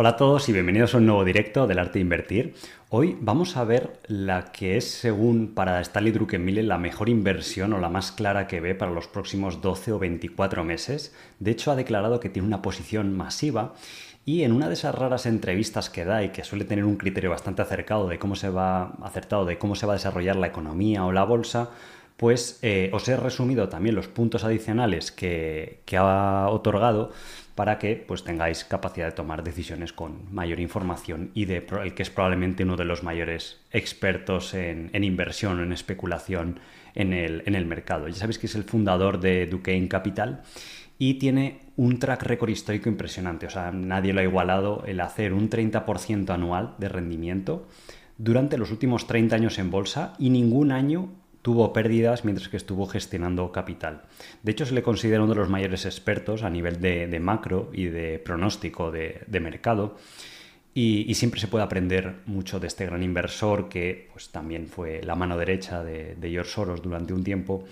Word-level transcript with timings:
Hola 0.00 0.08
a 0.08 0.16
todos 0.16 0.48
y 0.48 0.54
bienvenidos 0.54 0.94
a 0.94 0.96
un 0.96 1.04
nuevo 1.04 1.26
directo 1.26 1.66
del 1.66 1.78
arte 1.78 1.98
de 1.98 2.00
invertir. 2.00 2.54
Hoy 2.88 3.18
vamos 3.20 3.58
a 3.58 3.64
ver 3.64 4.00
la 4.06 4.50
que 4.50 4.78
es, 4.78 4.90
según 4.90 5.52
para 5.54 5.78
Stanley 5.82 6.10
Druckenmiller, 6.10 6.64
la 6.64 6.78
mejor 6.78 7.10
inversión 7.10 7.74
o 7.74 7.78
la 7.80 7.90
más 7.90 8.10
clara 8.10 8.46
que 8.46 8.60
ve 8.60 8.74
para 8.74 8.92
los 8.92 9.08
próximos 9.08 9.60
12 9.60 9.92
o 9.92 9.98
24 9.98 10.64
meses. 10.64 11.14
De 11.38 11.50
hecho, 11.50 11.70
ha 11.70 11.76
declarado 11.76 12.18
que 12.18 12.30
tiene 12.30 12.48
una 12.48 12.62
posición 12.62 13.14
masiva 13.14 13.74
y 14.24 14.44
en 14.44 14.52
una 14.52 14.68
de 14.68 14.72
esas 14.72 14.94
raras 14.94 15.26
entrevistas 15.26 15.90
que 15.90 16.06
da 16.06 16.22
y 16.22 16.30
que 16.30 16.44
suele 16.44 16.64
tener 16.64 16.86
un 16.86 16.96
criterio 16.96 17.28
bastante 17.28 17.60
acercado 17.60 18.08
de 18.08 18.18
cómo 18.18 18.36
se 18.36 18.48
va, 18.48 18.94
acertado 19.02 19.44
de 19.44 19.58
cómo 19.58 19.74
se 19.74 19.84
va 19.84 19.92
a 19.92 19.96
desarrollar 19.96 20.36
la 20.36 20.46
economía 20.46 21.04
o 21.04 21.12
la 21.12 21.24
bolsa, 21.24 21.72
pues 22.20 22.58
eh, 22.60 22.90
os 22.92 23.08
he 23.08 23.16
resumido 23.16 23.70
también 23.70 23.94
los 23.94 24.06
puntos 24.06 24.44
adicionales 24.44 25.10
que, 25.10 25.80
ha 25.96 26.48
otorgado 26.50 27.12
para 27.54 27.78
que 27.78 27.96
pues, 27.96 28.24
tengáis 28.24 28.62
capacidad 28.64 29.06
de 29.06 29.12
tomar 29.12 29.42
decisiones 29.42 29.94
con 29.94 30.30
mayor 30.30 30.60
información 30.60 31.30
y 31.32 31.46
de 31.46 31.66
el 31.82 31.94
que 31.94 32.02
es 32.02 32.10
probablemente 32.10 32.62
uno 32.62 32.76
de 32.76 32.84
los 32.84 33.02
mayores 33.02 33.62
expertos 33.70 34.52
en, 34.52 34.90
inversión 35.02 35.60
o 35.60 35.62
en 35.62 35.72
especulación 35.72 36.60
en 36.94 37.14
el, 37.14 37.42
en 37.46 37.54
el, 37.54 37.64
mercado. 37.64 38.06
Ya 38.06 38.16
sabéis 38.16 38.38
que 38.38 38.48
es 38.48 38.54
el 38.54 38.64
fundador 38.64 39.18
de 39.18 39.46
Duquesne 39.46 39.88
Capital 39.88 40.42
y 40.98 41.14
tiene 41.14 41.60
un 41.76 41.98
track 41.98 42.24
record 42.24 42.50
histórico 42.50 42.90
impresionante. 42.90 43.46
O 43.46 43.50
sea, 43.50 43.72
nadie 43.72 44.12
lo 44.12 44.20
ha 44.20 44.24
igualado 44.24 44.84
el 44.86 45.00
hacer 45.00 45.32
un 45.32 45.48
30% 45.48 46.28
anual 46.28 46.74
de 46.76 46.90
rendimiento 46.90 47.66
durante 48.18 48.58
los 48.58 48.70
últimos 48.70 49.06
30 49.06 49.36
años 49.36 49.58
en 49.58 49.70
bolsa 49.70 50.12
y 50.18 50.28
ningún 50.28 50.70
año 50.70 51.08
tuvo 51.42 51.72
pérdidas 51.72 52.24
mientras 52.24 52.48
que 52.48 52.56
estuvo 52.56 52.86
gestionando 52.86 53.50
capital. 53.52 54.02
De 54.42 54.52
hecho, 54.52 54.66
se 54.66 54.74
le 54.74 54.82
considera 54.82 55.22
uno 55.22 55.32
de 55.32 55.40
los 55.40 55.48
mayores 55.48 55.86
expertos 55.86 56.42
a 56.42 56.50
nivel 56.50 56.80
de, 56.80 57.20
macro 57.20 57.70
y 57.72 57.86
de 57.86 58.18
pronóstico 58.18 58.90
de, 58.90 59.40
mercado. 59.40 59.96
Y, 60.74 61.12
siempre 61.14 61.40
se 61.40 61.48
puede 61.48 61.64
aprender 61.64 62.20
mucho 62.26 62.60
de 62.60 62.66
este 62.66 62.86
gran 62.86 63.02
inversor 63.02 63.68
que 63.68 64.08
pues, 64.12 64.30
también 64.30 64.68
fue 64.68 65.02
la 65.02 65.14
mano 65.14 65.36
derecha 65.36 65.82
de, 65.82 66.16
George 66.20 66.50
Soros 66.50 66.82
durante 66.82 67.12
un 67.12 67.24
tiempo. 67.24 67.64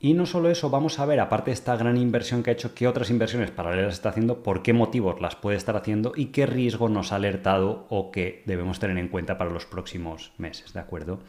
Y 0.00 0.14
no 0.14 0.26
solo 0.26 0.50
eso, 0.50 0.68
vamos 0.68 0.98
a 0.98 1.06
ver, 1.06 1.20
aparte 1.20 1.50
de 1.50 1.54
esta 1.54 1.76
gran 1.76 1.96
inversión 1.96 2.42
que 2.42 2.50
ha 2.50 2.54
hecho, 2.54 2.74
qué 2.74 2.88
otras 2.88 3.10
inversiones 3.10 3.52
paralelas 3.52 3.94
está 3.94 4.08
haciendo, 4.08 4.42
por 4.42 4.62
qué 4.62 4.72
motivos 4.72 5.20
las 5.20 5.36
puede 5.36 5.56
estar 5.56 5.76
haciendo 5.76 6.12
y 6.16 6.26
qué 6.26 6.44
riesgo 6.44 6.88
nos 6.88 7.12
ha 7.12 7.16
alertado 7.16 7.86
o 7.88 8.10
que 8.10 8.42
debemos 8.44 8.80
tener 8.80 8.98
en 8.98 9.06
cuenta 9.06 9.38
para 9.38 9.50
los 9.50 9.64
próximos 9.64 10.32
meses, 10.38 10.72
¿de 10.72 10.80
acuerdo? 10.80 11.20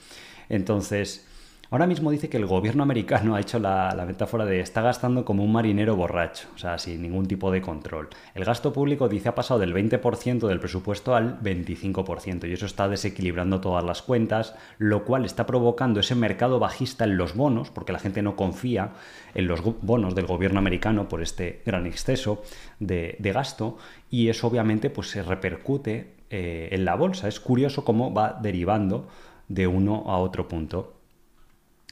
Entonces, 0.50 1.28
Ahora 1.74 1.88
mismo 1.88 2.12
dice 2.12 2.30
que 2.30 2.38
el 2.38 2.46
gobierno 2.46 2.84
americano 2.84 3.34
ha 3.34 3.40
hecho 3.40 3.58
la, 3.58 4.04
metáfora 4.06 4.46
de 4.46 4.60
está 4.60 4.84
gastando 4.84 5.26
como 5.26 5.44
un 5.44 5.52
marinero 5.52 5.96
borracho, 5.96 6.48
o 6.54 6.58
sea, 6.60 6.78
sin 6.78 7.02
ningún 7.02 7.26
tipo 7.26 7.50
de 7.50 7.64
control. 7.64 8.10
El 8.36 8.46
gasto 8.46 8.72
público 8.72 9.10
dice 9.10 9.30
ha 9.30 9.34
pasado 9.34 9.60
del 9.60 9.74
20% 9.74 10.48
del 10.48 10.60
presupuesto 10.60 11.16
al 11.16 11.42
25% 11.42 12.48
y 12.48 12.54
eso 12.54 12.68
está 12.68 12.88
desequilibrando 12.88 13.60
todas 13.60 13.84
las 13.84 14.04
cuentas, 14.04 14.54
lo 14.78 15.04
cual 15.04 15.26
está 15.26 15.48
provocando 15.48 16.00
ese 16.00 16.14
mercado 16.14 16.60
bajista 16.60 17.06
en 17.06 17.18
los 17.18 17.36
bonos, 17.36 17.72
porque 17.72 17.92
la 17.92 17.98
gente 17.98 18.22
no 18.22 18.36
confía 18.36 18.92
en 19.34 19.48
los 19.48 19.64
bonos 19.82 20.14
del 20.14 20.28
gobierno 20.28 20.60
americano 20.60 21.10
por 21.10 21.24
este 21.24 21.64
gran 21.66 21.88
exceso 21.88 22.44
de, 22.80 23.18
gasto 23.20 23.80
y 24.12 24.30
eso 24.30 24.46
obviamente 24.46 24.92
pues 24.92 25.10
se 25.10 25.24
repercute 25.24 26.18
eh, 26.30 26.70
en 26.72 26.86
la 26.86 26.94
bolsa. 26.94 27.28
Es 27.28 27.40
curioso 27.40 27.84
cómo 27.84 28.14
va 28.14 28.38
derivando 28.40 29.08
de 29.48 29.66
uno 29.66 30.04
a 30.06 30.20
otro 30.20 30.48
punto. 30.48 30.93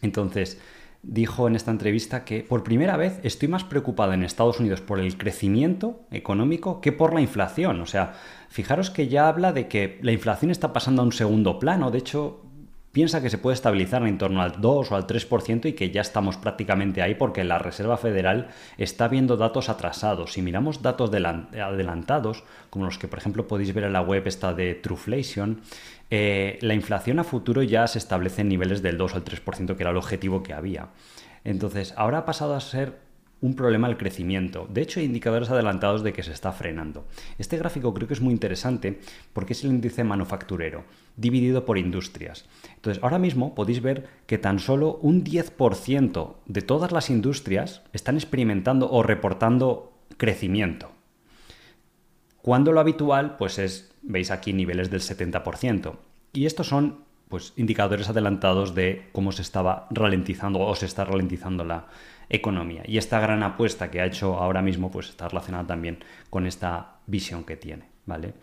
Entonces, 0.02 0.60
dijo 1.04 1.48
en 1.48 1.56
esta 1.56 1.72
entrevista 1.72 2.24
que 2.26 2.44
por 2.44 2.64
primera 2.64 2.98
vez 2.98 3.20
estoy 3.24 3.48
más 3.48 3.64
preocupado 3.64 4.14
en 4.14 4.24
Estados 4.24 4.60
Unidos 4.60 4.82
por 4.82 5.00
el 5.00 5.18
crecimiento 5.18 6.02
económico 6.12 6.82
que 6.82 6.92
por 6.92 7.14
la 7.14 7.22
inflación. 7.22 7.82
O 7.82 7.86
sea, 7.86 8.14
fijaros 8.50 8.90
que 8.90 9.08
ya 9.08 9.28
habla 9.28 9.52
de 9.54 9.68
que 9.68 10.00
la 10.02 10.12
inflación 10.12 10.52
está 10.52 10.74
pasando 10.74 11.02
a 11.02 11.06
un 11.06 11.12
segundo 11.12 11.58
plano. 11.60 11.90
De 11.90 12.00
hecho, 12.00 12.42
piensa 12.92 13.22
que 13.22 13.30
se 13.30 13.38
puede 13.38 13.56
estabilizar 13.56 14.06
en 14.06 14.18
torno 14.18 14.42
al 14.42 14.60
2 14.60 14.92
o 14.92 14.96
al 14.96 15.08
3% 15.08 15.66
y 15.66 15.74
que 15.74 15.92
ya 15.92 16.02
estamos 16.02 16.38
prácticamente 16.38 17.02
ahí 17.02 17.16
porque 17.16 17.44
la 17.44 17.58
Reserva 17.58 17.98
Federal 17.98 18.50
está 18.78 19.08
viendo 19.08 19.38
datos 19.38 19.70
atrasados. 19.70 20.34
Si 20.34 20.42
miramos 20.42 20.82
datos 20.82 21.10
adelantados, 21.12 22.44
como 22.70 22.86
los 22.86 23.00
que 23.00 23.08
por 23.08 23.20
ejemplo 23.20 23.48
podéis 23.48 23.74
ver 23.74 23.86
en 23.86 23.94
la 23.94 24.02
web 24.02 24.28
esta 24.28 24.54
de 24.54 24.76
Trueflation, 24.76 25.62
eh, 26.12 26.60
la 26.62 26.74
inflación 26.74 27.20
a 27.20 27.24
futuro 27.24 27.64
ya 27.64 27.88
se 27.88 27.98
establece 27.98 28.42
en 28.42 28.50
niveles 28.50 28.82
del 28.82 28.98
2 28.98 29.16
al 29.16 29.24
3%, 29.24 29.76
que 29.76 29.84
era 29.84 29.92
el 29.92 29.98
objetivo 29.98 30.44
que 30.44 30.54
había. 30.54 30.90
Entonces, 31.46 31.94
ahora 31.96 32.20
ha 32.20 32.26
pasado 32.26 32.54
a 32.54 32.60
ser 32.60 33.00
un 33.40 33.56
problema 33.56 33.88
el 33.88 33.98
crecimiento. 33.98 34.68
De 34.70 34.82
hecho, 34.82 35.00
hay 35.00 35.08
indicadores 35.08 35.50
adelantados 35.50 36.04
de 36.04 36.14
que 36.14 36.22
se 36.22 36.34
está 36.34 36.52
frenando. 36.52 37.08
Este 37.40 37.58
gráfico 37.58 37.94
creo 37.94 38.08
que 38.08 38.14
es 38.14 38.22
muy 38.22 38.34
interesante 38.34 39.00
porque 39.34 39.54
es 39.54 39.64
el 39.64 39.72
índice 39.72 40.04
manufacturero, 40.04 40.84
dividido 41.16 41.66
por 41.66 41.78
industrias. 41.78 42.46
Entonces, 42.76 43.02
ahora 43.02 43.18
mismo 43.18 43.56
podéis 43.56 43.82
ver 43.82 44.08
que 44.28 44.38
tan 44.38 44.60
solo 44.60 45.00
un 45.02 45.24
10% 45.24 46.36
de 46.46 46.62
todas 46.62 46.92
las 46.92 47.10
industrias 47.10 47.82
están 47.94 48.16
experimentando 48.16 48.92
o 48.92 49.02
reportando 49.02 49.94
crecimiento. 50.18 50.92
Cuando 52.42 52.72
lo 52.72 52.80
habitual, 52.80 53.38
pues 53.38 53.60
es, 53.60 53.91
veis 54.02 54.32
aquí 54.32 54.54
niveles 54.54 54.90
del 54.90 55.02
70%. 55.02 55.96
Y 56.34 56.46
estos 56.46 56.68
son 56.68 57.04
pues 57.30 57.54
indicadores 57.56 58.10
adelantados 58.10 58.76
de 58.76 59.08
cómo 59.14 59.32
se 59.32 59.42
estaba 59.42 59.88
ralentizando 59.90 60.60
o 60.60 60.76
se 60.76 60.86
está 60.86 61.06
ralentizando 61.06 61.64
la 61.64 61.88
economía. 62.30 62.84
Y 62.86 62.98
esta 62.98 63.20
gran 63.20 63.42
apuesta 63.44 63.90
que 63.90 64.02
ha 64.02 64.06
hecho 64.06 64.38
ahora 64.38 64.62
mismo 64.62 64.92
pues 64.92 65.10
está 65.10 65.30
relacionada 65.30 65.68
también 65.68 66.04
con 66.30 66.46
esta 66.46 66.98
visión 67.08 67.44
que 67.44 67.56
tiene, 67.56 67.86
¿vale? 68.06 68.34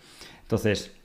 Entonces, 0.42 0.96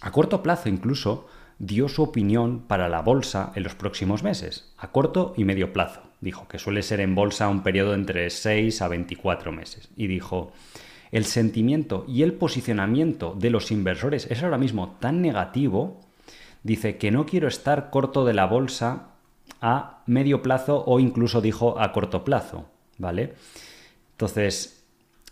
a 0.00 0.12
corto 0.12 0.42
plazo 0.42 0.68
incluso 0.68 1.26
dio 1.58 1.88
su 1.88 2.02
opinión 2.02 2.60
para 2.60 2.88
la 2.88 3.00
bolsa 3.00 3.52
en 3.54 3.62
los 3.62 3.74
próximos 3.74 4.22
meses, 4.22 4.72
a 4.76 4.90
corto 4.90 5.34
y 5.36 5.44
medio 5.44 5.72
plazo. 5.72 6.02
Dijo 6.20 6.48
que 6.48 6.58
suele 6.58 6.82
ser 6.82 7.00
en 7.00 7.14
bolsa 7.14 7.48
un 7.48 7.62
periodo 7.62 7.94
entre 7.94 8.30
6 8.30 8.82
a 8.82 8.88
24 8.88 9.52
meses. 9.52 9.88
Y 9.96 10.06
dijo, 10.06 10.52
el 11.14 11.26
sentimiento 11.26 12.04
y 12.08 12.22
el 12.24 12.32
posicionamiento 12.32 13.36
de 13.38 13.48
los 13.48 13.70
inversores 13.70 14.26
es 14.32 14.42
ahora 14.42 14.58
mismo 14.58 14.96
tan 14.98 15.22
negativo 15.22 16.00
dice 16.64 16.96
que 16.96 17.12
no 17.12 17.24
quiero 17.24 17.46
estar 17.46 17.88
corto 17.90 18.24
de 18.24 18.34
la 18.34 18.46
bolsa 18.46 19.10
a 19.60 20.02
medio 20.06 20.42
plazo 20.42 20.82
o 20.84 20.98
incluso 20.98 21.40
dijo 21.40 21.80
a 21.80 21.92
corto 21.92 22.24
plazo, 22.24 22.68
¿vale? 22.98 23.34
Entonces, 24.10 24.84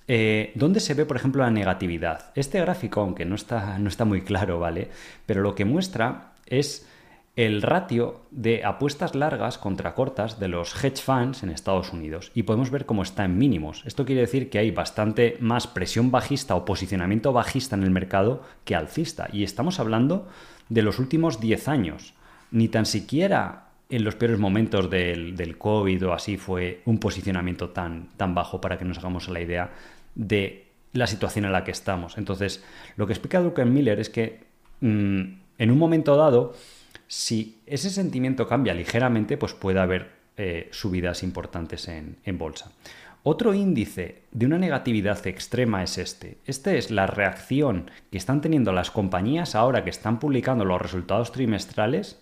eh, 0.06 0.52
¿dónde 0.54 0.78
se 0.78 0.94
ve, 0.94 1.04
por 1.04 1.16
ejemplo, 1.16 1.42
la 1.42 1.50
negatividad? 1.50 2.30
Este 2.36 2.60
gráfico, 2.60 3.00
aunque 3.00 3.24
no 3.24 3.34
está, 3.34 3.76
no 3.80 3.88
está 3.88 4.04
muy 4.04 4.22
claro, 4.22 4.60
¿vale? 4.60 4.88
Pero 5.26 5.40
lo 5.40 5.56
que 5.56 5.64
muestra 5.64 6.34
es 6.46 6.86
el 7.34 7.62
ratio 7.62 8.20
de 8.30 8.62
apuestas 8.62 9.14
largas 9.14 9.56
contra 9.56 9.94
cortas 9.94 10.38
de 10.38 10.48
los 10.48 10.74
hedge 10.84 11.00
funds 11.00 11.42
en 11.42 11.48
Estados 11.48 11.92
Unidos 11.92 12.30
y 12.34 12.42
podemos 12.42 12.70
ver 12.70 12.84
cómo 12.84 13.02
está 13.02 13.24
en 13.24 13.38
mínimos. 13.38 13.82
Esto 13.86 14.04
quiere 14.04 14.20
decir 14.20 14.50
que 14.50 14.58
hay 14.58 14.70
bastante 14.70 15.38
más 15.40 15.66
presión 15.66 16.10
bajista 16.10 16.54
o 16.54 16.64
posicionamiento 16.66 17.32
bajista 17.32 17.74
en 17.74 17.84
el 17.84 17.90
mercado 17.90 18.42
que 18.64 18.74
alcista 18.74 19.28
y 19.32 19.44
estamos 19.44 19.80
hablando 19.80 20.28
de 20.68 20.82
los 20.82 20.98
últimos 20.98 21.40
10 21.40 21.68
años. 21.68 22.14
Ni 22.50 22.68
tan 22.68 22.84
siquiera 22.84 23.68
en 23.88 24.04
los 24.04 24.14
peores 24.14 24.38
momentos 24.38 24.90
del, 24.90 25.36
del, 25.36 25.56
COVID 25.56 26.06
o 26.06 26.12
así 26.12 26.36
fue 26.36 26.82
un 26.84 26.98
posicionamiento 26.98 27.70
tan, 27.70 28.08
tan 28.16 28.34
bajo 28.34 28.60
para 28.60 28.76
que 28.76 28.84
nos 28.84 28.98
hagamos 28.98 29.28
la 29.28 29.40
idea 29.40 29.70
de 30.14 30.66
la 30.92 31.06
situación 31.06 31.46
en 31.46 31.52
la 31.52 31.64
que 31.64 31.70
estamos. 31.70 32.18
Entonces, 32.18 32.62
lo 32.96 33.06
que 33.06 33.14
explica 33.14 33.40
Miller 33.40 34.00
es 34.00 34.10
que 34.10 34.40
mm, 34.80 35.22
en 35.58 35.70
un 35.70 35.78
momento 35.78 36.16
dado, 36.16 36.54
si 37.12 37.60
ese 37.66 37.90
sentimiento 37.90 38.48
cambia 38.48 38.72
ligeramente, 38.72 39.36
pues 39.36 39.52
puede 39.52 39.78
haber 39.80 40.12
eh, 40.38 40.70
subidas 40.72 41.22
importantes 41.22 41.86
en, 41.88 42.16
en 42.24 42.38
bolsa. 42.38 42.72
Otro 43.22 43.52
índice 43.52 44.22
de 44.30 44.46
una 44.46 44.56
negatividad 44.56 45.26
extrema 45.26 45.82
es 45.82 45.98
este. 45.98 46.38
Este 46.46 46.78
es 46.78 46.90
la 46.90 47.06
reacción 47.06 47.90
que 48.10 48.16
están 48.16 48.40
teniendo 48.40 48.72
las 48.72 48.90
compañías 48.90 49.54
ahora 49.54 49.84
que 49.84 49.90
están 49.90 50.20
publicando 50.20 50.64
los 50.64 50.80
resultados 50.80 51.32
trimestrales 51.32 52.18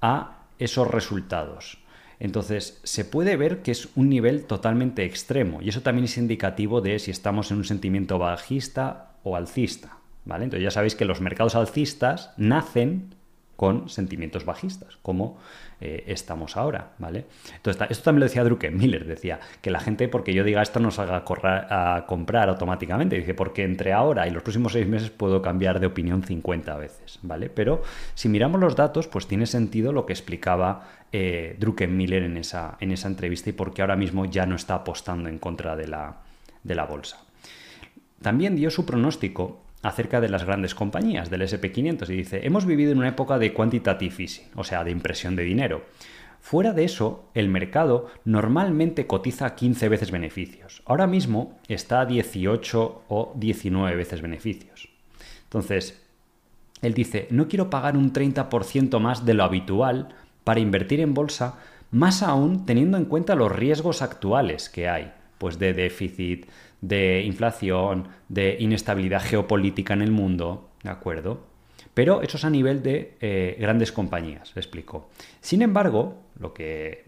a 0.00 0.38
esos 0.58 0.90
resultados. 0.90 1.78
Entonces, 2.18 2.80
se 2.82 3.04
puede 3.04 3.36
ver 3.36 3.62
que 3.62 3.70
es 3.70 3.88
un 3.94 4.08
nivel 4.08 4.46
totalmente 4.46 5.04
extremo 5.04 5.62
y 5.62 5.68
eso 5.68 5.82
también 5.82 6.06
es 6.06 6.18
indicativo 6.18 6.80
de 6.80 6.98
si 6.98 7.12
estamos 7.12 7.52
en 7.52 7.58
un 7.58 7.64
sentimiento 7.64 8.18
bajista 8.18 9.12
o 9.22 9.36
alcista. 9.36 9.98
¿vale? 10.24 10.42
Entonces, 10.42 10.64
ya 10.64 10.72
sabéis 10.72 10.96
que 10.96 11.04
los 11.04 11.20
mercados 11.20 11.54
alcistas 11.54 12.32
nacen 12.36 13.14
con 13.56 13.88
sentimientos 13.88 14.44
bajistas, 14.44 14.96
como 15.02 15.38
eh, 15.80 16.04
estamos 16.06 16.56
ahora, 16.56 16.92
¿vale? 16.98 17.26
Entonces, 17.54 17.82
esto 17.90 18.04
también 18.04 18.20
lo 18.20 18.26
decía 18.26 18.44
Druckenmiller, 18.44 19.06
decía 19.06 19.40
que 19.60 19.70
la 19.70 19.80
gente, 19.80 20.08
porque 20.08 20.34
yo 20.34 20.44
diga 20.44 20.62
esto, 20.62 20.80
nos 20.80 20.98
haga 20.98 21.24
a 21.26 22.06
comprar 22.06 22.48
automáticamente, 22.48 23.16
dice, 23.16 23.34
porque 23.34 23.64
entre 23.64 23.92
ahora 23.92 24.26
y 24.26 24.30
los 24.30 24.42
próximos 24.42 24.72
seis 24.72 24.86
meses 24.86 25.10
puedo 25.10 25.42
cambiar 25.42 25.80
de 25.80 25.86
opinión 25.86 26.22
50 26.22 26.76
veces, 26.76 27.18
¿vale? 27.22 27.48
Pero 27.48 27.82
si 28.14 28.28
miramos 28.28 28.60
los 28.60 28.76
datos, 28.76 29.08
pues 29.08 29.26
tiene 29.26 29.46
sentido 29.46 29.92
lo 29.92 30.06
que 30.06 30.12
explicaba 30.12 30.88
eh, 31.12 31.56
Druckenmiller 31.58 32.24
en 32.24 32.36
esa, 32.36 32.76
en 32.80 32.90
esa 32.92 33.08
entrevista 33.08 33.50
y 33.50 33.52
porque 33.52 33.82
ahora 33.82 33.96
mismo 33.96 34.24
ya 34.24 34.46
no 34.46 34.56
está 34.56 34.74
apostando 34.74 35.28
en 35.28 35.38
contra 35.38 35.76
de 35.76 35.86
la, 35.86 36.16
de 36.62 36.74
la 36.74 36.86
bolsa. 36.86 37.24
También 38.20 38.56
dio 38.56 38.70
su 38.70 38.86
pronóstico 38.86 39.63
acerca 39.84 40.20
de 40.20 40.30
las 40.30 40.44
grandes 40.44 40.74
compañías 40.74 41.28
del 41.28 41.42
SP500 41.42 42.08
y 42.08 42.16
dice, 42.16 42.40
hemos 42.46 42.64
vivido 42.64 42.90
en 42.90 42.98
una 42.98 43.08
época 43.08 43.38
de 43.38 43.52
quantitative 43.52 44.14
easing, 44.18 44.46
o 44.56 44.64
sea, 44.64 44.82
de 44.82 44.90
impresión 44.90 45.36
de 45.36 45.44
dinero. 45.44 45.84
Fuera 46.40 46.72
de 46.72 46.84
eso, 46.84 47.28
el 47.34 47.48
mercado 47.48 48.06
normalmente 48.24 49.06
cotiza 49.06 49.54
15 49.54 49.90
veces 49.90 50.10
beneficios. 50.10 50.82
Ahora 50.86 51.06
mismo 51.06 51.58
está 51.68 52.00
a 52.00 52.06
18 52.06 53.02
o 53.08 53.32
19 53.36 53.94
veces 53.94 54.22
beneficios. 54.22 54.88
Entonces, 55.44 56.02
él 56.80 56.94
dice, 56.94 57.28
no 57.30 57.46
quiero 57.46 57.68
pagar 57.68 57.96
un 57.96 58.12
30% 58.12 58.98
más 59.00 59.26
de 59.26 59.34
lo 59.34 59.44
habitual 59.44 60.14
para 60.44 60.60
invertir 60.60 61.00
en 61.00 61.12
bolsa, 61.12 61.58
más 61.90 62.22
aún 62.22 62.64
teniendo 62.64 62.96
en 62.96 63.04
cuenta 63.04 63.34
los 63.34 63.52
riesgos 63.52 64.00
actuales 64.00 64.70
que 64.70 64.88
hay, 64.88 65.12
pues 65.36 65.58
de 65.58 65.74
déficit, 65.74 66.46
de 66.88 67.22
inflación, 67.22 68.08
de 68.28 68.56
inestabilidad 68.60 69.22
geopolítica 69.22 69.94
en 69.94 70.02
el 70.02 70.10
mundo, 70.10 70.68
¿de 70.82 70.90
acuerdo? 70.90 71.46
Pero 71.94 72.22
eso 72.22 72.36
es 72.36 72.44
a 72.44 72.50
nivel 72.50 72.82
de 72.82 73.16
eh, 73.20 73.56
grandes 73.58 73.90
compañías, 73.90 74.52
explico. 74.56 75.08
Sin 75.40 75.62
embargo, 75.62 76.22
lo 76.38 76.52
que 76.52 77.04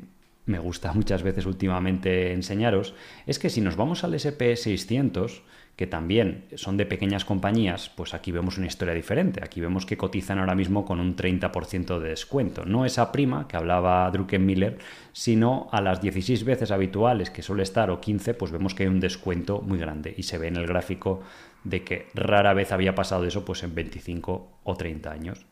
me 0.47 0.59
gusta 0.59 0.93
muchas 0.95 1.23
veces 1.23 1.45
últimamente 1.45 2.33
enseñaros 2.33 2.95
es 3.27 3.39
que 3.39 3.51
si 3.51 3.61
nos 3.61 3.77
vamos 3.77 4.03
al 4.05 4.15
SP600, 4.15 5.43
que 5.77 5.87
también 5.87 6.47
son 6.55 6.79
de 6.79 6.87
pequeñas 6.87 7.27
compañías, 7.27 7.91
pues 7.95 8.15
aquí 8.15 8.33
vemos 8.33 8.57
una 8.57 8.67
historia 8.67 8.95
diferente. 8.95 9.45
Aquí 9.45 9.61
vemos 9.61 9.85
que 9.85 9.99
cotizan 9.99 10.39
ahora 10.39 10.55
mismo 10.55 10.87
con 10.87 11.01
un 11.01 11.15
30% 11.15 11.99
de 12.01 12.09
descuento. 12.09 12.65
No 12.65 12.87
esa 12.87 13.13
prima 13.13 13.47
que 13.47 13.59
hablaba 13.59 14.11
Druckenmiller, 14.11 14.79
sino 15.13 15.69
a 15.73 15.83
las 15.83 16.01
16 16.01 16.45
veces 16.45 16.71
habituales 16.71 17.29
que 17.29 17.43
suele 17.43 17.63
estar 17.63 17.91
o 17.91 18.01
15, 18.01 18.33
pues 18.33 18.53
vemos 18.53 18.75
que 18.75 18.85
hay 18.85 18.89
un 18.89 19.01
descuento 19.01 19.61
muy 19.61 19.79
grande 19.79 20.15
y 20.17 20.23
se 20.23 20.39
ve 20.39 20.49
en 20.49 20.57
el 20.57 20.67
gráfico 20.67 21.21
de 21.63 21.85
que 21.85 22.07
rara 22.15 22.55
vez 22.55 22.73
había 22.73 22.95
pasado 22.95 23.27
eso 23.27 23.45
pues 23.45 23.63
en 23.63 23.75
25 23.75 24.61
o 24.65 24.77
30 24.77 25.13
años. 25.13 25.47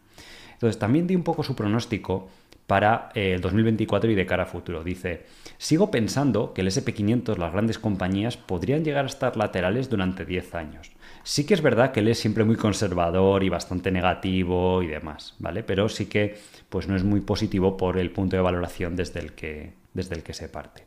Entonces 0.54 0.78
también 0.78 1.06
di 1.06 1.14
un 1.14 1.24
poco 1.24 1.42
su 1.42 1.54
pronóstico 1.54 2.30
para 2.66 3.10
eh, 3.14 3.34
el 3.34 3.40
2024 3.40 4.10
y 4.10 4.14
de 4.14 4.26
cara 4.26 4.44
a 4.44 4.46
futuro. 4.46 4.82
Dice, 4.82 5.24
sigo 5.58 5.90
pensando 5.90 6.54
que 6.54 6.62
el 6.62 6.68
SP500, 6.68 7.36
las 7.36 7.52
grandes 7.52 7.78
compañías, 7.78 8.36
podrían 8.36 8.84
llegar 8.84 9.04
a 9.04 9.08
estar 9.08 9.36
laterales 9.36 9.90
durante 9.90 10.24
10 10.24 10.54
años. 10.54 10.90
Sí 11.22 11.46
que 11.46 11.54
es 11.54 11.62
verdad 11.62 11.92
que 11.92 12.00
él 12.00 12.08
es 12.08 12.18
siempre 12.18 12.44
muy 12.44 12.56
conservador 12.56 13.44
y 13.44 13.48
bastante 13.48 13.90
negativo 13.90 14.82
y 14.82 14.86
demás, 14.86 15.34
¿vale? 15.38 15.62
Pero 15.62 15.88
sí 15.88 16.06
que 16.06 16.36
pues 16.68 16.88
no 16.88 16.96
es 16.96 17.04
muy 17.04 17.20
positivo 17.20 17.76
por 17.76 17.98
el 17.98 18.10
punto 18.10 18.36
de 18.36 18.42
valoración 18.42 18.96
desde 18.96 19.20
el 19.20 19.32
que, 19.32 19.72
desde 19.92 20.16
el 20.16 20.22
que 20.22 20.34
se 20.34 20.48
parte. 20.48 20.84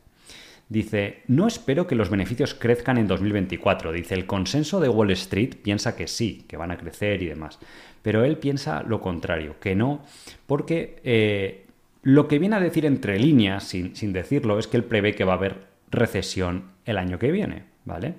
Dice, 0.68 1.22
no 1.28 1.46
espero 1.46 1.86
que 1.86 1.94
los 1.94 2.10
beneficios 2.10 2.54
crezcan 2.54 2.98
en 2.98 3.06
2024. 3.06 3.90
Dice, 3.90 4.14
el 4.14 4.26
consenso 4.26 4.80
de 4.80 4.90
Wall 4.90 5.10
Street 5.12 5.56
piensa 5.62 5.96
que 5.96 6.06
sí, 6.06 6.44
que 6.46 6.58
van 6.58 6.70
a 6.70 6.76
crecer 6.76 7.22
y 7.22 7.26
demás. 7.26 7.58
Pero 8.02 8.22
él 8.22 8.36
piensa 8.36 8.82
lo 8.82 9.00
contrario, 9.00 9.56
que 9.60 9.74
no, 9.74 10.02
porque 10.46 11.00
eh, 11.04 11.67
lo 12.02 12.28
que 12.28 12.38
viene 12.38 12.56
a 12.56 12.60
decir 12.60 12.86
entre 12.86 13.18
líneas, 13.18 13.64
sin, 13.64 14.12
decirlo, 14.12 14.58
es 14.58 14.66
que 14.66 14.76
él 14.76 14.84
prevé 14.84 15.14
que 15.14 15.24
va 15.24 15.32
a 15.32 15.36
haber 15.36 15.66
recesión 15.90 16.72
el 16.84 16.98
año 16.98 17.18
que 17.18 17.32
viene, 17.32 17.64
¿vale? 17.84 18.14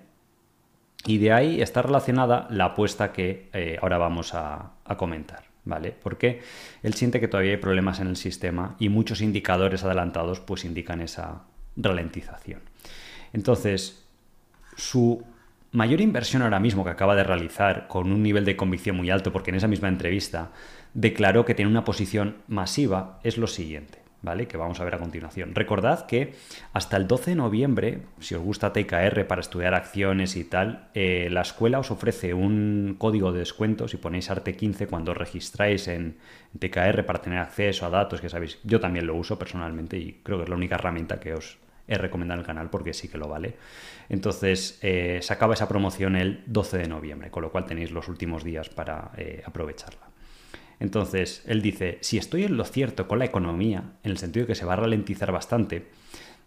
Y 1.06 1.18
de 1.18 1.31
ahí 1.31 1.62
está 1.62 1.81
relacionada 1.81 2.48
la 2.50 2.66
apuesta 2.66 3.14
que 3.14 3.50
eh, 3.54 3.78
ahora 3.81 3.98
vamos 3.98 4.34
a, 4.34 4.74
comentar, 4.98 5.44
¿vale? 5.64 5.96
Porque 6.02 6.42
él 6.84 6.94
siente 6.94 7.20
que 7.20 7.28
todavía 7.28 7.52
hay 7.52 7.58
problemas 7.58 8.00
en 8.00 8.08
el 8.08 8.18
sistema 8.18 8.76
y 8.80 8.90
muchos 8.90 9.22
indicadores 9.22 9.84
adelantados 9.84 10.40
pues 10.42 10.66
indican 10.66 11.00
esa 11.00 11.44
ralentización. 11.78 12.62
Entonces, 13.31 14.06
su 14.76 15.24
mayor 15.72 16.02
inversión 16.02 16.42
ahora 16.42 16.60
mismo 16.60 16.84
que 16.84 16.90
acaba 16.90 17.16
de 17.16 17.24
realizar 17.24 17.88
con 17.88 18.12
un 18.12 18.24
nivel 18.24 18.46
de 18.46 18.56
convicción 18.56 18.98
muy 18.98 19.10
alto, 19.10 19.31
porque 19.31 19.52
en 19.52 19.58
esa 19.58 19.68
misma 19.68 19.88
entrevista 19.88 20.52
declaró 20.94 21.46
que 21.46 21.56
tiene 21.56 21.72
una 21.72 21.84
posición 21.84 22.38
masiva, 22.48 23.20
es 23.24 23.38
lo 23.38 23.48
siguiente. 23.48 24.00
¿Vale? 24.22 24.50
Que 24.50 24.58
vamos 24.58 24.82
a 24.82 24.84
ver 24.84 24.96
a 24.96 25.00
continuación. 25.00 25.56
Recordad 25.56 26.06
que 26.06 26.34
hasta 26.74 26.98
el 26.98 27.08
12 27.08 27.32
de 27.32 27.36
noviembre, 27.38 28.02
si 28.20 28.36
os 28.36 28.42
gusta 28.42 28.74
TKR 28.74 29.26
para 29.28 29.40
estudiar 29.40 29.74
acciones 29.74 30.36
y 30.36 30.44
tal, 30.44 30.90
eh, 30.94 31.30
la 31.32 31.40
escuela 31.40 31.80
os 31.80 31.90
ofrece 31.90 32.34
un 32.34 32.98
código 32.98 33.32
de 33.32 33.40
descuento 33.40 33.88
si 33.88 33.96
ponéis 33.96 34.30
Arte15 34.30 34.88
cuando 34.88 35.14
registráis 35.14 35.88
en 35.88 36.18
TKR 36.60 37.06
para 37.06 37.22
tener 37.22 37.40
acceso 37.40 37.86
a 37.86 37.90
datos, 37.90 38.20
que 38.20 38.28
sabéis, 38.28 38.60
yo 38.66 38.82
también 38.82 39.08
lo 39.08 39.16
uso 39.16 39.40
personalmente 39.40 39.98
y 39.98 40.20
creo 40.22 40.40
que 40.40 40.44
es 40.44 40.50
la 40.50 40.58
única 40.58 40.76
herramienta 40.76 41.18
que 41.22 41.36
os 41.36 41.58
he 41.88 41.98
recomendado 41.98 42.40
en 42.40 42.42
el 42.42 42.46
canal 42.46 42.70
porque 42.70 42.94
sí 42.94 43.08
que 43.08 43.18
lo 43.18 43.30
vale. 43.30 43.56
Entonces, 44.10 44.80
eh, 44.82 45.20
se 45.22 45.34
acaba 45.34 45.54
esa 45.54 45.68
promoción 45.68 46.16
el 46.16 46.44
12 46.46 46.78
de 46.78 46.88
noviembre, 46.88 47.32
con 47.32 47.44
lo 47.44 47.52
cual 47.52 47.66
tenéis 47.66 47.92
los 47.92 48.08
últimos 48.08 48.44
días 48.44 48.70
para 48.70 49.12
eh, 49.18 49.42
aprovecharla. 49.46 50.09
Entonces, 50.80 51.44
él 51.46 51.62
dice, 51.62 51.98
si 52.02 52.18
estoy 52.18 52.44
en 52.44 52.58
lo 52.58 52.64
cierto 52.64 53.08
con 53.08 53.20
la 53.20 53.26
economía, 53.26 53.84
en 54.04 54.12
el 54.12 54.18
sentido 54.18 54.46
de 54.46 54.48
que 54.48 54.56
se 54.56 54.66
va 54.66 54.74
a 54.74 54.78
ralentizar 54.78 55.31
bastante, 55.31 55.88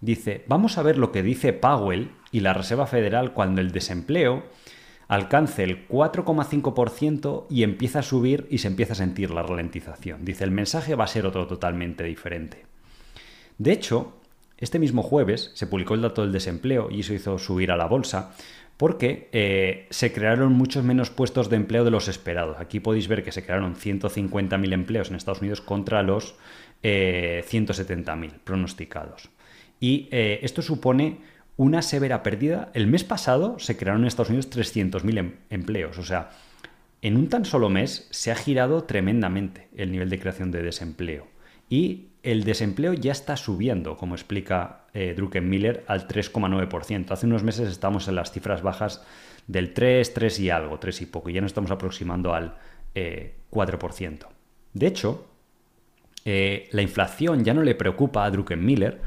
dice, 0.01 0.45
vamos 0.47 0.79
a 0.79 0.83
ver 0.83 0.99
lo 0.99 1.13
que 1.13 1.23
dice 1.23 1.53
Powell 1.53 2.13
y 2.31 2.41
la 2.41 2.55
Reserva 2.55 2.87
Federal 2.87 3.35
cuando 3.35 3.61
el 3.61 3.73
desempleo 3.73 4.45
alcance 5.09 5.63
el 5.63 5.87
4,5% 5.89 7.47
y 7.51 7.65
empieza 7.65 7.99
a 7.99 8.03
subir 8.03 8.47
y 8.51 8.59
se 8.59 8.69
empieza 8.69 8.95
a 8.95 8.97
sentir 8.97 9.31
la 9.31 9.43
ralentización. 9.43 10.25
Dice, 10.25 10.45
el 10.45 10.51
mensaje 10.51 10.95
va 10.95 11.05
a 11.05 11.09
ser 11.09 11.27
otro 11.27 11.47
totalmente 11.47 12.05
diferente. 12.05 12.65
De 13.59 13.73
hecho, 13.73 14.15
este 14.57 14.79
mismo 14.79 15.03
jueves 15.03 15.51
se 15.55 15.67
publicó 15.67 15.95
el 15.95 16.03
dato 16.03 16.23
del 16.23 16.33
desempleo 16.33 16.89
y 16.91 17.01
eso 17.01 17.13
hizo 17.13 17.37
subir 17.37 17.71
a 17.73 17.77
la 17.77 17.87
bolsa, 17.87 18.33
porque 18.77 19.29
eh, 19.33 19.87
se 19.91 20.13
crearon 20.13 20.53
muchos 20.53 20.85
menos 20.85 21.11
puestos 21.11 21.49
de 21.49 21.57
empleo 21.57 21.85
de 21.85 21.91
los 21.91 22.09
esperados. 22.09 22.57
Aquí 22.59 22.81
podéis 22.81 23.09
ver 23.09 23.23
que 23.23 23.33
se 23.33 23.45
crearon 23.45 23.77
150.000 23.77 24.73
empleos 24.73 25.11
en 25.11 25.17
Estados 25.17 25.41
Unidos 25.41 25.61
contra 25.61 26.03
los 26.03 26.37
170.000 26.83 28.25
eh, 28.25 28.31
pronosticados. 28.45 29.31
Y 29.79 30.09
eh, 30.11 30.41
esto 30.43 30.63
supone 30.63 31.19
una 31.57 31.83
severa 31.83 32.23
pérdida. 32.23 32.71
El 32.75 32.87
mes 32.87 33.05
pasado 33.05 33.59
se 33.59 33.77
crearon 33.77 34.03
en 34.03 34.09
Estados 34.09 34.31
Unidos 34.31 34.51
300.000 34.51 35.19
em-, 35.19 35.35
empleos. 35.51 35.99
O 35.99 36.05
sea, 36.05 36.31
en 37.03 37.17
un 37.17 37.29
tan 37.29 37.45
solo 37.45 37.69
mes 37.69 38.09
se 38.11 38.31
ha 38.31 38.37
girado 38.37 38.85
tremendamente 38.85 39.69
el 39.77 39.91
nivel 39.91 40.09
de 40.09 40.21
creación 40.21 40.51
de 40.51 40.63
desempleo. 40.63 41.27
Y 41.69 42.12
el 42.23 42.45
desempleo 42.45 42.93
ya 42.95 43.13
está 43.13 43.37
subiendo, 43.37 43.97
como 43.97 44.15
explica 44.15 44.85
eh, 44.95 45.15
Druckenmiller, 45.17 45.85
al 45.87 46.07
3,9%. 46.07 47.11
Hace 47.11 47.27
unos 47.27 47.43
meses 47.43 47.69
estábamos 47.69 48.09
en 48.09 48.15
las 48.15 48.31
cifras 48.33 48.63
bajas 48.63 49.05
del 49.47 49.75
3, 49.75 50.15
3 50.15 50.41
y 50.41 50.51
algo, 50.51 50.79
3 50.79 51.03
y 51.03 51.07
poco, 51.07 51.31
y 51.31 51.35
ya 51.35 51.41
nos 51.41 51.51
estamos 51.51 51.71
aproximando 51.71 52.35
al 52.35 52.55
4%. 52.95 54.13
Eh, 54.13 54.19
de 54.75 54.87
hecho, 54.87 55.27
eh, 56.25 56.69
la 56.71 56.83
inflación 56.83 57.45
ya 57.45 57.55
no 57.55 57.63
le 57.63 57.75
preocupa 57.75 58.25
a 58.25 58.31
Druckenmiller 58.31 59.01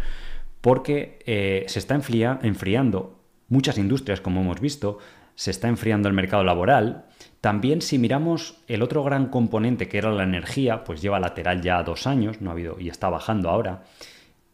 porque 0.62 1.20
eh, 1.26 1.66
se 1.68 1.80
está 1.80 1.96
enfriando 1.96 3.20
muchas 3.48 3.78
industrias, 3.78 4.20
como 4.20 4.42
hemos 4.42 4.60
visto, 4.60 4.98
se 5.36 5.52
está 5.52 5.68
enfriando 5.68 6.08
el 6.08 6.16
mercado 6.16 6.44
laboral. 6.44 7.06
También 7.46 7.84
si 7.84 8.00
miramos 8.00 8.56
el 8.68 8.82
otro 8.82 9.04
gran 9.04 9.28
componente 9.28 9.88
que 9.88 10.00
era 10.00 10.12
la 10.12 10.24
energía, 10.24 10.84
pues 10.84 11.00
lleva 11.00 11.20
lateral 11.20 11.62
ya 11.62 11.84
dos 11.84 12.08
años, 12.08 12.42
no 12.42 12.50
ha 12.50 12.54
habido 12.54 12.80
y 12.80 12.90
está 12.90 13.08
bajando 13.08 13.52
ahora. 13.52 13.84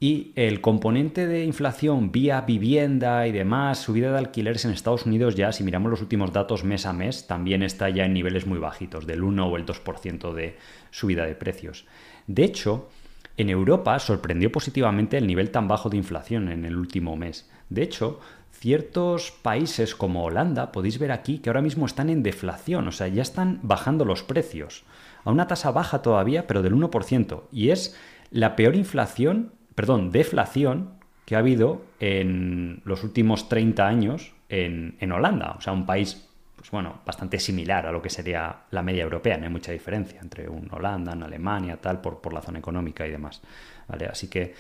Y 0.02 0.34
el 0.36 0.60
componente 0.60 1.26
de 1.26 1.46
inflación 1.46 2.12
vía 2.12 2.42
vivienda 2.42 3.26
y 3.28 3.32
demás, 3.32 3.80
subida 3.80 4.12
de 4.12 4.18
alquileres 4.18 4.66
en 4.66 4.72
Estados 4.72 5.06
Unidos 5.06 5.36
ya, 5.36 5.54
si 5.54 5.64
miramos 5.64 5.90
los 5.90 6.02
últimos 6.02 6.34
datos 6.34 6.66
mes 6.66 6.86
a 6.86 6.92
mes, 6.92 7.28
también 7.28 7.64
está 7.64 7.88
ya 7.88 8.04
en 8.04 8.14
niveles 8.14 8.46
muy 8.46 8.60
bajitos, 8.60 9.08
del 9.08 9.24
1 9.24 9.48
o 9.48 9.56
el 9.56 9.66
2% 9.66 10.34
de 10.34 10.58
subida 10.90 11.26
de 11.26 11.36
precios. 11.36 11.86
De 12.28 12.44
hecho, 12.44 12.90
en 13.38 13.50
Europa 13.50 13.98
sorprendió 14.00 14.52
positivamente 14.52 15.18
el 15.18 15.28
nivel 15.28 15.50
tan 15.50 15.70
bajo 15.70 15.90
de 15.90 15.96
inflación 15.96 16.50
en 16.50 16.66
el 16.66 16.76
último 16.76 17.16
mes. 17.16 17.50
De 17.70 17.84
hecho, 17.84 18.20
ciertos 18.62 19.32
países 19.32 19.96
como 19.96 20.24
Holanda, 20.24 20.72
podéis 20.72 21.00
ver 21.00 21.12
aquí 21.12 21.40
que 21.40 21.50
ahora 21.50 21.64
mismo 21.64 21.88
están 21.88 22.12
en 22.12 22.22
deflación, 22.22 22.88
o 22.88 22.92
sea, 22.92 23.08
ya 23.08 23.24
están 23.24 23.60
bajando 23.64 24.06
los 24.06 24.22
precios. 24.22 24.84
A 25.26 25.32
una 25.32 25.48
tasa 25.48 25.72
baja 25.72 26.04
todavía, 26.04 26.46
pero 26.46 26.62
del 26.62 26.76
1%. 26.76 27.42
Y 27.52 27.70
es 27.72 27.98
la 28.30 28.56
peor 28.56 28.76
inflación, 28.76 29.52
perdón, 29.74 30.12
deflación 30.12 30.92
que 31.26 31.36
ha 31.36 31.40
habido 31.40 31.82
en 32.00 32.82
los 32.86 33.04
últimos 33.04 33.50
30 33.50 33.88
años 33.88 34.34
en, 34.48 34.96
en 35.00 35.12
Holanda. 35.12 35.56
O 35.58 35.62
sea, 35.62 35.74
un 35.74 35.88
país 35.88 36.28
pues 36.62 36.70
bueno, 36.70 37.02
bastante 37.08 37.40
similar 37.40 37.88
a 37.88 37.92
lo 37.92 38.04
que 38.04 38.12
sería 38.12 38.56
la 38.70 38.84
media 38.84 39.02
europea, 39.02 39.36
no 39.36 39.46
hay 39.46 39.50
mucha 39.50 39.72
diferencia 39.72 40.20
entre 40.22 40.48
un 40.48 40.72
Holanda, 40.72 41.14
Alemania, 41.14 41.78
tal, 41.78 42.02
por, 42.02 42.22
por 42.22 42.34
la 42.34 42.42
zona 42.44 42.60
económica 42.60 43.08
y 43.08 43.10
demás. 43.10 43.42
¿vale? 43.88 44.06
Así 44.06 44.28
que 44.28 44.54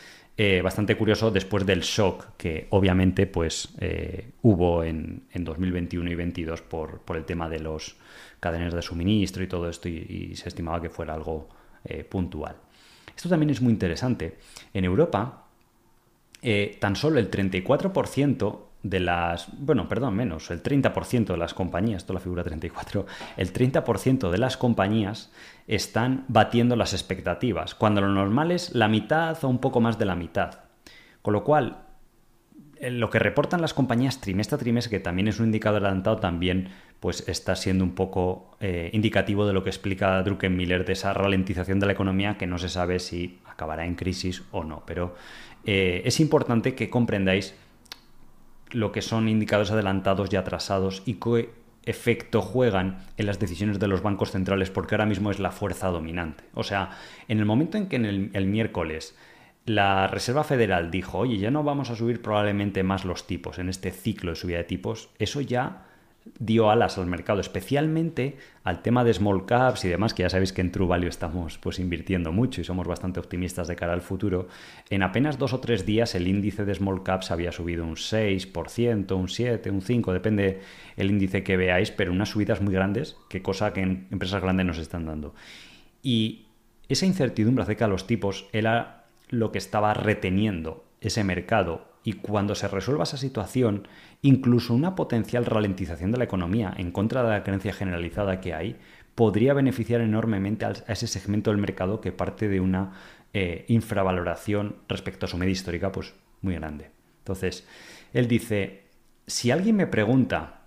eh, 0.43 0.59
bastante 0.63 0.97
curioso 0.97 1.29
después 1.29 1.67
del 1.67 1.81
shock 1.81 2.29
que 2.35 2.65
obviamente 2.71 3.27
pues 3.27 3.75
eh, 3.79 4.31
hubo 4.41 4.83
en, 4.83 5.27
2021 5.35 6.09
y 6.09 6.15
2022 6.15 6.63
por, 6.63 7.01
por, 7.01 7.15
el 7.15 7.25
tema 7.25 7.47
de 7.47 7.59
los 7.59 7.95
cadenas 8.39 8.73
de 8.73 8.81
suministro 8.81 9.43
y 9.43 9.47
todo 9.47 9.69
esto 9.69 9.87
y, 9.87 10.35
se 10.35 10.49
estimaba 10.49 10.81
que 10.81 10.89
fuera 10.89 11.13
algo 11.13 11.47
eh, 11.85 12.03
puntual. 12.03 12.55
Esto 13.15 13.29
también 13.29 13.51
es 13.51 13.61
muy 13.61 13.71
interesante. 13.71 14.39
En 14.73 14.83
Europa, 14.83 15.45
tan 16.79 16.95
solo 16.95 17.19
el 17.19 17.29
34% 17.29 18.59
de 18.83 18.99
las, 18.99 19.47
bueno, 19.57 19.87
perdón, 19.87 20.15
menos, 20.15 20.49
el 20.51 20.63
30% 20.63 21.25
de 21.27 21.37
las 21.37 21.53
compañías, 21.53 22.03
esto 22.03 22.13
la 22.13 22.19
figura 22.19 22.43
34, 22.43 23.05
el 23.37 23.53
30% 23.53 24.29
de 24.29 24.37
las 24.37 24.57
compañías 24.57 25.31
están 25.67 26.25
batiendo 26.27 26.75
las 26.75 26.93
expectativas, 26.93 27.75
cuando 27.75 28.01
lo 28.01 28.09
normal 28.09 28.51
es 28.51 28.73
la 28.73 28.87
mitad 28.87 29.37
o 29.43 29.47
un 29.47 29.59
poco 29.59 29.81
más 29.81 29.99
de 29.99 30.05
la 30.05 30.15
mitad. 30.15 30.59
Con 31.21 31.33
lo 31.33 31.43
cual, 31.43 31.83
lo 32.81 33.09
que 33.11 33.19
reportan 33.19 33.61
las 33.61 33.73
compañías 33.73 34.21
trimestre 34.21 34.55
a 34.55 34.59
trimestre, 34.59 34.97
que 34.97 34.99
también 34.99 35.27
es 35.27 35.39
un 35.39 35.45
indicador 35.45 35.83
adelantado, 35.83 36.17
también 36.17 36.69
pues 36.99 37.27
está 37.27 37.55
siendo 37.55 37.83
un 37.83 37.95
poco 37.95 38.57
eh, 38.59 38.89
indicativo 38.93 39.45
de 39.47 39.53
lo 39.53 39.63
que 39.63 39.69
explica 39.69 40.21
Druckenmiller 40.23 40.85
de 40.85 40.93
esa 40.93 41.13
ralentización 41.13 41.79
de 41.79 41.87
la 41.87 41.93
economía 41.93 42.37
que 42.37 42.47
no 42.47 42.57
se 42.57 42.69
sabe 42.69 42.99
si 42.99 43.39
acabará 43.45 43.85
en 43.85 43.95
crisis 43.95 44.43
o 44.51 44.63
no. 44.63 44.83
Pero 44.85 45.15
eh, 45.65 46.01
es 46.05 46.19
importante 46.19 46.75
que 46.75 46.89
comprendáis 46.89 47.55
lo 48.73 48.91
que 48.91 49.01
son 49.01 49.27
indicadores 49.27 49.71
adelantados 49.71 50.31
y 50.31 50.35
atrasados 50.35 51.03
y 51.05 51.15
qué 51.15 51.49
efecto 51.83 52.41
juegan 52.41 52.99
en 53.17 53.25
las 53.25 53.39
decisiones 53.39 53.79
de 53.79 53.87
los 53.87 54.01
bancos 54.01 54.31
centrales 54.31 54.69
porque 54.69 54.95
ahora 54.95 55.05
mismo 55.05 55.31
es 55.31 55.39
la 55.39 55.51
fuerza 55.51 55.87
dominante. 55.87 56.43
O 56.53 56.63
sea, 56.63 56.91
en 57.27 57.39
el 57.39 57.45
momento 57.45 57.77
en 57.77 57.87
que 57.87 57.95
en 57.95 58.05
el, 58.05 58.45
miércoles 58.45 59.15
la 59.65 60.07
Reserva 60.07 60.43
Federal 60.43 60.91
dijo, 60.91 61.19
oye, 61.19 61.37
ya 61.37 61.51
no 61.51 61.63
vamos 61.63 61.89
a 61.89 61.95
subir 61.95 62.21
probablemente 62.21 62.83
más 62.83 63.05
los 63.05 63.27
tipos 63.27 63.59
en 63.59 63.69
este 63.69 63.91
ciclo 63.91 64.31
de 64.31 64.35
subida 64.35 64.57
de 64.57 64.63
tipos, 64.63 65.09
eso 65.19 65.41
ya 65.41 65.87
dio 66.39 66.69
alas 66.69 66.97
al 66.97 67.07
mercado, 67.07 67.39
especialmente 67.39 68.37
al 68.63 68.81
tema 68.81 69.03
de 69.03 69.13
small 69.13 69.45
caps 69.45 69.85
y 69.85 69.89
demás, 69.89 70.13
que 70.13 70.23
ya 70.23 70.29
sabéis 70.29 70.53
que 70.53 70.61
en 70.61 70.71
True 70.71 70.87
Value 70.87 71.07
estamos 71.07 71.57
pues 71.57 71.79
invirtiendo 71.79 72.31
mucho 72.31 72.61
y 72.61 72.63
somos 72.63 72.87
bastante 72.87 73.19
optimistas 73.19 73.67
de 73.67 73.75
cara 73.75 73.93
al 73.93 74.01
futuro. 74.01 74.47
En 74.89 75.03
apenas 75.03 75.37
dos 75.37 75.53
o 75.53 75.59
tres 75.59 75.85
días 75.85 76.13
el 76.13 76.27
índice 76.27 76.65
de 76.65 76.75
small 76.75 77.03
caps 77.03 77.31
había 77.31 77.51
subido 77.51 77.83
un 77.83 77.95
6%, 77.95 79.15
un 79.15 79.27
7%, 79.27 79.71
un 79.71 79.81
5%, 79.81 80.13
depende 80.13 80.61
el 80.95 81.09
índice 81.09 81.43
que 81.43 81.57
veáis, 81.57 81.91
pero 81.91 82.11
unas 82.11 82.29
subidas 82.29 82.61
muy 82.61 82.73
grandes, 82.73 83.17
que 83.29 83.41
cosa 83.41 83.73
que 83.73 83.81
en 83.81 84.07
empresas 84.11 84.41
grandes 84.41 84.65
nos 84.65 84.77
están 84.77 85.05
dando. 85.05 85.33
Y 86.03 86.45
esa 86.87 87.05
incertidumbre 87.05 87.63
acerca 87.63 87.85
de 87.85 87.91
los 87.91 88.05
tipos 88.05 88.47
era 88.51 89.05
lo 89.29 89.51
que 89.51 89.57
estaba 89.57 89.93
reteniendo 89.93 90.85
ese 90.99 91.23
mercado 91.23 91.90
y 92.03 92.13
cuando 92.13 92.55
se 92.55 92.67
resuelva 92.67 93.03
esa 93.03 93.17
situación, 93.17 93.87
incluso 94.21 94.73
una 94.73 94.95
potencial 94.95 95.45
ralentización 95.45 96.11
de 96.11 96.17
la 96.17 96.23
economía 96.23 96.73
en 96.77 96.91
contra 96.91 97.23
de 97.23 97.29
la 97.29 97.43
creencia 97.43 97.73
generalizada 97.73 98.41
que 98.41 98.53
hay, 98.53 98.77
podría 99.15 99.53
beneficiar 99.53 100.01
enormemente 100.01 100.65
a 100.65 100.73
ese 100.87 101.07
segmento 101.07 101.51
del 101.51 101.59
mercado 101.59 102.01
que 102.01 102.11
parte 102.11 102.47
de 102.47 102.59
una 102.59 102.93
eh, 103.33 103.65
infravaloración 103.67 104.77
respecto 104.87 105.25
a 105.25 105.29
su 105.29 105.37
media 105.37 105.51
histórica 105.51 105.91
pues 105.91 106.13
muy 106.41 106.55
grande. 106.55 106.91
Entonces, 107.19 107.67
él 108.13 108.27
dice, 108.27 108.85
si 109.27 109.51
alguien 109.51 109.75
me 109.75 109.87
pregunta 109.87 110.61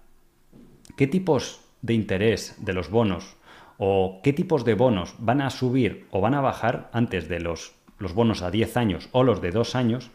qué 0.96 1.06
tipos 1.06 1.60
de 1.82 1.94
interés 1.94 2.56
de 2.64 2.72
los 2.72 2.90
bonos 2.90 3.36
o 3.76 4.20
qué 4.22 4.32
tipos 4.32 4.64
de 4.64 4.74
bonos 4.74 5.14
van 5.18 5.40
a 5.40 5.50
subir 5.50 6.06
o 6.10 6.20
van 6.20 6.34
a 6.34 6.40
bajar 6.40 6.88
antes 6.92 7.28
de 7.28 7.40
los, 7.40 7.74
los 7.98 8.14
bonos 8.14 8.42
a 8.42 8.50
10 8.50 8.76
años 8.76 9.08
o 9.12 9.24
los 9.24 9.42
de 9.42 9.50
2 9.50 9.74
años, 9.74 10.10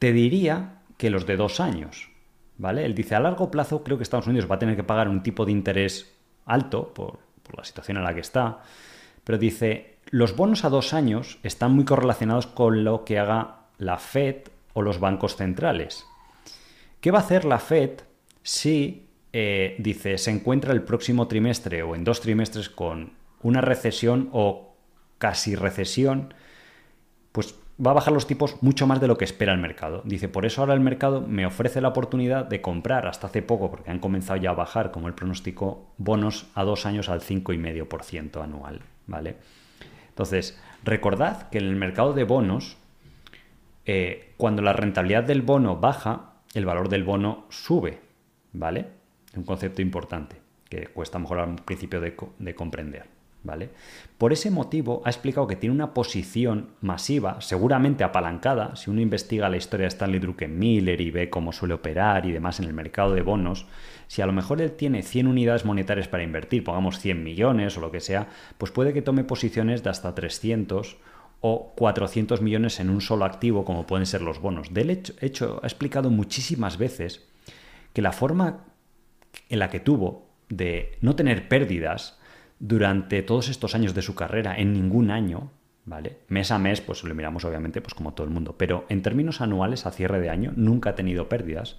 te 0.00 0.12
diría 0.12 0.80
que 0.96 1.10
los 1.10 1.26
de 1.26 1.36
dos 1.36 1.60
años. 1.60 2.10
¿Vale? 2.58 2.84
Él 2.84 2.94
dice, 2.94 3.14
a 3.14 3.20
largo 3.20 3.50
plazo 3.50 3.84
creo 3.84 3.96
que 3.96 4.02
Estados 4.02 4.26
Unidos 4.26 4.50
va 4.50 4.56
a 4.56 4.58
tener 4.58 4.76
que 4.76 4.82
pagar 4.82 5.08
un 5.08 5.22
tipo 5.22 5.46
de 5.46 5.52
interés 5.52 6.12
alto 6.44 6.92
por, 6.92 7.20
la 7.56 7.64
situación 7.64 7.96
en 7.96 8.04
la 8.04 8.14
que 8.14 8.20
está, 8.20 8.60
pero 9.24 9.36
dice, 9.36 9.98
los 10.10 10.36
bonos 10.36 10.64
a 10.64 10.68
dos 10.68 10.94
años 10.94 11.38
están 11.42 11.72
muy 11.72 11.84
correlacionados 11.84 12.46
con 12.46 12.84
lo 12.84 13.04
que 13.04 13.18
haga 13.18 13.66
la 13.78 13.98
Fed 13.98 14.36
o 14.72 14.82
los 14.82 15.00
bancos 15.00 15.36
centrales. 15.36 16.06
¿Qué 17.00 17.10
va 17.10 17.18
a 17.18 17.22
hacer 17.22 17.44
la 17.44 17.58
Fed 17.58 18.02
si, 18.42 19.08
eh, 19.32 19.74
dice, 19.78 20.16
se 20.16 20.30
encuentra 20.30 20.72
el 20.72 20.82
próximo 20.82 21.28
trimestre 21.28 21.82
o 21.82 21.94
en 21.94 22.04
dos 22.04 22.20
trimestres 22.20 22.68
con 22.68 23.14
una 23.42 23.60
recesión 23.60 24.28
o 24.32 24.76
casi 25.18 25.56
recesión? 25.56 26.34
Pues 27.32 27.54
va 27.84 27.92
a 27.92 27.94
bajar 27.94 28.12
los 28.12 28.26
tipos 28.26 28.62
mucho 28.62 28.86
más 28.86 29.00
de 29.00 29.08
lo 29.08 29.16
que 29.16 29.24
espera 29.24 29.52
el 29.52 29.58
mercado. 29.58 30.02
Dice, 30.04 30.28
por 30.28 30.44
eso 30.44 30.60
ahora 30.60 30.74
el 30.74 30.80
mercado 30.80 31.22
me 31.22 31.46
ofrece 31.46 31.80
la 31.80 31.88
oportunidad 31.88 32.44
de 32.44 32.60
comprar 32.60 33.06
hasta 33.06 33.28
hace 33.28 33.42
poco, 33.42 33.70
porque 33.70 33.90
han 33.90 33.98
comenzado 33.98 34.40
ya 34.40 34.50
a 34.50 34.54
bajar, 34.54 34.90
como 34.90 35.08
el 35.08 35.14
pronóstico, 35.14 35.92
bonos 35.96 36.46
a 36.54 36.64
dos 36.64 36.86
años 36.86 37.08
al 37.08 37.20
5,5% 37.20 38.42
anual. 38.42 38.80
¿vale? 39.06 39.36
Entonces, 40.08 40.60
recordad 40.84 41.48
que 41.48 41.58
en 41.58 41.64
el 41.64 41.76
mercado 41.76 42.12
de 42.12 42.24
bonos, 42.24 42.76
eh, 43.86 44.34
cuando 44.36 44.62
la 44.62 44.72
rentabilidad 44.72 45.24
del 45.24 45.42
bono 45.42 45.76
baja, 45.76 46.34
el 46.54 46.66
valor 46.66 46.88
del 46.88 47.04
bono 47.04 47.46
sube. 47.48 48.00
¿Vale? 48.52 48.86
Un 49.36 49.44
concepto 49.44 49.80
importante 49.80 50.36
que 50.68 50.88
cuesta 50.88 51.18
mejor 51.18 51.38
al 51.38 51.54
principio 51.56 52.00
de 52.00 52.54
comprender. 52.54 53.19
¿Vale? 53.42 53.70
Por 54.18 54.32
ese 54.32 54.50
motivo 54.50 55.02
ha 55.04 55.10
explicado 55.10 55.46
que 55.46 55.56
tiene 55.56 55.74
una 55.74 55.94
posición 55.94 56.70
masiva, 56.80 57.40
seguramente 57.40 58.04
apalancada, 58.04 58.76
si 58.76 58.90
uno 58.90 59.00
investiga 59.00 59.48
la 59.48 59.56
historia 59.56 59.84
de 59.84 59.88
Stanley 59.88 60.20
Druckenmiller 60.20 61.00
y 61.00 61.10
ve 61.10 61.30
cómo 61.30 61.52
suele 61.52 61.74
operar 61.74 62.26
y 62.26 62.32
demás 62.32 62.60
en 62.60 62.66
el 62.66 62.74
mercado 62.74 63.14
de 63.14 63.22
bonos, 63.22 63.66
si 64.06 64.22
a 64.22 64.26
lo 64.26 64.32
mejor 64.32 64.60
él 64.60 64.72
tiene 64.72 65.02
100 65.02 65.26
unidades 65.26 65.64
monetarias 65.64 66.08
para 66.08 66.22
invertir, 66.22 66.64
pongamos 66.64 66.98
100 66.98 67.22
millones 67.22 67.76
o 67.78 67.80
lo 67.80 67.90
que 67.90 68.00
sea, 68.00 68.28
pues 68.58 68.72
puede 68.72 68.92
que 68.92 69.02
tome 69.02 69.24
posiciones 69.24 69.82
de 69.82 69.90
hasta 69.90 70.14
300 70.14 70.98
o 71.40 71.72
400 71.76 72.42
millones 72.42 72.80
en 72.80 72.90
un 72.90 73.00
solo 73.00 73.24
activo, 73.24 73.64
como 73.64 73.86
pueden 73.86 74.06
ser 74.06 74.20
los 74.20 74.40
bonos. 74.40 74.74
De 74.74 74.82
hecho, 74.82 75.14
hecho 75.20 75.60
ha 75.62 75.66
explicado 75.66 76.10
muchísimas 76.10 76.76
veces 76.76 77.26
que 77.94 78.02
la 78.02 78.12
forma 78.12 78.64
en 79.48 79.58
la 79.58 79.70
que 79.70 79.80
tuvo 79.80 80.28
de 80.48 80.98
no 81.00 81.16
tener 81.16 81.48
pérdidas 81.48 82.19
durante 82.60 83.22
todos 83.22 83.48
estos 83.48 83.74
años 83.74 83.94
de 83.94 84.02
su 84.02 84.14
carrera, 84.14 84.56
en 84.56 84.74
ningún 84.74 85.10
año, 85.10 85.50
¿vale? 85.86 86.18
Mes 86.28 86.52
a 86.52 86.58
mes, 86.58 86.80
pues 86.82 87.02
lo 87.02 87.14
miramos 87.14 87.44
obviamente, 87.44 87.80
pues 87.80 87.94
como 87.94 88.12
todo 88.12 88.26
el 88.26 88.32
mundo, 88.32 88.54
pero 88.56 88.84
en 88.90 89.02
términos 89.02 89.40
anuales, 89.40 89.86
a 89.86 89.90
cierre 89.90 90.20
de 90.20 90.28
año, 90.28 90.52
nunca 90.54 90.90
ha 90.90 90.94
tenido 90.94 91.28
pérdidas. 91.28 91.78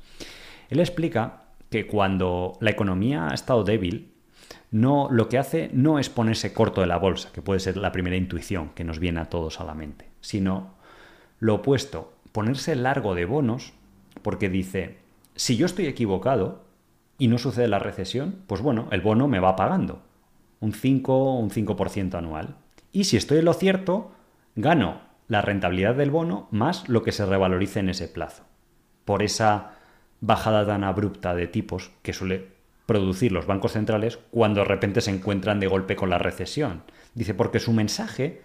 Él 0.69 0.79
explica 0.79 1.43
que 1.69 1.85
cuando 1.87 2.57
la 2.59 2.71
economía 2.71 3.27
ha 3.29 3.33
estado 3.33 3.63
débil, 3.63 4.11
no, 4.71 5.07
lo 5.11 5.29
que 5.29 5.37
hace 5.37 5.69
no 5.71 5.99
es 5.99 6.09
ponerse 6.09 6.51
corto 6.51 6.81
de 6.81 6.87
la 6.87 6.97
bolsa, 6.97 7.31
que 7.31 7.43
puede 7.43 7.59
ser 7.59 7.77
la 7.77 7.91
primera 7.91 8.17
intuición 8.17 8.71
que 8.73 8.83
nos 8.83 8.99
viene 8.99 9.19
a 9.19 9.29
todos 9.29 9.59
a 9.59 9.63
la 9.63 9.75
mente, 9.75 10.09
sino 10.19 10.73
lo 11.39 11.55
opuesto, 11.55 12.13
ponerse 12.31 12.75
largo 12.75 13.13
de 13.13 13.25
bonos, 13.25 13.73
porque 14.23 14.49
dice, 14.49 14.97
si 15.35 15.57
yo 15.57 15.67
estoy 15.67 15.85
equivocado 15.85 16.63
y 17.19 17.27
no 17.27 17.37
sucede 17.37 17.67
la 17.67 17.79
recesión, 17.79 18.37
pues 18.47 18.61
bueno, 18.61 18.87
el 18.91 19.01
bono 19.01 19.27
me 19.27 19.39
va 19.39 19.55
pagando 19.55 20.01
un 20.61 20.73
5 20.73 21.13
o 21.13 21.39
un 21.39 21.49
5% 21.49 22.15
anual. 22.15 22.55
Y 22.93 23.03
si 23.03 23.17
estoy 23.17 23.39
en 23.39 23.45
lo 23.45 23.53
cierto, 23.53 24.11
gano 24.55 25.01
la 25.27 25.41
rentabilidad 25.41 25.95
del 25.95 26.11
bono 26.11 26.47
más 26.51 26.87
lo 26.87 27.03
que 27.03 27.11
se 27.11 27.25
revalorice 27.25 27.79
en 27.79 27.89
ese 27.89 28.07
plazo. 28.07 28.43
Por 29.03 29.23
esa 29.23 29.73
bajada 30.21 30.65
tan 30.65 30.83
abrupta 30.83 31.35
de 31.35 31.47
tipos 31.47 31.91
que 32.01 32.13
suele 32.13 32.47
producir 32.85 33.31
los 33.31 33.47
bancos 33.47 33.73
centrales 33.73 34.19
cuando 34.31 34.61
de 34.61 34.67
repente 34.67 35.01
se 35.01 35.11
encuentran 35.11 35.59
de 35.59 35.67
golpe 35.67 35.95
con 35.95 36.09
la 36.09 36.17
recesión. 36.17 36.83
Dice, 37.13 37.33
porque 37.33 37.59
su 37.59 37.73
mensaje 37.73 38.41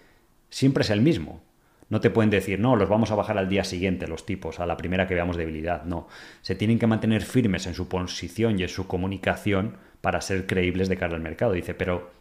siempre 0.49 0.82
es 0.82 0.90
el 0.90 1.02
mismo. 1.02 1.42
No 1.88 2.00
te 2.00 2.11
pueden 2.11 2.30
decir, 2.30 2.58
no, 2.58 2.76
los 2.76 2.88
vamos 2.88 3.11
a 3.11 3.14
bajar 3.14 3.38
al 3.38 3.49
día 3.49 3.62
siguiente 3.62 4.08
los 4.08 4.26
tipos, 4.26 4.58
a 4.58 4.66
la 4.66 4.76
primera 4.76 5.06
que 5.06 5.14
veamos 5.14 5.37
debilidad. 5.37 5.85
No, 5.85 6.08
se 6.42 6.54
tienen 6.54 6.78
que 6.78 6.87
mantener 6.87 7.23
firmes 7.23 7.66
en 7.66 7.75
su 7.75 7.88
posición 7.88 8.58
y 8.58 8.62
en 8.62 8.68
su 8.68 8.87
comunicación 8.87 9.76
para 10.07 10.21
ser 10.21 10.47
creíbles 10.47 10.89
de 10.89 10.97
cara 10.97 11.17
al 11.17 11.21
mercado. 11.21 11.53
Dice, 11.53 11.75
pero 11.75 12.13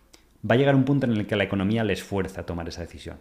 va 0.41 0.55
a 0.55 0.57
llegar 0.57 0.73
un 0.73 0.85
punto 0.85 1.05
en 1.05 1.11
el 1.11 1.27
que 1.27 1.35
la 1.35 1.43
economía 1.43 1.83
les 1.83 2.01
fuerza 2.01 2.41
a 2.41 2.45
tomar 2.47 2.67
esa 2.67 2.81
decisión. 2.81 3.19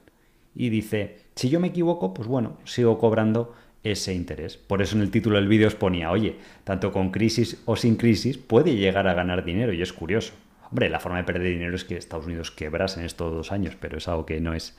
Y 0.54 0.70
dice, 0.70 1.18
si 1.34 1.50
yo 1.50 1.60
me 1.60 1.68
equivoco, 1.68 2.14
pues 2.14 2.26
bueno, 2.26 2.56
sigo 2.64 2.96
cobrando 2.98 3.54
ese 3.82 4.14
interés. 4.14 4.56
Por 4.56 4.80
eso 4.80 4.96
en 4.96 5.02
el 5.02 5.10
título 5.10 5.36
del 5.36 5.48
vídeo 5.48 5.68
os 5.68 5.74
ponía, 5.74 6.10
oye, 6.10 6.36
tanto 6.64 6.92
con 6.92 7.10
crisis 7.10 7.60
o 7.66 7.76
sin 7.76 7.96
crisis 7.96 8.38
puede 8.38 8.74
llegar 8.74 9.06
a 9.06 9.12
ganar 9.12 9.44
dinero 9.44 9.74
y 9.74 9.82
es 9.82 9.92
curioso. 9.92 10.32
Hombre, 10.70 10.88
la 10.88 10.98
forma 10.98 11.18
de 11.18 11.24
perder 11.24 11.46
dinero 11.46 11.76
es 11.76 11.84
que 11.84 11.98
Estados 11.98 12.24
Unidos 12.24 12.50
quebrase 12.50 13.00
en 13.00 13.04
estos 13.04 13.34
dos 13.34 13.52
años, 13.52 13.76
pero 13.78 13.98
es 13.98 14.08
algo 14.08 14.24
que 14.24 14.40
no 14.40 14.54
es 14.54 14.78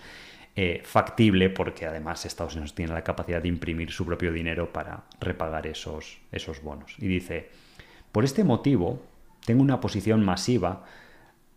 eh, 0.56 0.82
factible 0.84 1.51
porque 1.51 1.86
además 1.86 2.25
Estados 2.25 2.56
Unidos 2.56 2.74
tiene 2.74 2.92
la 2.92 3.04
capacidad 3.04 3.39
de 3.39 3.50
imprimir 3.50 3.92
su 3.92 4.04
propio 4.04 4.34
dinero 4.34 4.74
para 4.74 5.04
repagar 5.20 5.68
esos, 5.68 6.18
esos 6.32 6.63
bonos. 6.63 6.96
Y 6.98 7.06
dice, 7.06 7.51
por 8.12 8.24
este 8.24 8.44
motivo, 8.44 9.13
tengo 9.45 9.61
una 9.61 9.79
posición 9.79 10.23
masiva 10.23 10.83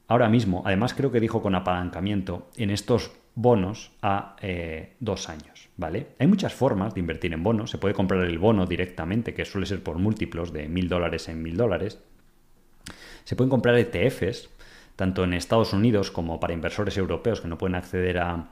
ahora 0.09 0.28
mismo, 0.28 0.62
además 0.64 0.95
creo 0.95 1.12
que 1.12 1.21
dijo 1.21 1.42
con 1.42 1.54
apalancamiento, 1.54 2.49
en 2.57 2.71
estos 2.71 3.12
bonos 3.35 3.92
a 4.02 4.35
eh, 4.40 4.97
dos 4.99 5.28
años. 5.28 5.68
¿vale? 5.76 6.09
Hay 6.18 6.26
muchas 6.26 6.52
formas 6.52 6.95
de 6.95 7.00
invertir 7.00 7.33
en 7.33 7.45
bonos. 7.45 7.71
Se 7.71 7.78
puede 7.78 7.95
comprar 7.95 8.25
el 8.25 8.38
bono 8.38 8.66
directamente, 8.66 9.33
que 9.33 9.45
suele 9.45 9.66
ser 9.66 9.83
por 9.83 9.99
múltiplos 9.99 10.52
de 10.52 10.68
mil 10.68 10.88
dólares 10.88 11.28
en 11.28 11.42
mil 11.42 11.57
dólares. 11.57 12.00
Se 13.25 13.37
pueden 13.37 13.50
comprar 13.50 13.76
ETFs, 13.78 14.50
tanto 14.97 15.23
en 15.23 15.35
Estados 15.35 15.73
Unidos 15.73 16.11
como 16.11 16.40
para 16.40 16.52
inversores 16.52 16.97
europeos 16.97 17.40
que 17.40 17.49
no 17.49 17.59
pueden 17.59 17.76
acceder 17.76 18.18
a, 18.18 18.49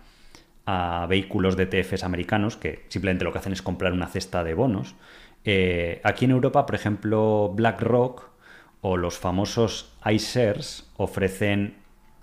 vehículos 1.09 1.57
de 1.57 1.63
ETFs 1.65 2.03
americanos, 2.03 2.57
que 2.57 2.87
simplemente 2.89 3.25
lo 3.25 3.33
que 3.33 3.39
hacen 3.39 3.53
es 3.53 3.63
comprar 3.63 3.93
una 3.93 4.09
cesta 4.09 4.43
de 4.43 4.55
bonos. 4.55 4.97
Eh, 5.45 6.01
aquí 6.03 6.25
en 6.25 6.33
Europa, 6.33 6.67
por 6.67 6.75
ejemplo, 6.75 7.53
BlackRock 7.55 8.36
o 8.81 8.97
los 8.97 9.19
famosos 9.19 9.93
iShares 10.05 10.89
ofrecen 10.97 11.77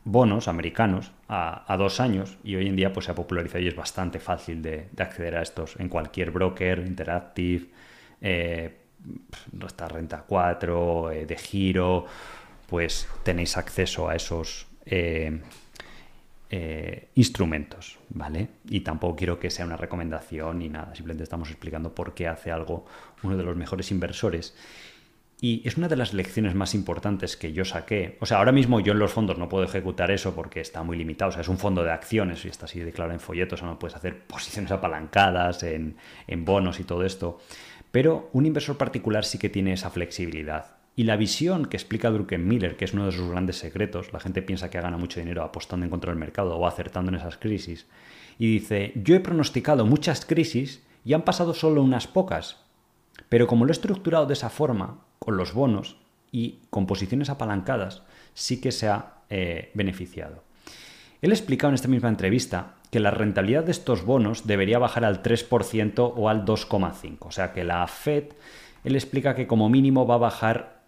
bonos 0.05 0.47
americanos 0.47 1.11
a, 1.27 1.75
dos 1.77 1.99
años 1.99 2.37
y 2.43 2.55
hoy 2.55 2.67
en 2.67 2.75
día 2.75 2.93
pues, 2.93 3.05
se 3.05 3.11
ha 3.11 3.15
popularizado 3.15 3.63
y 3.63 3.67
es 3.67 3.75
bastante 3.75 4.19
fácil 4.19 4.61
de, 4.61 4.89
acceder 4.97 5.35
a 5.35 5.41
estos 5.41 5.75
en 5.79 5.89
cualquier 5.89 6.31
broker, 6.31 6.79
Interactive, 6.79 7.67
eh, 8.21 8.77
Renta 9.89 10.23
4, 10.27 11.11
eh, 11.11 11.25
de 11.25 11.37
Giro, 11.37 12.05
pues 12.67 13.07
tenéis 13.23 13.57
acceso 13.57 14.07
a 14.07 14.15
esos 14.15 14.67
eh, 14.85 15.41
eh, 16.49 17.09
instrumentos, 17.15 17.97
¿vale? 18.09 18.47
Y 18.69 18.81
tampoco 18.81 19.15
quiero 19.15 19.39
que 19.39 19.49
sea 19.49 19.65
una 19.65 19.75
recomendación 19.75 20.59
ni 20.59 20.69
nada, 20.69 20.93
simplemente 20.93 21.23
estamos 21.23 21.49
explicando 21.49 21.95
por 21.95 22.13
qué 22.13 22.27
hace 22.27 22.51
algo 22.51 22.85
uno 23.23 23.35
de 23.37 23.43
los 23.43 23.55
mejores 23.55 23.89
inversores. 23.91 24.55
Y 25.43 25.61
es 25.67 25.75
una 25.75 25.89
de 25.89 25.97
las 25.97 26.13
lecciones 26.13 26.55
más 26.55 26.73
importantes 26.73 27.35
que 27.35 27.51
yo 27.51 27.65
saqué. 27.65 28.17
O 28.21 28.25
sea, 28.25 28.37
ahora 28.37 28.53
mismo 28.53 28.79
yo 28.79 28.93
en 28.93 28.99
los 28.99 29.11
fondos 29.11 29.37
no 29.37 29.49
puedo 29.49 29.65
ejecutar 29.65 30.09
eso 30.09 30.33
porque 30.33 30.61
está 30.61 30.83
muy 30.83 30.95
limitado. 30.95 31.27
O 31.27 31.31
sea, 31.33 31.41
es 31.41 31.49
un 31.49 31.57
fondo 31.57 31.83
de 31.83 31.91
acciones 31.91 32.45
y 32.45 32.47
está 32.47 32.63
así 32.63 32.79
declarado 32.79 33.13
en 33.13 33.19
folletos. 33.19 33.61
O 33.61 33.65
no 33.65 33.77
puedes 33.77 33.97
hacer 33.97 34.19
posiciones 34.25 34.71
apalancadas 34.71 35.63
en, 35.63 35.97
en 36.27 36.45
bonos 36.45 36.79
y 36.79 36.85
todo 36.85 37.03
esto. 37.03 37.41
Pero 37.91 38.29
un 38.31 38.45
inversor 38.45 38.77
particular 38.77 39.25
sí 39.25 39.37
que 39.37 39.49
tiene 39.49 39.73
esa 39.73 39.89
flexibilidad. 39.89 40.77
Y 40.95 41.03
la 41.03 41.17
visión 41.17 41.65
que 41.65 41.75
explica 41.75 42.09
Druckenmiller, 42.09 42.77
que 42.77 42.85
es 42.85 42.93
uno 42.93 43.07
de 43.07 43.11
sus 43.11 43.29
grandes 43.29 43.57
secretos, 43.57 44.13
la 44.13 44.21
gente 44.21 44.43
piensa 44.43 44.69
que 44.69 44.79
gana 44.79 44.95
mucho 44.95 45.19
dinero 45.19 45.43
apostando 45.43 45.85
en 45.85 45.89
contra 45.89 46.11
del 46.11 46.19
mercado 46.19 46.55
o 46.55 46.65
acertando 46.65 47.09
en 47.09 47.15
esas 47.15 47.35
crisis, 47.35 47.85
y 48.39 48.47
dice, 48.47 48.93
yo 48.95 49.13
he 49.13 49.19
pronosticado 49.19 49.85
muchas 49.85 50.25
crisis 50.25 50.83
y 51.03 51.11
han 51.11 51.23
pasado 51.23 51.53
solo 51.53 51.83
unas 51.83 52.07
pocas, 52.07 52.63
pero 53.27 53.45
como 53.45 53.65
lo 53.65 53.71
he 53.71 53.73
estructurado 53.73 54.25
de 54.25 54.33
esa 54.33 54.49
forma, 54.49 54.99
con 55.23 55.37
los 55.37 55.53
bonos 55.53 55.95
y 56.33 56.59
con 56.69 56.85
posiciones 56.85 57.29
apalancadas, 57.29 58.03
sí 58.33 58.59
que 58.59 58.73
se 58.73 58.89
ha 58.89 59.13
eh, 59.29 59.71
beneficiado. 59.73 60.43
Él 61.21 61.31
explicado 61.31 61.69
en 61.69 61.75
esta 61.75 61.87
misma 61.87 62.09
entrevista 62.09 62.75
que 62.91 62.99
la 62.99 63.11
rentabilidad 63.11 63.63
de 63.63 63.71
estos 63.71 64.03
bonos 64.03 64.45
debería 64.45 64.79
bajar 64.79 65.05
al 65.05 65.23
3% 65.23 66.13
o 66.15 66.27
al 66.27 66.43
2,5%. 66.43 67.17
O 67.21 67.31
sea 67.31 67.53
que 67.53 67.63
la 67.63 67.87
Fed, 67.87 68.33
él 68.83 68.95
explica 68.95 69.33
que 69.33 69.47
como 69.47 69.69
mínimo 69.69 70.05
va 70.05 70.15
a 70.15 70.17
bajar 70.19 70.83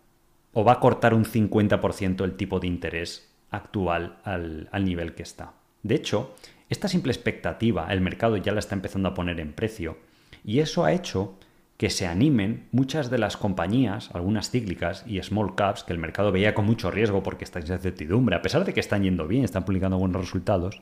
o 0.51 0.65
va 0.65 0.73
a 0.73 0.79
cortar 0.81 1.13
un 1.13 1.23
50% 1.23 2.25
el 2.25 2.35
tipo 2.35 2.59
de 2.59 2.67
interés 2.67 3.31
actual 3.51 4.17
al, 4.23 4.69
nivel 4.83 5.15
que 5.15 5.23
está. 5.23 5.53
De 5.81 5.95
hecho, 5.95 6.35
esta 6.69 6.89
simple 6.89 7.13
expectativa 7.13 7.87
el 7.93 8.01
mercado 8.01 8.35
ya 8.35 8.51
la 8.51 8.59
está 8.59 8.75
empezando 8.75 9.07
a 9.07 9.13
poner 9.13 9.39
en 9.39 9.53
precio 9.53 9.97
y 10.43 10.59
eso 10.59 10.83
ha 10.83 10.91
hecho 10.91 11.37
que 11.77 11.89
se 11.89 12.07
animen 12.07 12.67
muchas 12.71 13.09
de 13.09 13.17
las 13.17 13.35
compañías, 13.35 14.09
algunas 14.13 14.49
cíclicas 14.49 15.03
y 15.05 15.21
small 15.21 15.55
caps, 15.55 15.83
que 15.83 15.93
el 15.93 15.99
mercado 15.99 16.31
veía 16.31 16.55
con 16.55 16.65
mucho 16.65 16.89
riesgo 16.89 17.21
porque 17.21 17.43
está 17.43 17.59
en 17.59 17.67
incertidumbre, 17.67 18.35
a 18.35 18.41
pesar 18.41 18.63
de 18.63 18.73
que 18.73 18.79
están 18.79 19.03
yendo 19.03 19.27
bien, 19.27 19.43
están 19.43 19.65
publicando 19.65 19.97
buenos 19.97 20.21
resultados, 20.21 20.81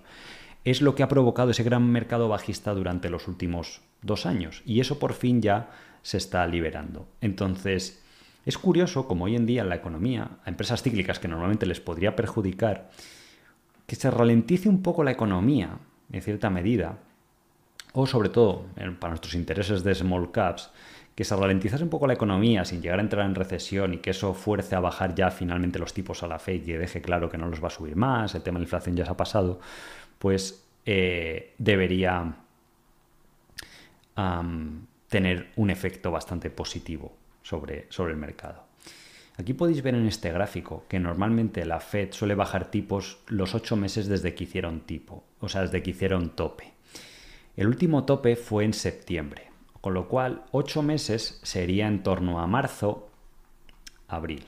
es 0.64 0.82
lo 0.82 0.96
que 0.96 1.04
ha 1.04 1.10
provocado 1.10 1.52
ese 1.52 1.64
gran 1.64 1.92
mercado 1.92 2.30
bajista 2.30 2.74
durante 2.74 3.10
los 3.10 3.28
últimos 3.28 3.82
dos 4.02 4.26
años. 4.26 4.62
Y 4.66 4.80
eso 4.80 5.00
por 5.00 5.14
fin 5.14 5.42
ya 5.42 5.72
se 6.04 6.18
está 6.18 6.46
liberando. 6.48 7.08
Entonces, 7.22 8.02
es 8.46 8.58
curioso 8.58 9.08
como 9.08 9.26
hoy 9.26 9.36
en 9.36 9.46
día 9.46 9.64
en 9.64 9.70
la 9.70 9.76
economía, 9.76 10.38
a 10.46 10.50
empresas 10.50 10.84
cíclicas 10.84 11.20
que 11.20 11.28
normalmente 11.28 11.66
les 11.66 11.80
podría 11.80 12.16
perjudicar, 12.16 12.90
que 13.88 13.96
se 13.96 14.12
ralentice 14.12 14.70
un 14.70 14.82
poco 14.82 15.04
la 15.04 15.12
economía 15.12 15.80
en 16.12 16.22
cierta 16.22 16.50
medida, 16.50 17.00
o 17.94 18.06
sobre 18.06 18.30
todo 18.30 18.66
para 19.00 19.12
nuestros 19.12 19.36
intereses 19.36 19.84
de 19.84 19.96
small 19.96 20.32
caps, 20.32 20.72
que 21.16 21.24
se 21.24 21.36
ralentizase 21.36 21.84
un 21.84 21.90
poco 21.90 22.08
la 22.08 22.14
economía 22.14 22.66
sin 22.66 22.82
llegar 22.82 23.00
a 23.00 23.04
entrar 23.04 23.26
en 23.26 23.36
recesión 23.36 23.94
y 23.94 23.98
que 23.98 24.10
eso 24.10 24.34
fuerce 24.34 24.76
a 24.76 24.80
bajar 24.80 25.14
ya 25.14 25.30
finalmente 25.30 25.78
los 25.78 25.94
tipos 25.94 26.24
a 26.24 26.28
la 26.28 26.40
Fed 26.40 26.68
y 26.68 26.74
deje 26.74 27.02
claro 27.02 27.30
que 27.30 27.38
no 27.38 27.48
los 27.48 27.64
va 27.64 27.68
a 27.68 27.72
subir 27.72 27.96
más, 27.96 28.34
el 28.34 28.42
tema 28.42 28.58
de 28.58 28.62
la 28.62 28.66
inflación 28.66 28.96
ya 28.96 29.06
se 29.06 29.12
ha 29.12 29.18
pasado, 29.18 29.60
pues 30.18 30.66
eh, 30.86 31.54
debería 31.58 32.36
tener 35.10 35.52
un 35.56 35.70
efecto 35.70 36.12
bastante 36.12 36.50
positivo 36.50 37.14
sobre, 37.42 37.88
sobre 37.90 38.14
el 38.14 38.20
mercado. 38.20 38.64
Aquí 39.38 39.54
podéis 39.54 39.82
ver 39.82 39.96
en 39.96 40.06
este 40.06 40.32
gráfico 40.32 40.86
que 40.88 41.00
normalmente 41.00 41.66
la 41.66 41.80
Fed 41.80 42.12
suele 42.12 42.36
bajar 42.36 42.70
tipos 42.70 43.20
los 43.28 43.56
ocho 43.56 43.76
meses 43.76 44.08
desde 44.08 44.36
que 44.36 44.44
hicieron 44.44 44.82
tipo, 44.82 45.24
o 45.40 45.50
sea, 45.50 45.62
desde 45.62 45.82
que 45.82 45.92
hicieron 45.92 46.30
tope. 46.30 46.74
El 47.56 47.68
último 47.68 48.04
tope 48.06 48.36
fue 48.36 48.66
en 48.66 48.74
septiembre, 48.74 49.52
con 49.80 49.94
lo 49.94 50.08
cual 50.08 50.44
ocho 50.52 50.82
meses 50.82 51.40
sería 51.44 51.88
en 51.88 52.02
torno 52.02 52.40
a 52.40 52.48
marzo, 52.48 53.10
abril. 54.08 54.46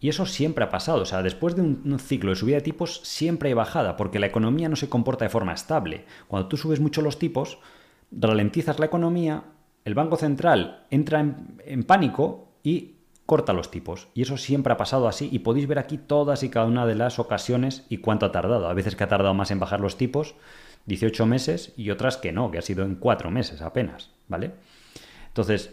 Y 0.00 0.08
eso 0.08 0.26
siempre 0.26 0.64
ha 0.64 0.70
pasado, 0.70 1.02
o 1.02 1.04
sea, 1.04 1.22
después 1.22 1.56
de 1.56 1.62
un, 1.62 1.98
ciclo 1.98 2.30
de 2.30 2.36
subida 2.36 2.56
de 2.56 2.62
tipos 2.62 3.00
siempre 3.02 3.48
hay 3.48 3.54
bajada, 3.54 3.96
porque 3.96 4.20
la 4.20 4.26
economía 4.26 4.68
no 4.68 4.76
se 4.76 4.88
comporta 4.88 5.24
de 5.24 5.30
forma 5.30 5.52
estable. 5.52 6.04
Cuando 6.28 6.48
tú 6.48 6.56
subes 6.56 6.78
mucho 6.78 7.02
los 7.02 7.18
tipos, 7.18 7.58
ralentizas 8.12 8.78
la 8.78 8.86
economía, 8.86 9.42
el 9.84 9.94
Banco 9.94 10.16
Central 10.16 10.84
entra 10.90 11.20
en, 11.20 11.82
pánico 11.82 12.46
y 12.62 12.94
corta 13.26 13.52
los 13.52 13.72
tipos. 13.72 14.06
Y 14.14 14.22
eso 14.22 14.36
siempre 14.36 14.72
ha 14.72 14.76
pasado 14.76 15.08
así 15.08 15.28
y 15.32 15.40
podéis 15.40 15.66
ver 15.66 15.80
aquí 15.80 15.98
todas 15.98 16.44
y 16.44 16.50
cada 16.50 16.66
una 16.66 16.86
de 16.86 16.94
las 16.94 17.18
ocasiones 17.18 17.84
y 17.88 17.98
cuánto 17.98 18.26
ha 18.26 18.32
tardado. 18.32 18.68
A 18.68 18.74
veces 18.74 18.94
que 18.94 19.02
ha 19.02 19.08
tardado 19.08 19.34
más 19.34 19.50
en 19.50 19.58
bajar 19.58 19.80
los 19.80 19.96
tipos, 19.96 20.36
18 20.88 21.26
meses, 21.26 21.72
y 21.76 21.90
otras 21.90 22.16
que 22.16 22.32
no, 22.32 22.50
que 22.50 22.58
ha 22.58 22.62
sido 22.62 22.84
en 22.84 22.96
4 22.96 23.30
meses 23.30 23.62
apenas, 23.62 24.10
¿vale? 24.26 24.52
Entonces, 25.28 25.70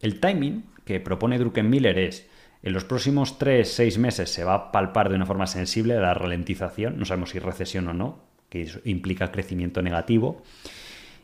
el 0.00 0.20
timing 0.20 0.64
que 0.84 1.00
propone 1.00 1.38
Druckenmiller 1.38 1.98
es, 1.98 2.28
en 2.62 2.72
los 2.72 2.84
próximos 2.84 3.38
3-6 3.38 3.98
meses 3.98 4.30
se 4.30 4.44
va 4.44 4.54
a 4.54 4.72
palpar 4.72 5.08
de 5.08 5.16
una 5.16 5.26
forma 5.26 5.46
sensible 5.46 5.98
la 5.98 6.14
ralentización, 6.14 6.98
no 6.98 7.04
sabemos 7.04 7.30
si 7.30 7.38
recesión 7.38 7.88
o 7.88 7.92
no, 7.92 8.22
que 8.48 8.70
implica 8.84 9.32
crecimiento 9.32 9.82
negativo, 9.82 10.42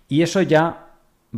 y 0.09 0.23
eso 0.23 0.43
ya 0.43 0.89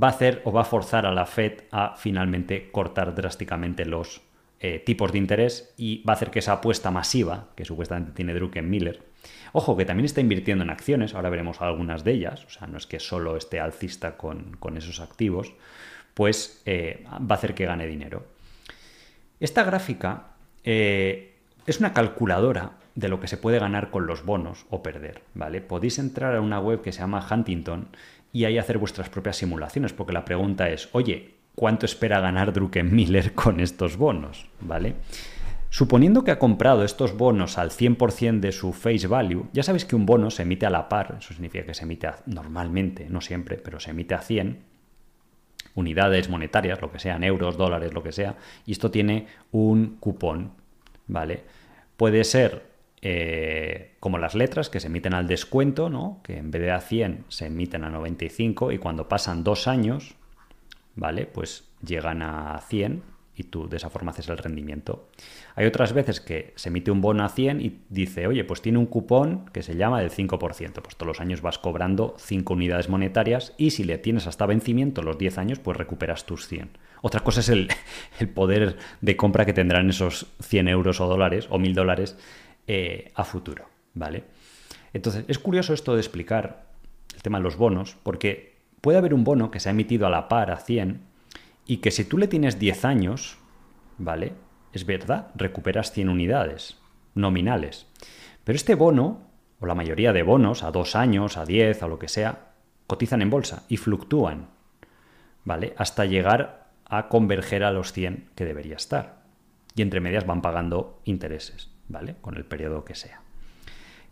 va 0.01 0.07
a 0.07 0.11
hacer 0.11 0.41
o 0.45 0.53
va 0.53 0.63
a 0.63 0.65
forzar 0.65 1.05
a 1.05 1.13
la 1.13 1.27
Fed 1.27 1.65
a 1.71 1.97
finalmente 1.97 2.71
cortar 2.71 3.15
drásticamente 3.15 3.85
los 3.85 4.23
eh, 4.61 4.79
tipos 4.79 5.13
de 5.13 5.19
interés 5.19 5.75
y 5.77 6.03
va 6.05 6.13
a 6.13 6.17
hacer 6.17 6.31
que 6.31 6.39
esa 6.39 6.53
apuesta 6.53 6.91
masiva 6.91 7.49
que 7.57 7.65
supuestamente 7.65 8.13
tiene 8.13 8.33
Druckenmiller, 8.35 9.03
ojo 9.53 9.77
que 9.77 9.85
también 9.85 10.05
está 10.05 10.21
invirtiendo 10.21 10.65
en 10.65 10.71
acciones, 10.71 11.15
ahora 11.15 11.31
veremos 11.31 11.61
algunas 11.61 12.05
de 12.05 12.13
ellas, 12.13 12.45
o 12.45 12.51
sea, 12.51 12.67
no 12.67 12.79
es 12.79 12.87
que 12.87 13.01
solo 13.01 13.37
esté 13.37 13.61
alcista 13.61 14.17
con, 14.17 14.59
esos 14.77 15.01
activos, 15.01 15.53
pues 16.15 16.63
eh, 16.67 17.05
va 17.11 17.35
a 17.35 17.39
hacer 17.39 17.55
que 17.55 17.67
gane 17.67 17.87
dinero. 17.87 18.27
Esta 19.41 19.65
gráfica 19.65 20.29
eh, 20.65 21.35
es 21.67 21.81
una 21.81 21.93
calculadora 21.93 22.73
de 22.95 23.09
lo 23.09 23.21
que 23.21 23.29
se 23.29 23.37
puede 23.37 23.59
ganar 23.59 23.91
con 23.91 24.07
los 24.07 24.25
bonos 24.25 24.67
o 24.71 24.83
perder, 24.83 25.23
¿vale? 25.35 25.61
Podéis 25.61 25.99
entrar 25.99 26.35
a 26.35 26.41
una 26.41 26.61
web 26.61 26.83
que 26.83 26.93
se 26.93 27.01
llama 27.01 27.27
Huntington 27.29 27.89
y 28.33 28.45
ahí 28.45 28.59
hacer 28.59 28.79
vuestras 28.79 29.09
propias 29.09 29.37
simulaciones, 29.37 29.93
porque 29.93 30.13
la 30.13 30.25
pregunta 30.25 30.69
es, 30.69 30.89
oye, 30.93 31.35
¿cuánto 31.55 31.87
espera 31.87 32.21
ganar 32.21 32.53
Druckenmiller 32.53 33.33
con 33.35 33.61
estos 33.61 33.97
bonos? 33.97 34.47
¿Vale? 34.61 34.95
Suponiendo 35.73 36.23
que 36.23 36.31
ha 36.31 36.39
comprado 36.39 36.85
estos 36.85 37.17
bonos 37.17 37.57
al 37.57 37.71
100% 37.71 38.41
de 38.41 38.53
su 38.53 38.75
face 38.75 39.07
value, 39.07 39.49
ya 39.55 39.63
sabéis 39.63 39.87
que 39.87 39.97
un 39.97 40.05
bono 40.05 40.31
se 40.31 40.43
emite 40.43 40.67
a 40.67 40.71
la 40.71 40.87
par, 40.87 41.17
eso 41.19 41.33
significa 41.33 41.65
que 41.65 41.73
se 41.73 41.85
emite 41.85 42.11
normalmente, 42.27 43.07
no 43.09 43.23
siempre, 43.23 43.57
pero 43.57 43.81
se 43.81 43.93
emite 43.93 44.13
a 44.13 44.21
100 44.21 44.59
unidades 45.75 46.29
monetarias, 46.29 46.83
lo 46.83 46.93
que 46.93 46.99
sean 46.99 47.25
euros, 47.25 47.57
dólares, 47.57 47.95
lo 47.95 48.03
que 48.03 48.13
sea, 48.13 48.37
y 48.67 48.73
esto 48.73 48.91
tiene 48.91 49.29
un 49.51 49.97
cupón, 49.99 50.53
¿vale? 51.07 51.43
Puede 51.97 52.25
ser 52.25 52.67
eh, 53.01 53.95
como 53.99 54.19
las 54.19 54.35
letras 54.35 54.69
que 54.69 54.79
se 54.79 54.89
emiten 54.89 55.15
al 55.15 55.27
descuento, 55.27 55.89
¿no? 55.89 56.21
que 56.23 56.37
en 56.37 56.51
vez 56.51 56.61
de 56.61 56.71
a 56.71 56.81
100 56.83 57.25
se 57.29 57.47
emiten 57.47 57.85
a 57.85 57.89
95 57.89 58.73
y 58.73 58.79
cuando 58.79 59.09
pasan 59.09 59.43
dos 59.43 59.67
años, 59.67 60.17
¿vale? 60.97 61.25
Pues 61.25 61.65
llegan 61.83 62.21
a 62.21 62.61
100 62.61 63.12
y 63.35 63.45
tú 63.45 63.69
de 63.69 63.79
esa 63.79 63.89
forma 63.89 64.13
haces 64.13 64.29
el 64.29 64.39
rendimiento. 64.39 65.09
Hay 65.55 65.67
otras 65.67 65.93
veces 65.93 66.21
que 66.21 66.53
se 66.57 66.69
emite 66.69 66.91
un 66.91 67.01
bono 67.01 67.25
a 67.25 67.29
100 67.29 67.61
y 67.61 67.81
dice, 67.89 68.27
oye, 68.27 68.45
pues 68.45 68.61
tiene 68.61 68.79
un 68.79 68.87
cupón 68.87 69.47
que 69.53 69.63
se 69.63 69.77
llama 69.77 70.01
del 70.01 70.11
5%. 70.11 70.39
Pues 70.83 70.97
todos 70.97 71.07
los 71.07 71.21
años 71.21 71.41
vas 71.41 71.59
cobrando 71.59 72.15
5 72.19 72.53
unidades 72.53 72.89
monetarias 72.89 73.55
y 73.57 73.71
si 73.71 73.85
le 73.85 73.99
tienes 73.99 74.27
hasta 74.27 74.47
vencimiento 74.47 75.03
los 75.03 75.19
10 75.19 75.39
años, 75.39 75.59
pues 75.59 75.77
recuperas 75.77 76.27
tus 76.27 76.47
100. 76.47 76.71
Otra 77.01 77.21
cosa 77.21 77.41
es 77.41 77.49
el, 77.49 77.69
el 78.21 78.29
poder 78.29 78.77
de 79.01 79.17
compra 79.17 79.47
que 79.47 79.55
tendrán 79.55 79.89
esos 79.89 80.27
100 80.41 80.69
euros 80.69 81.01
o 81.01 81.07
dólares 81.07 81.47
o 81.51 81.59
1000 81.59 81.75
dólares 81.75 82.19
eh, 82.67 83.13
a 83.15 83.25
futuro, 83.25 83.67
¿vale? 83.95 84.25
Entonces, 84.93 85.25
es 85.27 85.39
curioso 85.39 85.73
esto 85.73 85.95
de 85.95 86.01
explicar 86.01 86.67
el 87.15 87.23
tema 87.23 87.39
de 87.39 87.45
los 87.45 87.57
bonos, 87.57 87.97
porque 88.03 88.57
puede 88.81 88.99
haber 88.99 89.15
un 89.15 89.25
bono 89.25 89.51
que 89.51 89.59
se 89.59 89.71
ha 89.71 89.73
emitido 89.73 90.07
a 90.07 90.11
la 90.11 90.29
par 90.29 90.51
a 90.51 90.59
100 90.59 91.12
y 91.67 91.79
que 91.79 91.91
si 91.91 92.05
tú 92.05 92.19
le 92.19 92.29
tienes 92.29 92.59
10 92.59 92.85
años, 92.85 93.39
¿vale? 93.99 94.35
Es 94.73 94.87
verdad, 94.87 95.31
recuperas 95.35 95.93
100 95.93 96.09
unidades 96.09 96.79
nominales. 97.15 97.87
Pero 98.45 98.57
este 98.57 98.75
bono, 98.75 99.29
o 99.61 99.67
la 99.67 99.75
mayoría 99.75 100.13
de 100.13 100.23
bonos, 100.23 100.63
a 100.63 100.71
2 100.71 100.97
años, 100.97 101.37
a 101.37 101.45
10, 101.45 101.83
a 101.83 101.89
lo 101.89 101.99
que 101.99 102.09
sea, 102.09 102.53
cotizan 102.87 103.23
en 103.23 103.31
bolsa 103.31 103.65
y 103.69 103.77
fluctúan, 103.77 104.49
¿vale? 105.45 105.75
Hasta 105.77 106.05
llegar 106.05 106.71
a 106.85 107.09
converger 107.09 107.65
a 107.65 107.73
los 107.73 107.93
100 107.93 108.31
que 108.35 108.45
debería 108.45 108.77
estar. 108.77 109.23
Y 109.75 109.83
entre 109.83 110.01
medias 110.01 110.27
van 110.27 110.43
pagando 110.43 111.01
intereses, 111.05 111.71
¿vale? 111.89 112.17
Con 112.21 112.37
el 112.37 112.45
periodo 112.45 112.85
que 112.85 112.95
sea. 112.95 113.23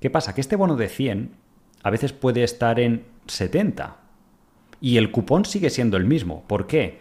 ¿Qué 0.01 0.09
pasa? 0.09 0.35
Que 0.35 0.41
este 0.41 0.57
bono 0.57 0.77
de 0.77 0.89
100 0.89 1.35
a 1.83 1.91
veces 1.91 2.13
puede 2.13 2.43
estar 2.43 2.81
en 2.81 3.05
70 3.27 3.97
y 4.81 4.97
el 4.97 5.11
cupón 5.11 5.45
sigue 5.45 5.69
siendo 5.69 5.97
el 5.97 6.07
mismo. 6.07 6.45
¿Por 6.47 6.67
qué? 6.67 7.01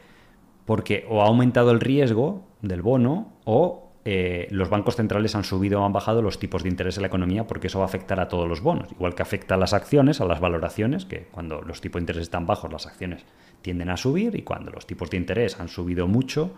Porque 0.69 1.03
o 1.09 1.23
ha 1.23 1.25
aumentado 1.25 1.71
el 1.71 1.79
riesgo 1.79 2.45
del 2.61 2.83
bono 2.83 3.33
o 3.43 3.89
eh, 4.05 4.47
los 4.51 4.69
bancos 4.69 4.97
centrales 4.97 5.33
han 5.33 5.43
subido 5.43 5.81
o 5.81 5.83
han 5.83 5.93
bajado 5.93 6.21
los 6.21 6.37
tipos 6.37 6.61
de 6.61 6.69
interés 6.69 6.97
en 6.97 7.01
la 7.01 7.07
economía 7.07 7.47
porque 7.47 7.65
eso 7.65 7.79
va 7.79 7.85
a 7.85 7.87
afectar 7.87 8.19
a 8.19 8.27
todos 8.27 8.47
los 8.47 8.61
bonos, 8.61 8.91
igual 8.91 9.15
que 9.15 9.23
afecta 9.23 9.55
a 9.55 9.57
las 9.57 9.73
acciones, 9.73 10.21
a 10.21 10.25
las 10.25 10.39
valoraciones, 10.39 11.05
que 11.05 11.25
cuando 11.31 11.63
los 11.63 11.81
tipos 11.81 11.99
de 11.99 12.03
interés 12.03 12.21
están 12.21 12.45
bajos 12.45 12.71
las 12.71 12.85
acciones 12.85 13.25
tienden 13.63 13.89
a 13.89 13.97
subir 13.97 14.35
y 14.35 14.43
cuando 14.43 14.69
los 14.69 14.85
tipos 14.85 15.09
de 15.09 15.17
interés 15.17 15.59
han 15.59 15.69
subido 15.69 16.07
mucho, 16.07 16.53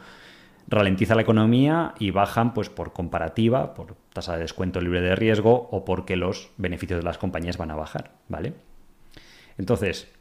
ralentiza 0.67 1.15
la 1.15 1.21
economía 1.21 1.95
y 1.97 2.11
bajan 2.11 2.53
pues 2.53 2.69
por 2.69 2.91
comparativa, 2.91 3.73
por 3.73 3.95
tasa 4.11 4.33
de 4.33 4.41
descuento 4.41 4.81
libre 4.81 4.99
de 4.99 5.15
riesgo 5.15 5.69
o 5.71 5.85
porque 5.85 6.17
los 6.17 6.51
beneficios 6.57 6.99
de 6.99 7.05
las 7.05 7.17
compañías 7.17 7.57
van 7.57 7.71
a 7.71 7.75
bajar, 7.77 8.11
¿vale? 8.27 8.55
Entonces, 9.57 10.11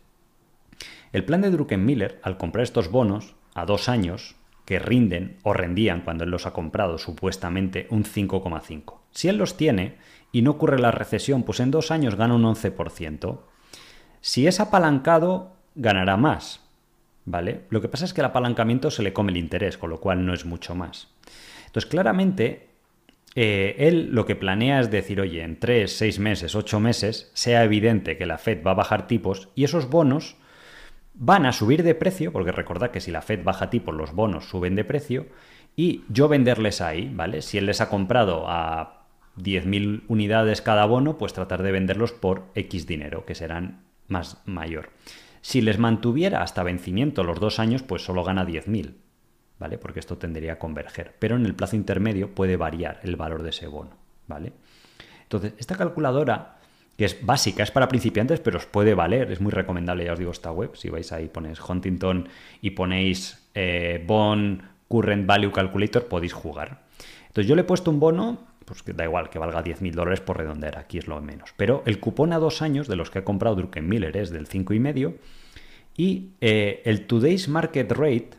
el 1.12 1.24
plan 1.24 1.40
de 1.40 1.50
Druckenmiller, 1.50 2.20
al 2.22 2.36
comprar 2.36 2.62
estos 2.62 2.88
bonos 2.88 3.34
a 3.54 3.66
dos 3.66 3.88
años, 3.88 4.36
que 4.64 4.78
rinden 4.78 5.38
o 5.42 5.52
rendían 5.52 6.02
cuando 6.02 6.24
él 6.24 6.30
los 6.30 6.46
ha 6.46 6.52
comprado 6.52 6.98
supuestamente 6.98 7.86
un 7.90 8.04
5,5. 8.04 8.98
Si 9.10 9.28
él 9.28 9.36
los 9.36 9.56
tiene 9.56 9.96
y 10.32 10.42
no 10.42 10.52
ocurre 10.52 10.78
la 10.78 10.92
recesión, 10.92 11.42
pues 11.42 11.60
en 11.60 11.70
dos 11.70 11.90
años 11.90 12.14
gana 12.14 12.34
un 12.34 12.44
11%. 12.44 13.40
Si 14.20 14.46
es 14.46 14.60
apalancado, 14.60 15.56
ganará 15.74 16.16
más. 16.16 16.60
¿Vale? 17.24 17.62
Lo 17.68 17.80
que 17.80 17.88
pasa 17.88 18.04
es 18.04 18.14
que 18.14 18.20
el 18.20 18.26
apalancamiento 18.26 18.90
se 18.90 19.02
le 19.02 19.12
come 19.12 19.32
el 19.32 19.38
interés, 19.38 19.76
con 19.76 19.90
lo 19.90 20.00
cual 20.00 20.24
no 20.24 20.32
es 20.32 20.44
mucho 20.44 20.74
más. 20.74 21.08
Entonces, 21.66 21.90
claramente, 21.90 22.70
eh, 23.34 23.76
él 23.78 24.10
lo 24.12 24.26
que 24.26 24.36
planea 24.36 24.80
es 24.80 24.90
decir, 24.90 25.20
oye, 25.20 25.42
en 25.42 25.58
3, 25.58 25.92
6 25.92 26.18
meses, 26.18 26.54
8 26.54 26.80
meses, 26.80 27.30
sea 27.34 27.62
evidente 27.62 28.16
que 28.16 28.26
la 28.26 28.38
Fed 28.38 28.64
va 28.64 28.72
a 28.72 28.74
bajar 28.74 29.06
tipos 29.06 29.48
y 29.54 29.64
esos 29.64 29.88
bonos 29.88 30.36
van 31.20 31.44
a 31.44 31.52
subir 31.52 31.82
de 31.82 31.94
precio, 31.94 32.32
porque 32.32 32.50
recordad 32.50 32.90
que 32.90 33.00
si 33.00 33.10
la 33.10 33.20
Fed 33.20 33.44
baja 33.44 33.68
tipos, 33.68 33.94
los 33.94 34.14
bonos 34.14 34.48
suben 34.48 34.74
de 34.74 34.84
precio, 34.84 35.26
y 35.76 36.02
yo 36.08 36.28
venderles 36.28 36.80
ahí, 36.80 37.12
¿vale? 37.14 37.42
Si 37.42 37.58
él 37.58 37.66
les 37.66 37.82
ha 37.82 37.90
comprado 37.90 38.46
a 38.48 39.04
10.000 39.36 40.04
unidades 40.08 40.62
cada 40.62 40.86
bono, 40.86 41.18
pues 41.18 41.34
tratar 41.34 41.62
de 41.62 41.72
venderlos 41.72 42.12
por 42.12 42.46
X 42.54 42.86
dinero, 42.86 43.26
que 43.26 43.34
serán 43.34 43.82
más 44.08 44.40
mayor. 44.46 44.88
Si 45.42 45.60
les 45.60 45.78
mantuviera 45.78 46.42
hasta 46.42 46.62
vencimiento 46.62 47.22
los 47.22 47.38
dos 47.38 47.58
años, 47.58 47.82
pues 47.82 48.02
solo 48.02 48.24
gana 48.24 48.46
10.000, 48.46 48.94
¿vale? 49.58 49.76
Porque 49.76 50.00
esto 50.00 50.16
tendría 50.16 50.54
a 50.54 50.58
converger. 50.58 51.16
Pero 51.18 51.36
en 51.36 51.44
el 51.44 51.54
plazo 51.54 51.76
intermedio 51.76 52.34
puede 52.34 52.56
variar 52.56 52.98
el 53.02 53.16
valor 53.16 53.42
de 53.42 53.50
ese 53.50 53.66
bono, 53.66 53.90
¿vale? 54.26 54.54
Entonces, 55.24 55.52
esta 55.58 55.76
calculadora 55.76 56.59
que 57.00 57.06
es 57.06 57.24
básica, 57.24 57.62
es 57.62 57.70
para 57.70 57.88
principiantes, 57.88 58.40
pero 58.40 58.58
os 58.58 58.66
puede 58.66 58.92
valer, 58.92 59.32
es 59.32 59.40
muy 59.40 59.52
recomendable, 59.52 60.04
ya 60.04 60.12
os 60.12 60.18
digo, 60.18 60.32
esta 60.32 60.52
web, 60.52 60.76
si 60.76 60.90
vais 60.90 61.10
ahí, 61.12 61.28
ponéis 61.28 61.58
Huntington 61.58 62.28
y 62.60 62.72
ponéis 62.72 63.48
eh, 63.54 64.04
Bond 64.06 64.60
Current 64.86 65.24
Value 65.24 65.50
Calculator, 65.50 66.08
podéis 66.08 66.34
jugar. 66.34 66.82
Entonces 67.28 67.48
yo 67.48 67.54
le 67.54 67.62
he 67.62 67.64
puesto 67.64 67.90
un 67.90 68.00
bono, 68.00 68.40
pues 68.66 68.82
que 68.82 68.92
da 68.92 69.04
igual, 69.04 69.30
que 69.30 69.38
valga 69.38 69.64
10.000 69.64 69.94
dólares 69.94 70.20
por 70.20 70.36
redondear, 70.36 70.76
aquí 70.76 70.98
es 70.98 71.06
lo 71.06 71.18
menos, 71.22 71.54
pero 71.56 71.82
el 71.86 72.00
cupón 72.00 72.34
a 72.34 72.38
dos 72.38 72.60
años 72.60 72.86
de 72.86 72.96
los 72.96 73.10
que 73.10 73.20
ha 73.20 73.24
comprado 73.24 73.56
Druckenmiller 73.56 74.14
es 74.18 74.28
del 74.28 74.46
5,5 74.46 75.14
y 75.96 76.32
eh, 76.42 76.82
el 76.84 77.06
Today's 77.06 77.48
Market 77.48 77.92
Rate 77.92 78.30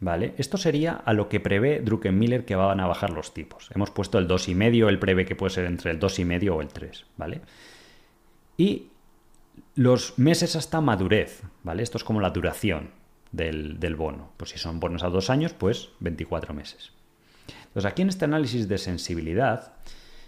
¿Vale? 0.00 0.34
Esto 0.38 0.58
sería 0.58 0.92
a 0.92 1.12
lo 1.12 1.28
que 1.28 1.40
prevé 1.40 1.80
Druckenmiller 1.80 2.44
que 2.44 2.54
van 2.54 2.78
a 2.78 2.86
bajar 2.86 3.10
los 3.10 3.34
tipos. 3.34 3.68
Hemos 3.74 3.90
puesto 3.90 4.18
el 4.18 4.28
2,5, 4.28 4.88
él 4.88 4.98
prevé 5.00 5.24
que 5.24 5.34
puede 5.34 5.50
ser 5.50 5.64
entre 5.64 5.90
el 5.90 5.98
2,5 5.98 6.50
o 6.50 6.60
el 6.60 6.68
3, 6.68 7.06
¿vale? 7.16 7.40
Y 8.56 8.90
los 9.74 10.18
meses 10.18 10.56
hasta 10.56 10.80
madurez, 10.80 11.42
¿vale? 11.64 11.82
Esto 11.82 11.98
es 11.98 12.04
como 12.04 12.20
la 12.20 12.30
duración 12.30 12.90
del, 13.32 13.96
bono. 13.96 14.32
Pues 14.36 14.50
si 14.50 14.58
son 14.58 14.80
bonos 14.80 15.02
a 15.02 15.10
dos 15.10 15.30
años, 15.30 15.52
pues 15.52 15.90
24 16.00 16.54
meses. 16.54 16.92
Entonces 17.66 17.90
aquí 17.90 18.02
en 18.02 18.08
este 18.08 18.24
análisis 18.24 18.68
de 18.68 18.78
sensibilidad 18.78 19.74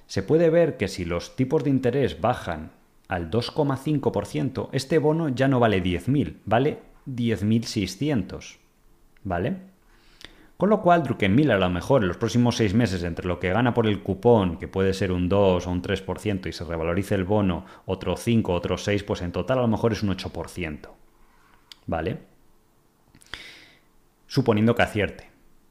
se 0.06 0.22
puede 0.22 0.50
ver 0.50 0.76
que 0.76 0.88
si 0.88 1.04
los 1.04 1.36
tipos 1.36 1.64
de 1.64 1.70
interés 1.70 2.20
bajan 2.20 2.72
al 3.08 3.30
2,5%, 3.30 4.68
este 4.72 4.98
bono 4.98 5.28
ya 5.28 5.48
no 5.48 5.60
vale 5.60 5.82
10.000, 5.82 6.36
vale 6.44 6.78
10.600, 7.06 8.58
¿vale? 9.24 9.70
Con 10.60 10.68
lo 10.68 10.82
cual, 10.82 11.02
Druckenmiller 11.02 11.52
a 11.52 11.58
lo 11.58 11.70
mejor 11.70 12.02
en 12.02 12.08
los 12.08 12.18
próximos 12.18 12.56
seis 12.56 12.74
meses, 12.74 13.02
entre 13.02 13.26
lo 13.26 13.40
que 13.40 13.48
gana 13.48 13.72
por 13.72 13.86
el 13.86 14.02
cupón, 14.02 14.58
que 14.58 14.68
puede 14.68 14.92
ser 14.92 15.10
un 15.10 15.26
2 15.26 15.66
o 15.66 15.70
un 15.70 15.80
3%, 15.80 16.46
y 16.46 16.52
se 16.52 16.64
revalorice 16.64 17.14
el 17.14 17.24
bono, 17.24 17.64
otro 17.86 18.14
5, 18.14 18.52
otro 18.52 18.76
6, 18.76 19.02
pues 19.04 19.22
en 19.22 19.32
total 19.32 19.58
a 19.58 19.62
lo 19.62 19.68
mejor 19.68 19.92
es 19.92 20.02
un 20.02 20.10
8%. 20.10 20.90
¿Vale? 21.86 22.18
Suponiendo 24.26 24.74
que 24.74 24.82
acierte. 24.82 25.30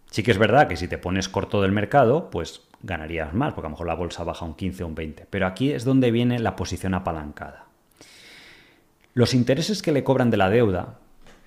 Sí 0.09 0.23
que 0.23 0.31
es 0.31 0.39
verdad 0.39 0.67
que 0.67 0.75
si 0.75 0.87
te 0.87 0.97
pones 0.97 1.29
corto 1.29 1.61
del 1.61 1.71
mercado, 1.71 2.31
pues 2.31 2.63
ganarías 2.81 3.31
más, 3.31 3.53
porque 3.53 3.67
a 3.67 3.69
lo 3.69 3.75
mejor 3.75 3.87
la 3.87 3.93
bolsa 3.93 4.23
baja 4.23 4.43
un 4.43 4.55
15 4.55 4.83
o 4.83 4.87
un 4.87 4.95
20. 4.95 5.27
Pero 5.29 5.45
aquí 5.45 5.71
es 5.71 5.85
donde 5.85 6.09
viene 6.09 6.39
la 6.39 6.55
posición 6.55 6.95
apalancada. 6.95 7.65
Los 9.13 9.35
intereses 9.35 9.83
que 9.83 9.91
le 9.91 10.03
cobran 10.03 10.31
de 10.31 10.37
la 10.37 10.49
deuda, 10.49 10.97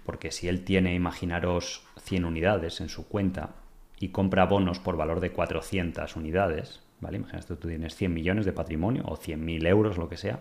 porque 0.04 0.30
si 0.30 0.46
él 0.46 0.64
tiene, 0.64 0.94
imaginaros, 0.94 1.84
100 2.04 2.24
unidades 2.24 2.80
en 2.80 2.88
su 2.88 3.06
cuenta 3.08 3.50
y 3.98 4.08
compra 4.08 4.46
bonos 4.46 4.80
por 4.80 4.96
valor 4.96 5.20
de 5.20 5.30
400 5.30 6.16
unidades, 6.16 6.80
¿vale? 7.00 7.18
Imagínate 7.18 7.54
tú 7.54 7.68
tienes 7.68 7.94
100 7.94 8.12
millones 8.12 8.44
de 8.44 8.52
patrimonio 8.52 9.04
o 9.06 9.16
100.000 9.16 9.66
euros, 9.68 9.96
lo 9.96 10.08
que 10.08 10.16
sea, 10.16 10.40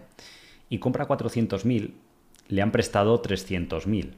y 0.67 0.79
compra 0.79 1.07
400.000, 1.07 1.91
le 2.47 2.61
han 2.61 2.71
prestado 2.71 3.21
300.000. 3.21 4.13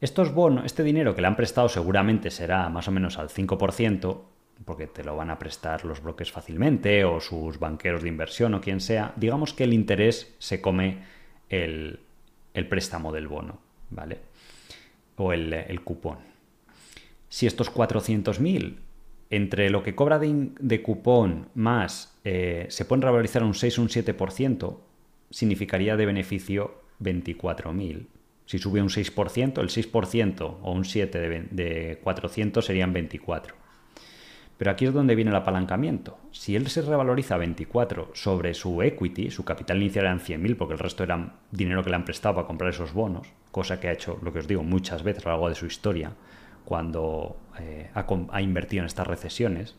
Estos 0.00 0.32
bonos, 0.32 0.66
este 0.66 0.84
dinero 0.84 1.14
que 1.14 1.20
le 1.20 1.26
han 1.26 1.36
prestado 1.36 1.68
seguramente 1.68 2.30
será 2.30 2.68
más 2.68 2.86
o 2.86 2.92
menos 2.92 3.18
al 3.18 3.28
5%, 3.28 4.22
porque 4.64 4.86
te 4.86 5.02
lo 5.02 5.16
van 5.16 5.30
a 5.30 5.38
prestar 5.38 5.84
los 5.84 6.00
bloques 6.00 6.30
fácilmente 6.30 7.04
o 7.04 7.20
sus 7.20 7.58
banqueros 7.58 8.02
de 8.02 8.08
inversión 8.08 8.54
o 8.54 8.60
quien 8.60 8.80
sea. 8.80 9.12
Digamos 9.16 9.52
que 9.52 9.64
el 9.64 9.72
interés 9.72 10.34
se 10.38 10.60
come 10.60 11.02
el, 11.48 11.98
préstamo 12.68 13.10
del 13.10 13.26
bono, 13.26 13.58
¿vale? 13.90 14.20
O 15.16 15.32
el 15.32 15.80
cupón 15.82 16.33
si 17.34 17.48
estos 17.48 17.74
400.000 17.74 18.76
entre 19.28 19.68
lo 19.68 19.82
que 19.82 19.96
cobra 19.96 20.20
de, 20.20 20.82
cupón 20.82 21.48
más 21.54 22.16
eh, 22.22 22.66
se 22.68 22.84
pueden 22.84 23.02
revalorizar 23.02 23.42
un 23.42 23.54
6 23.54 23.76
o 23.76 23.82
un 23.82 23.88
7%, 23.88 24.76
significaría 25.30 25.96
de 25.96 26.06
beneficio 26.06 26.82
24.000. 27.00 28.06
Si 28.46 28.58
sube 28.58 28.80
un 28.80 28.88
6%, 28.88 29.58
el 29.58 29.68
6% 29.68 30.58
o 30.62 30.70
un 30.70 30.84
7% 30.84 31.10
de, 31.10 31.48
de 31.50 31.98
400 32.04 32.64
serían 32.64 32.92
24. 32.92 33.56
Pero 34.56 34.70
aquí 34.70 34.84
es 34.84 34.92
donde 34.94 35.16
viene 35.16 35.32
el 35.32 35.36
apalancamiento. 35.36 36.16
Si 36.30 36.54
él 36.54 36.68
se 36.68 36.82
revaloriza 36.82 37.36
24 37.36 38.12
sobre 38.14 38.54
su 38.54 38.80
equity, 38.80 39.32
su 39.32 39.44
capital 39.44 39.78
inicial 39.82 40.04
eran 40.04 40.20
100.000 40.20 40.56
porque 40.56 40.74
el 40.74 40.78
resto 40.78 41.02
era 41.02 41.34
dinero 41.50 41.82
que 41.82 41.90
le 41.90 41.96
han 41.96 42.04
prestado 42.04 42.36
para 42.36 42.46
comprar 42.46 42.70
esos 42.70 42.92
bonos, 42.92 43.26
cosa 43.50 43.80
que 43.80 43.88
ha 43.88 43.92
hecho, 43.92 44.20
lo 44.22 44.32
que 44.32 44.38
os 44.38 44.46
digo, 44.46 44.62
muchas 44.62 45.02
veces 45.02 45.26
a 45.26 45.30
lo 45.30 45.32
largo 45.32 45.48
de 45.48 45.56
su 45.56 45.66
historia, 45.66 46.12
cuando 46.64 47.36
eh, 47.58 47.90
ha, 47.94 48.42
invertido 48.42 48.82
en 48.82 48.86
estas 48.86 49.06
recesiones, 49.06 49.76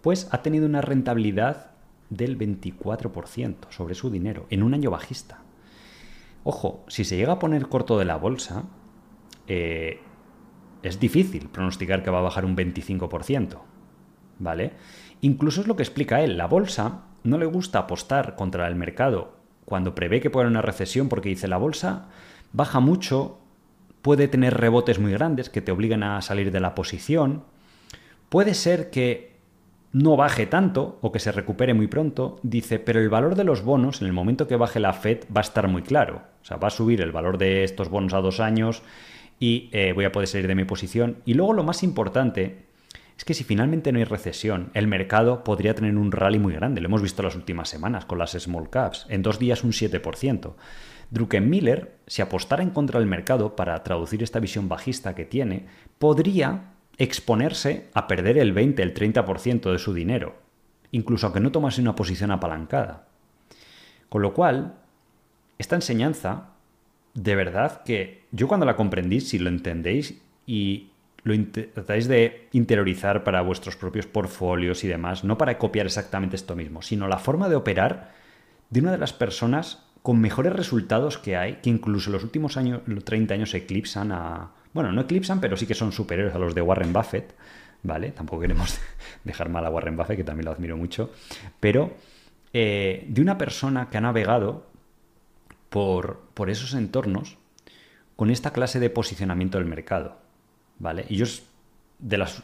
pues 0.00 0.28
ha 0.30 0.42
tenido 0.42 0.66
una 0.66 0.80
rentabilidad 0.80 1.70
del 2.10 2.38
24% 2.38 3.56
sobre 3.70 3.94
su 3.94 4.10
dinero 4.10 4.46
en 4.50 4.62
un 4.62 4.74
año 4.74 4.90
bajista. 4.90 5.40
Ojo, 6.44 6.84
si 6.88 7.04
se 7.04 7.16
llega 7.16 7.32
a 7.32 7.38
poner 7.38 7.68
corto 7.68 7.98
de 7.98 8.04
la 8.04 8.16
bolsa, 8.16 8.64
eh, 9.46 10.00
es 10.82 11.00
difícil 11.00 11.48
pronosticar 11.48 12.02
que 12.02 12.10
va 12.10 12.18
a 12.18 12.22
bajar 12.22 12.44
un 12.44 12.56
25%. 12.56 13.58
¿Vale? 14.38 14.72
Incluso 15.20 15.60
es 15.60 15.66
lo 15.66 15.76
que 15.76 15.82
explica 15.82 16.22
él. 16.22 16.36
La 16.36 16.46
bolsa 16.46 17.04
no 17.22 17.38
le 17.38 17.46
gusta 17.46 17.78
apostar 17.78 18.34
contra 18.34 18.68
el 18.68 18.74
mercado 18.74 19.36
cuando 19.64 19.94
prevé 19.94 20.20
que 20.20 20.28
puede 20.28 20.44
haber 20.44 20.52
una 20.52 20.62
recesión 20.62 21.08
porque 21.08 21.30
dice 21.30 21.48
la 21.48 21.56
bolsa 21.56 22.08
baja 22.52 22.80
mucho 22.80 23.38
puede 24.04 24.28
tener 24.28 24.52
rebotes 24.52 24.98
muy 24.98 25.12
grandes 25.12 25.48
que 25.48 25.62
te 25.62 25.72
obligan 25.72 26.02
a 26.02 26.20
salir 26.20 26.50
de 26.50 26.60
la 26.60 26.74
posición, 26.74 27.42
puede 28.28 28.52
ser 28.52 28.90
que 28.90 29.38
no 29.92 30.14
baje 30.14 30.44
tanto 30.44 30.98
o 31.00 31.10
que 31.10 31.20
se 31.20 31.32
recupere 31.32 31.72
muy 31.72 31.86
pronto, 31.86 32.38
dice, 32.42 32.78
pero 32.78 33.00
el 33.00 33.08
valor 33.08 33.34
de 33.34 33.44
los 33.44 33.62
bonos 33.62 34.02
en 34.02 34.06
el 34.06 34.12
momento 34.12 34.46
que 34.46 34.56
baje 34.56 34.78
la 34.78 34.92
Fed 34.92 35.20
va 35.34 35.40
a 35.40 35.48
estar 35.48 35.68
muy 35.68 35.80
claro, 35.80 36.20
o 36.42 36.44
sea, 36.44 36.58
va 36.58 36.68
a 36.68 36.70
subir 36.70 37.00
el 37.00 37.12
valor 37.12 37.38
de 37.38 37.64
estos 37.64 37.88
bonos 37.88 38.12
a 38.12 38.20
dos 38.20 38.40
años 38.40 38.82
y 39.40 39.70
eh, 39.72 39.94
voy 39.94 40.04
a 40.04 40.12
poder 40.12 40.28
salir 40.28 40.48
de 40.48 40.54
mi 40.54 40.66
posición. 40.66 41.22
Y 41.24 41.32
luego 41.32 41.54
lo 41.54 41.64
más 41.64 41.82
importante 41.82 42.66
es 43.16 43.24
que 43.24 43.32
si 43.32 43.42
finalmente 43.42 43.90
no 43.90 44.00
hay 44.00 44.04
recesión, 44.04 44.68
el 44.74 44.86
mercado 44.86 45.44
podría 45.44 45.74
tener 45.74 45.96
un 45.96 46.12
rally 46.12 46.38
muy 46.38 46.52
grande. 46.52 46.82
Lo 46.82 46.88
hemos 46.88 47.00
visto 47.00 47.22
las 47.22 47.36
últimas 47.36 47.70
semanas 47.70 48.04
con 48.04 48.18
las 48.18 48.32
small 48.32 48.68
caps. 48.68 49.06
En 49.08 49.22
dos 49.22 49.38
días 49.38 49.64
un 49.64 49.72
7%. 49.72 50.52
Druckenmiller, 51.14 51.94
si 52.08 52.22
apostara 52.22 52.64
en 52.64 52.70
contra 52.70 52.98
del 52.98 53.08
mercado 53.08 53.54
para 53.54 53.80
traducir 53.84 54.24
esta 54.24 54.40
visión 54.40 54.68
bajista 54.68 55.14
que 55.14 55.24
tiene, 55.24 55.66
podría 56.00 56.72
exponerse 56.98 57.88
a 57.94 58.08
perder 58.08 58.36
el 58.36 58.52
20, 58.52 58.82
el 58.82 58.94
30% 58.94 59.70
de 59.70 59.78
su 59.78 59.94
dinero, 59.94 60.34
incluso 60.90 61.26
aunque 61.26 61.38
no 61.38 61.52
tomase 61.52 61.80
una 61.80 61.94
posición 61.94 62.32
apalancada. 62.32 63.06
Con 64.08 64.22
lo 64.22 64.34
cual, 64.34 64.74
esta 65.56 65.76
enseñanza, 65.76 66.48
de 67.14 67.36
verdad 67.36 67.84
que 67.84 68.24
yo 68.32 68.48
cuando 68.48 68.66
la 68.66 68.74
comprendí, 68.74 69.20
si 69.20 69.38
lo 69.38 69.50
entendéis 69.50 70.20
y 70.46 70.90
lo 71.22 71.34
tratáis 71.72 72.08
de 72.08 72.48
interiorizar 72.50 73.22
para 73.22 73.40
vuestros 73.40 73.76
propios 73.76 74.06
portfolios 74.06 74.82
y 74.82 74.88
demás, 74.88 75.22
no 75.22 75.38
para 75.38 75.58
copiar 75.58 75.86
exactamente 75.86 76.34
esto 76.34 76.56
mismo, 76.56 76.82
sino 76.82 77.06
la 77.06 77.18
forma 77.18 77.48
de 77.48 77.54
operar 77.54 78.10
de 78.70 78.80
una 78.80 78.90
de 78.90 78.98
las 78.98 79.12
personas 79.12 79.83
con 80.04 80.20
mejores 80.20 80.52
resultados 80.52 81.16
que 81.16 81.34
hay, 81.34 81.60
que 81.62 81.70
incluso 81.70 82.10
los 82.10 82.22
últimos 82.22 82.58
años, 82.58 82.82
30 83.04 83.32
años 83.32 83.54
eclipsan 83.54 84.12
a... 84.12 84.50
Bueno, 84.74 84.92
no 84.92 85.00
eclipsan, 85.00 85.40
pero 85.40 85.56
sí 85.56 85.66
que 85.66 85.74
son 85.74 85.92
superiores 85.92 86.34
a 86.34 86.38
los 86.38 86.54
de 86.54 86.60
Warren 86.60 86.92
Buffett, 86.92 87.34
¿vale? 87.82 88.10
Tampoco 88.10 88.42
queremos 88.42 88.78
dejar 89.24 89.48
mal 89.48 89.64
a 89.64 89.70
Warren 89.70 89.96
Buffett, 89.96 90.18
que 90.18 90.22
también 90.22 90.44
lo 90.44 90.50
admiro 90.50 90.76
mucho, 90.76 91.10
pero 91.58 91.96
eh, 92.52 93.06
de 93.08 93.22
una 93.22 93.38
persona 93.38 93.88
que 93.88 93.96
ha 93.96 94.02
navegado 94.02 94.66
por, 95.70 96.20
por 96.34 96.50
esos 96.50 96.74
entornos 96.74 97.38
con 98.14 98.30
esta 98.30 98.52
clase 98.52 98.80
de 98.80 98.90
posicionamiento 98.90 99.56
del 99.56 99.66
mercado. 99.66 100.18
¿vale? 100.78 101.06
Y 101.08 101.16
yo, 101.16 101.24
de 101.98 102.18
las 102.18 102.42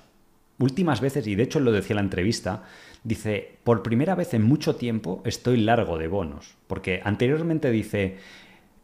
últimas 0.59 1.03
veces, 1.03 1.27
y 1.27 1.35
de 1.35 1.43
hecho 1.43 1.61
lo 1.61 1.73
decía 1.73 1.93
en 1.93 1.97
la 1.97 2.05
entrevista, 2.05 2.63
dice, 3.05 3.59
por 3.65 3.83
primera 3.83 4.15
vez 4.15 4.35
en 4.35 4.43
mucho 4.43 4.77
tiempo 4.77 5.23
estoy 5.25 5.59
largo 5.59 5.99
de 5.99 6.09
bonos, 6.09 6.57
porque 6.67 7.01
anteriormente 7.05 7.71
dice, 7.71 8.19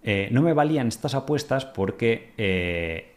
eh, 0.02 0.29
no 0.31 0.42
me 0.42 0.52
valían 0.52 0.88
estas 0.88 1.14
apuestas 1.14 1.64
porque 1.64 2.33
eh, 2.38 3.14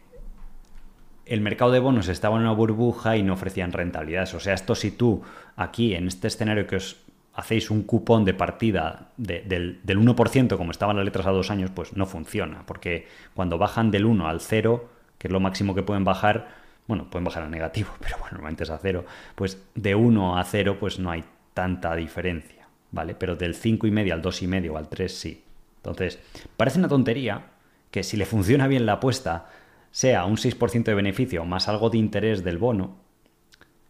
el 1.26 1.40
mercado 1.40 1.70
de 1.70 1.78
bonos 1.78 2.08
estaba 2.08 2.36
en 2.36 2.42
una 2.42 2.52
burbuja 2.52 3.16
y 3.16 3.22
no 3.22 3.34
ofrecían 3.34 3.72
rentabilidades. 3.72 4.34
O 4.34 4.40
sea, 4.40 4.54
esto 4.54 4.74
si 4.74 4.90
tú 4.90 5.22
aquí, 5.56 5.94
en 5.94 6.08
este 6.08 6.26
escenario 6.26 6.66
que 6.66 6.76
os 6.76 6.96
hacéis 7.32 7.70
un 7.70 7.82
cupón 7.84 8.24
de 8.24 8.34
partida 8.34 9.10
del, 9.16 9.80
del 9.82 9.98
1%, 9.98 10.56
como 10.56 10.72
estaban 10.72 10.96
las 10.96 11.04
letras 11.04 11.26
a 11.26 11.30
dos 11.30 11.50
años, 11.50 11.70
pues 11.72 11.96
no 11.96 12.06
funciona, 12.06 12.66
porque 12.66 13.06
cuando 13.34 13.56
bajan 13.56 13.90
del 13.90 14.04
1 14.04 14.28
al 14.28 14.40
0, 14.40 14.88
que 15.16 15.28
es 15.28 15.32
lo 15.32 15.38
máximo 15.38 15.74
que 15.74 15.82
pueden 15.84 16.04
bajar, 16.04 16.59
bueno, 16.90 17.08
pueden 17.08 17.24
bajar 17.24 17.44
a 17.44 17.48
negativo, 17.48 17.90
pero 18.00 18.16
bueno, 18.18 18.32
normalmente 18.32 18.64
es 18.64 18.70
a 18.70 18.78
cero, 18.78 19.04
pues 19.36 19.62
de 19.76 19.94
1 19.94 20.36
a 20.36 20.44
0 20.44 20.76
pues 20.80 20.98
no 20.98 21.12
hay 21.12 21.24
tanta 21.54 21.94
diferencia, 21.94 22.66
¿vale? 22.90 23.14
Pero 23.14 23.36
del 23.36 23.54
5,5 23.54 24.12
al 24.12 24.22
2,5 24.22 24.70
o 24.70 24.76
al 24.76 24.88
3 24.88 25.12
sí. 25.12 25.44
Entonces, 25.76 26.18
parece 26.56 26.80
una 26.80 26.88
tontería 26.88 27.52
que 27.92 28.02
si 28.02 28.16
le 28.16 28.26
funciona 28.26 28.66
bien 28.66 28.86
la 28.86 28.94
apuesta 28.94 29.46
sea 29.92 30.24
un 30.24 30.36
6% 30.36 30.82
de 30.82 30.94
beneficio 30.94 31.44
más 31.44 31.68
algo 31.68 31.90
de 31.90 31.98
interés 31.98 32.42
del 32.42 32.58
bono, 32.58 32.96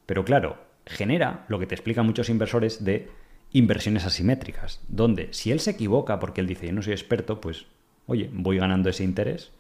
pero 0.05 0.25
claro, 0.25 0.59
genera 0.85 1.47
lo 1.49 1.59
que 1.59 1.67
te 1.67 1.75
explican 1.75 2.05
muchos 2.05 2.29
inversores 2.29 2.85
de 2.85 3.09
inversiones 3.53 4.05
asimétricas, 4.05 4.81
donde 4.89 5.33
si 5.33 5.53
él 5.53 5.61
se 5.61 5.71
equivoca 5.71 6.19
porque 6.21 6.43
él 6.43 6.47
dice 6.47 6.67
yo 6.67 6.75
no 6.75 6.83
soy 6.83 6.93
experto, 6.93 7.41
pues 7.41 7.65
oye, 8.07 8.29
voy 8.33 8.59
ganando 8.59 8.91
ese 8.91 9.05
interés 9.05 9.53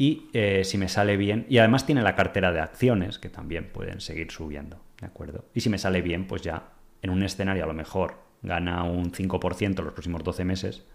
y 0.00 0.30
eh, 0.32 0.62
si 0.64 0.78
me 0.78 0.88
sale 0.88 1.18
bien, 1.18 1.44
y 1.50 1.58
además 1.58 1.84
tiene 1.84 2.00
la 2.00 2.14
cartera 2.14 2.52
de 2.52 2.60
acciones 2.60 3.18
que 3.18 3.28
también 3.28 3.68
pueden 3.70 4.00
seguir 4.00 4.30
subiendo, 4.30 4.80
¿de 4.98 5.06
acuerdo? 5.06 5.44
Y 5.52 5.60
si 5.60 5.68
me 5.68 5.76
sale 5.76 6.00
bien, 6.00 6.26
pues 6.26 6.40
ya 6.40 6.70
en 7.02 7.10
un 7.10 7.22
escenario 7.22 7.64
a 7.64 7.66
lo 7.66 7.74
mejor 7.74 8.14
gana 8.40 8.82
un 8.82 9.12
5% 9.12 9.82
los 9.82 9.92
próximos 9.92 10.24
12 10.24 10.42
meses 10.46 10.86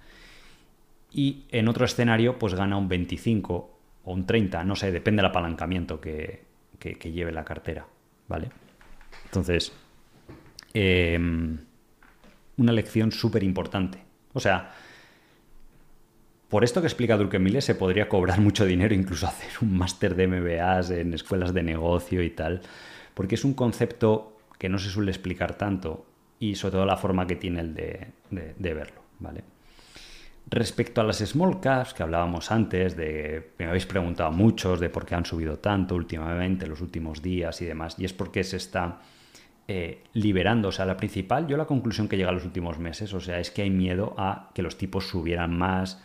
y 1.12 1.44
en 1.52 1.68
otro 1.68 1.86
escenario 1.86 2.40
pues 2.40 2.56
gana 2.56 2.78
un 2.78 2.90
25 2.90 3.78
o 4.06 4.12
un 4.12 4.26
30, 4.26 4.64
no 4.64 4.76
sé, 4.76 4.92
depende 4.92 5.22
del 5.22 5.30
apalancamiento 5.30 6.02
que, 6.02 6.44
lleve 6.80 7.32
la 7.32 7.46
cartera, 7.46 7.86
¿vale? 8.28 8.50
Entonces, 9.26 9.72
em, 10.74 11.60
una 12.58 12.72
lección 12.72 13.12
súper 13.12 13.44
importante. 13.44 14.00
O 14.34 14.40
sea, 14.40 14.72
por 16.50 16.64
esto 16.64 16.82
que 16.82 16.88
explica 16.88 17.18
Druckenmiller 17.18 17.62
se 17.62 17.76
podría 17.76 18.08
cobrar 18.08 18.40
mucho 18.40 18.66
dinero, 18.66 18.94
incluso 18.94 19.28
hacer 19.28 19.52
un 19.62 19.78
máster 19.78 20.16
de 20.16 20.28
MBAs 20.28 20.92
en 20.92 21.14
escuelas 21.14 21.54
de 21.54 21.64
negocio 21.64 22.22
y 22.22 22.30
tal, 22.30 22.62
porque 23.14 23.36
es 23.36 23.44
un 23.44 23.54
concepto 23.54 24.38
que 24.58 24.70
no 24.70 24.78
se 24.78 24.90
suele 24.90 25.12
explicar 25.12 25.56
tanto 25.56 26.06
y 26.40 26.56
sobre 26.56 26.74
todo 26.74 26.86
la 26.86 26.98
forma 26.98 27.26
que 27.28 27.36
tiene 27.36 27.62
el 27.62 27.74
de, 27.74 28.74
verlo, 28.74 29.02
¿vale? 29.20 29.44
Respecto 30.48 31.02
a 31.02 31.04
las 31.04 31.18
small 31.18 31.60
caps 31.60 31.96
que 31.96 32.04
hablábamos 32.04 32.52
antes, 32.52 32.96
de 32.96 33.52
me 33.58 33.66
habéis 33.66 33.88
preguntado 33.88 34.32
muchos 34.32 34.80
de 34.80 34.90
por 34.90 35.06
qué 35.06 35.16
han 35.16 35.26
subido 35.26 35.58
tanto 35.58 35.96
últimamente, 35.96 36.68
los 36.68 36.82
últimos 36.82 37.22
días 37.24 37.62
y 37.62 37.66
demás, 37.66 37.96
y 37.98 38.06
es 38.06 38.14
porque 38.14 38.44
se 38.44 38.58
está 38.58 39.02
eh, 39.68 40.04
liberando. 40.14 40.68
O 40.68 40.72
sea, 40.72 40.86
la 40.86 40.98
principal, 40.98 41.48
yo 41.48 41.58
la 41.58 41.66
conclusión 41.66 42.08
que 42.08 42.16
llega 42.16 42.30
a 42.30 42.34
los 42.34 42.46
últimos 42.46 42.78
meses, 42.78 43.12
o 43.16 43.20
sea, 43.20 43.40
es 43.40 43.50
que 43.50 43.64
hay 43.64 43.72
miedo 43.72 44.14
a 44.20 44.52
que 44.54 44.62
los 44.62 44.78
tipos 44.78 45.08
subieran 45.08 45.58
más, 45.58 46.04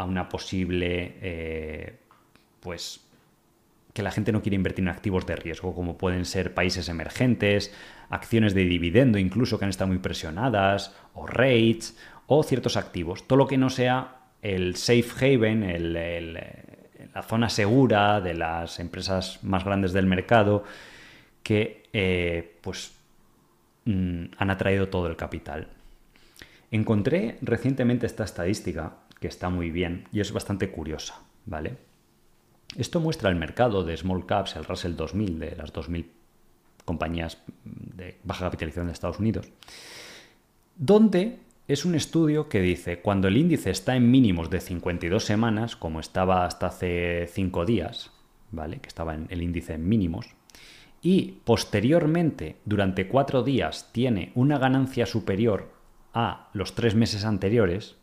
a 0.00 0.04
una 0.04 0.30
posible, 0.30 1.18
eh, 1.20 1.94
pues, 2.60 3.02
que 3.92 4.02
la 4.02 4.10
gente 4.10 4.32
no 4.32 4.40
quiere 4.40 4.56
invertir 4.56 4.82
en 4.82 4.88
activos 4.88 5.26
de 5.26 5.36
riesgo, 5.36 5.74
como 5.74 5.98
pueden 5.98 6.24
ser 6.24 6.54
países 6.54 6.88
emergentes, 6.88 7.74
acciones 8.08 8.54
de 8.54 8.64
dividendo 8.64 9.18
incluso 9.18 9.58
que 9.58 9.66
han 9.66 9.70
estado 9.70 9.88
muy 9.88 9.98
presionadas, 9.98 10.96
o 11.12 11.26
rates, 11.26 11.98
o 12.26 12.42
ciertos 12.42 12.78
activos. 12.78 13.26
Todo 13.26 13.36
lo 13.36 13.46
que 13.46 13.58
no 13.58 13.68
sea 13.68 14.16
el 14.40 14.76
safe 14.76 15.34
haven, 15.34 15.92
la 15.92 17.22
zona 17.22 17.50
segura 17.50 18.22
de 18.22 18.32
las 18.32 18.80
empresas 18.80 19.40
más 19.42 19.64
grandes 19.64 19.92
del 19.92 20.06
mercado, 20.06 20.64
que 21.42 21.82
eh, 21.92 22.56
pues 22.62 22.92
mm, 23.84 24.24
han 24.38 24.50
atraído 24.50 24.88
todo 24.88 25.08
el 25.08 25.16
capital. 25.16 25.68
Encontré 26.70 27.36
recientemente 27.42 28.06
esta 28.06 28.24
estadística 28.24 28.94
que 29.20 29.28
está 29.28 29.50
muy 29.50 29.70
bien 29.70 30.08
y 30.12 30.20
es 30.20 30.32
bastante 30.32 30.70
curiosa, 30.70 31.20
¿vale? 31.46 31.76
Esto 32.76 33.00
muestra 33.00 33.30
el 33.30 33.36
mercado 33.36 33.84
de 33.84 33.96
small 33.96 34.26
caps, 34.26 34.56
el 34.56 34.64
Russell 34.64 34.96
2000, 34.96 35.38
de 35.38 35.56
las 35.56 35.72
2000 35.72 36.10
compañías 36.84 37.38
de 37.64 38.18
baja 38.24 38.46
capitalización 38.46 38.86
de 38.86 38.92
Estados 38.92 39.18
Unidos, 39.18 39.48
donde 40.76 41.38
es 41.68 41.84
un 41.84 41.94
estudio 41.94 42.48
que 42.48 42.60
dice, 42.60 43.00
cuando 43.00 43.28
el 43.28 43.36
índice 43.36 43.70
está 43.70 43.94
en 43.94 44.10
mínimos 44.10 44.50
de 44.50 44.60
52 44.60 45.24
semanas, 45.24 45.76
como 45.76 46.00
estaba 46.00 46.44
hasta 46.44 46.66
hace 46.66 47.28
5 47.28 47.64
días, 47.64 48.10
¿vale? 48.50 48.80
Que 48.80 48.88
estaba 48.88 49.14
en 49.14 49.26
el 49.30 49.42
índice 49.42 49.74
en 49.74 49.88
mínimos, 49.88 50.26
y 51.02 51.38
posteriormente, 51.44 52.56
durante 52.64 53.06
4 53.06 53.42
días, 53.42 53.90
tiene 53.92 54.32
una 54.34 54.58
ganancia 54.58 55.06
superior 55.06 55.72
a 56.12 56.50
los 56.54 56.74
3 56.74 56.94
meses 56.96 57.24
anteriores, 57.24 57.96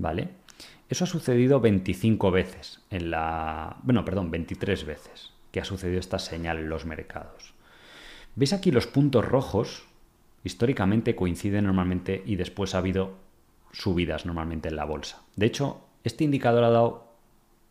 ¿vale? 0.00 0.28
Eso 0.88 1.04
ha 1.04 1.06
sucedido 1.06 1.60
25 1.60 2.30
veces 2.30 2.80
en 2.90 3.10
la... 3.10 3.76
Bueno, 3.82 4.04
perdón, 4.04 4.30
23 4.30 4.84
veces 4.84 5.32
que 5.52 5.60
ha 5.60 5.64
sucedido 5.64 6.00
esta 6.00 6.18
señal 6.18 6.58
en 6.58 6.68
los 6.68 6.84
mercados. 6.84 7.54
¿Veis 8.34 8.52
aquí 8.52 8.70
los 8.70 8.86
puntos 8.86 9.24
rojos? 9.24 9.86
Históricamente 10.42 11.14
coinciden 11.14 11.64
normalmente 11.64 12.22
y 12.24 12.36
después 12.36 12.74
ha 12.74 12.78
habido 12.78 13.18
subidas 13.72 14.26
normalmente 14.26 14.68
en 14.68 14.76
la 14.76 14.84
bolsa. 14.84 15.22
De 15.36 15.46
hecho, 15.46 15.80
este 16.02 16.24
indicador 16.24 16.64
ha 16.64 16.70
dado 16.70 17.10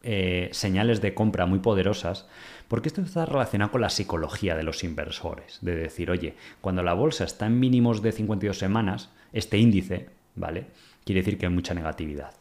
eh, 0.04 0.50
señales 0.52 1.02
de 1.02 1.14
compra 1.14 1.46
muy 1.46 1.60
poderosas 1.60 2.28
porque 2.68 2.88
esto 2.88 3.02
está 3.02 3.26
relacionado 3.26 3.72
con 3.72 3.82
la 3.82 3.90
psicología 3.90 4.56
de 4.56 4.64
los 4.64 4.84
inversores. 4.84 5.60
De 5.62 5.76
decir, 5.76 6.12
oye, 6.12 6.36
cuando 6.62 6.84
la 6.84 6.94
bolsa 6.94 7.24
está 7.24 7.48
en 7.48 7.60
mínimos 7.60 8.02
de 8.02 8.12
52 8.12 8.58
semanas, 8.58 9.10
este 9.34 9.58
índice, 9.58 10.10
¿vale? 10.36 10.68
Quiere 11.10 11.22
decir 11.22 11.40
que 11.40 11.48
hay 11.48 11.52
mucha 11.52 11.74
negatividad. 11.74 12.36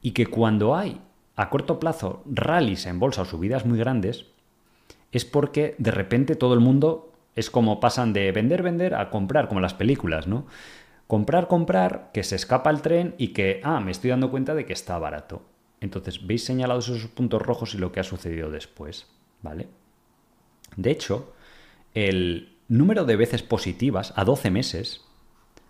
Y 0.00 0.10
que 0.10 0.26
cuando 0.26 0.74
hay 0.74 1.00
a 1.36 1.50
corto 1.50 1.78
plazo 1.78 2.24
rallies 2.26 2.86
en 2.86 2.98
bolsa 2.98 3.22
o 3.22 3.24
subidas 3.24 3.64
muy 3.64 3.78
grandes, 3.78 4.26
es 5.12 5.24
porque 5.24 5.76
de 5.78 5.92
repente 5.92 6.34
todo 6.34 6.54
el 6.54 6.58
mundo 6.58 7.12
es 7.36 7.48
como 7.48 7.78
pasan 7.78 8.12
de 8.12 8.32
vender, 8.32 8.64
vender 8.64 8.96
a 8.96 9.08
comprar, 9.08 9.46
como 9.46 9.60
las 9.60 9.74
películas, 9.74 10.26
¿no? 10.26 10.48
Comprar, 11.06 11.46
comprar, 11.46 12.10
que 12.12 12.24
se 12.24 12.34
escapa 12.34 12.70
el 12.70 12.82
tren 12.82 13.14
y 13.18 13.28
que, 13.28 13.60
ah, 13.62 13.78
me 13.78 13.92
estoy 13.92 14.10
dando 14.10 14.32
cuenta 14.32 14.56
de 14.56 14.66
que 14.66 14.72
está 14.72 14.98
barato. 14.98 15.44
Entonces, 15.80 16.26
veis 16.26 16.44
señalados 16.44 16.88
esos 16.88 17.08
puntos 17.08 17.40
rojos 17.40 17.72
y 17.74 17.78
lo 17.78 17.92
que 17.92 18.00
ha 18.00 18.02
sucedido 18.02 18.50
después, 18.50 19.06
¿vale? 19.42 19.68
De 20.74 20.90
hecho, 20.90 21.34
el 21.94 22.56
número 22.66 23.04
de 23.04 23.14
veces 23.14 23.44
positivas 23.44 24.12
a 24.16 24.24
12 24.24 24.50
meses 24.50 25.02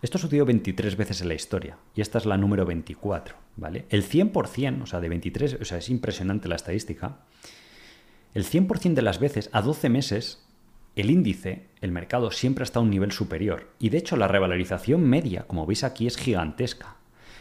esto 0.03 0.19
sucedió 0.19 0.45
23 0.45 0.97
veces 0.97 1.23
en 1.23 1.29
la 1.29 1.35
historia 1.35 1.79
y 1.95 2.01
esta 2.01 2.19
es 2.19 2.27
la 2.27 2.37
número 2.37 2.67
24, 2.67 3.37
¿vale? 3.57 3.87
El 3.89 4.03
100%, 4.05 4.83
o 4.83 4.87
sea, 4.87 5.01
de 5.01 5.09
23, 5.09 5.59
o 5.61 5.65
sea, 5.65 5.79
es 5.79 5.89
impresionante 5.89 6.49
la 6.49 6.57
estadística. 6.57 7.19
El 8.35 8.45
100% 8.45 8.95
de 8.95 9.03
las 9.03 9.21
veces 9.21 9.49
a 9.53 9.63
12 9.63 9.89
meses 9.89 10.45
el 10.97 11.11
índice, 11.11 11.69
el 11.81 11.93
mercado 11.93 12.31
siempre 12.31 12.65
está 12.65 12.81
a 12.81 12.83
un 12.83 12.91
nivel 12.91 13.13
superior 13.13 13.71
y 13.79 13.89
de 13.89 13.99
hecho 13.99 14.17
la 14.17 14.29
revalorización 14.29 15.03
media, 15.03 15.45
como 15.47 15.67
veis 15.67 15.85
aquí, 15.85 16.07
es 16.07 16.17
gigantesca. 16.17 16.97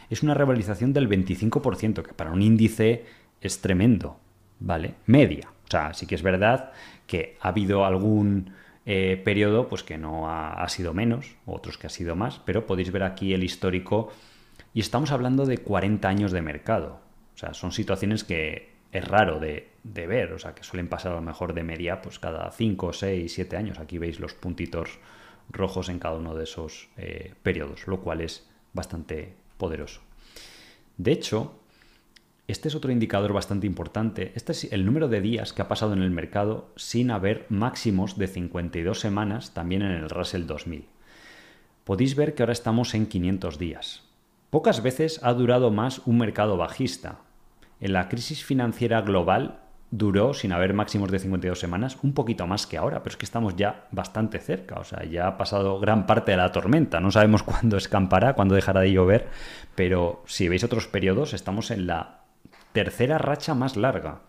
es 0.10 0.24
una 0.24 0.34
revalorización 0.34 0.93
del 0.93 1.10
25%, 1.10 2.04
que 2.04 2.13
para 2.13 2.32
un 2.32 2.41
índice 2.41 3.06
es 3.41 3.60
tremendo, 3.60 4.19
¿vale? 4.60 4.95
Media. 5.06 5.50
O 5.65 5.71
sea, 5.71 5.93
sí 5.93 6.06
que 6.06 6.15
es 6.15 6.21
verdad 6.21 6.74
que 7.08 7.38
ha 7.41 7.47
habido 7.47 7.86
algún 7.86 8.52
eh, 8.86 9.22
periodo 9.24 9.67
pues 9.67 9.84
que 9.84 9.98
no 9.98 10.30
ha, 10.30 10.67
sido 10.70 10.94
menos, 10.94 11.36
otros 11.46 11.78
que 11.78 11.88
ha 11.88 11.91
sido 11.91 12.15
más, 12.15 12.39
pero 12.46 12.65
podéis 12.65 12.91
ver 12.91 13.04
aquí 13.04 13.34
el 13.34 13.44
histórico 13.44 14.12
y 14.74 14.80
estamos 14.80 15.12
hablando 15.12 15.46
de 15.46 15.60
40 15.60 16.08
años 16.08 16.32
de 16.32 16.41
mercado. 16.41 17.00
O 17.36 17.38
sea, 17.38 17.54
son 17.54 17.72
situaciones 17.72 18.24
que 18.24 18.72
es 18.91 19.08
raro 19.08 19.39
de, 19.39 19.70
ver, 19.84 20.34
o 20.34 20.39
sea, 20.39 20.56
que 20.56 20.63
suelen 20.63 20.88
pasar 20.88 21.12
a 21.12 21.15
lo 21.15 21.22
mejor 21.22 21.54
de 21.54 21.63
media 21.63 22.02
pues 22.02 22.20
cada 22.20 22.50
5, 22.52 22.94
6, 22.94 23.32
7 23.34 23.58
años. 23.58 23.80
Aquí 23.80 23.98
veis 23.98 24.20
los 24.20 24.34
puntitos 24.34 25.00
rojos 25.50 25.89
en 25.89 26.00
cada 26.00 26.15
uno 26.15 26.36
de 26.36 26.44
esos 26.44 26.89
eh, 26.98 27.34
periodos, 27.44 27.88
lo 27.88 28.02
cual 28.02 28.22
es 28.22 28.50
bastante 28.74 29.36
poderoso. 29.58 30.02
De 30.98 31.12
hecho, 31.12 31.61
este 32.51 32.67
es 32.67 32.75
otro 32.75 32.91
indicador 32.91 33.33
bastante 33.33 33.67
importante. 33.67 34.31
Este 34.35 34.51
es 34.51 34.71
el 34.71 34.85
número 34.85 35.07
de 35.07 35.21
días 35.21 35.53
que 35.53 35.61
ha 35.61 35.67
pasado 35.67 35.93
en 35.93 36.01
el 36.01 36.11
mercado 36.11 36.71
sin 36.75 37.11
haber 37.11 37.45
máximos 37.49 38.17
de 38.17 38.27
52 38.27 38.99
semanas 38.99 39.53
también 39.53 39.81
en 39.81 39.91
el 39.91 40.09
Russell 40.09 40.45
2000. 40.45 40.85
Podéis 41.83 42.15
ver 42.15 42.35
que 42.35 42.43
ahora 42.43 42.53
estamos 42.53 42.93
en 42.93 43.07
500 43.07 43.57
días. 43.57 44.03
Pocas 44.49 44.83
veces 44.83 45.19
ha 45.23 45.33
durado 45.33 45.71
más 45.71 46.01
un 46.05 46.17
mercado 46.17 46.57
bajista. 46.57 47.19
En 47.79 47.93
la 47.93 48.09
crisis 48.09 48.43
financiera 48.43 49.01
global 49.01 49.61
duró, 49.89 50.33
sin 50.33 50.51
haber 50.51 50.73
máximos 50.73 51.11
de 51.11 51.19
52 51.19 51.59
semanas, 51.59 51.97
un 52.01 52.13
poquito 52.13 52.47
más 52.47 52.65
que 52.65 52.77
ahora, 52.77 53.03
pero 53.03 53.11
es 53.11 53.17
que 53.17 53.25
estamos 53.25 53.55
ya 53.55 53.87
bastante 53.91 54.39
cerca, 54.39 54.79
o 54.79 54.83
sea, 54.83 55.03
ya 55.03 55.27
ha 55.27 55.37
pasado 55.37 55.79
gran 55.79 56.05
parte 56.05 56.31
de 56.31 56.37
la 56.37 56.51
tormenta, 56.51 56.99
no 57.01 57.11
sabemos 57.11 57.43
cuándo 57.43 57.77
escampará, 57.77 58.33
cuándo 58.33 58.55
dejará 58.55 58.81
de 58.81 58.93
llover, 58.93 59.27
pero 59.75 60.23
si 60.25 60.47
veis 60.47 60.63
otros 60.63 60.87
periodos, 60.87 61.33
estamos 61.33 61.71
en 61.71 61.87
la 61.87 62.20
tercera 62.73 63.17
racha 63.17 63.53
más 63.53 63.75
larga, 63.77 64.21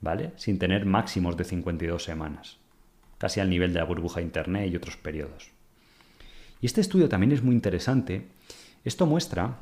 ¿vale? 0.00 0.32
Sin 0.36 0.58
tener 0.58 0.86
máximos 0.86 1.36
de 1.36 1.44
52 1.44 2.02
semanas, 2.02 2.58
casi 3.18 3.40
al 3.40 3.50
nivel 3.50 3.72
de 3.72 3.80
la 3.80 3.84
burbuja 3.84 4.20
Internet 4.20 4.70
y 4.72 4.76
otros 4.76 4.96
periodos. 4.96 5.50
Y 6.60 6.66
este 6.66 6.80
estudio 6.80 7.08
también 7.08 7.32
es 7.32 7.42
muy 7.42 7.54
interesante. 7.54 8.26
Esto 8.84 9.06
muestra, 9.06 9.58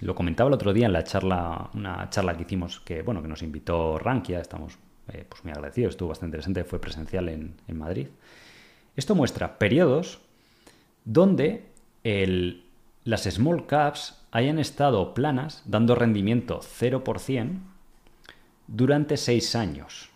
lo 0.00 0.14
comentaba 0.14 0.48
el 0.48 0.54
otro 0.54 0.72
día 0.72 0.86
en 0.86 0.92
la 0.92 1.04
charla, 1.04 1.70
una 1.74 2.08
charla 2.10 2.36
que 2.36 2.42
hicimos, 2.42 2.80
que 2.80 3.02
bueno, 3.02 3.22
que 3.22 3.28
nos 3.28 3.42
invitó 3.42 3.98
Rankia, 3.98 4.40
estamos 4.40 4.78
eh, 5.12 5.26
pues 5.28 5.44
muy 5.44 5.52
agradecidos, 5.52 5.90
estuvo 5.90 6.08
bastante 6.08 6.36
interesante, 6.36 6.64
fue 6.64 6.80
presencial 6.80 7.28
en, 7.28 7.54
en 7.68 7.78
Madrid. 7.78 8.08
Esto 8.96 9.14
muestra 9.14 9.58
periodos 9.58 10.20
donde 11.04 11.66
el, 12.04 12.64
las 13.04 13.24
small 13.24 13.66
caps 13.66 14.23
hayan 14.34 14.58
estado 14.58 15.14
planas, 15.14 15.62
dando 15.64 15.94
rendimiento 15.94 16.60
0% 16.60 17.60
durante 18.66 19.16
6 19.16 19.54
años, 19.54 20.10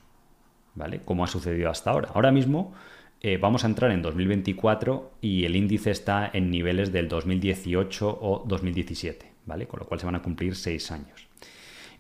¿vale? 0.75 1.01
Como 1.05 1.23
ha 1.23 1.29
sucedido 1.29 1.71
hasta 1.71 1.93
ahora. 1.93 2.11
Ahora 2.13 2.33
mismo 2.33 2.75
eh, 3.21 3.39
vamos 3.39 3.63
a 3.63 3.69
entrar 3.69 3.93
en 3.93 4.03
2024 4.03 5.13
y 5.21 5.45
el 5.45 5.55
índice 5.55 5.93
está 5.93 6.29
en 6.33 6.51
niveles 6.51 6.91
del 6.91 7.09
2018 7.09 8.19
o 8.21 8.45
2017, 8.45 9.33
¿vale? 9.47 9.69
Con 9.69 9.79
lo 9.79 9.87
cual 9.87 10.01
se 10.01 10.07
van 10.07 10.17
a 10.17 10.23
cumplir 10.23 10.57
6 10.57 10.91
años. 10.91 11.29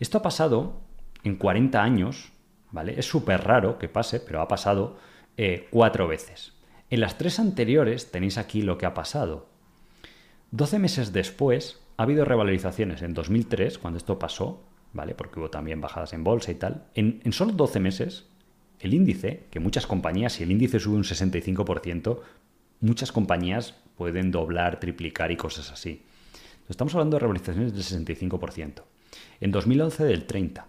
Esto 0.00 0.18
ha 0.18 0.22
pasado 0.22 0.80
en 1.22 1.36
40 1.36 1.80
años, 1.80 2.32
¿vale? 2.72 2.98
Es 2.98 3.06
súper 3.06 3.44
raro 3.44 3.78
que 3.78 3.88
pase, 3.88 4.18
pero 4.18 4.40
ha 4.40 4.48
pasado 4.48 4.98
eh, 5.36 5.68
veces. 6.08 6.52
En 6.90 6.98
las 6.98 7.16
tres 7.16 7.38
anteriores 7.38 8.10
tenéis 8.10 8.38
aquí 8.38 8.62
lo 8.62 8.76
que 8.76 8.86
ha 8.86 8.94
pasado. 8.94 9.46
12 10.50 10.80
meses 10.80 11.12
después, 11.12 11.80
ha 11.98 12.04
habido 12.04 12.24
revalorizaciones 12.24 13.02
en 13.02 13.12
2003, 13.12 13.76
cuando 13.76 13.98
esto 13.98 14.20
pasó, 14.20 14.62
¿vale? 14.92 15.16
Porque 15.16 15.40
hubo 15.40 15.50
también 15.50 15.80
bajadas 15.80 16.12
en 16.12 16.22
bolsa 16.22 16.52
y 16.52 16.54
tal. 16.54 16.84
En, 16.94 17.20
solo 17.32 17.52
12 17.52 17.80
meses, 17.80 18.26
el 18.78 18.94
índice, 18.94 19.46
que 19.50 19.58
muchas 19.58 19.88
compañías, 19.88 20.34
si 20.34 20.44
el 20.44 20.52
índice 20.52 20.78
sube 20.78 20.94
un 20.94 21.02
65%, 21.02 22.20
muchas 22.80 23.10
compañías 23.10 23.74
pueden 23.96 24.30
doblar, 24.30 24.78
triplicar 24.78 25.32
y 25.32 25.36
cosas 25.36 25.72
así. 25.72 26.04
Estamos 26.68 26.94
hablando 26.94 27.16
de 27.16 27.20
revalorizaciones 27.20 27.72
del 27.72 27.82
65%. 27.82 28.82
En 29.40 29.50
2011 29.50 30.04
del 30.04 30.24
30%. 30.24 30.62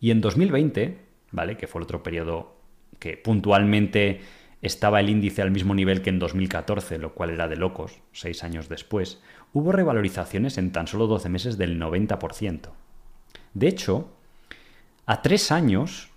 Y 0.00 0.10
en 0.10 0.20
2020, 0.20 0.98
¿vale? 1.32 1.56
Que 1.56 1.66
fue 1.66 1.78
el 1.78 1.84
otro 1.84 2.02
periodo 2.02 2.56
que 2.98 3.16
puntualmente 3.16 4.20
estaba 4.60 5.00
el 5.00 5.08
índice 5.08 5.42
al 5.42 5.50
mismo 5.50 5.74
nivel 5.74 6.02
que 6.02 6.10
en 6.10 6.18
2014, 6.18 6.98
lo 6.98 7.14
cual 7.14 7.30
era 7.30 7.48
de 7.48 7.56
locos, 7.56 8.00
seis 8.12 8.42
años 8.42 8.68
después, 8.68 9.20
hubo 9.52 9.72
revalorizaciones 9.72 10.58
en 10.58 10.72
tan 10.72 10.86
solo 10.86 11.06
12 11.06 11.28
meses 11.28 11.58
del 11.58 11.80
90%. 11.80 12.70
De 13.54 13.68
hecho, 13.68 14.10
a 15.06 15.22
tres 15.22 15.52
años, 15.52 16.10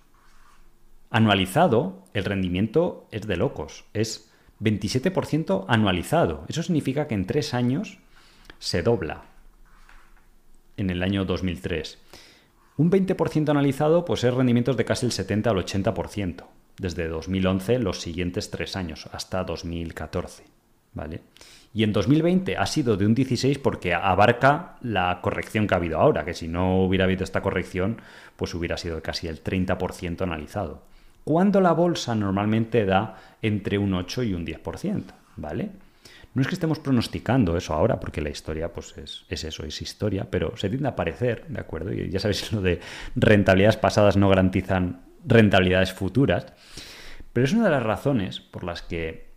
anualizado, 1.10 2.04
el 2.14 2.24
rendimiento 2.24 3.06
es 3.10 3.26
de 3.26 3.36
locos, 3.36 3.84
es 3.92 4.30
27% 4.60 5.64
anualizado. 5.68 6.44
Eso 6.48 6.62
significa 6.62 7.06
que 7.06 7.14
en 7.14 7.26
tres 7.26 7.54
años 7.54 7.98
se 8.58 8.82
dobla 8.82 9.24
en 10.76 10.90
el 10.90 11.02
año 11.02 11.24
2003. 11.24 11.98
Un 12.76 12.90
20% 12.90 13.50
anualizado 13.50 14.04
pues 14.04 14.24
es 14.24 14.34
rendimientos 14.34 14.76
de 14.76 14.84
casi 14.84 15.06
el 15.06 15.12
70 15.12 15.50
al 15.50 15.56
80% 15.56 16.44
desde 16.82 17.08
2011 17.08 17.78
los 17.78 18.00
siguientes 18.00 18.50
tres 18.50 18.76
años, 18.76 19.08
hasta 19.12 19.44
2014. 19.44 20.44
¿Vale? 20.94 21.22
Y 21.72 21.84
en 21.84 21.92
2020 21.94 22.58
ha 22.58 22.66
sido 22.66 22.98
de 22.98 23.06
un 23.06 23.14
16 23.14 23.58
porque 23.58 23.94
abarca 23.94 24.76
la 24.82 25.20
corrección 25.22 25.66
que 25.66 25.72
ha 25.72 25.78
habido 25.78 25.98
ahora, 25.98 26.26
que 26.26 26.34
si 26.34 26.48
no 26.48 26.84
hubiera 26.84 27.04
habido 27.04 27.24
esta 27.24 27.40
corrección, 27.40 28.02
pues 28.36 28.52
hubiera 28.52 28.76
sido 28.76 29.00
casi 29.00 29.26
el 29.26 29.42
30% 29.42 30.20
analizado. 30.20 30.82
Cuando 31.24 31.62
la 31.62 31.72
bolsa 31.72 32.14
normalmente 32.14 32.84
da 32.84 33.16
entre 33.40 33.78
un 33.78 33.94
8 33.94 34.24
y 34.24 34.34
un 34.34 34.44
10%, 34.44 35.04
¿vale? 35.36 35.70
No 36.34 36.42
es 36.42 36.48
que 36.48 36.54
estemos 36.54 36.78
pronosticando 36.78 37.56
eso 37.56 37.72
ahora, 37.72 38.00
porque 38.00 38.20
la 38.20 38.30
historia 38.30 38.72
pues 38.72 38.94
es, 38.98 39.24
es, 39.28 39.44
eso, 39.44 39.64
es 39.64 39.80
historia, 39.80 40.26
pero 40.30 40.56
se 40.56 40.68
tiende 40.68 40.88
a 40.88 40.96
parecer, 40.96 41.46
¿de 41.48 41.60
acuerdo? 41.60 41.92
Y 41.92 42.10
ya 42.10 42.18
sabéis, 42.18 42.52
lo 42.52 42.60
de 42.60 42.80
rentabilidades 43.14 43.76
pasadas 43.78 44.16
no 44.16 44.28
garantizan 44.28 45.11
rentabilidades 45.24 45.92
futuras. 45.92 46.46
Pero 47.32 47.44
es 47.44 47.52
una 47.52 47.64
de 47.64 47.70
las 47.70 47.82
razones 47.82 48.40
por 48.40 48.64
las 48.64 48.82
que 48.82 49.32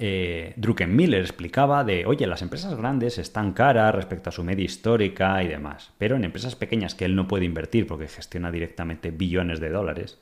eh, 0.00 0.54
Druckenmiller 0.56 1.20
explicaba 1.20 1.82
de, 1.82 2.06
oye, 2.06 2.26
las 2.26 2.42
empresas 2.42 2.76
grandes 2.76 3.18
están 3.18 3.52
caras 3.52 3.94
respecto 3.94 4.30
a 4.30 4.32
su 4.32 4.44
media 4.44 4.64
histórica 4.64 5.42
y 5.42 5.48
demás, 5.48 5.92
pero 5.98 6.14
en 6.14 6.24
empresas 6.24 6.54
pequeñas 6.54 6.94
que 6.94 7.04
él 7.04 7.16
no 7.16 7.26
puede 7.26 7.44
invertir 7.44 7.86
porque 7.86 8.06
gestiona 8.06 8.52
directamente 8.52 9.10
billones 9.10 9.58
de 9.58 9.70
dólares, 9.70 10.20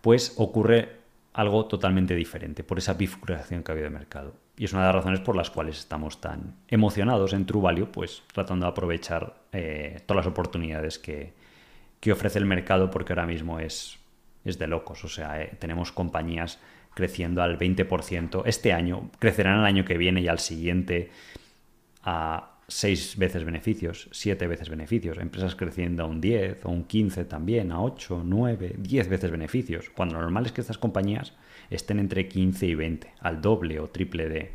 pues 0.00 0.34
ocurre 0.36 0.90
algo 1.34 1.66
totalmente 1.66 2.16
diferente 2.16 2.64
por 2.64 2.78
esa 2.78 2.94
bifurcación 2.94 3.62
que 3.62 3.70
ha 3.70 3.74
habido 3.74 3.90
de 3.90 3.94
mercado. 3.94 4.34
Y 4.56 4.64
es 4.64 4.72
una 4.72 4.82
de 4.82 4.86
las 4.86 4.96
razones 4.96 5.20
por 5.20 5.36
las 5.36 5.50
cuales 5.50 5.78
estamos 5.78 6.20
tan 6.20 6.56
emocionados 6.66 7.32
en 7.32 7.46
True 7.46 7.62
Value, 7.62 7.86
pues 7.92 8.22
tratando 8.32 8.66
de 8.66 8.70
aprovechar 8.70 9.34
eh, 9.52 10.00
todas 10.06 10.24
las 10.24 10.32
oportunidades 10.32 10.98
que, 10.98 11.34
que 12.00 12.12
ofrece 12.12 12.38
el 12.38 12.46
mercado 12.46 12.90
porque 12.90 13.12
ahora 13.12 13.26
mismo 13.26 13.58
es, 13.58 13.98
es 14.44 14.58
de 14.58 14.66
locos. 14.66 15.04
O 15.04 15.08
sea, 15.08 15.42
eh, 15.42 15.52
tenemos 15.58 15.92
compañías 15.92 16.58
creciendo 16.94 17.42
al 17.42 17.58
20% 17.58 18.42
este 18.46 18.72
año, 18.72 19.10
crecerán 19.18 19.60
el 19.60 19.66
año 19.66 19.84
que 19.84 19.98
viene 19.98 20.22
y 20.22 20.28
al 20.28 20.38
siguiente 20.38 21.10
a 22.02 22.56
6 22.68 23.18
veces 23.18 23.44
beneficios, 23.44 24.08
7 24.12 24.46
veces 24.46 24.70
beneficios, 24.70 25.18
empresas 25.18 25.54
creciendo 25.54 26.02
a 26.02 26.06
un 26.06 26.20
10 26.20 26.64
o 26.64 26.70
un 26.70 26.84
15 26.84 27.24
también, 27.26 27.70
a 27.70 27.80
8, 27.80 28.22
9, 28.24 28.76
10 28.78 29.08
veces 29.08 29.30
beneficios, 29.30 29.90
cuando 29.90 30.14
lo 30.16 30.22
normal 30.22 30.46
es 30.46 30.52
que 30.52 30.62
estas 30.62 30.78
compañías 30.78 31.34
estén 31.70 31.98
entre 31.98 32.28
15 32.28 32.66
y 32.66 32.74
20, 32.74 33.14
al 33.20 33.40
doble 33.40 33.78
o 33.78 33.88
triple 33.88 34.28
de, 34.28 34.52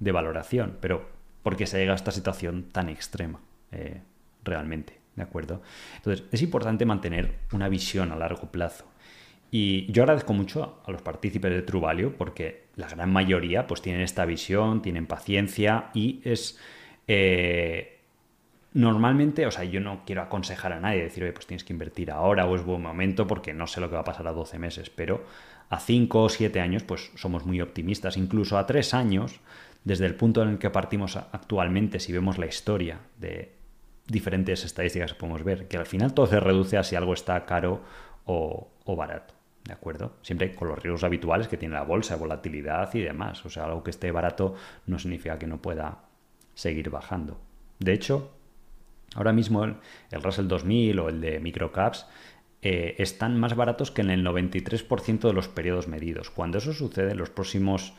de 0.00 0.12
valoración, 0.12 0.76
pero 0.80 1.08
porque 1.42 1.66
se 1.66 1.78
llega 1.78 1.92
a 1.92 1.96
esta 1.96 2.10
situación 2.10 2.64
tan 2.64 2.88
extrema 2.88 3.40
eh, 3.72 4.02
realmente. 4.44 4.99
¿De 5.16 5.22
acuerdo? 5.22 5.62
Entonces, 5.96 6.24
es 6.30 6.42
importante 6.42 6.86
mantener 6.86 7.34
una 7.52 7.68
visión 7.68 8.12
a 8.12 8.16
largo 8.16 8.50
plazo. 8.50 8.86
Y 9.50 9.90
yo 9.90 10.04
agradezco 10.04 10.32
mucho 10.32 10.80
a 10.86 10.90
los 10.92 11.02
partícipes 11.02 11.50
de 11.50 11.62
True 11.62 12.10
porque 12.16 12.66
la 12.76 12.88
gran 12.88 13.12
mayoría 13.12 13.66
pues 13.66 13.82
tienen 13.82 14.02
esta 14.02 14.24
visión, 14.24 14.82
tienen 14.82 15.06
paciencia 15.06 15.90
y 15.94 16.20
es... 16.24 16.58
Eh, 17.08 17.96
normalmente, 18.72 19.46
o 19.46 19.50
sea, 19.50 19.64
yo 19.64 19.80
no 19.80 20.02
quiero 20.06 20.22
aconsejar 20.22 20.72
a 20.72 20.80
nadie, 20.80 21.02
decir, 21.02 21.24
oye, 21.24 21.32
pues 21.32 21.46
tienes 21.46 21.64
que 21.64 21.72
invertir 21.72 22.12
ahora 22.12 22.46
o 22.46 22.54
es 22.54 22.64
buen 22.64 22.80
momento 22.80 23.26
porque 23.26 23.52
no 23.52 23.66
sé 23.66 23.80
lo 23.80 23.88
que 23.88 23.96
va 23.96 24.02
a 24.02 24.04
pasar 24.04 24.28
a 24.28 24.32
12 24.32 24.60
meses, 24.60 24.90
pero 24.90 25.24
a 25.70 25.80
5 25.80 26.22
o 26.22 26.28
7 26.28 26.60
años 26.60 26.84
pues 26.84 27.10
somos 27.16 27.44
muy 27.44 27.60
optimistas, 27.60 28.16
incluso 28.16 28.58
a 28.58 28.66
3 28.66 28.94
años, 28.94 29.40
desde 29.84 30.06
el 30.06 30.14
punto 30.14 30.42
en 30.42 30.50
el 30.50 30.58
que 30.58 30.70
partimos 30.70 31.16
actualmente, 31.16 31.98
si 31.98 32.12
vemos 32.12 32.38
la 32.38 32.46
historia 32.46 33.00
de 33.18 33.59
diferentes 34.06 34.64
estadísticas 34.64 35.14
podemos 35.14 35.44
ver, 35.44 35.68
que 35.68 35.76
al 35.76 35.86
final 35.86 36.14
todo 36.14 36.26
se 36.26 36.40
reduce 36.40 36.76
a 36.76 36.82
si 36.82 36.96
algo 36.96 37.14
está 37.14 37.44
caro 37.46 37.82
o, 38.24 38.68
barato. 38.96 39.34
¿De 39.64 39.72
acuerdo? 39.72 40.16
Siempre 40.22 40.54
con 40.54 40.68
los 40.68 40.78
riesgos 40.78 41.04
habituales 41.04 41.46
que 41.46 41.56
tiene 41.56 41.74
la 41.74 41.84
bolsa, 41.84 42.16
volatilidad 42.16 42.92
y 42.94 43.00
demás. 43.00 43.44
O 43.44 43.50
sea, 43.50 43.66
algo 43.66 43.84
que 43.84 43.90
esté 43.90 44.10
barato 44.10 44.54
no 44.86 44.98
significa 44.98 45.38
que 45.38 45.46
no 45.46 45.62
pueda 45.62 45.98
seguir 46.54 46.90
bajando. 46.90 47.38
De 47.78 47.92
hecho, 47.92 48.32
Ahora 49.14 49.32
mismo 49.32 49.64
el, 49.64 49.76
Russell 50.22 50.46
2000 50.46 50.98
o 51.00 51.08
el 51.08 51.20
de 51.20 51.40
Microcaps 51.40 52.06
eh, 52.62 52.94
están 52.98 53.38
más 53.38 53.56
baratos 53.56 53.90
que 53.90 54.02
en 54.02 54.10
el 54.10 54.24
93% 54.24 55.20
de 55.20 55.32
los 55.32 55.48
periodos 55.48 55.88
medidos. 55.88 56.30
Cuando 56.30 56.58
eso 56.58 56.72
sucede, 56.72 57.12
en 57.12 57.18
los 57.18 57.30
próximos 57.30 57.94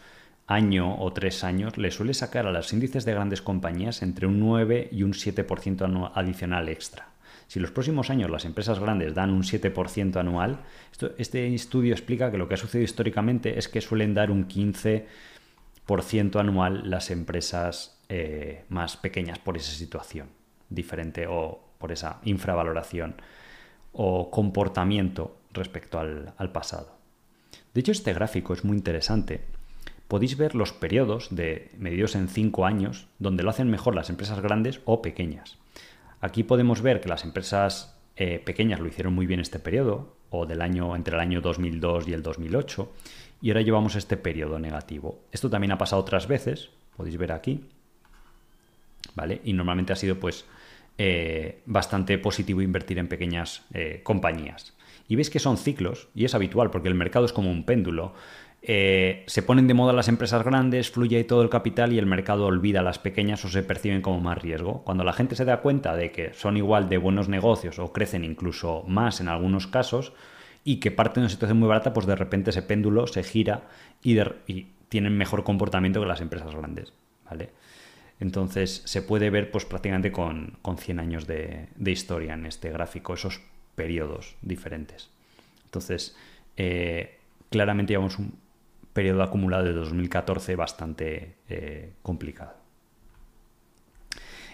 año 0.54 0.96
o 1.00 1.14
tres 1.14 1.44
años 1.44 1.78
le 1.78 1.92
suele 1.92 2.14
sacar 2.14 2.46
a 2.46 2.52
los 2.52 2.72
índices 2.74 3.06
de 3.06 3.14
grandes 3.14 3.42
compañías 3.42 4.02
entre 4.02 4.28
un 4.28 4.40
9 4.40 4.90
y 4.92 5.04
un 5.04 5.14
7% 5.14 6.12
adicional 6.14 6.70
extra. 6.70 7.10
Si 7.48 7.60
los 7.60 7.72
próximos 7.72 8.10
años 8.10 8.30
las 8.30 8.46
empresas 8.46 8.80
grandes 8.80 9.14
dan 9.14 9.32
un 9.32 9.44
7% 9.44 10.16
anual, 10.18 10.62
este 11.18 11.54
estudio 11.54 11.94
explica 11.94 12.32
que 12.32 12.38
lo 12.38 12.48
que 12.48 12.54
ha 12.54 12.58
sucedido 12.58 12.86
históricamente 12.86 13.60
es 13.60 13.68
que 13.68 13.82
suelen 13.82 14.14
dar 14.14 14.32
un 14.32 14.48
15% 14.48 16.40
anual 16.40 16.90
las 16.90 17.12
empresas 17.12 18.00
eh, 18.08 18.64
más 18.70 18.96
pequeñas 18.98 19.40
por 19.40 19.58
esa 19.58 19.72
situación 19.74 20.30
diferente 20.70 21.28
o 21.28 21.62
por 21.78 21.92
esa 21.92 22.22
infravaloración 22.24 23.16
o 23.92 24.32
comportamiento 24.32 25.40
respecto 25.52 26.00
al, 26.00 26.34
al 26.38 26.52
pasado. 26.54 26.96
De 27.74 27.82
hecho, 27.82 27.92
este 27.92 28.14
gráfico 28.14 28.54
es 28.54 28.64
muy 28.64 28.78
interesante 28.78 29.42
podéis 30.12 30.36
ver 30.36 30.56
los 30.56 30.74
periodos 30.74 31.30
de 31.32 31.72
medidos 31.78 32.16
en 32.16 32.28
5 32.28 32.66
años 32.66 33.08
donde 33.18 33.44
lo 33.44 33.50
hacen 33.50 33.70
mejor 33.70 33.96
las 33.96 34.10
empresas 34.10 34.42
grandes 34.42 34.82
o 34.84 35.02
pequeñas. 35.02 35.58
Aquí 36.20 36.44
podemos 36.44 36.82
ver 36.82 37.00
que 37.00 37.08
las 37.08 37.24
empresas 37.24 37.98
eh, 38.18 38.42
pequeñas 38.44 38.82
lo 38.82 38.90
hicieron 38.90 39.14
muy 39.14 39.26
bien 39.26 39.40
este 39.40 39.58
periodo, 39.58 40.14
o 40.30 40.46
del 40.46 40.62
año 40.62 40.98
entre 40.98 41.16
el 41.16 41.22
año 41.22 41.40
2002 41.40 42.10
y 42.10 42.14
el 42.14 42.24
2008, 42.24 42.92
y 43.42 43.52
ahora 43.52 43.62
llevamos 43.62 43.96
este 43.96 44.18
periodo 44.18 44.60
negativo. 44.60 45.22
Esto 45.32 45.50
también 45.50 45.72
ha 45.72 45.78
pasado 45.78 46.02
otras 46.02 46.28
veces, 46.28 46.72
podéis 46.98 47.16
ver 47.16 47.32
aquí, 47.32 47.70
¿vale? 49.16 49.40
Y 49.46 49.54
normalmente 49.54 49.94
ha 49.94 49.96
sido 49.96 50.20
pues 50.20 50.44
eh, 50.98 51.62
bastante 51.66 52.18
positivo 52.18 52.62
invertir 52.62 53.00
en 53.00 53.08
pequeñas 53.08 53.64
eh, 53.74 54.02
compañías. 54.04 54.74
Y 55.08 55.16
veis 55.16 55.30
que 55.30 55.40
son 55.40 55.58
ciclos, 55.58 56.10
y 56.14 56.26
es 56.26 56.36
habitual 56.36 56.70
porque 56.70 56.90
el 56.90 56.96
mercado 56.96 57.24
es 57.24 57.32
como 57.32 57.50
un 57.50 57.64
péndulo. 57.66 58.14
Eh, 58.64 59.24
se 59.26 59.42
ponen 59.42 59.66
de 59.68 59.74
moda 59.74 59.92
las 59.92 60.08
empresas 60.08 60.44
grandes, 60.44 60.92
fluye 60.92 61.18
ahí 61.18 61.24
todo 61.24 61.42
el 61.42 61.50
capital 61.50 61.94
y 61.94 61.98
el 61.98 62.06
mercado 62.06 62.46
olvida 62.46 62.82
a 62.82 62.84
las 62.84 63.00
pequeñas 63.00 63.44
o 63.44 63.50
se 63.50 63.64
perciben 63.64 64.02
como 64.02 64.20
más 64.20 64.38
riesgo. 64.38 64.84
Cuando 64.84 65.04
la 65.04 65.14
gente 65.14 65.36
se 65.36 65.46
da 65.46 65.62
cuenta 65.62 65.96
de 65.96 66.12
que 66.12 66.34
son 66.34 66.58
igual 66.58 66.88
de 66.88 67.00
buenos 67.00 67.28
negocios 67.28 67.80
o 67.80 67.92
crecen 67.92 68.24
incluso 68.24 68.84
más 68.88 69.20
en 69.20 69.30
algunos 69.30 69.66
casos 69.66 70.14
y 70.64 70.80
que 70.80 70.92
parten 70.92 71.22
de 71.22 71.26
una 71.26 71.30
situación 71.30 71.58
muy 71.58 71.68
barata, 71.68 71.92
pues 71.92 72.06
de 72.06 72.16
repente 72.16 72.52
ese 72.52 72.62
péndulo 72.62 73.08
se 73.08 73.24
gira 73.24 73.68
y, 74.04 74.20
tienen 74.90 75.18
mejor 75.18 75.46
comportamiento 75.46 76.02
que 76.02 76.06
las 76.06 76.22
empresas 76.22 76.54
grandes. 76.54 76.94
¿vale? 77.26 77.52
Entonces 78.20 78.84
se 78.86 79.02
puede 79.02 79.30
ver 79.30 79.50
pues 79.50 79.66
prácticamente 79.66 80.12
con, 80.12 80.58
100 80.78 81.00
años 81.00 81.26
de, 81.26 81.70
historia 81.80 82.34
en 82.34 82.46
este 82.46 82.70
gráfico, 82.70 83.14
esos 83.14 83.42
periodos 83.74 84.36
diferentes. 84.42 85.10
Entonces, 85.64 86.16
eh, 86.58 87.18
claramente 87.50 87.94
llevamos 87.94 88.20
un, 88.20 88.34
periodo 88.94 89.24
acumulado 89.24 89.64
de 89.64 89.74
2014 89.74 90.56
bastante 90.56 91.36
eh, 91.50 91.94
complicado. 92.02 92.54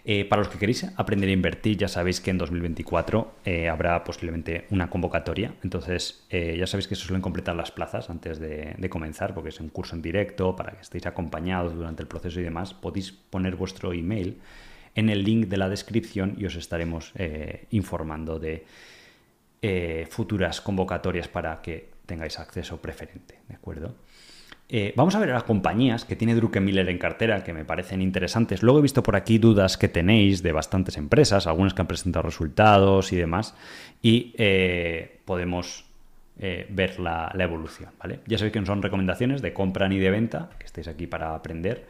Eh, 0.09 0.23
para 0.23 0.41
los 0.41 0.47
que 0.47 0.57
queréis 0.57 0.85
aprender 0.95 1.29
a 1.29 1.33
invertir, 1.33 1.75
ya 1.75 1.89
sabéis 1.89 2.21
que 2.21 2.31
en 2.31 2.37
2024 2.37 3.33
eh, 3.43 3.67
habrá 3.67 4.05
posiblemente 4.05 4.65
una 4.69 4.89
convocatoria. 4.89 5.55
Entonces, 5.63 6.25
ya 6.29 6.65
sabéis 6.65 6.87
que 6.87 6.95
se 6.95 7.01
suelen 7.01 7.21
completar 7.21 7.57
las 7.57 7.71
plazas 7.71 8.09
antes 8.09 8.39
de, 8.39 8.89
comenzar, 8.89 9.33
porque 9.33 9.49
es 9.49 9.59
un 9.59 9.67
curso 9.67 9.97
en 9.97 10.01
directo, 10.01 10.55
para 10.55 10.71
que 10.71 10.81
estéis 10.81 11.05
acompañados 11.07 11.75
durante 11.75 12.03
el 12.03 12.07
proceso 12.07 12.39
y 12.39 12.43
demás. 12.43 12.73
Podéis 12.73 13.11
poner 13.11 13.57
vuestro 13.57 13.91
email 13.91 14.37
en 14.95 15.09
el 15.09 15.25
link 15.25 15.47
de 15.47 15.57
la 15.57 15.67
descripción 15.67 16.35
y 16.37 16.45
os 16.45 16.55
estaremos 16.55 17.11
informando 17.71 18.39
de 18.39 18.65
futuras 20.09 20.61
convocatorias 20.61 21.27
para 21.27 21.61
que 21.61 21.96
tengáis 22.07 22.39
acceso 22.39 22.81
preferente. 22.81 23.39
¿De 23.47 23.55
acuerdo? 23.55 23.95
Eh, 24.69 24.93
vamos 24.97 25.15
a 25.15 25.19
ver 25.19 25.29
las 25.29 25.43
compañías 25.43 26.03
que 26.03 26.17
tiene 26.17 26.35
Druckenmiller 26.35 26.89
en 26.89 26.97
cartera 26.97 27.43
que 27.43 27.53
me 27.53 27.63
parecen 27.63 28.01
interesantes. 28.01 28.63
Luego 28.63 28.79
he 28.79 28.81
visto 28.81 29.01
por 29.01 29.15
aquí 29.15 29.37
dudas 29.37 29.77
que 29.77 29.87
tenéis 29.87 30.43
de 30.43 30.51
bastantes 30.51 30.97
empresas, 30.97 31.47
algunas 31.47 31.73
que 31.73 31.81
han 31.81 31.87
presentado 31.87 32.23
resultados 32.23 33.13
y 33.13 33.15
demás, 33.15 33.55
y 34.01 34.33
eh, 34.37 35.19
podemos 35.23 35.85
eh, 36.39 36.67
ver 36.69 36.99
la, 36.99 37.33
evolución. 37.39 37.91
¿vale? 37.99 38.19
Ya 38.25 38.37
sabéis 38.37 38.53
que 38.53 38.59
no 38.59 38.65
son 38.65 38.81
recomendaciones 38.81 39.41
de 39.41 39.53
compra 39.53 39.87
ni 39.87 39.99
de 39.99 40.11
venta, 40.11 40.49
que 40.59 40.65
estéis 40.65 40.89
aquí 40.89 41.07
para 41.07 41.33
aprender, 41.33 41.85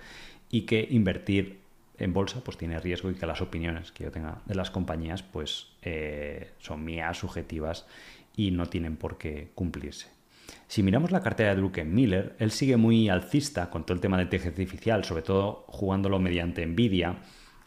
y 0.51 0.61
que 0.61 0.88
invertir 0.91 1.57
en 1.97 2.13
bolsa 2.13 2.41
pues 2.43 2.57
tiene 2.57 2.80
riesgo 2.80 3.09
y 3.09 3.15
que 3.15 3.26
las 3.26 3.41
opiniones 3.41 3.91
que 3.91 4.03
yo 4.03 4.11
tenga 4.11 4.38
de 4.45 4.53
las 4.53 4.70
compañías 4.70 5.24
pues 5.24 5.72
son 6.59 6.86
mías, 6.86 7.18
subjetivas 7.18 7.88
y 8.38 8.51
no 8.51 8.67
tienen 8.67 8.95
por 8.95 9.17
qué 9.17 9.49
cumplirse. 9.53 10.07
Si 10.67 10.83
miramos 10.83 11.11
la 11.11 11.21
cartera 11.21 11.55
de 11.55 11.83
Miller, 11.83 12.35
él 12.39 12.51
sigue 12.51 12.77
muy 12.77 13.09
alcista 13.09 13.69
con 13.69 13.85
todo 13.85 13.95
el 13.95 14.01
tema 14.01 14.17
de 14.17 14.23
inteligencia 14.23 14.63
artificial, 14.63 15.03
sobre 15.03 15.23
todo 15.23 15.65
jugándolo 15.67 16.19
mediante 16.19 16.65
Nvidia 16.65 17.17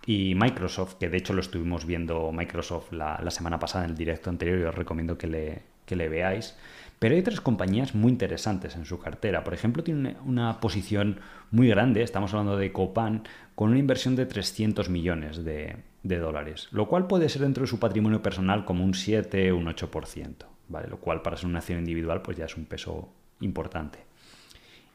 y 0.07 0.35
Microsoft, 0.35 0.95
que 0.95 1.09
de 1.09 1.19
hecho 1.19 1.33
lo 1.33 1.41
estuvimos 1.41 1.85
viendo 1.85 2.31
Microsoft 2.33 2.93
la, 2.93 3.31
semana 3.31 3.59
pasada 3.59 3.85
en 3.85 3.91
el 3.91 3.97
directo 3.97 4.31
anterior 4.31 4.59
y 4.59 4.65
os 4.65 4.75
recomiendo 4.75 5.19
que 5.19 5.27
le, 5.27 5.63
le 5.89 6.09
veáis. 6.09 6.57
Pero 6.99 7.15
hay 7.15 7.21
otras 7.23 7.41
compañías 7.41 7.95
muy 7.95 8.13
interesantes 8.13 8.77
en 8.77 8.85
su 8.85 8.99
cartera. 8.99 9.43
Por 9.43 9.55
ejemplo, 9.55 9.83
tiene 9.83 10.17
una 10.27 10.61
posición 10.61 11.21
muy 11.51 11.69
grande, 11.69 12.03
estamos 12.03 12.33
hablando 12.35 12.59
de 12.59 12.73
Copan, 12.73 13.23
con 13.55 13.71
una 13.71 13.79
inversión 13.79 14.17
de 14.17 14.27
300 14.27 14.91
millones 14.91 15.43
de, 15.45 15.77
dólares, 16.03 16.69
lo 16.71 16.89
cual 16.89 17.07
puede 17.07 17.29
ser 17.31 17.43
dentro 17.43 17.63
de 17.63 17.69
su 17.69 17.79
patrimonio 17.79 18.23
personal 18.23 18.67
como 18.67 18.85
un 18.85 18.95
7 18.95 19.53
o 19.53 19.57
un 19.57 19.67
8%. 19.67 20.60
Lo 20.71 20.99
cual 20.99 21.23
para 21.23 21.37
ser 21.37 21.47
una 21.47 21.59
acción 21.59 21.79
individual 21.79 22.23
pues 22.23 22.37
ya 22.37 22.45
es 22.45 22.57
un 22.57 22.65
peso 22.65 23.13
importante. 23.41 23.99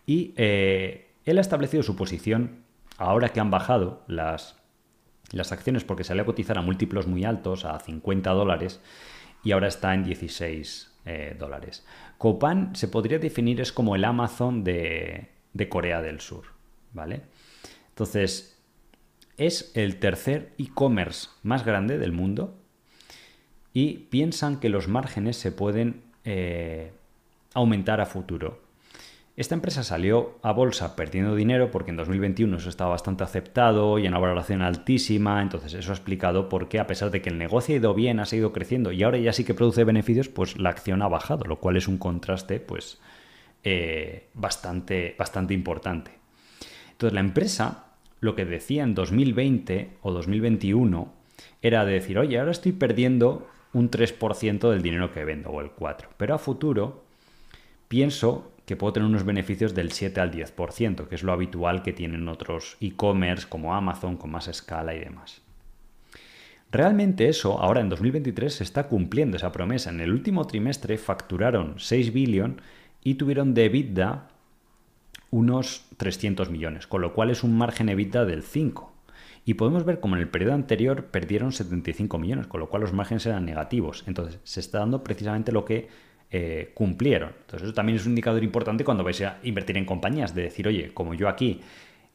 Y 0.05 0.33
eh, 0.37 1.09
él 1.25 1.37
ha 1.37 1.41
establecido 1.41 1.83
su 1.83 1.95
posición 1.95 2.63
ahora 2.97 3.29
que 3.29 3.39
han 3.39 3.51
bajado 3.51 4.03
las, 4.07 4.55
las 5.31 5.51
acciones 5.51 5.83
porque 5.83 6.03
se 6.03 6.19
a 6.19 6.25
cotizar 6.25 6.57
a 6.57 6.61
múltiplos 6.61 7.07
muy 7.07 7.25
altos, 7.25 7.65
a 7.65 7.79
50 7.79 8.31
dólares, 8.31 8.81
y 9.43 9.51
ahora 9.51 9.67
está 9.67 9.93
en 9.93 10.03
16 10.03 10.91
eh, 11.05 11.35
dólares. 11.37 11.85
Copan 12.17 12.75
se 12.75 12.87
podría 12.87 13.19
definir 13.19 13.59
es 13.61 13.71
como 13.71 13.95
el 13.95 14.05
Amazon 14.05 14.63
de, 14.63 15.29
de 15.53 15.69
Corea 15.69 16.01
del 16.01 16.19
Sur, 16.19 16.45
¿vale? 16.93 17.23
Entonces, 17.89 18.57
es 19.37 19.71
el 19.75 19.97
tercer 19.97 20.53
e-commerce 20.57 21.29
más 21.43 21.65
grande 21.65 21.97
del 21.97 22.11
mundo 22.11 22.57
y 23.75 24.07
piensan 24.09 24.61
que 24.61 24.69
los 24.69 24.87
márgenes 24.87 25.35
se 25.35 25.51
pueden 25.51 26.01
eh, 26.23 26.93
aumentar 27.53 27.99
a 27.99 28.05
futuro. 28.05 28.61
Esta 29.35 29.53
empresa 29.53 29.83
salió 29.83 30.39
a 30.43 30.53
bolsa 30.53 30.95
perdiendo 30.95 31.35
dinero 31.35 31.71
porque 31.71 31.91
en 31.91 31.97
2021 31.97 32.55
eso 32.55 32.69
estaba 32.69 32.91
bastante 32.91 33.25
aceptado 33.25 33.99
y 33.99 34.05
en 34.05 34.13
una 34.13 34.19
valoración 34.19 34.61
altísima, 34.61 35.41
entonces 35.41 35.73
eso 35.73 35.91
ha 35.91 35.95
explicado 35.95 36.47
por 36.47 36.69
qué 36.69 36.79
a 36.79 36.87
pesar 36.87 37.11
de 37.11 37.21
que 37.21 37.29
el 37.29 37.37
negocio 37.37 37.75
ha 37.75 37.79
ido 37.79 37.93
bien, 37.93 38.21
ha 38.21 38.25
seguido 38.25 38.53
creciendo 38.53 38.93
y 38.93 39.03
ahora 39.03 39.17
ya 39.17 39.33
sí 39.33 39.43
que 39.43 39.53
produce 39.53 39.83
beneficios, 39.83 40.29
pues 40.29 40.57
la 40.57 40.69
acción 40.69 41.01
ha 41.01 41.09
bajado, 41.09 41.43
lo 41.43 41.59
cual 41.59 41.75
es 41.75 41.89
un 41.89 41.97
contraste 41.97 42.61
pues 42.61 43.01
eh, 43.65 44.29
bastante, 44.33 45.15
bastante 45.19 45.53
importante. 45.53 46.11
Entonces 46.91 47.13
la 47.13 47.19
empresa 47.19 47.87
lo 48.21 48.35
que 48.35 48.45
decía 48.45 48.83
en 48.83 48.95
2020 48.95 49.97
o 50.01 50.13
2021 50.13 51.13
era 51.61 51.83
de 51.83 51.91
decir, 51.91 52.17
oye, 52.17 52.39
ahora 52.39 52.51
estoy 52.51 52.71
perdiendo 52.71 53.49
un 53.75 53.91
3% 53.91 54.69
del 54.69 54.81
dinero 54.81 55.11
que 55.11 55.25
vendo 55.25 55.49
o 55.49 55.59
el 55.59 55.69
4%. 55.69 56.07
Pero 56.15 56.33
a 56.33 56.37
futuro 56.37 57.03
pienso 57.89 58.53
que 58.65 58.77
puedo 58.77 58.93
tener 58.93 59.09
unos 59.09 59.25
beneficios 59.25 59.75
del 59.75 59.91
7 59.91 60.21
al 60.21 60.31
10%, 60.31 61.07
que 61.09 61.15
es 61.15 61.23
lo 61.23 61.33
habitual 61.33 61.83
que 61.83 61.91
tienen 61.91 62.29
otros 62.29 62.77
e-commerce 62.79 63.47
como 63.49 63.75
Amazon 63.75 64.15
con 64.15 64.31
más 64.31 64.47
escala 64.47 64.95
y 64.95 64.99
demás. 64.99 65.41
Realmente 66.71 67.27
eso, 67.27 67.59
ahora 67.59 67.81
en 67.81 67.89
2023, 67.89 68.53
se 68.53 68.63
está 68.63 68.87
cumpliendo 68.87 69.35
esa 69.35 69.51
promesa. 69.51 69.89
En 69.89 69.99
el 69.99 70.13
último 70.13 70.47
trimestre 70.47 70.97
facturaron 70.97 71.75
6 71.77 72.13
billones 72.13 72.63
y 73.03 73.15
tuvieron 73.15 73.53
de 73.53 73.65
EBITDA 73.65 74.29
unos 75.31 75.85
300 75.97 76.49
millones, 76.49 76.87
con 76.87 77.01
lo 77.01 77.13
cual 77.13 77.29
es 77.29 77.43
un 77.43 77.57
margen 77.57 77.89
EBITDA 77.89 78.23
del 78.23 78.41
5. 78.41 78.94
Y 79.45 79.55
podemos 79.55 79.85
ver 79.85 79.99
como 79.99 80.15
en 80.15 80.21
el 80.21 80.29
periodo 80.29 80.53
anterior 80.53 81.05
perdieron 81.05 81.51
75 81.51 82.17
millones, 82.17 82.47
con 82.47 82.59
lo 82.59 82.69
cual 82.69 82.81
los 82.81 82.93
márgenes 82.93 83.25
eran 83.25 83.45
negativos. 83.45 84.03
Entonces 84.07 84.39
se 84.43 84.59
está 84.59 84.79
dando 84.79 85.03
precisamente 85.03 85.51
lo 85.51 85.65
que 85.65 85.87
eh, 86.31 86.71
cumplieron. 86.73 87.29
Entonces 87.41 87.67
eso 87.67 87.73
también 87.73 87.97
es 87.97 88.05
un 88.05 88.11
indicador 88.11 88.43
importante 88.43 88.83
cuando 88.83 89.03
vais 89.03 89.21
a 89.21 89.37
invertir 89.43 89.77
en 89.77 89.85
compañías, 89.85 90.33
de 90.33 90.43
decir, 90.43 90.67
oye, 90.67 90.91
como 90.93 91.13
yo 91.13 91.29
aquí, 91.29 91.61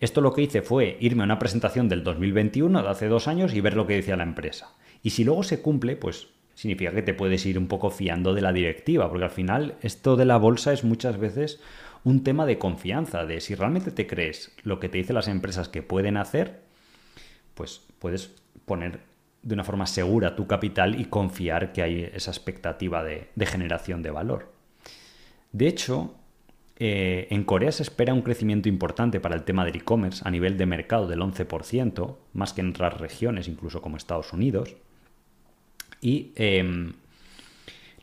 esto 0.00 0.20
lo 0.20 0.32
que 0.32 0.42
hice 0.42 0.62
fue 0.62 0.96
irme 1.00 1.22
a 1.22 1.26
una 1.26 1.38
presentación 1.38 1.88
del 1.88 2.02
2021, 2.02 2.82
de 2.82 2.88
hace 2.88 3.08
dos 3.08 3.28
años, 3.28 3.54
y 3.54 3.60
ver 3.60 3.76
lo 3.76 3.86
que 3.86 3.96
decía 3.96 4.16
la 4.16 4.22
empresa. 4.22 4.74
Y 5.02 5.10
si 5.10 5.24
luego 5.24 5.42
se 5.42 5.60
cumple, 5.60 5.96
pues 5.96 6.28
significa 6.54 6.92
que 6.92 7.02
te 7.02 7.14
puedes 7.14 7.46
ir 7.46 7.58
un 7.58 7.68
poco 7.68 7.90
fiando 7.90 8.34
de 8.34 8.42
la 8.42 8.52
directiva, 8.52 9.08
porque 9.08 9.24
al 9.24 9.30
final 9.30 9.76
esto 9.82 10.16
de 10.16 10.24
la 10.24 10.36
bolsa 10.36 10.72
es 10.72 10.84
muchas 10.84 11.18
veces 11.18 11.60
un 12.04 12.22
tema 12.24 12.46
de 12.46 12.58
confianza, 12.58 13.24
de 13.24 13.40
si 13.40 13.54
realmente 13.54 13.90
te 13.90 14.06
crees 14.06 14.52
lo 14.62 14.80
que 14.80 14.88
te 14.88 14.98
dicen 14.98 15.16
las 15.16 15.28
empresas 15.28 15.68
que 15.68 15.82
pueden 15.82 16.16
hacer, 16.16 16.60
pues 17.54 17.82
puedes 17.98 18.34
poner 18.64 19.00
de 19.42 19.54
una 19.54 19.64
forma 19.64 19.86
segura 19.86 20.36
tu 20.36 20.46
capital 20.46 21.00
y 21.00 21.06
confiar 21.06 21.72
que 21.72 21.82
hay 21.82 22.10
esa 22.12 22.30
expectativa 22.30 23.02
de, 23.02 23.28
generación 23.46 24.02
de 24.02 24.10
valor. 24.10 24.52
De 25.52 25.66
hecho, 25.66 26.14
eh, 26.76 27.26
en 27.30 27.44
Corea 27.44 27.72
se 27.72 27.82
espera 27.82 28.14
un 28.14 28.22
crecimiento 28.22 28.68
importante 28.68 29.20
para 29.20 29.34
el 29.34 29.44
tema 29.44 29.64
del 29.64 29.76
e-commerce 29.76 30.22
a 30.24 30.30
nivel 30.30 30.56
de 30.56 30.66
mercado 30.66 31.06
del 31.06 31.20
11%, 31.20 32.16
más 32.34 32.52
que 32.52 32.60
en 32.60 32.70
otras 32.70 33.00
regiones, 33.00 33.48
incluso 33.48 33.80
como 33.80 33.96
Estados 33.96 34.32
Unidos. 34.32 34.76
Y 36.00 36.32
em, 36.36 36.92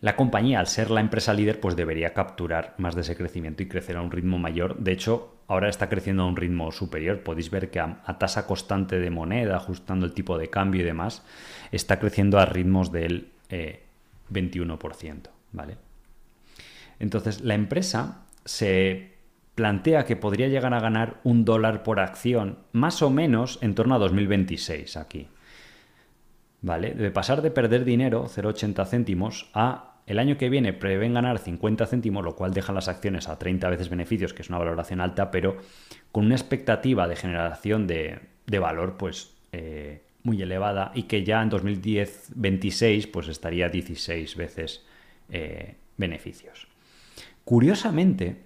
la 0.02 0.16
compañía, 0.16 0.60
al 0.60 0.68
ser 0.68 0.92
la 0.92 1.02
empresa 1.02 1.34
líder, 1.34 1.60
pues 1.60 1.76
debería 1.76 2.14
capturar 2.14 2.76
más 2.78 2.96
de 2.96 3.02
ese 3.02 3.16
crecimiento 3.16 3.64
y 3.64 3.68
crecer 3.68 3.98
a 3.98 4.02
un 4.02 4.12
ritmo 4.12 4.38
mayor. 4.38 4.78
De 4.78 4.92
hecho, 4.92 5.37
ahora 5.48 5.70
está 5.70 5.90
creciendo 5.90 6.24
a 6.24 6.28
un 6.28 6.36
ritmo 6.36 6.72
superior. 6.72 7.24
Podéis 7.24 7.50
ver 7.50 7.70
que 7.70 7.80
a, 7.80 8.18
tasa 8.20 8.46
constante 8.46 9.00
de 9.00 9.10
moneda, 9.10 9.58
ajustando 9.58 10.06
el 10.06 10.14
tipo 10.14 10.38
de 10.38 10.50
cambio 10.50 10.82
y 10.82 10.86
demás, 10.86 11.24
está 11.72 12.00
creciendo 12.00 12.40
a 12.40 12.46
ritmos 12.46 12.92
del 12.92 13.32
21%. 14.32 15.10
Eh, 15.10 15.30
¿vale? 15.52 15.78
Entonces, 17.00 17.42
la 17.42 17.56
empresa 17.56 18.26
se 18.46 19.18
plantea 19.56 20.06
que 20.06 20.16
podría 20.16 20.48
llegar 20.48 20.74
a 20.74 20.80
ganar 20.80 21.20
un 21.24 21.46
dólar 21.46 21.82
por 21.84 22.00
acción, 22.00 22.60
más 22.74 23.02
o 23.02 23.10
menos 23.10 23.58
en 23.62 23.74
torno 23.74 23.96
a 23.96 24.00
2026 24.00 24.98
aquí. 24.98 25.28
¿Vale? 26.62 26.92
De 26.92 27.12
pasar 27.12 27.42
de 27.42 27.52
perder 27.52 27.86
dinero, 27.86 28.26
0,80 28.26 28.86
céntimos, 28.88 29.50
a 29.54 29.87
el 30.08 30.20
año 30.20 30.38
que 30.38 30.50
viene 30.50 30.72
prevén 30.72 31.14
ganar 31.14 31.38
50 31.38 31.86
céntimos, 31.86 32.24
lo 32.24 32.36
cual 32.36 32.54
deja 32.54 32.72
las 32.72 32.88
acciones 32.88 33.28
a 33.28 33.38
30 33.38 33.70
veces 33.70 33.90
beneficios, 33.90 34.34
que 34.34 34.42
es 34.42 34.50
una 34.50 34.58
valoración 34.58 35.02
alta, 35.02 35.30
pero 35.30 35.58
con 36.14 36.26
una 36.26 36.36
expectativa 36.36 37.08
de 37.08 37.18
generación 37.18 37.88
de, 37.88 38.22
valor 38.60 38.96
pues 38.98 39.36
eh, 39.52 40.02
muy 40.24 40.42
elevada 40.42 40.92
y 40.96 41.04
que 41.04 41.26
ya 41.26 41.42
en 41.44 41.52
2010-26 41.52 43.12
pues 43.12 43.28
estaría 43.28 43.68
16 43.68 44.36
veces 44.38 44.86
eh, 45.30 45.76
beneficios. 45.98 46.68
Curiosamente, 47.44 48.44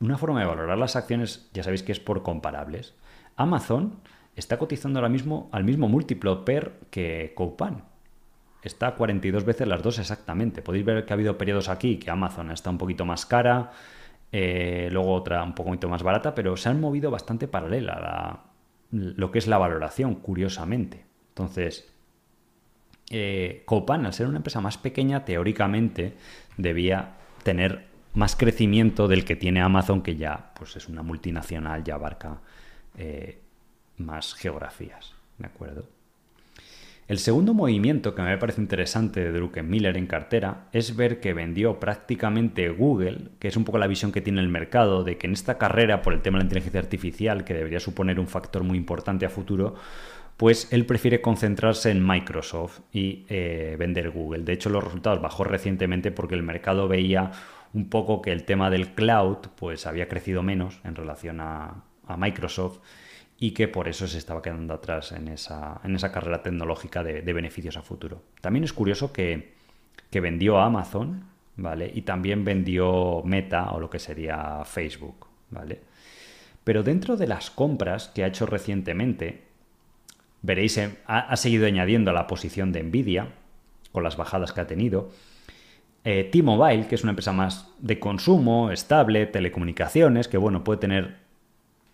una 0.00 0.16
forma 0.16 0.40
de 0.40 0.46
valorar 0.46 0.78
las 0.78 0.96
acciones, 0.96 1.50
ya 1.52 1.64
sabéis 1.64 1.82
que 1.82 1.92
es 1.92 2.00
por 2.00 2.22
comparables, 2.22 2.94
Amazon 3.36 4.00
está 4.36 4.58
cotizando 4.58 5.00
ahora 5.00 5.10
mismo 5.10 5.50
al 5.52 5.64
mismo 5.64 5.86
múltiplo 5.88 6.46
PER 6.46 6.80
que 6.90 7.32
Coupang. 7.34 7.95
Está 8.66 8.88
a 8.88 8.94
42 8.96 9.44
veces 9.44 9.68
las 9.68 9.80
dos 9.80 10.00
exactamente. 10.00 10.60
Podéis 10.60 10.84
ver 10.84 11.04
que 11.04 11.12
ha 11.12 11.14
habido 11.14 11.38
periodos 11.38 11.68
aquí 11.68 11.98
que 11.98 12.10
Amazon 12.10 12.50
está 12.50 12.68
un 12.68 12.78
poquito 12.78 13.04
más 13.04 13.24
cara, 13.24 13.70
eh, 14.32 14.88
luego 14.90 15.14
otra 15.14 15.44
un 15.44 15.54
poquito 15.54 15.88
más 15.88 16.02
barata, 16.02 16.34
pero 16.34 16.56
se 16.56 16.68
han 16.68 16.80
movido 16.80 17.12
bastante 17.12 17.46
paralela 17.46 18.42
lo 18.90 19.30
que 19.30 19.38
es 19.38 19.46
la 19.46 19.58
valoración, 19.58 20.16
curiosamente. 20.16 21.06
Entonces, 21.28 21.92
eh, 23.10 23.62
Coupang, 23.66 24.04
al 24.04 24.12
ser 24.12 24.26
una 24.26 24.38
empresa 24.38 24.60
más 24.60 24.78
pequeña, 24.78 25.24
teóricamente 25.24 26.16
debía 26.56 27.18
tener 27.44 27.86
más 28.14 28.34
crecimiento 28.34 29.06
del 29.06 29.24
que 29.24 29.36
tiene 29.36 29.60
Amazon, 29.60 30.02
que 30.02 30.16
ya 30.16 30.50
pues 30.58 30.74
es 30.74 30.88
una 30.88 31.02
multinacional, 31.02 31.84
ya 31.84 31.94
abarca 31.94 32.40
eh, 32.98 33.40
más 33.98 34.34
geografías, 34.34 35.14
¿de 35.38 35.46
acuerdo? 35.46 35.95
El 37.08 37.18
segundo 37.18 37.54
movimiento 37.54 38.16
que 38.16 38.22
me 38.22 38.36
parece 38.36 38.60
interesante 38.60 39.20
de 39.20 39.30
Druckenmiller 39.30 39.96
en 39.96 40.08
cartera 40.08 40.66
es 40.72 40.96
ver 40.96 41.20
que 41.20 41.34
vendió 41.34 41.78
prácticamente 41.78 42.68
Google, 42.68 43.28
que 43.38 43.46
es 43.46 43.56
un 43.56 43.62
poco 43.62 43.78
la 43.78 43.86
visión 43.86 44.10
que 44.10 44.20
tiene 44.20 44.40
el 44.40 44.48
mercado 44.48 45.04
de 45.04 45.16
que 45.16 45.28
en 45.28 45.32
esta 45.32 45.56
carrera 45.56 46.02
por 46.02 46.14
el 46.14 46.22
tema 46.22 46.38
de 46.38 46.42
la 46.42 46.46
inteligencia 46.46 46.80
artificial, 46.80 47.44
que 47.44 47.54
debería 47.54 47.78
suponer 47.78 48.18
un 48.18 48.26
factor 48.26 48.64
muy 48.64 48.76
importante 48.76 49.24
a 49.24 49.30
futuro, 49.30 49.76
pues 50.36 50.66
él 50.72 50.84
prefiere 50.84 51.20
concentrarse 51.20 51.92
en 51.92 52.04
Microsoft 52.04 52.80
y 52.92 53.24
eh, 53.28 53.76
vender 53.78 54.10
Google. 54.10 54.42
De 54.42 54.54
hecho, 54.54 54.68
los 54.68 54.82
resultados 54.82 55.22
bajó 55.22 55.44
recientemente 55.44 56.10
porque 56.10 56.34
el 56.34 56.42
mercado 56.42 56.88
veía 56.88 57.30
un 57.72 57.88
poco 57.88 58.20
que 58.20 58.32
el 58.32 58.42
tema 58.42 58.68
del 58.68 58.94
cloud 58.94 59.38
pues 59.54 59.86
había 59.86 60.08
crecido 60.08 60.42
menos 60.42 60.80
en 60.82 60.96
relación 60.96 61.40
a 61.40 61.84
Microsoft 62.18 62.80
y 63.38 63.50
que 63.50 63.68
por 63.68 63.88
eso 63.88 64.06
se 64.06 64.18
estaba 64.18 64.40
quedando 64.40 64.74
atrás 64.74 65.12
en 65.12 65.28
esa, 65.28 65.80
en 65.84 65.94
esa 65.94 66.10
carrera 66.10 66.42
tecnológica 66.42 67.02
de, 67.02 67.20
beneficios 67.32 67.76
a 67.76 67.82
futuro. 67.82 68.22
También 68.40 68.64
es 68.64 68.72
curioso 68.72 69.12
que, 69.12 69.54
vendió 70.10 70.58
a 70.58 70.64
Amazon, 70.64 71.24
¿vale? 71.56 71.90
Y 71.94 72.02
también 72.02 72.42
vendió 72.42 73.22
Meta 73.22 73.72
o 73.72 73.80
lo 73.80 73.90
que 73.90 73.98
sería 73.98 74.62
Facebook, 74.64 75.26
¿vale? 75.50 75.82
Pero 76.64 76.82
dentro 76.82 77.18
de 77.18 77.26
las 77.26 77.50
compras 77.50 78.08
que 78.08 78.24
ha 78.24 78.28
hecho 78.28 78.46
recientemente, 78.46 79.42
veréis, 80.40 80.78
eh, 80.78 80.96
ha, 81.04 81.36
seguido 81.36 81.66
añadiendo 81.66 82.14
la 82.14 82.26
posición 82.26 82.72
de 82.72 82.82
Nvidia, 82.82 83.34
con 83.92 84.02
las 84.04 84.16
bajadas 84.16 84.54
que 84.54 84.62
ha 84.62 84.66
tenido. 84.66 85.10
Eh, 86.02 86.24
T-Mobile, 86.24 86.88
que 86.88 86.94
es 86.94 87.02
una 87.02 87.10
empresa 87.10 87.32
más 87.32 87.68
de 87.78 87.98
consumo, 87.98 88.70
estable, 88.70 89.26
telecomunicaciones, 89.26 90.28
que 90.28 90.38
bueno, 90.38 90.64
puede 90.64 90.80
tener 90.80 91.25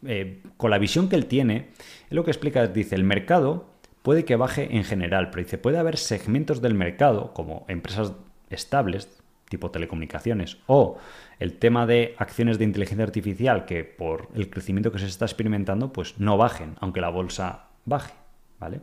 eh, 0.06 0.42
con 0.56 0.70
la 0.70 0.78
visión 0.78 1.08
que 1.08 1.16
él 1.16 1.26
tiene, 1.26 1.68
es 2.08 2.12
lo 2.12 2.24
que 2.24 2.30
explica, 2.30 2.66
dice, 2.66 2.94
el 2.94 3.04
mercado 3.04 3.70
puede 4.02 4.24
que 4.24 4.36
baje 4.36 4.76
en 4.76 4.84
general, 4.84 5.30
pero 5.30 5.44
dice, 5.44 5.58
puede 5.58 5.78
haber 5.78 5.96
segmentos 5.96 6.60
del 6.60 6.74
mercado, 6.74 7.32
como 7.32 7.64
empresas 7.68 8.12
estables, 8.50 9.22
tipo 9.48 9.70
telecomunicaciones, 9.70 10.58
o 10.66 10.98
el 11.38 11.58
tema 11.58 11.86
de 11.86 12.14
acciones 12.18 12.58
de 12.58 12.64
inteligencia 12.64 13.04
artificial, 13.04 13.64
que 13.64 13.84
por 13.84 14.28
el 14.34 14.50
crecimiento 14.50 14.92
que 14.92 14.98
se 14.98 15.06
está 15.06 15.24
experimentando, 15.24 15.92
pues 15.92 16.18
no 16.18 16.36
bajen, 16.36 16.76
aunque 16.80 17.00
la 17.00 17.10
bolsa 17.10 17.68
baje, 17.84 18.12
¿vale? 18.58 18.80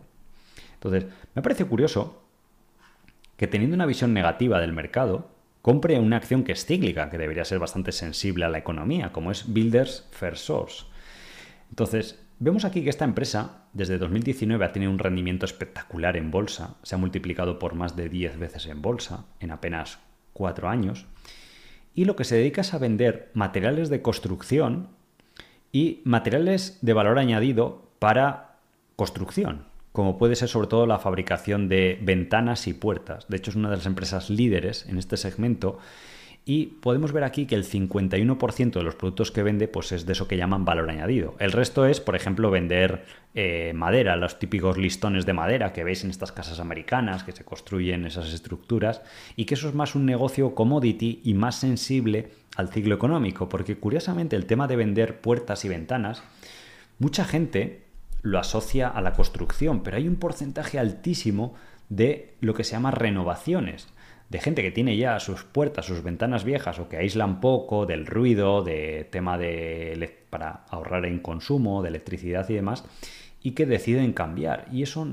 Entonces, 0.75 1.05
me 1.35 1.41
parece 1.41 1.65
curioso 1.65 2.23
que 3.35 3.47
teniendo 3.47 3.75
una 3.75 3.85
visión 3.85 4.13
negativa 4.13 4.59
del 4.59 4.73
mercado, 4.73 5.29
compre 5.61 5.99
una 5.99 6.17
acción 6.17 6.43
que 6.43 6.53
es 6.53 6.65
cíclica, 6.65 7.09
que 7.09 7.17
debería 7.17 7.45
ser 7.45 7.59
bastante 7.59 7.91
sensible 7.91 8.45
a 8.45 8.49
la 8.49 8.57
economía, 8.57 9.11
como 9.11 9.31
es 9.31 9.51
Builders 9.51 10.07
First 10.11 10.45
Source. 10.45 10.85
Entonces, 11.69 12.19
vemos 12.39 12.65
aquí 12.65 12.83
que 12.83 12.89
esta 12.89 13.05
empresa 13.05 13.65
desde 13.73 13.97
2019 13.97 14.65
ha 14.65 14.71
tenido 14.71 14.91
un 14.91 14.99
rendimiento 14.99 15.45
espectacular 15.45 16.17
en 16.17 16.31
bolsa, 16.31 16.75
se 16.83 16.95
ha 16.95 16.97
multiplicado 16.97 17.59
por 17.59 17.75
más 17.75 17.95
de 17.95 18.09
10 18.09 18.39
veces 18.39 18.65
en 18.65 18.81
bolsa 18.81 19.25
en 19.39 19.51
apenas 19.51 19.99
4 20.33 20.69
años, 20.69 21.05
y 21.93 22.05
lo 22.05 22.15
que 22.15 22.23
se 22.23 22.35
dedica 22.35 22.61
es 22.61 22.73
a 22.73 22.77
vender 22.77 23.31
materiales 23.33 23.89
de 23.89 24.01
construcción 24.01 24.89
y 25.71 26.01
materiales 26.03 26.79
de 26.81 26.93
valor 26.93 27.19
añadido 27.19 27.89
para 27.99 28.57
construcción, 28.95 29.65
como 29.91 30.17
puede 30.17 30.35
ser 30.35 30.49
sobre 30.49 30.67
todo 30.67 30.85
la 30.85 30.99
fabricación 30.99 31.67
de 31.67 31.99
ventanas 32.01 32.67
y 32.67 32.73
puertas. 32.73 33.27
De 33.27 33.37
hecho, 33.37 33.51
es 33.51 33.55
una 33.55 33.69
de 33.69 33.77
las 33.77 33.85
empresas 33.85 34.29
líderes 34.29 34.85
en 34.87 34.97
este 34.97 35.17
segmento 35.17 35.79
y 36.45 36.67
podemos 36.67 37.11
ver 37.11 37.23
aquí 37.23 37.45
que 37.45 37.55
el 37.55 37.63
51% 37.63 38.71
de 38.71 38.83
los 38.83 38.95
productos 38.95 39.31
que 39.31 39.43
vende 39.43 39.67
pues 39.67 39.91
es 39.91 40.05
de 40.05 40.13
eso 40.13 40.27
que 40.27 40.37
llaman 40.37 40.65
valor 40.65 40.89
añadido. 40.89 41.35
El 41.39 41.51
resto 41.51 41.85
es, 41.85 41.99
por 41.99 42.15
ejemplo, 42.15 42.49
vender 42.49 43.05
eh, 43.35 43.71
madera, 43.75 44.15
los 44.15 44.39
típicos 44.39 44.77
listones 44.77 45.25
de 45.25 45.33
madera 45.33 45.73
que 45.73 45.83
veis 45.83 46.03
en 46.03 46.09
estas 46.09 46.31
casas 46.31 46.59
americanas 46.59 47.23
que 47.23 47.33
se 47.33 47.45
construyen 47.45 48.05
esas 48.05 48.33
estructuras 48.33 49.01
y 49.35 49.45
que 49.45 49.53
eso 49.53 49.69
es 49.69 49.75
más 49.75 49.93
un 49.93 50.05
negocio 50.05 50.55
commodity 50.55 51.21
y 51.23 51.35
más 51.35 51.59
sensible 51.59 52.31
al 52.55 52.69
ciclo 52.69 52.95
económico, 52.95 53.47
porque 53.47 53.77
curiosamente 53.77 54.35
el 54.35 54.47
tema 54.47 54.67
de 54.67 54.75
vender 54.75 55.21
puertas 55.21 55.65
y 55.65 55.69
ventanas, 55.69 56.23
mucha 56.97 57.25
gente 57.25 57.83
lo 58.21 58.39
asocia 58.39 58.87
a 58.87 59.01
la 59.01 59.13
construcción, 59.13 59.83
pero 59.83 59.97
hay 59.97 60.07
un 60.07 60.15
porcentaje 60.15 60.79
altísimo 60.79 61.53
de 61.89 62.33
lo 62.41 62.53
que 62.53 62.63
se 62.63 62.71
llama 62.71 62.91
renovaciones 62.91 63.87
de 64.29 64.39
gente 64.39 64.61
que 64.61 64.71
tiene 64.71 64.95
ya 64.95 65.19
sus 65.19 65.43
puertas, 65.43 65.85
sus 65.85 66.03
ventanas 66.03 66.43
viejas 66.43 66.79
o 66.79 66.87
que 66.87 66.97
aíslan 66.97 67.41
poco 67.41 67.85
del 67.85 68.05
ruido, 68.05 68.63
de 68.63 69.07
tema 69.09 69.37
de 69.37 70.17
para 70.29 70.65
ahorrar 70.69 71.05
en 71.05 71.19
consumo, 71.19 71.81
de 71.81 71.89
electricidad 71.89 72.47
y 72.49 72.53
demás, 72.53 72.85
y 73.41 73.51
que 73.51 73.65
deciden 73.65 74.13
cambiar. 74.13 74.67
Y 74.71 74.83
eso 74.83 75.07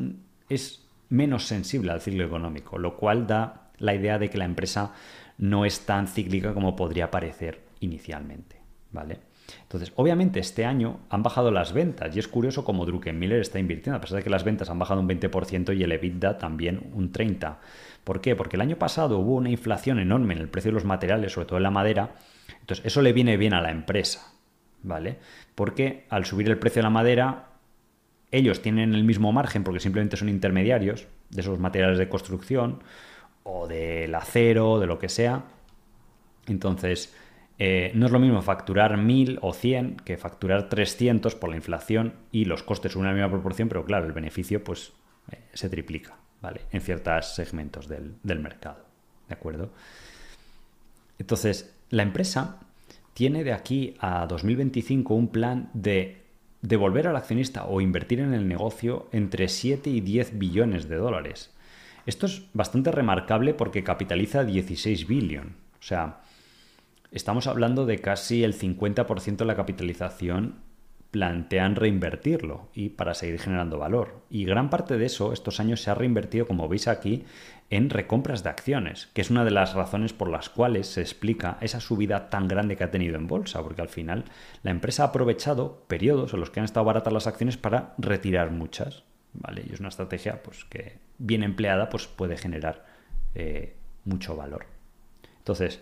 es 0.51 0.87
menos 1.09 1.47
sensible 1.47 1.93
al 1.93 2.03
ciclo 2.03 2.25
económico, 2.25 2.79
lo 2.79 2.97
cual 2.97 3.27
da 3.27 3.71
la 3.79 3.95
idea 3.95 4.19
de 4.19 4.29
que 4.29 4.39
la 4.39 4.45
empresa 4.45 4.93
no 5.39 5.65
es 5.65 5.81
tan 5.87 6.09
cíclica 6.09 6.53
como 6.53 6.77
podría 6.77 7.11
parecer 7.11 7.61
inicialmente, 7.81 8.57
¿vale? 8.93 9.19
Entonces, 9.63 9.93
obviamente 9.97 10.41
este 10.41 10.65
año 10.65 11.01
han 11.09 11.23
bajado 11.23 11.51
las 11.51 11.73
ventas 11.73 12.15
y 12.15 12.19
es 12.19 12.29
curioso 12.29 12.65
cómo 12.65 12.87
Druckenmiller 12.87 13.41
está 13.41 13.59
invirtiendo, 13.59 13.99
a 13.99 14.01
pesar 14.01 14.19
de 14.19 14.25
que 14.25 14.31
las 14.31 14.45
ventas 14.45 14.71
han 14.71 14.79
bajado 14.79 15.01
un 15.01 15.09
20% 15.09 15.77
y 15.77 15.83
el 15.83 15.93
EBITDA 15.93 16.39
también 16.39 16.91
un 16.95 17.13
30%. 17.13 17.57
¿Por 18.05 18.21
qué? 18.21 18.37
Porque 18.37 18.57
el 18.57 18.61
año 18.61 18.77
pasado 18.77 19.19
hubo 19.19 19.35
una 19.35 19.51
inflación 19.51 19.99
enorme 19.99 20.35
en 20.35 20.41
el 20.41 20.49
precio 20.49 20.71
de 20.71 20.75
los 20.75 20.85
materiales, 20.85 21.33
sobre 21.33 21.47
todo 21.47 21.57
en 21.57 21.65
la 21.65 21.73
madera. 21.73 22.15
Entonces, 22.61 22.87
eso 22.87 23.03
le 23.03 23.13
viene 23.13 23.37
bien 23.37 23.53
a 23.53 23.61
la 23.61 23.73
empresa, 23.73 24.33
¿vale? 24.85 25.19
Porque 25.57 26.07
al 26.09 26.25
subir 26.25 26.49
el 26.49 26.59
precio 26.59 26.81
de 26.81 26.85
la 26.85 26.91
madera, 26.91 27.49
ellos 28.31 28.63
tienen 28.63 28.95
el 28.95 29.03
mismo 29.03 29.33
margen 29.33 29.65
porque 29.65 29.81
simplemente 29.81 30.17
son 30.17 30.29
intermediarios 30.29 31.09
de 31.31 31.41
esos 31.41 31.59
materiales 31.59 31.99
de 31.99 32.09
construcción 32.09 32.83
o 33.43 33.67
del 33.67 34.15
acero, 34.15 34.79
de 34.79 34.87
lo 34.87 35.01
que 35.01 35.09
sea. 35.09 35.45
Entonces, 36.47 37.13
eh, 37.59 37.91
no 37.95 38.07
es 38.07 38.13
lo 38.13 38.19
mismo 38.19 38.43
facturar 38.43 38.97
1000 38.99 39.39
o 39.41 39.53
100 39.53 39.97
que 40.05 40.19
facturar 40.19 40.69
300 40.69 41.35
por 41.35 41.51
la 41.51 41.57
inflación 41.57 42.15
y 42.31 42.45
los 42.45 42.63
costes 42.63 42.93
son 42.93 43.03
una 43.03 43.13
misma 43.13 43.31
proporción, 43.31 43.69
pero 43.69 43.85
claro, 43.85 44.07
el 44.07 44.13
beneficio 44.13 44.63
pues 44.63 44.93
eh, 45.31 45.39
se 45.55 45.71
triplica, 45.71 46.17
¿vale? 46.43 46.63
En 46.71 46.81
ciertos 46.83 47.35
segmentos 47.35 47.89
del, 47.89 48.17
del 48.23 48.41
mercado, 48.41 48.85
¿de 49.29 49.35
acuerdo? 49.35 49.71
Entonces, 51.19 51.75
la 51.89 52.03
empresa 52.03 52.61
tiene 53.15 53.43
de 53.43 53.55
aquí 53.55 53.97
a 54.01 54.27
2025 54.27 55.15
un 55.15 55.29
plan 55.29 55.71
de 55.73 56.23
devolver 56.61 57.07
al 57.07 57.17
accionista 57.17 57.65
o 57.65 57.81
invertir 57.81 58.21
en 58.21 58.35
el 58.35 58.47
negocio 58.47 59.09
entre 59.13 59.49
7 59.49 59.89
y 59.89 60.03
10 60.03 60.39
billones 60.39 60.89
de 60.89 60.97
dólares. 60.97 61.55
Esto 62.05 62.27
es 62.27 62.43
bastante 62.53 62.93
remarcable 62.93 63.55
porque 63.55 63.83
capitaliza 63.83 64.45
16 64.45 65.07
billones. 65.07 65.55
O 65.79 65.83
sea, 65.83 66.21
estamos 67.17 67.47
hablando 67.47 67.87
de 67.87 67.99
casi 67.99 68.45
el 68.45 68.55
50% 68.55 69.37
de 69.37 69.45
la 69.47 69.57
capitalización 69.57 70.57
plantean 71.11 71.77
reinvertirlo 71.77 72.69
y 72.75 72.91
para 72.91 73.15
seguir 73.15 73.41
generando 73.41 73.79
valor. 73.79 74.21
Y 74.29 74.45
gran 74.45 74.69
parte 74.69 74.99
de 74.99 75.07
eso 75.07 75.33
estos 75.33 75.59
años 75.59 75.81
se 75.81 75.91
ha 75.91 75.95
reinvertido, 75.95 76.47
como 76.47 76.69
veis 76.69 76.89
aquí, 76.89 77.25
en 77.71 77.89
recompras 77.89 78.43
de 78.43 78.51
acciones, 78.51 79.09
que 79.15 79.23
es 79.23 79.31
una 79.31 79.45
de 79.45 79.51
las 79.51 79.73
razones 79.73 80.13
por 80.13 80.29
las 80.29 80.51
cuales 80.51 80.89
se 80.89 81.01
explica 81.01 81.57
esa 81.63 81.81
subida 81.81 82.29
tan 82.29 82.49
grande 82.49 82.77
que 82.77 82.85
ha 82.85 82.91
tenido 82.91 83.17
en 83.17 83.29
bolsa, 83.29 83.63
porque 83.63 83.81
al 83.81 83.89
final 83.89 84.25
la 84.63 84.71
empresa 84.71 85.05
ha 85.05 85.07
aprovechado 85.07 85.85
periodos 85.89 86.35
en 86.35 86.41
los 86.41 86.51
que 86.51 86.61
han 86.61 86.65
estado 86.67 86.85
baratas 86.85 87.15
las 87.15 87.27
acciones 87.27 87.57
para 87.57 87.95
retirar 87.97 88.51
muchas. 88.51 89.05
¿vale? 89.33 89.65
Y 89.67 89.73
es 89.73 89.81
una 89.81 89.89
estrategia 89.89 90.43
pues, 90.43 90.67
que 90.67 90.99
bien 91.17 91.43
empleada 91.43 91.89
pues, 91.89 92.07
puede 92.07 92.37
generar 92.37 92.85
eh, 93.35 93.75
mucho 94.05 94.37
valor. 94.37 94.67
Entonces, 95.39 95.81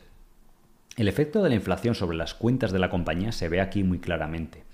el 0.97 1.09
efecto 1.09 1.43
de 1.43 1.49
la 1.49 1.55
inflación 1.55 1.95
sobre 1.95 2.17
las 2.17 2.35
cuentas 2.35 2.73
de 2.73 2.79
la 2.79 2.91
compañía 2.91 3.33
se 3.33 3.49
ve 3.49 3.61
aquí 3.61 3.83
muy 3.83 3.99
claramente. 3.99 4.65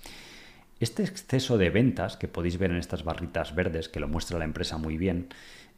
Este 0.79 1.03
exceso 1.03 1.57
de 1.57 1.69
ventas 1.69 2.17
que 2.17 2.27
podéis 2.27 2.57
ver 2.57 2.71
en 2.71 2.77
estas 2.77 3.03
barritas 3.03 3.53
verdes, 3.55 3.89
que 3.89 3.99
lo 3.99 4.07
muestra 4.07 4.39
la 4.39 4.45
empresa 4.45 4.77
muy 4.77 4.97
bien, 4.97 5.27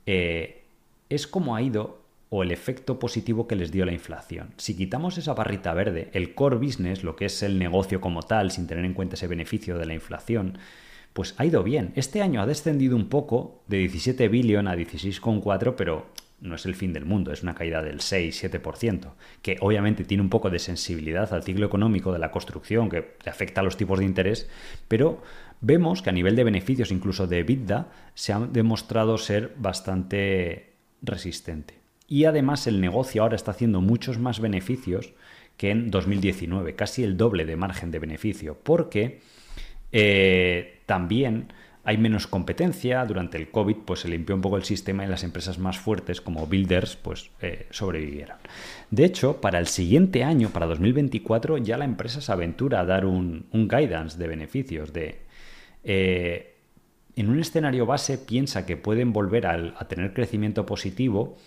eh, 0.06 0.64
es 1.10 1.28
como 1.28 1.56
ha 1.56 1.62
ido 1.62 2.02
o 2.30 2.42
el 2.42 2.52
efecto 2.52 2.98
positivo 2.98 3.48
que 3.48 3.56
les 3.56 3.72
dio 3.72 3.86
la 3.86 3.92
inflación. 3.92 4.54
Si 4.58 4.76
quitamos 4.76 5.18
esa 5.18 5.34
barrita 5.34 5.74
verde, 5.74 6.10
el 6.14 6.34
core 6.34 6.56
business, 6.56 7.04
lo 7.04 7.16
que 7.16 7.26
es 7.26 7.44
el 7.44 7.60
negocio 7.60 8.02
como 8.02 8.24
tal, 8.24 8.50
sin 8.50 8.66
tener 8.66 8.86
en 8.86 8.94
cuenta 8.94 9.16
ese 9.16 9.28
beneficio 9.28 9.78
de 9.78 9.86
la 9.86 9.94
inflación, 9.94 10.58
pues 11.14 11.36
ha 11.38 11.46
ido 11.46 11.64
bien. 11.64 11.94
Este 11.96 12.24
año 12.24 12.42
ha 12.42 12.48
descendido 12.48 12.96
un 12.96 13.08
poco 13.08 13.62
de 13.68 13.78
17 13.78 14.30
billion 14.30 14.68
a 14.68 14.76
16,4, 14.76 15.76
pero 15.78 16.08
no 16.44 16.56
es 16.56 16.66
el 16.66 16.76
fin 16.76 16.92
del 16.92 17.06
mundo, 17.06 17.32
es 17.32 17.42
una 17.42 17.56
caída 17.56 17.82
del 17.82 18.00
6-7%, 18.00 19.14
que 19.42 19.58
obviamente 19.62 20.04
tiene 20.04 20.22
un 20.22 20.30
poco 20.30 20.50
de 20.50 20.60
sensibilidad 20.60 21.34
al 21.34 21.44
ciclo 21.44 21.66
económico 21.66 22.12
de 22.12 22.20
la 22.20 22.32
construcción, 22.32 22.90
que 22.90 23.16
afecta 23.26 23.62
a 23.62 23.64
los 23.64 23.78
tipos 23.78 24.00
de 24.00 24.06
interés, 24.06 24.50
pero 24.90 25.24
vemos 25.62 26.02
que 26.02 26.10
a 26.10 26.14
nivel 26.14 26.36
de 26.36 26.44
beneficios, 26.44 26.92
incluso 26.92 27.28
de 27.28 27.40
EBITDA, 27.40 27.88
se 28.14 28.34
ha 28.34 28.40
demostrado 28.40 29.18
ser 29.18 29.54
bastante 29.58 30.74
resistente. 31.02 31.76
Y 32.10 32.26
además 32.26 32.68
el 32.68 32.82
negocio 32.82 33.24
ahora 33.24 33.38
está 33.38 33.52
haciendo 33.52 33.80
muchos 33.80 34.20
más 34.20 34.42
beneficios 34.42 35.14
que 35.56 35.72
en 35.72 35.92
2019, 35.92 36.76
casi 36.76 37.04
el 37.04 37.16
doble 37.16 37.46
de 37.46 37.56
margen 37.56 37.90
de 37.90 38.00
beneficio, 38.00 38.58
porque 38.62 39.22
eh, 39.94 40.82
también 40.86 41.54
hay 41.84 41.98
menos 41.98 42.28
competencia. 42.28 43.06
Durante 43.06 43.38
el 43.38 43.50
COVID, 43.50 43.78
pues 43.86 44.02
se 44.02 44.08
limpió 44.08 44.36
un 44.36 44.42
poco 44.42 44.58
el 44.58 44.64
sistema 44.64 45.04
y 45.04 45.08
las 45.08 45.24
empresas 45.24 45.60
más 45.60 45.78
fuertes, 45.78 46.22
como 46.22 46.48
Builders, 46.48 46.96
pues 46.96 47.30
eh, 47.42 47.68
sobrevivieron. 47.72 48.38
De 48.90 49.04
hecho, 49.04 49.42
para 49.42 49.60
el 49.60 49.68
siguiente 49.68 50.24
año, 50.24 50.50
para 50.50 50.66
2024, 50.66 51.58
ya 51.58 51.78
la 51.78 51.86
empresa 51.86 52.22
se 52.22 52.32
aventura 52.32 52.80
a 52.80 52.86
dar 52.86 53.06
un, 53.06 53.48
guidance 53.52 54.18
de 54.18 54.28
beneficios. 54.28 54.94
De, 54.94 55.22
eh, 55.84 56.56
en 57.16 57.30
un 57.30 57.40
escenario 57.40 57.86
base, 57.86 58.18
piensa 58.18 58.66
que 58.66 58.78
pueden 58.78 59.12
volver 59.12 59.46
a, 59.46 59.88
tener 59.88 60.14
crecimiento 60.14 60.66
positivo 60.66 61.38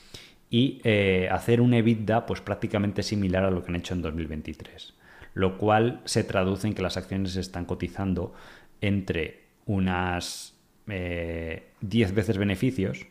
y 0.51 0.81
eh, 0.85 1.29
hacer 1.31 1.63
un 1.63 1.73
EBITDA 1.73 2.27
pues, 2.27 2.43
prácticamente 2.43 3.03
similar 3.03 3.45
a 3.45 3.51
lo 3.51 3.63
que 3.63 3.71
han 3.71 3.77
hecho 3.77 3.95
en 3.95 4.03
2023. 4.03 4.95
Lo 5.33 5.57
cual 5.57 6.03
se 6.05 6.25
traduce 6.25 6.67
en 6.67 6.75
que 6.75 6.83
las 6.83 6.97
acciones 6.97 7.37
están 7.37 7.65
cotizando 7.65 8.35
entre 8.81 9.46
unas 9.67 10.55
10 10.87 10.91
eh, 10.91 12.13
veces 12.15 12.39
beneficios, 12.39 13.07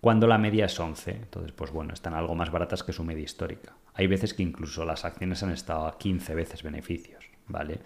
cuando 0.00 0.26
la 0.26 0.38
media 0.38 0.66
es 0.66 0.78
11. 0.78 1.10
Entonces, 1.10 1.52
pues 1.52 1.70
bueno, 1.70 1.94
están 1.94 2.14
algo 2.14 2.34
más 2.34 2.50
baratas 2.50 2.82
que 2.82 2.92
su 2.92 3.04
media 3.04 3.24
histórica. 3.24 3.74
Hay 3.94 4.06
veces 4.06 4.34
que 4.34 4.42
incluso 4.42 4.84
las 4.84 5.04
acciones 5.04 5.42
han 5.42 5.52
estado 5.52 5.86
a 5.86 5.98
15 5.98 6.34
veces 6.34 6.62
beneficios, 6.62 7.24
¿vale? 7.48 7.80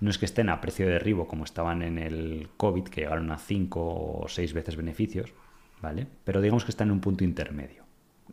No 0.00 0.10
es 0.10 0.18
que 0.18 0.24
estén 0.24 0.48
a 0.48 0.60
precio 0.60 0.86
de 0.86 0.92
derribo 0.92 1.28
como 1.28 1.44
estaban 1.44 1.82
en 1.82 1.98
el 1.98 2.48
COVID, 2.56 2.84
que 2.84 3.02
llegaron 3.02 3.30
a 3.30 3.38
5 3.38 3.80
o 3.80 4.28
6 4.28 4.52
veces 4.52 4.74
beneficios, 4.76 5.32
¿vale? 5.80 6.06
Pero 6.24 6.40
digamos 6.40 6.64
que 6.64 6.72
están 6.72 6.88
en 6.88 6.94
un 6.94 7.00
punto 7.00 7.22
intermedio. 7.22 7.84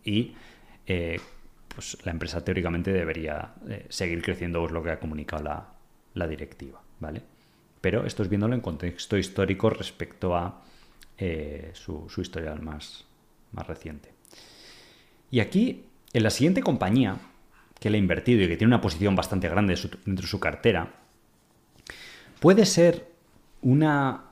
Y 0.04 0.34
eh, 0.88 1.20
pues 1.68 1.98
la 2.06 2.12
empresa 2.12 2.44
teóricamente 2.44 2.92
debería 2.92 3.54
eh, 3.68 3.86
seguir 3.90 4.22
creciendo, 4.24 4.66
es 4.66 4.72
lo 4.72 4.82
que 4.82 4.92
ha 4.92 5.00
comunicado 5.00 5.44
la, 5.44 5.68
la 6.16 6.28
directiva, 6.28 6.82
¿vale? 7.00 7.22
Pero 7.82 8.06
esto 8.06 8.24
es 8.24 8.30
viéndolo 8.30 8.56
en 8.56 8.62
contexto 8.62 9.18
histórico 9.18 9.70
respecto 9.70 10.36
a 10.36 10.64
eh, 11.18 11.72
su, 11.74 12.08
historial 12.18 12.62
más, 12.62 13.06
más 13.52 13.68
reciente. 13.68 14.14
Y 15.32 15.40
aquí, 15.40 15.86
en 16.14 16.24
la 16.24 16.30
siguiente 16.30 16.62
compañía 16.62 17.18
que 17.80 17.90
le 17.90 17.98
ha 17.98 18.00
invertido 18.00 18.44
y 18.44 18.48
que 18.48 18.58
tiene 18.58 18.74
una 18.74 18.82
posición 18.82 19.16
bastante 19.16 19.48
grande 19.48 19.76
dentro 20.06 20.24
de 20.24 20.28
su 20.28 20.40
cartera, 20.40 20.94
puede 22.40 22.66
ser 22.66 23.08
una 23.62 24.26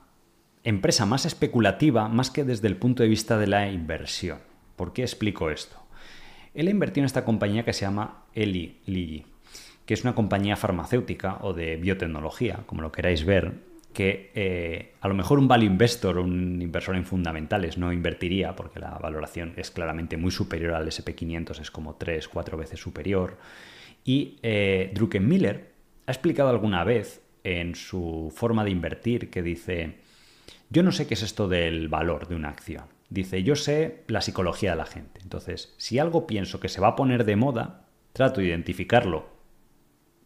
empresa 0.64 1.06
más 1.06 1.24
especulativa 1.24 2.08
más 2.08 2.30
que 2.30 2.44
desde 2.44 2.68
el 2.68 2.76
punto 2.76 3.02
de 3.02 3.08
vista 3.08 3.38
de 3.38 3.46
la 3.46 3.70
inversión. 3.70 4.38
¿Por 4.76 4.92
qué 4.92 5.02
explico 5.02 5.50
esto? 5.50 5.76
Él 6.54 6.66
ha 6.66 6.70
invertido 6.70 7.02
en 7.02 7.06
esta 7.06 7.24
compañía 7.24 7.64
que 7.64 7.72
se 7.72 7.82
llama 7.82 8.24
Eli 8.34 8.80
Lilly 8.86 9.24
que 9.88 9.94
es 9.94 10.04
una 10.04 10.14
compañía 10.14 10.54
farmacéutica 10.54 11.38
o 11.40 11.54
de 11.54 11.78
biotecnología, 11.78 12.60
como 12.66 12.82
lo 12.82 12.92
queráis 12.92 13.24
ver, 13.24 13.54
que 13.94 14.30
eh, 14.34 14.92
a 15.00 15.08
lo 15.08 15.14
mejor 15.14 15.38
un 15.38 15.48
value 15.48 15.64
investor 15.64 16.18
o 16.18 16.24
un 16.24 16.60
inversor 16.60 16.94
en 16.94 17.06
fundamentales 17.06 17.78
no 17.78 17.90
invertiría 17.90 18.54
porque 18.54 18.80
la 18.80 18.90
valoración 18.98 19.54
es 19.56 19.70
claramente 19.70 20.18
muy 20.18 20.30
superior 20.30 20.74
al 20.74 20.86
SP500, 20.86 21.62
es 21.62 21.70
como 21.70 21.94
3, 21.94 22.28
4 22.28 22.58
veces 22.58 22.78
superior. 22.78 23.38
Y 24.04 24.36
eh, 24.42 24.90
Druckenmiller 24.92 25.72
ha 26.04 26.12
explicado 26.12 26.50
alguna 26.50 26.84
vez 26.84 27.22
en 27.42 27.74
su 27.74 28.30
forma 28.36 28.64
de 28.64 28.70
invertir 28.72 29.30
que 29.30 29.42
dice, 29.42 29.94
yo 30.68 30.82
no 30.82 30.92
sé 30.92 31.06
qué 31.06 31.14
es 31.14 31.22
esto 31.22 31.48
del 31.48 31.88
valor 31.88 32.28
de 32.28 32.34
una 32.34 32.50
acción. 32.50 32.84
Dice, 33.08 33.42
yo 33.42 33.56
sé 33.56 34.04
la 34.08 34.20
psicología 34.20 34.72
de 34.72 34.76
la 34.76 34.84
gente. 34.84 35.20
Entonces, 35.22 35.72
si 35.78 35.98
algo 35.98 36.26
pienso 36.26 36.60
que 36.60 36.68
se 36.68 36.82
va 36.82 36.88
a 36.88 36.96
poner 36.96 37.24
de 37.24 37.36
moda, 37.36 37.86
trato 38.12 38.42
de 38.42 38.48
identificarlo 38.48 39.37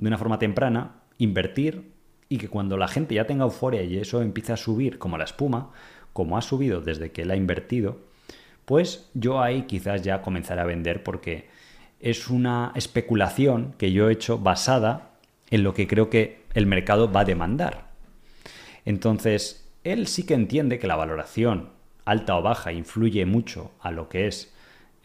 de 0.03 0.09
una 0.09 0.19
forma 0.19 0.41
temprana, 0.41 0.97
invertir 1.19 1.93
y 2.29 2.39
que 2.39 2.49
cuando 2.49 2.77
la 2.77 2.89
gente 2.89 3.15
ya 3.15 3.25
tenga 3.25 3.45
euforia 3.45 3.85
y 3.85 3.99
eso 3.99 4.21
empiece 4.21 4.53
a 4.53 4.57
subir 4.57 4.99
como 4.99 5.17
la 5.17 5.23
espuma, 5.23 5.71
como 6.13 6.37
ha 6.37 6.43
subido 6.43 6.81
desde 6.81 7.13
que 7.13 7.23
él 7.23 7.31
ha 7.31 7.37
invertido, 7.37 8.01
pues 8.65 9.09
yo 9.15 9.41
ahí 9.41 9.63
quizás 9.63 10.03
ya 10.03 10.21
comenzaré 10.21 10.61
a 10.61 10.65
vender 10.65 11.05
porque 11.05 11.49
es 12.01 12.29
una 12.29 12.73
especulación 12.75 13.75
que 13.79 13.93
yo 13.93 14.09
he 14.11 14.13
hecho 14.13 14.39
basada 14.39 15.13
en 15.51 15.63
lo 15.63 15.73
que 15.73 15.87
creo 15.87 16.11
que 16.11 16.43
el 16.55 16.67
mercado 16.67 17.13
va 17.13 17.21
a 17.21 17.25
demandar. 17.25 17.93
Entonces, 18.85 19.71
él 19.85 20.09
sí 20.09 20.27
que 20.27 20.35
entiende 20.35 20.81
que 20.81 20.89
la 20.89 20.97
valoración 20.97 21.69
alta 22.05 22.37
o 22.37 22.43
baja 22.43 22.73
influye 22.73 23.25
mucho 23.25 23.71
a 23.79 23.93
lo 23.93 24.09
que 24.09 24.27
es 24.27 24.52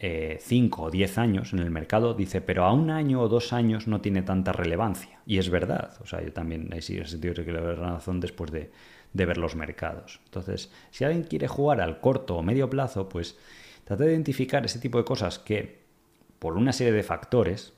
eh, 0.00 0.86
o 0.86 0.90
10 0.90 1.18
años 1.18 1.52
en 1.52 1.58
el 1.58 1.70
mercado, 1.70 2.14
dice, 2.14 2.40
pero 2.40 2.64
a 2.64 2.72
un 2.72 2.90
año 2.90 3.20
o 3.20 3.28
dos 3.28 3.52
años 3.52 3.88
no 3.88 4.00
tiene 4.00 4.22
tanta 4.22 4.52
relevancia. 4.52 5.20
Y 5.26 5.38
es 5.38 5.50
verdad, 5.50 5.94
o 6.00 6.06
sea, 6.06 6.22
yo 6.22 6.32
también 6.32 6.70
he 6.72 6.80
sentido 6.82 7.34
que 7.34 7.52
le 7.52 7.74
razón 7.74 8.20
después 8.20 8.52
de, 8.52 8.70
de, 9.12 9.26
ver 9.26 9.38
los 9.38 9.56
mercados. 9.56 10.20
Entonces, 10.26 10.72
si 10.92 11.04
alguien 11.04 11.24
quiere 11.24 11.48
jugar 11.48 11.80
al 11.80 12.00
corto 12.00 12.36
o 12.36 12.42
medio 12.42 12.70
plazo, 12.70 13.08
pues 13.08 13.36
trata 13.84 14.04
de 14.04 14.12
identificar 14.12 14.64
ese 14.64 14.78
tipo 14.78 14.98
de 14.98 15.04
cosas 15.04 15.40
que, 15.40 15.82
por 16.38 16.56
una 16.56 16.72
serie 16.72 16.92
de 16.92 17.02
factores, 17.02 17.72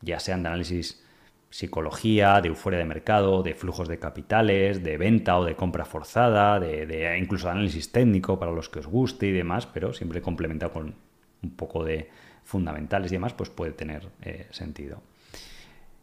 ya 0.00 0.18
sean 0.18 0.42
de 0.42 0.48
análisis 0.48 1.04
psicología, 1.50 2.40
de 2.40 2.48
euforia 2.48 2.80
de 2.80 2.84
mercado, 2.84 3.42
de 3.44 3.54
flujos 3.54 3.86
de 3.86 3.98
capitales, 3.98 4.82
de 4.82 4.96
venta 4.98 5.38
o 5.38 5.44
de 5.44 5.54
compra 5.54 5.84
forzada, 5.84 6.58
de, 6.58 6.86
de 6.86 7.16
incluso 7.18 7.48
análisis 7.48 7.92
técnico 7.92 8.40
para 8.40 8.52
los 8.52 8.68
que 8.68 8.80
os 8.80 8.86
guste 8.86 9.26
y 9.26 9.32
demás, 9.32 9.66
pero 9.66 9.92
siempre 9.92 10.22
complementado 10.22 10.72
con 10.72 11.09
un 11.42 11.50
poco 11.50 11.84
de 11.84 12.08
fundamentales 12.44 13.12
y 13.12 13.16
demás, 13.16 13.34
pues 13.34 13.50
puede 13.50 13.72
tener 13.72 14.08
eh, 14.22 14.46
sentido. 14.50 15.02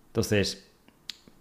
Entonces, 0.07 0.71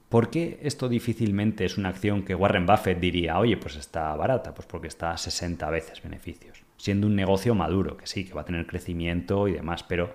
¿por 0.09 0.31
qué 0.31 0.59
esto 0.63 0.89
difícilmente 0.89 1.65
es 1.65 1.79
una 1.79 1.91
acción 1.91 2.25
que 2.25 2.35
Warren 2.35 2.67
Buffett 2.67 2.99
diría, 2.99 3.39
oye, 3.39 3.57
pues 3.57 3.77
está 3.77 4.15
barata? 4.17 4.55
Pues 4.55 4.67
porque 4.67 4.89
está 4.89 5.13
a 5.13 5.19
60 5.19 5.71
veces 5.71 6.03
beneficios, 6.03 6.63
siendo 6.77 7.07
un 7.07 7.17
negocio 7.17 7.55
maduro, 7.55 7.97
que 7.97 8.07
sí, 8.07 8.25
que 8.25 8.35
va 8.35 8.43
a 8.43 8.45
tener 8.45 8.67
crecimiento 8.67 9.49
y 9.49 9.53
demás, 9.53 9.83
pero 9.83 10.15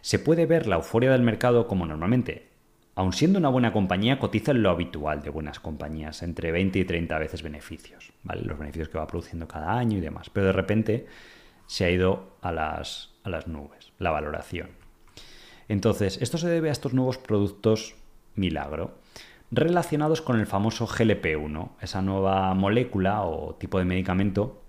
se 0.00 0.18
puede 0.18 0.46
ver 0.46 0.66
la 0.66 0.76
euforia 0.76 1.12
del 1.12 1.22
mercado 1.22 1.66
como 1.66 1.86
normalmente 1.86 2.50
aun 3.00 3.12
siendo 3.14 3.38
una 3.38 3.48
buena 3.48 3.72
compañía, 3.72 4.18
cotiza 4.18 4.52
en 4.52 4.62
lo 4.62 4.68
habitual 4.68 5.22
de 5.22 5.30
buenas 5.30 5.58
compañías, 5.58 6.22
entre 6.22 6.52
20 6.52 6.80
y 6.80 6.84
30 6.84 7.18
veces 7.18 7.42
beneficios, 7.42 8.12
¿vale? 8.22 8.42
Los 8.42 8.58
beneficios 8.58 8.90
que 8.90 8.98
va 8.98 9.06
produciendo 9.06 9.48
cada 9.48 9.72
año 9.72 9.96
y 9.96 10.00
demás. 10.02 10.28
Pero 10.30 10.48
de 10.48 10.52
repente 10.52 11.06
se 11.66 11.84
ha 11.84 11.90
ido 11.90 12.36
a 12.42 12.52
las, 12.52 13.09
a 13.22 13.30
las 13.30 13.46
nubes, 13.46 13.92
la 13.98 14.10
valoración. 14.10 14.70
Entonces, 15.68 16.18
esto 16.20 16.38
se 16.38 16.48
debe 16.48 16.68
a 16.68 16.72
estos 16.72 16.94
nuevos 16.94 17.18
productos 17.18 17.94
milagro 18.34 18.98
relacionados 19.50 20.22
con 20.22 20.38
el 20.38 20.46
famoso 20.46 20.86
GLP-1, 20.86 21.70
esa 21.80 22.02
nueva 22.02 22.54
molécula 22.54 23.22
o 23.22 23.54
tipo 23.56 23.78
de 23.78 23.84
medicamento 23.84 24.62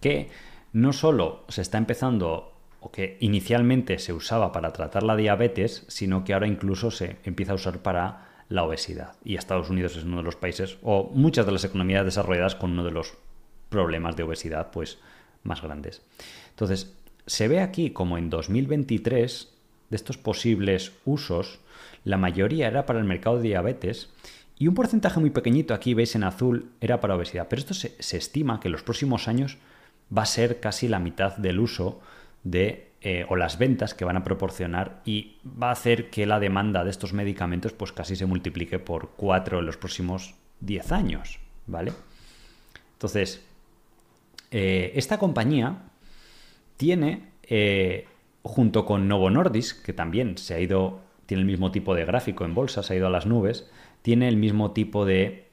que 0.00 0.30
no 0.72 0.92
solo 0.92 1.44
se 1.48 1.62
está 1.62 1.78
empezando 1.78 2.52
o 2.80 2.90
que 2.90 3.16
inicialmente 3.20 3.98
se 3.98 4.12
usaba 4.12 4.52
para 4.52 4.72
tratar 4.72 5.02
la 5.02 5.16
diabetes, 5.16 5.84
sino 5.88 6.24
que 6.24 6.34
ahora 6.34 6.46
incluso 6.46 6.90
se 6.90 7.16
empieza 7.24 7.52
a 7.52 7.56
usar 7.56 7.78
para 7.78 8.28
la 8.48 8.64
obesidad. 8.64 9.16
Y 9.24 9.36
Estados 9.36 9.70
Unidos 9.70 9.96
es 9.96 10.04
uno 10.04 10.18
de 10.18 10.22
los 10.22 10.36
países, 10.36 10.76
o 10.82 11.10
muchas 11.14 11.46
de 11.46 11.52
las 11.52 11.64
economías 11.64 12.04
desarrolladas 12.04 12.54
con 12.54 12.72
uno 12.72 12.84
de 12.84 12.90
los 12.90 13.14
problemas 13.70 14.16
de 14.16 14.24
obesidad 14.24 14.70
pues, 14.70 14.98
más 15.42 15.62
grandes. 15.62 16.02
Entonces, 16.50 16.94
se 17.26 17.48
ve 17.48 17.60
aquí 17.60 17.90
como 17.90 18.18
en 18.18 18.30
2023, 18.30 19.50
de 19.90 19.96
estos 19.96 20.18
posibles 20.18 20.92
usos, 21.04 21.60
la 22.04 22.16
mayoría 22.16 22.68
era 22.68 22.86
para 22.86 22.98
el 22.98 23.04
mercado 23.04 23.36
de 23.36 23.48
diabetes 23.48 24.10
y 24.58 24.68
un 24.68 24.74
porcentaje 24.74 25.20
muy 25.20 25.30
pequeñito, 25.30 25.74
aquí 25.74 25.94
veis 25.94 26.14
en 26.14 26.24
azul, 26.24 26.70
era 26.80 27.00
para 27.00 27.16
obesidad. 27.16 27.48
Pero 27.48 27.60
esto 27.60 27.74
se, 27.74 27.96
estima 27.98 28.60
que 28.60 28.68
en 28.68 28.72
los 28.72 28.82
próximos 28.82 29.26
años 29.26 29.58
va 30.16 30.22
a 30.22 30.26
ser 30.26 30.60
casi 30.60 30.86
la 30.86 30.98
mitad 30.98 31.36
del 31.36 31.58
uso 31.58 32.00
de 32.44 32.90
eh, 33.00 33.26
o 33.28 33.36
las 33.36 33.58
ventas 33.58 33.94
que 33.94 34.04
van 34.04 34.16
a 34.16 34.24
proporcionar 34.24 35.02
y 35.04 35.36
va 35.44 35.68
a 35.68 35.72
hacer 35.72 36.08
que 36.08 36.24
la 36.24 36.40
demanda 36.40 36.84
de 36.84 36.90
estos 36.90 37.12
medicamentos 37.12 37.72
pues 37.72 37.92
casi 37.92 38.16
se 38.16 38.26
multiplique 38.26 38.78
por 38.78 39.10
cuatro 39.16 39.58
en 39.58 39.66
los 39.66 39.76
próximos 39.76 40.34
10 40.60 40.92
años, 40.92 41.40
¿vale? 41.66 41.92
Entonces, 42.92 43.44
eh, 44.50 44.92
esta 44.94 45.18
compañía 45.18 45.82
tiene, 46.76 47.30
eh, 47.44 48.06
junto 48.42 48.84
con 48.84 49.08
Novo 49.08 49.30
Nordisk, 49.30 49.84
que 49.84 49.92
también 49.92 50.38
se 50.38 50.54
ha 50.54 50.60
ido 50.60 51.02
tiene 51.26 51.40
el 51.40 51.46
mismo 51.46 51.72
tipo 51.72 51.94
de 51.94 52.04
gráfico 52.04 52.44
en 52.44 52.54
bolsa, 52.54 52.82
se 52.82 52.92
ha 52.92 52.96
ido 52.96 53.06
a 53.06 53.10
las 53.10 53.24
nubes, 53.24 53.66
tiene 54.02 54.28
el 54.28 54.36
mismo 54.36 54.72
tipo 54.72 55.06
de 55.06 55.46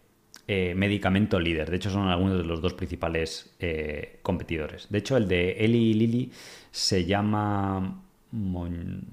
eh, 0.47 0.73
medicamento 0.75 1.39
líder. 1.39 1.69
De 1.69 1.77
hecho, 1.77 1.89
son 1.89 2.09
algunos 2.09 2.37
de 2.37 2.43
los 2.43 2.61
dos 2.61 2.73
principales 2.73 3.55
eh, 3.59 4.19
competidores. 4.21 4.87
De 4.89 4.97
hecho, 4.97 5.15
el 5.15 5.29
de 5.29 5.51
Eli 5.63 5.93
Lilly 5.93 6.31
se 6.71 7.05
llama 7.05 8.03
Mon 8.31 9.05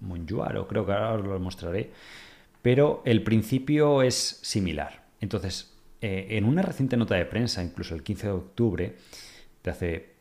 Monjuaro, 0.00 0.68
creo 0.68 0.86
que 0.86 0.92
ahora 0.92 1.14
os 1.14 1.26
lo 1.26 1.40
mostraré. 1.40 1.90
Pero 2.62 3.02
el 3.04 3.24
principio 3.24 4.02
es 4.02 4.38
similar. 4.42 5.04
Entonces, 5.20 5.72
en 6.00 6.44
una 6.44 6.60
reciente 6.60 6.98
nota 6.98 7.14
de 7.14 7.24
prensa, 7.24 7.62
incluso 7.64 7.94
el 7.94 8.02
15 8.02 8.26
de 8.26 8.32
octubre, 8.32 8.96
de 9.64 9.70
hace 9.70 10.13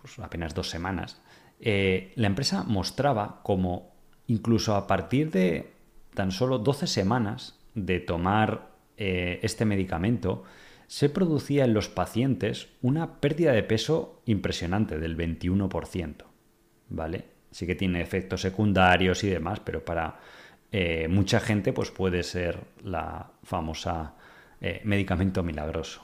pues, 0.00 0.18
apenas 0.18 0.54
dos 0.54 0.70
semanas, 0.70 1.20
la 1.60 2.26
empresa 2.26 2.64
mostraba 2.64 3.40
como 3.42 3.90
incluso 4.30 4.76
a 4.76 4.86
partir 4.86 5.30
de 5.30 5.72
tan 6.14 6.30
solo 6.30 6.58
12 6.58 6.86
semanas 6.86 7.58
de 7.74 8.00
tomar 8.00 8.70
eh, 8.96 9.40
este 9.42 9.64
medicamento, 9.64 10.44
se 10.86 11.08
producía 11.08 11.64
en 11.64 11.74
los 11.74 11.88
pacientes 11.88 12.68
una 12.82 13.20
pérdida 13.20 13.52
de 13.52 13.62
peso 13.62 14.22
impresionante 14.26 14.98
del 14.98 15.16
21%. 15.16 16.24
¿Vale? 16.88 17.24
Sí 17.50 17.66
que 17.66 17.74
tiene 17.74 18.00
efectos 18.00 18.40
secundarios 18.40 19.22
y 19.24 19.28
demás, 19.28 19.60
pero 19.60 19.84
para 19.84 20.18
eh, 20.72 21.08
mucha 21.08 21.40
gente 21.40 21.72
pues 21.72 21.90
puede 21.90 22.22
ser 22.22 22.60
la 22.84 23.30
famosa 23.42 24.14
eh, 24.60 24.80
medicamento 24.84 25.42
milagroso. 25.42 26.02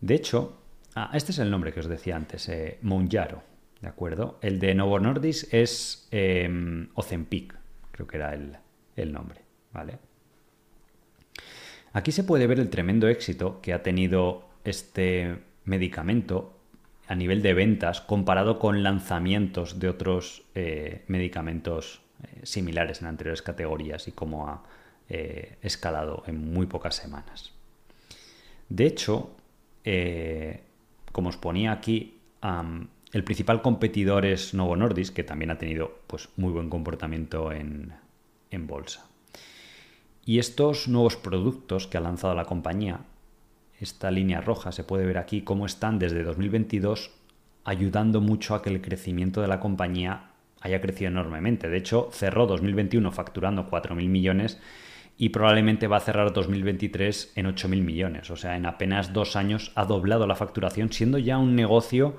De 0.00 0.14
hecho, 0.14 0.56
ah, 0.96 1.10
este 1.14 1.30
es 1.30 1.38
el 1.38 1.50
nombre 1.50 1.72
que 1.72 1.80
os 1.80 1.86
decía 1.86 2.16
antes, 2.16 2.50
Monjaro. 2.82 3.42
¿De 3.80 3.88
acuerdo? 3.88 4.38
El 4.40 4.58
de 4.58 4.74
Novo 4.74 4.98
Nordisk 4.98 5.52
es 5.52 6.08
eh, 6.10 6.48
creo 7.96 8.06
que 8.06 8.16
era 8.16 8.34
el, 8.34 9.12
nombre, 9.12 9.40
¿vale? 9.72 9.98
Aquí 11.92 12.12
se 12.12 12.24
puede 12.24 12.46
ver 12.46 12.60
el 12.60 12.68
tremendo 12.68 13.08
éxito 13.08 13.60
que 13.60 13.72
ha 13.72 13.82
tenido 13.82 14.48
este 14.64 15.38
medicamento 15.64 16.58
a 17.08 17.14
nivel 17.14 17.42
de 17.42 17.54
ventas 17.54 18.00
comparado 18.00 18.58
con 18.58 18.82
lanzamientos 18.82 19.78
de 19.78 19.88
otros 19.88 20.42
eh, 20.54 21.04
medicamentos 21.06 22.02
eh, 22.22 22.40
similares 22.44 23.00
en 23.00 23.06
anteriores 23.06 23.42
categorías 23.42 24.08
y 24.08 24.12
cómo 24.12 24.48
ha 24.48 24.62
eh, 25.08 25.56
escalado 25.62 26.22
en 26.26 26.52
muy 26.52 26.66
pocas 26.66 26.96
semanas. 26.96 27.52
De 28.68 28.86
hecho, 28.86 29.30
como 31.16 31.30
os 31.30 31.38
ponía 31.38 31.72
aquí, 31.72 32.20
el 32.42 33.24
principal 33.24 33.62
competidor 33.62 34.26
es 34.26 34.52
Novo 34.52 34.76
Nordisk, 34.76 35.14
que 35.14 35.24
también 35.24 35.50
ha 35.50 35.56
tenido 35.56 36.00
pues, 36.06 36.28
muy 36.36 36.52
buen 36.52 36.68
comportamiento 36.68 37.52
en, 37.52 37.94
bolsa. 38.66 39.08
Y 40.26 40.38
estos 40.38 40.88
nuevos 40.88 41.16
productos 41.16 41.86
que 41.86 41.96
ha 41.96 42.02
lanzado 42.02 42.34
la 42.34 42.44
compañía, 42.44 43.00
esta 43.80 44.10
línea 44.10 44.42
roja, 44.42 44.72
se 44.72 44.84
puede 44.84 45.06
ver 45.06 45.16
aquí 45.16 45.40
cómo 45.40 45.64
están 45.64 45.98
desde 45.98 46.22
2022 46.22 47.12
ayudando 47.64 48.20
mucho 48.20 48.54
a 48.54 48.60
que 48.60 48.68
el 48.68 48.82
crecimiento 48.82 49.40
de 49.40 49.48
la 49.48 49.58
compañía 49.58 50.32
haya 50.60 50.82
crecido 50.82 51.10
enormemente. 51.10 51.70
De 51.70 51.78
hecho, 51.78 52.10
cerró 52.12 52.46
2021 52.46 53.10
facturando 53.10 53.70
4.000 53.70 54.06
millones 54.06 54.60
y 55.18 55.30
probablemente 55.30 55.86
va 55.86 55.96
a 55.96 56.00
cerrar 56.00 56.32
2023 56.32 57.32
en 57.36 57.46
8.000 57.46 57.82
millones. 57.82 58.30
O 58.30 58.36
sea, 58.36 58.56
en 58.56 58.66
apenas 58.66 59.12
dos 59.12 59.36
años 59.36 59.72
ha 59.74 59.84
doblado 59.84 60.26
la 60.26 60.34
facturación, 60.34 60.92
siendo 60.92 61.18
ya 61.18 61.38
un 61.38 61.56
negocio 61.56 62.16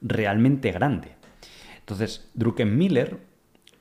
realmente 0.00 0.72
grande. 0.72 1.10
Entonces, 1.78 2.28
Druckenmiller 2.34 3.18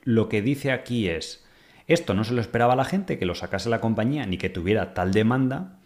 lo 0.04 0.30
que 0.30 0.44
dice 0.44 0.72
aquí 0.72 1.10
es, 1.10 1.44
esto 1.88 2.14
no 2.14 2.24
se 2.24 2.34
lo 2.34 2.42
esperaba 2.42 2.76
la 2.76 2.86
gente, 2.86 3.18
que 3.18 3.26
lo 3.26 3.36
sacase 3.36 3.70
la 3.70 3.82
compañía, 3.82 4.26
ni 4.26 4.38
que 4.38 4.50
tuviera 4.50 4.94
tal 4.94 5.12
demanda. 5.12 5.80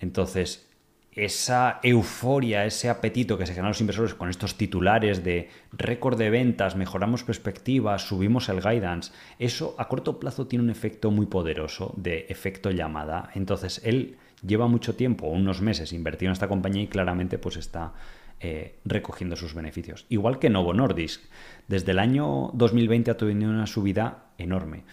Entonces, 0.00 0.68
esa 1.12 1.80
euforia, 1.82 2.64
ese 2.64 2.88
apetito 2.88 3.36
que 3.36 3.46
se 3.46 3.52
generan 3.52 3.70
los 3.70 3.80
inversores 3.80 4.14
con 4.14 4.30
estos 4.30 4.56
titulares 4.56 5.24
de 5.24 5.48
récord 5.72 6.16
de 6.16 6.30
ventas, 6.30 6.76
mejoramos 6.76 7.24
perspectivas, 7.24 8.06
subimos 8.06 8.48
el 8.48 8.60
guidance, 8.60 9.12
eso 9.38 9.74
a 9.78 9.88
corto 9.88 10.20
plazo 10.20 10.46
tiene 10.46 10.64
un 10.64 10.70
efecto 10.70 11.10
muy 11.10 11.26
poderoso 11.26 11.94
de 11.96 12.26
efecto 12.28 12.70
llamada. 12.70 13.30
Entonces, 13.34 13.80
él 13.84 14.16
lleva 14.46 14.68
mucho 14.68 14.94
tiempo, 14.94 15.26
unos 15.26 15.60
meses, 15.60 15.92
invertido 15.92 16.30
en 16.30 16.34
esta 16.34 16.48
compañía 16.48 16.82
y 16.82 16.88
claramente 16.88 17.38
pues 17.38 17.56
está 17.56 17.92
eh, 18.38 18.78
recogiendo 18.84 19.36
sus 19.36 19.52
beneficios. 19.52 20.06
Igual 20.08 20.38
que 20.38 20.48
Novo 20.48 20.72
Nordisk. 20.72 21.22
Desde 21.68 21.90
el 21.90 21.98
año 21.98 22.50
2020 22.54 23.10
ha 23.10 23.16
tenido 23.16 23.50
una 23.50 23.66
subida 23.66 24.30
enorme. 24.38 24.84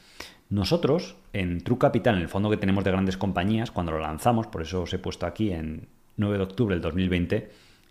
Nosotros, 0.50 1.18
en 1.32 1.62
True 1.62 1.78
Capital, 1.78 2.16
en 2.16 2.22
el 2.22 2.30
fondo 2.30 2.50
que 2.50 2.58
tenemos 2.58 2.84
de 2.84 2.92
grandes 2.92 3.18
compañías, 3.18 3.72
cuando 3.72 3.92
lo 3.92 4.00
lanzamos, 4.00 4.48
por 4.48 4.64
eso 4.64 4.82
os 4.82 4.94
he 4.94 5.00
puesto 5.00 5.26
aquí 5.26 5.52
en 5.52 5.88
9 6.18 6.38
de 6.38 6.44
octubre 6.44 6.76
del 6.76 6.82
2020, 6.82 7.50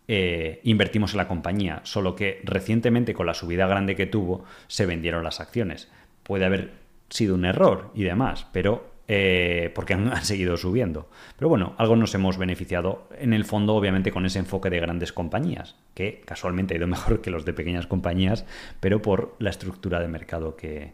eh, 0.09 0.61
invertimos 0.65 1.13
en 1.13 1.19
la 1.19 1.29
compañía, 1.29 1.81
solo 1.85 2.15
que 2.15 2.41
recientemente 2.45 3.15
con 3.15 3.27
la 3.27 3.35
subida 3.35 3.67
grande 3.67 3.97
que 3.97 4.07
tuvo 4.07 4.45
se 4.69 4.87
vendieron 4.87 5.25
las 5.25 5.41
acciones. 5.41 5.91
Puede 6.23 6.45
haber 6.45 6.73
sido 7.09 7.35
un 7.35 7.45
error 7.45 7.91
y 7.95 8.05
demás, 8.05 8.47
pero 8.53 8.97
eh, 9.09 9.71
porque 9.75 9.95
han, 9.95 10.25
seguido 10.25 10.57
subiendo. 10.57 11.09
Pero 11.37 11.49
bueno, 11.49 11.75
algo 11.79 11.97
nos 11.97 12.15
hemos 12.15 12.39
beneficiado 12.39 13.09
en 13.19 13.33
el 13.33 13.45
fondo, 13.45 13.75
obviamente, 13.75 14.11
con 14.11 14.27
ese 14.27 14.39
enfoque 14.39 14.71
de 14.71 14.81
grandes 14.81 15.13
compañías, 15.13 15.77
que 15.95 16.23
casualmente 16.25 16.75
ha 16.75 16.79
ido 16.79 16.87
mejor 16.87 17.21
que 17.21 17.31
los 17.31 17.45
de 17.45 17.53
pequeñas 17.53 17.87
compañías, 17.87 18.45
pero 18.81 19.03
por 19.03 19.37
la 19.39 19.51
estructura 19.51 20.01
de 20.01 20.09
mercado 20.09 20.57
que, 20.57 20.93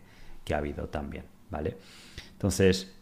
ha 0.53 0.57
habido 0.57 0.89
también, 0.89 1.25
¿vale? 1.49 1.77
Entonces, 2.33 2.95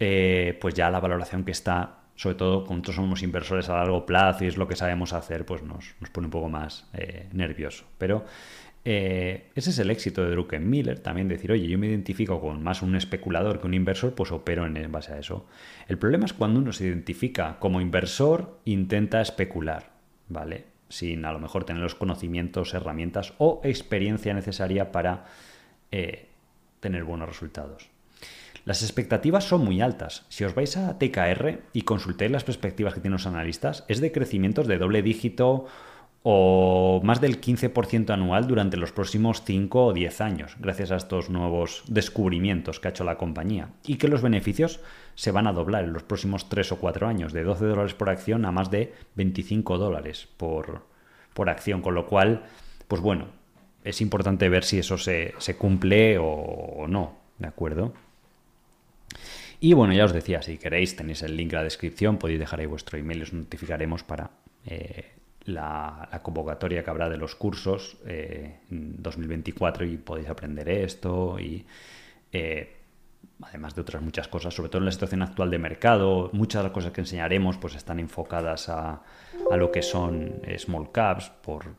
eh, 0.00 0.56
pues 0.60 0.72
ya 0.72 0.90
la 0.90 1.00
valoración 1.00 1.44
que 1.44 1.50
está, 1.50 2.03
sobre 2.16 2.36
todo 2.36 2.64
cuando 2.64 2.82
nosotros 2.82 2.96
somos 2.96 3.22
inversores 3.22 3.68
a 3.68 3.76
largo 3.76 4.06
plazo 4.06 4.44
y 4.44 4.48
es 4.48 4.56
lo 4.56 4.68
que 4.68 4.76
sabemos 4.76 5.12
hacer, 5.12 5.44
pues 5.44 5.62
nos, 5.62 5.94
pone 6.12 6.26
un 6.26 6.30
poco 6.30 6.48
más 6.48 6.88
eh, 6.92 7.28
nervioso. 7.32 7.84
Pero 7.98 8.24
eh, 8.84 9.50
ese 9.54 9.70
es 9.70 9.78
el 9.78 9.90
éxito 9.90 10.22
de 10.22 10.30
Druckenmiller, 10.30 11.00
también 11.00 11.26
decir, 11.26 11.50
oye, 11.50 11.66
yo 11.66 11.78
me 11.78 11.86
identifico 11.86 12.40
con 12.40 12.62
más 12.62 12.82
un 12.82 12.94
especulador 12.96 13.60
que 13.60 13.66
un 13.66 13.74
inversor, 13.74 14.14
pues 14.14 14.30
opero 14.30 14.66
en 14.66 14.92
base 14.92 15.14
a 15.14 15.18
eso. 15.18 15.46
El 15.88 15.98
problema 15.98 16.26
es 16.26 16.34
cuando 16.34 16.60
uno 16.60 16.72
se 16.72 16.86
identifica 16.86 17.58
como 17.58 17.80
inversor, 17.80 18.60
intenta 18.66 19.22
especular, 19.22 19.90
¿vale? 20.28 20.66
Sin 20.88 21.24
a 21.24 21.32
lo 21.32 21.38
mejor 21.38 21.64
tener 21.64 21.82
los 21.82 21.94
conocimientos, 21.94 22.74
herramientas 22.74 23.32
o 23.38 23.62
experiencia 23.64 24.34
necesaria 24.34 24.92
para 24.92 25.24
eh, 25.90 26.28
tener 26.80 27.04
buenos 27.04 27.28
resultados. 27.28 27.93
Las 28.64 28.82
expectativas 28.82 29.44
son 29.44 29.64
muy 29.64 29.80
altas. 29.80 30.24
Si 30.28 30.44
os 30.44 30.54
vais 30.54 30.76
a 30.76 30.98
TKR 30.98 31.60
y 31.72 31.82
consultéis 31.82 32.30
las 32.30 32.44
perspectivas 32.44 32.94
que 32.94 33.00
tienen 33.00 33.18
los 33.18 33.26
analistas, 33.26 33.84
es 33.88 34.00
de 34.00 34.12
crecimientos 34.12 34.66
de 34.66 34.78
doble 34.78 35.02
dígito 35.02 35.66
o 36.26 37.02
más 37.04 37.20
del 37.20 37.38
15% 37.38 38.08
anual 38.10 38.46
durante 38.46 38.78
los 38.78 38.92
próximos 38.92 39.42
5 39.44 39.86
o 39.86 39.92
10 39.92 40.20
años, 40.22 40.56
gracias 40.58 40.90
a 40.90 40.96
estos 40.96 41.28
nuevos 41.28 41.84
descubrimientos 41.86 42.80
que 42.80 42.88
ha 42.88 42.92
hecho 42.92 43.04
la 43.04 43.18
compañía, 43.18 43.68
y 43.84 43.96
que 43.96 44.08
los 44.08 44.22
beneficios 44.22 44.80
se 45.16 45.32
van 45.32 45.46
a 45.46 45.52
doblar 45.52 45.84
en 45.84 45.92
los 45.92 46.02
próximos 46.02 46.48
3 46.48 46.72
o 46.72 46.76
4 46.76 47.06
años, 47.06 47.34
de 47.34 47.44
12 47.44 47.66
dólares 47.66 47.92
por 47.92 48.08
acción 48.08 48.46
a 48.46 48.52
más 48.52 48.70
de 48.70 48.94
25 49.16 49.76
dólares 49.76 50.26
por, 50.38 50.86
por 51.34 51.50
acción, 51.50 51.82
con 51.82 51.94
lo 51.94 52.06
cual, 52.06 52.44
pues 52.88 53.02
bueno, 53.02 53.26
es 53.84 54.00
importante 54.00 54.48
ver 54.48 54.64
si 54.64 54.78
eso 54.78 54.96
se, 54.96 55.34
cumple 55.58 56.16
o, 56.18 56.86
no, 56.88 57.18
¿de 57.38 57.48
acuerdo? 57.48 57.92
Y 59.64 59.72
bueno, 59.72 59.94
ya 59.94 60.04
os 60.04 60.12
decía, 60.12 60.42
si 60.42 60.58
queréis, 60.58 60.94
tenéis 60.94 61.22
el 61.22 61.38
link 61.38 61.50
en 61.54 61.56
la 61.56 61.64
descripción, 61.64 62.18
podéis 62.18 62.38
dejar 62.38 62.60
ahí 62.60 62.66
vuestro 62.66 62.98
email 62.98 63.20
y 63.20 63.22
os 63.22 63.32
notificaremos 63.32 64.02
para 64.02 64.30
eh, 64.66 65.12
la, 65.46 66.20
convocatoria 66.22 66.84
que 66.84 66.90
habrá 66.90 67.08
de 67.08 67.16
los 67.16 67.34
cursos 67.34 67.96
eh, 68.04 68.58
en 68.70 69.02
2024 69.02 69.86
y 69.86 69.96
podéis 69.96 70.28
aprender 70.28 70.68
esto 70.68 71.40
y 71.40 71.64
eh, 72.30 72.76
además 73.40 73.74
de 73.74 73.80
otras 73.80 74.02
muchas 74.02 74.28
cosas, 74.28 74.52
sobre 74.52 74.68
todo 74.68 74.80
en 74.80 74.84
la 74.84 74.92
situación 74.92 75.22
actual 75.22 75.50
de 75.50 75.58
mercado, 75.58 76.28
muchas 76.34 76.60
de 76.60 76.64
las 76.64 76.74
cosas 76.74 76.92
que 76.92 77.00
enseñaremos 77.00 77.56
pues 77.56 77.74
están 77.74 77.98
enfocadas 78.00 78.68
a, 78.68 79.00
a 79.50 79.56
lo 79.56 79.72
que 79.72 79.80
son 79.80 80.42
small 80.58 80.92
caps 80.92 81.30
por, 81.40 81.74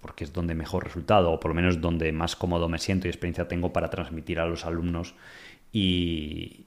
porque 0.00 0.24
es 0.24 0.32
donde 0.32 0.54
mejor 0.54 0.84
resultado, 0.84 1.30
o 1.30 1.38
por 1.38 1.50
lo 1.50 1.54
menos 1.54 1.80
donde 1.80 2.10
más 2.10 2.36
cómodo 2.36 2.68
me 2.70 2.78
siento 2.78 3.06
y 3.06 3.10
experiencia 3.10 3.48
tengo 3.48 3.72
para 3.72 3.90
transmitir 3.90 4.40
a 4.40 4.46
los 4.46 4.64
alumnos. 4.64 5.14
Y, 5.72 6.58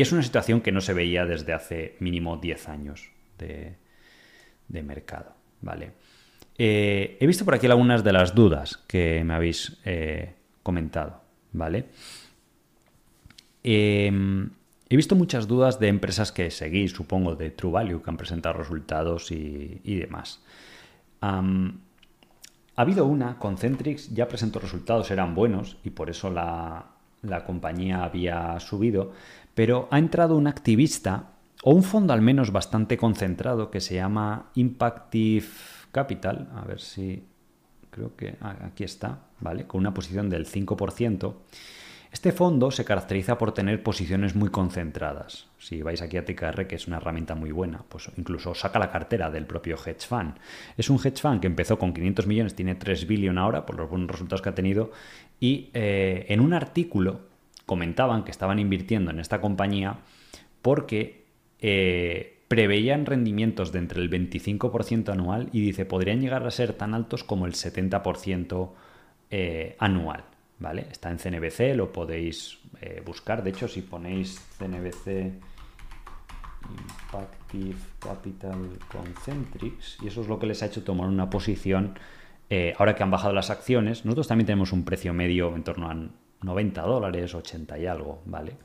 es 0.00 0.12
una 0.12 0.22
situación 0.22 0.60
que 0.60 0.72
no 0.72 0.80
se 0.80 0.94
veía 0.94 1.26
desde 1.26 1.52
hace 1.52 1.96
mínimo 2.00 2.38
10 2.38 2.68
años 2.68 3.10
de, 3.38 3.76
mercado. 4.68 5.34
¿vale? 5.60 5.92
Eh, 6.56 7.18
he 7.20 7.26
visto 7.26 7.44
por 7.44 7.54
aquí 7.54 7.66
algunas 7.66 8.02
de 8.02 8.12
las 8.12 8.34
dudas 8.34 8.78
que 8.86 9.22
me 9.24 9.34
habéis 9.34 9.78
eh, 9.84 10.34
comentado. 10.62 11.20
¿vale? 11.52 11.86
Em, 13.62 14.50
he 14.88 14.96
visto 14.96 15.14
muchas 15.14 15.46
dudas 15.46 15.78
de 15.78 15.88
empresas 15.88 16.32
que 16.32 16.50
seguís, 16.50 16.92
supongo, 16.92 17.36
de 17.36 17.50
True 17.50 17.72
Value, 17.72 18.02
que 18.02 18.10
han 18.10 18.16
presentado 18.16 18.56
resultados 18.56 19.30
y, 19.30 19.80
demás. 19.84 20.42
Ha 21.20 21.42
habido 22.82 23.04
una, 23.04 23.38
Concentrix 23.38 24.14
ya 24.14 24.26
presentó 24.26 24.58
resultados, 24.58 25.10
eran 25.10 25.34
buenos 25.34 25.76
y 25.84 25.90
por 25.90 26.08
eso 26.08 26.30
la, 26.30 26.86
compañía 27.44 28.04
había 28.04 28.58
subido, 28.60 29.12
pero 29.54 29.88
ha 29.90 29.98
entrado 29.98 30.36
un 30.36 30.46
activista 30.46 31.32
o 31.62 31.72
un 31.72 31.82
fondo 31.82 32.12
al 32.12 32.22
menos 32.22 32.52
bastante 32.52 32.96
concentrado 32.96 33.70
que 33.70 33.80
se 33.80 33.96
llama 33.96 34.50
Impactive 34.54 35.46
Capital, 35.92 36.48
a 36.54 36.64
ver 36.64 36.80
si 36.80 37.24
creo 37.90 38.16
que 38.16 38.36
ah, 38.40 38.56
aquí 38.64 38.84
está, 38.84 39.18
¿vale? 39.40 39.66
Con 39.66 39.80
una 39.80 39.92
posición 39.92 40.30
del 40.30 40.46
5%. 40.46 41.34
Este 42.12 42.32
fondo 42.32 42.72
se 42.72 42.84
caracteriza 42.84 43.38
por 43.38 43.52
tener 43.52 43.84
posiciones 43.84 44.34
muy 44.34 44.48
concentradas. 44.48 45.46
Si 45.58 45.80
vais 45.80 46.02
aquí 46.02 46.16
a 46.16 46.24
TKR, 46.24 46.66
que 46.66 46.74
es 46.74 46.88
una 46.88 46.96
herramienta 46.96 47.36
muy 47.36 47.52
buena, 47.52 47.84
pues 47.88 48.10
incluso 48.16 48.52
saca 48.52 48.80
la 48.80 48.90
cartera 48.90 49.30
del 49.30 49.46
propio 49.46 49.76
hedge 49.76 50.08
fund. 50.08 50.34
Es 50.76 50.90
un 50.90 50.98
hedge 50.98 51.20
fund 51.20 51.40
que 51.40 51.46
empezó 51.46 51.78
con 51.78 51.92
500 51.92 52.26
millones, 52.26 52.56
tiene 52.56 52.74
3 52.74 53.06
billones 53.06 53.40
ahora 53.40 53.64
por 53.64 53.76
los 53.76 53.88
buenos 53.88 54.10
resultados 54.10 54.42
que 54.42 54.48
ha 54.48 54.54
tenido 54.56 54.90
y 55.40 55.70
eh, 55.74 56.26
en 56.28 56.40
un 56.40 56.52
artículo 56.52 57.20
comentaban 57.66 58.24
que 58.24 58.30
estaban 58.30 58.58
invirtiendo 58.58 59.10
en 59.10 59.20
esta 59.20 59.40
compañía 59.40 59.98
porque 60.62 61.24
eh, 61.60 62.40
preveían 62.48 63.06
rendimientos 63.06 63.72
de 63.72 63.78
entre 63.78 64.02
el 64.02 64.10
25% 64.10 65.10
anual 65.10 65.48
y 65.52 65.60
dice 65.60 65.84
podrían 65.86 66.20
llegar 66.20 66.46
a 66.46 66.50
ser 66.50 66.72
tan 66.72 66.94
altos 66.94 67.24
como 67.24 67.46
el 67.46 67.52
70% 67.52 68.70
eh, 69.30 69.76
anual. 69.78 70.24
¿vale? 70.58 70.86
Está 70.90 71.10
en 71.10 71.18
CNBC, 71.18 71.74
lo 71.74 71.92
podéis 71.92 72.58
eh, 72.80 73.02
buscar. 73.04 73.42
De 73.42 73.50
hecho, 73.50 73.68
si 73.68 73.82
ponéis 73.82 74.40
CNBC 74.58 75.32
Impactive 76.70 77.78
Capital 77.98 78.78
Concentrix, 78.90 79.98
y 80.02 80.08
eso 80.08 80.20
es 80.20 80.28
lo 80.28 80.38
que 80.38 80.46
les 80.46 80.62
ha 80.62 80.66
hecho 80.66 80.84
tomar 80.84 81.08
una 81.08 81.30
posición, 81.30 81.98
eh, 82.50 82.74
ahora 82.76 82.96
que 82.96 83.04
han 83.04 83.12
bajado 83.12 83.32
las 83.32 83.48
acciones, 83.48 84.04
nosotros 84.04 84.26
también 84.26 84.46
tenemos 84.46 84.72
un 84.72 84.84
precio 84.84 85.14
medio 85.14 85.54
en 85.54 85.62
torno 85.62 85.88
a 85.88 85.96
90 86.42 86.82
dólares, 86.82 87.32
80 87.32 87.78
y 87.78 87.86
algo, 87.86 88.22
¿vale? 88.26 88.56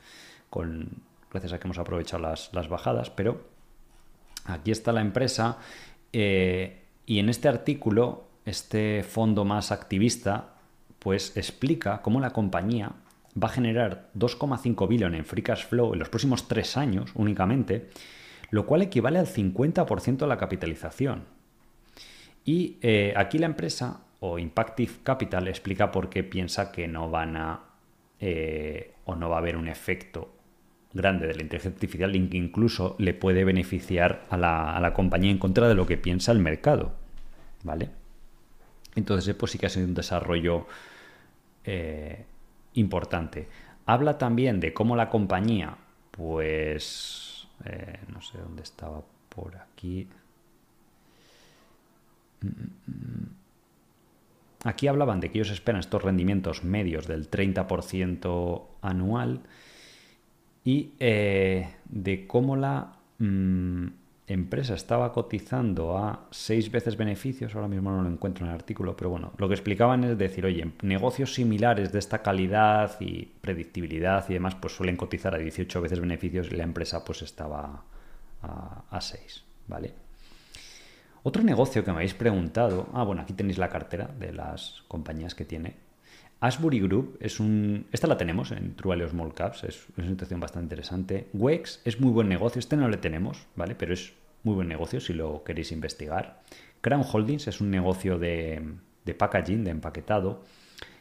Con, 0.50 0.88
gracias 1.30 1.52
a 1.52 1.60
que 1.60 1.68
hemos 1.68 1.78
aprovechado 1.78 2.22
las, 2.22 2.68
bajadas, 2.68 3.10
pero 3.10 3.46
aquí 4.44 4.72
está 4.72 4.92
la 4.92 5.02
empresa 5.02 5.58
eh, 6.12 6.82
y 7.06 7.20
en 7.20 7.28
este 7.28 7.46
artículo, 7.48 8.24
este 8.44 9.04
fondo 9.04 9.44
más 9.44 9.70
activista 9.70 10.54
pues 10.98 11.36
explica 11.36 12.02
cómo 12.02 12.18
la 12.18 12.30
compañía 12.30 12.90
va 13.40 13.46
a 13.48 13.52
generar 13.52 14.10
2,5 14.18 14.88
billones 14.88 15.20
en 15.20 15.24
free 15.24 15.42
cash 15.42 15.66
flow 15.66 15.92
en 15.92 16.00
los 16.00 16.08
próximos 16.08 16.48
tres 16.48 16.76
años 16.76 17.12
únicamente, 17.14 17.90
lo 18.50 18.66
cual 18.66 18.82
equivale 18.82 19.20
al 19.20 19.28
50% 19.28 20.16
de 20.16 20.26
la 20.26 20.38
capitalización. 20.38 21.35
Y 22.46 22.78
eh, 22.80 23.12
aquí 23.16 23.38
la 23.38 23.46
empresa, 23.46 24.02
o 24.20 24.38
Impactive 24.38 24.92
Capital, 25.02 25.48
explica 25.48 25.90
por 25.90 26.08
qué 26.08 26.22
piensa 26.22 26.70
que 26.70 26.86
no 26.86 27.10
van 27.10 27.36
a, 27.36 27.60
eh, 28.20 28.94
o 29.04 29.16
no 29.16 29.28
va 29.28 29.36
a 29.36 29.38
haber 29.40 29.56
un 29.56 29.66
efecto 29.66 30.32
grande 30.94 31.26
de 31.26 31.34
la 31.34 31.42
inteligencia 31.42 31.74
artificial 31.74 32.14
y 32.14 32.28
que 32.28 32.36
incluso 32.36 32.94
le 33.00 33.14
puede 33.14 33.44
beneficiar 33.44 34.22
a 34.30 34.36
la, 34.36 34.76
a 34.76 34.80
la 34.80 34.94
compañía 34.94 35.32
en 35.32 35.38
contra 35.38 35.68
de 35.68 35.74
lo 35.74 35.86
que 35.86 35.98
piensa 35.98 36.30
el 36.30 36.38
mercado. 36.38 36.94
¿Vale? 37.64 37.90
Entonces, 38.94 39.34
pues 39.34 39.50
sí 39.50 39.58
que 39.58 39.66
ha 39.66 39.68
sido 39.68 39.86
un 39.88 39.94
desarrollo 39.94 40.68
eh, 41.64 42.24
importante. 42.74 43.48
Habla 43.86 44.18
también 44.18 44.60
de 44.60 44.72
cómo 44.72 44.94
la 44.94 45.10
compañía, 45.10 45.76
pues, 46.12 47.48
no 48.08 48.22
sé 48.22 48.38
dónde 48.38 48.62
estaba 48.62 49.02
por 49.28 49.56
aquí. 49.56 50.08
Aquí 54.64 54.88
hablaban 54.88 55.20
de 55.20 55.30
que 55.30 55.38
ellos 55.38 55.50
esperan 55.50 55.80
estos 55.80 56.02
rendimientos 56.02 56.64
medios 56.64 57.06
del 57.06 57.30
30% 57.30 58.62
anual 58.82 59.40
y 60.64 60.90
eh, 60.98 61.68
de 61.88 62.26
cómo 62.26 62.56
la... 62.56 62.96
Mm, 63.18 63.86
empresa 64.26 64.74
estaba 64.74 65.12
cotizando 65.12 65.96
a 65.96 66.26
seis 66.30 66.70
veces 66.70 66.96
beneficios, 66.96 67.54
ahora 67.54 67.68
mismo 67.68 67.90
no 67.90 68.02
lo 68.02 68.08
encuentro 68.08 68.44
en 68.44 68.50
el 68.50 68.56
artículo, 68.56 68.96
pero 68.96 69.10
bueno, 69.10 69.32
lo 69.38 69.48
que 69.48 69.54
explicaban 69.54 70.02
es 70.04 70.18
decir, 70.18 70.44
oye, 70.44 70.72
negocios 70.82 71.34
similares 71.34 71.92
de 71.92 71.98
esta 72.00 72.22
calidad 72.22 73.00
y 73.00 73.26
predictibilidad 73.40 74.24
y 74.28 74.34
demás, 74.34 74.56
pues 74.56 74.74
suelen 74.74 74.96
cotizar 74.96 75.34
a 75.34 75.38
18 75.38 75.80
veces 75.80 76.00
beneficios 76.00 76.48
y 76.50 76.56
la 76.56 76.64
empresa 76.64 77.04
pues 77.04 77.22
estaba 77.22 77.84
a, 78.42 78.82
a 78.90 79.00
6, 79.00 79.44
¿vale? 79.68 79.94
Otro 81.26 81.42
negocio 81.42 81.82
que 81.82 81.90
me 81.90 81.96
habéis 81.96 82.14
preguntado, 82.14 82.88
ah, 82.92 83.02
bueno, 83.02 83.22
aquí 83.22 83.32
tenéis 83.32 83.58
la 83.58 83.68
cartera 83.68 84.08
de 84.16 84.32
las 84.32 84.84
compañías 84.86 85.34
que 85.34 85.44
tiene. 85.44 85.74
Ashbury 86.38 86.78
Group 86.78 87.16
es 87.18 87.40
un. 87.40 87.88
Esta 87.90 88.06
la 88.06 88.16
tenemos 88.16 88.52
en 88.52 88.76
True 88.76 89.08
Small 89.08 89.34
Caps, 89.34 89.64
es 89.64 89.88
una 89.96 90.06
situación 90.06 90.38
bastante 90.38 90.66
interesante. 90.66 91.26
Wex 91.32 91.82
es 91.84 92.00
muy 92.00 92.12
buen 92.12 92.28
negocio, 92.28 92.60
este 92.60 92.76
no 92.76 92.88
le 92.88 92.98
tenemos, 92.98 93.44
¿vale? 93.56 93.74
Pero 93.74 93.92
es 93.92 94.12
muy 94.44 94.54
buen 94.54 94.68
negocio 94.68 95.00
si 95.00 95.14
lo 95.14 95.42
queréis 95.42 95.72
investigar. 95.72 96.42
Crown 96.80 97.02
Holdings 97.12 97.48
es 97.48 97.60
un 97.60 97.72
negocio 97.72 98.20
de, 98.20 98.62
packaging, 99.18 99.64
de 99.64 99.72
empaquetado. 99.72 100.44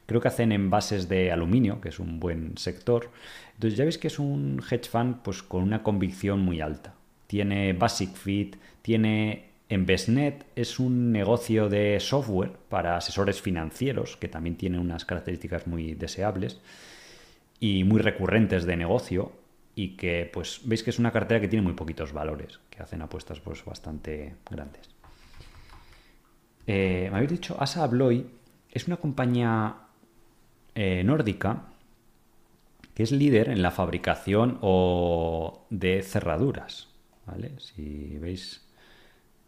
Creo 0.08 0.22
que 0.22 0.30
hacen 0.30 0.52
envases 0.52 1.08
de 1.08 1.32
aluminio, 1.32 1.82
que 1.82 1.90
es 1.90 2.00
un 2.00 2.20
buen 2.20 2.58
sector. 2.58 3.12
Entonces 3.54 3.78
ya 3.78 3.84
veis 3.84 4.00
que 4.00 4.08
es 4.08 4.18
un 4.18 4.60
hedge 4.68 4.90
fund 4.90 5.18
pues, 5.22 5.44
con 5.44 5.62
una 5.62 5.84
convicción 5.84 6.40
muy 6.40 6.62
alta. 6.62 6.96
Tiene 7.28 7.74
Basic 7.74 8.16
Fit, 8.16 8.56
tiene 8.82 9.54
Envestnet 9.68 10.46
es 10.56 10.80
un 10.80 11.12
negocio 11.12 11.70
de 11.70 12.00
software 12.00 12.54
para 12.70 12.98
asesores 12.98 13.42
financieros 13.42 14.16
que 14.18 14.28
también 14.28 14.58
tiene 14.58 14.80
unas 14.80 15.06
características 15.06 15.66
muy 15.66 15.96
deseables 15.96 16.62
y 17.60 17.84
muy 17.84 18.00
recurrentes 18.00 18.66
de 18.66 18.78
negocio 18.78 19.32
y 19.74 19.98
que 19.98 20.30
pues 20.32 20.62
veis 20.66 20.84
que 20.84 20.92
es 20.92 21.00
una 21.00 21.12
cartera 21.12 21.42
que 21.42 21.48
tiene 21.48 21.64
muy 21.64 21.74
poquitos 21.74 22.14
valores, 22.14 22.60
que 22.70 22.82
hacen 22.82 23.02
apuestas 23.02 23.40
pues 23.40 23.66
bastante 23.66 24.36
grandes. 24.50 24.90
Eh, 26.68 27.08
me 27.12 27.18
habéis 27.18 27.32
dicho, 27.32 27.58
Asa 27.60 27.84
Abloy 27.84 28.26
es 28.72 28.88
una 28.88 28.98
compañía 28.98 29.76
eh, 30.76 31.04
nórdica 31.04 31.64
que 32.94 33.04
es 33.04 33.12
líder 33.12 33.50
en 33.50 33.62
la 33.62 33.72
fabricación 33.72 34.58
o 34.62 35.66
de 35.70 36.02
cerraduras. 36.02 36.88
¿vale? 37.26 37.54
Si 37.60 38.18
veis 38.20 38.65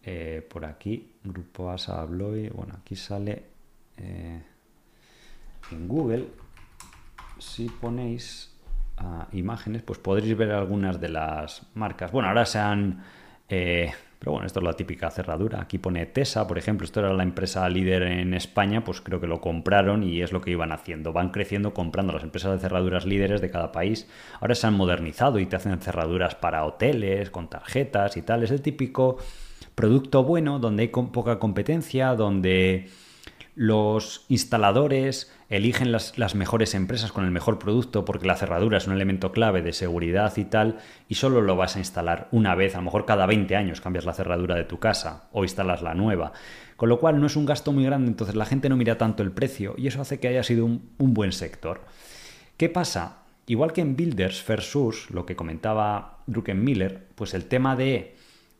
eh, 0.10 0.42
por 0.50 0.64
aquí, 0.64 1.12
Grupo 1.24 1.70
Asa 1.70 2.02
Abloy, 2.02 2.48
bueno, 2.50 2.76
aquí 2.80 2.96
sale 2.96 3.44
en 3.98 4.44
Google, 5.88 6.28
si 7.40 7.68
ponéis 7.68 8.56
imágenes, 9.34 9.82
pues 9.84 10.00
podréis 10.00 10.38
ver 10.38 10.52
algunas 10.52 11.02
de 11.02 11.10
las 11.10 11.64
marcas. 11.74 12.12
Bueno, 12.12 12.30
ahora 12.30 12.46
se 12.46 12.60
han 12.60 13.04
eh, 13.50 13.92
Pero 14.20 14.32
bueno, 14.32 14.48
esto 14.48 14.60
es 14.60 14.66
la 14.66 14.74
típica 14.74 15.12
cerradura. 15.12 15.62
Aquí 15.62 15.78
pone 15.78 16.06
Tesa, 16.08 16.48
por 16.48 16.58
ejemplo, 16.58 16.86
esto 16.86 17.00
era 17.00 17.14
la 17.14 17.24
empresa 17.24 17.70
líder 17.70 18.04
en 18.04 18.34
España, 18.34 18.84
pues 18.84 19.00
creo 19.02 19.20
que 19.22 19.28
lo 19.28 19.40
compraron 19.42 20.04
y 20.04 20.22
es 20.22 20.32
lo 20.32 20.42
que 20.42 20.52
iban 20.52 20.72
haciendo. 20.72 21.14
Van 21.14 21.30
creciendo 21.30 21.74
comprando 21.74 22.14
las 22.14 22.24
empresas 22.24 22.54
de 22.54 22.60
cerraduras 22.60 23.06
líderes 23.06 23.42
de 23.42 23.52
cada 23.52 23.72
país. 23.72 24.10
Ahora 24.42 24.56
se 24.56 24.66
han 24.66 24.74
modernizado 24.74 25.40
y 25.40 25.46
te 25.46 25.56
hacen 25.56 25.80
cerraduras 25.80 26.36
para 26.36 26.66
hoteles, 26.66 27.30
con 27.30 27.48
tarjetas 27.48 28.18
y 28.18 28.24
tal. 28.24 28.44
Es 28.44 28.52
el 28.52 28.62
típico 28.62 29.18
producto 29.78 30.24
bueno 30.24 30.58
donde 30.58 30.82
hay 30.82 30.88
poca 30.88 31.38
competencia, 31.38 32.16
donde 32.16 32.90
los 33.54 34.26
instaladores 34.28 35.32
eligen 35.50 35.92
las, 35.92 36.34
mejores 36.34 36.74
empresas 36.74 37.12
con 37.12 37.26
el 37.26 37.30
mejor 37.30 37.60
producto 37.60 38.04
porque 38.04 38.26
la 38.26 38.36
cerradura 38.36 38.80
es 38.80 38.88
un 38.88 38.94
elemento 38.94 39.32
clave 39.32 39.62
de 39.62 39.74
seguridad 39.74 40.36
y 40.36 40.46
tal, 40.46 40.80
y 41.08 41.14
solo 41.14 41.44
lo 41.44 41.56
vas 41.56 41.76
a 41.76 41.80
instalar 41.80 42.28
una 42.32 42.56
vez, 42.56 42.74
a 42.74 42.80
lo 42.80 42.86
mejor 42.86 43.06
cada 43.06 43.28
20 43.28 43.56
años 43.56 43.80
cambias 43.80 44.06
la 44.06 44.16
cerradura 44.16 44.56
de 44.56 44.64
tu 44.64 44.80
casa 44.80 45.30
o 45.32 45.44
instalas 45.44 45.84
la 45.84 45.94
nueva. 45.94 46.34
Con 46.76 46.90
lo 46.90 47.00
cual 47.00 47.22
no 47.22 47.28
es 47.28 47.36
un 47.36 47.46
gasto 47.46 47.72
muy 47.72 47.84
grande, 47.84 48.08
entonces 48.08 48.36
la 48.36 48.48
gente 48.48 48.70
no 48.70 48.78
mira 48.78 48.98
tanto 48.98 49.22
el 49.22 49.32
precio 49.32 49.76
y 49.78 49.86
eso 49.86 50.02
hace 50.02 50.20
que 50.20 50.28
haya 50.28 50.42
sido 50.42 50.66
un, 50.66 50.90
buen 50.98 51.32
sector. 51.32 51.82
¿Qué 52.58 52.68
pasa? 52.68 53.26
Igual 53.46 53.74
que 53.74 53.82
en 53.82 53.96
Builders 53.96 54.44
versus 54.48 55.12
lo 55.12 55.28
que 55.28 55.36
comentaba 55.36 56.24
Druckenmiller, 56.26 57.10
pues 57.14 57.36
el 57.36 57.46
tema 57.46 57.76
de 57.76 58.17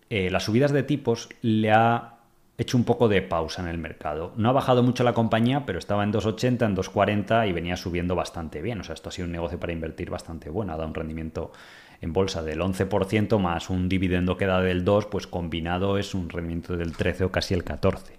eh, 0.10 0.30
las 0.30 0.44
subidas 0.44 0.72
de 0.72 0.84
tipos 0.84 1.30
le 1.42 1.72
ha 1.72 2.14
hecho 2.58 2.78
un 2.78 2.86
poco 2.86 3.08
de 3.08 3.22
pausa 3.22 3.62
en 3.62 3.68
el 3.68 3.78
mercado. 3.78 4.34
No 4.36 4.50
ha 4.50 4.54
bajado 4.54 4.82
mucho 4.82 5.04
la 5.04 5.14
compañía, 5.14 5.66
pero 5.66 5.78
estaba 5.78 6.04
en 6.04 6.12
2,80, 6.12 6.66
en 6.66 6.76
2,40 6.76 7.48
y 7.48 7.54
venía 7.54 7.78
subiendo 7.78 8.16
bastante 8.16 8.62
bien. 8.62 8.80
O 8.80 8.84
sea, 8.84 8.96
esto 8.96 9.10
ha 9.10 9.12
sido 9.12 9.28
un 9.28 9.32
negocio 9.32 9.60
para 9.60 9.74
invertir 9.74 10.10
bastante 10.10 10.50
bueno. 10.50 10.74
Ha 10.74 10.78
dado 10.78 10.88
un 10.88 10.96
rendimiento 10.96 11.52
en 12.02 12.14
bolsa 12.14 12.44
del 12.44 12.60
11% 12.60 13.40
más 13.40 13.70
un 13.70 13.90
dividendo 13.90 14.38
que 14.38 14.46
da 14.46 14.62
del 14.62 14.84
2, 14.84 15.06
pues 15.08 15.28
combinado 15.28 15.98
es 15.98 16.14
un 16.14 16.30
rendimiento 16.30 16.78
del 16.78 16.96
13 16.96 17.26
o 17.26 17.32
casi 17.32 17.54
el 17.54 17.64
14. 17.64 18.18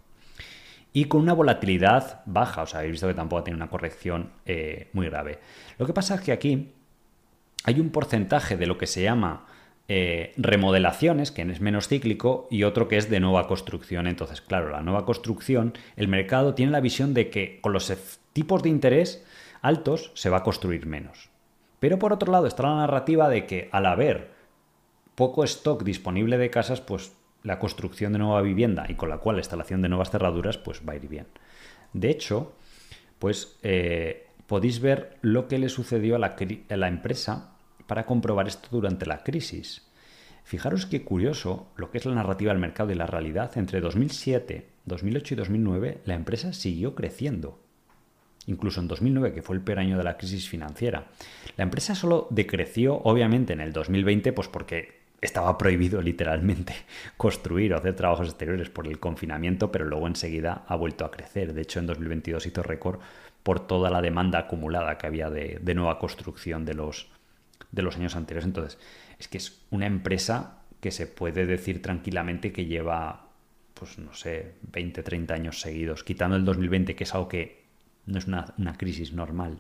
Y 0.92 1.04
con 1.06 1.20
una 1.20 1.34
volatilidad 1.34 2.22
baja, 2.26 2.62
o 2.62 2.66
sea, 2.66 2.80
habéis 2.80 2.92
visto 2.92 3.08
que 3.08 3.14
tampoco 3.14 3.44
tiene 3.44 3.56
una 3.56 3.68
corrección 3.68 4.30
eh, 4.46 4.88
muy 4.92 5.06
grave. 5.06 5.38
Lo 5.78 5.86
que 5.86 5.92
pasa 5.92 6.14
es 6.14 6.20
que 6.22 6.32
aquí 6.32 6.72
hay 7.64 7.80
un 7.80 7.90
porcentaje 7.90 8.56
de 8.56 8.66
lo 8.66 8.78
que 8.78 8.86
se 8.86 9.02
llama 9.02 9.46
eh, 9.88 10.34
remodelaciones, 10.36 11.32
que 11.32 11.42
es 11.42 11.60
menos 11.60 11.88
cíclico, 11.88 12.46
y 12.50 12.64
otro 12.64 12.88
que 12.88 12.98
es 12.98 13.08
de 13.08 13.20
nueva 13.20 13.46
construcción. 13.46 14.06
Entonces, 14.06 14.42
claro, 14.42 14.68
la 14.68 14.82
nueva 14.82 15.06
construcción, 15.06 15.72
el 15.96 16.08
mercado 16.08 16.54
tiene 16.54 16.72
la 16.72 16.80
visión 16.80 17.14
de 17.14 17.30
que 17.30 17.58
con 17.62 17.72
los 17.72 17.90
tipos 18.34 18.62
de 18.62 18.68
interés 18.68 19.24
altos 19.62 20.12
se 20.14 20.30
va 20.30 20.38
a 20.38 20.42
construir 20.42 20.86
menos. 20.86 21.30
Pero 21.80 21.98
por 21.98 22.12
otro 22.12 22.30
lado 22.30 22.46
está 22.46 22.64
la 22.64 22.76
narrativa 22.76 23.28
de 23.28 23.46
que 23.46 23.68
al 23.72 23.86
haber 23.86 24.30
poco 25.14 25.42
stock 25.44 25.82
disponible 25.82 26.38
de 26.38 26.50
casas, 26.50 26.80
pues 26.80 27.12
la 27.42 27.58
construcción 27.58 28.12
de 28.12 28.18
nueva 28.18 28.42
vivienda 28.42 28.86
y 28.88 28.94
con 28.94 29.08
la 29.08 29.18
cual 29.18 29.36
la 29.36 29.40
instalación 29.40 29.80
de 29.80 29.88
nuevas 29.88 30.10
cerraduras, 30.10 30.58
pues 30.58 30.82
va 30.86 30.92
a 30.92 30.96
ir 30.96 31.08
bien. 31.08 31.26
De 31.92 32.10
hecho, 32.10 32.52
pues 33.18 33.58
eh, 33.62 34.26
podéis 34.46 34.80
ver 34.80 35.16
lo 35.22 35.48
que 35.48 35.58
le 35.58 35.68
sucedió 35.68 36.16
a 36.16 36.18
la, 36.18 36.36
a 36.68 36.76
la 36.76 36.88
empresa 36.88 37.54
para 37.88 38.06
comprobar 38.06 38.46
esto 38.46 38.68
durante 38.70 39.06
la 39.06 39.24
crisis. 39.24 39.82
Fijaros 40.44 40.86
qué 40.86 41.02
curioso 41.02 41.72
lo 41.76 41.90
que 41.90 41.98
es 41.98 42.06
la 42.06 42.14
narrativa 42.14 42.52
del 42.52 42.60
mercado 42.60 42.92
y 42.92 42.94
la 42.94 43.06
realidad. 43.06 43.50
Entre 43.56 43.80
2007, 43.80 44.68
2008 44.84 45.34
y 45.34 45.36
2009 45.36 46.00
la 46.04 46.14
empresa 46.14 46.52
siguió 46.52 46.94
creciendo. 46.94 47.58
Incluso 48.46 48.80
en 48.80 48.88
2009, 48.88 49.34
que 49.34 49.42
fue 49.42 49.56
el 49.56 49.62
peor 49.62 49.80
año 49.80 49.98
de 49.98 50.04
la 50.04 50.16
crisis 50.16 50.48
financiera. 50.48 51.08
La 51.56 51.64
empresa 51.64 51.94
solo 51.94 52.28
decreció, 52.30 52.96
obviamente, 52.96 53.52
en 53.52 53.60
el 53.60 53.72
2020, 53.72 54.32
pues 54.32 54.48
porque 54.48 55.00
estaba 55.20 55.58
prohibido 55.58 56.00
literalmente 56.00 56.74
construir 57.16 57.72
o 57.74 57.78
hacer 57.78 57.94
trabajos 57.94 58.28
exteriores 58.28 58.70
por 58.70 58.86
el 58.86 58.98
confinamiento, 58.98 59.72
pero 59.72 59.86
luego 59.86 60.06
enseguida 60.06 60.64
ha 60.66 60.76
vuelto 60.76 61.04
a 61.04 61.10
crecer. 61.10 61.52
De 61.52 61.62
hecho, 61.62 61.78
en 61.80 61.86
2022 61.86 62.46
hizo 62.46 62.62
récord 62.62 63.00
por 63.42 63.66
toda 63.66 63.90
la 63.90 64.00
demanda 64.02 64.40
acumulada 64.40 64.96
que 64.98 65.06
había 65.06 65.30
de, 65.30 65.58
de 65.60 65.74
nueva 65.74 65.98
construcción 65.98 66.64
de 66.64 66.74
los, 66.74 67.10
de 67.70 67.82
los 67.82 67.96
años 67.96 68.16
anteriores. 68.16 68.46
Entonces, 68.46 68.78
es 69.18 69.28
que 69.28 69.38
es 69.38 69.62
una 69.70 69.86
empresa 69.86 70.62
que 70.80 70.90
se 70.90 71.06
puede 71.06 71.46
decir 71.46 71.82
tranquilamente 71.82 72.52
que 72.52 72.66
lleva, 72.66 73.28
pues 73.74 73.98
no 73.98 74.14
sé, 74.14 74.54
20, 74.72 75.02
30 75.02 75.34
años 75.34 75.60
seguidos, 75.60 76.04
quitando 76.04 76.36
el 76.36 76.44
2020, 76.44 76.94
que 76.94 77.04
es 77.04 77.14
algo 77.14 77.28
que 77.28 77.64
no 78.06 78.18
es 78.18 78.26
una, 78.26 78.76
crisis 78.76 79.12
normal. 79.12 79.58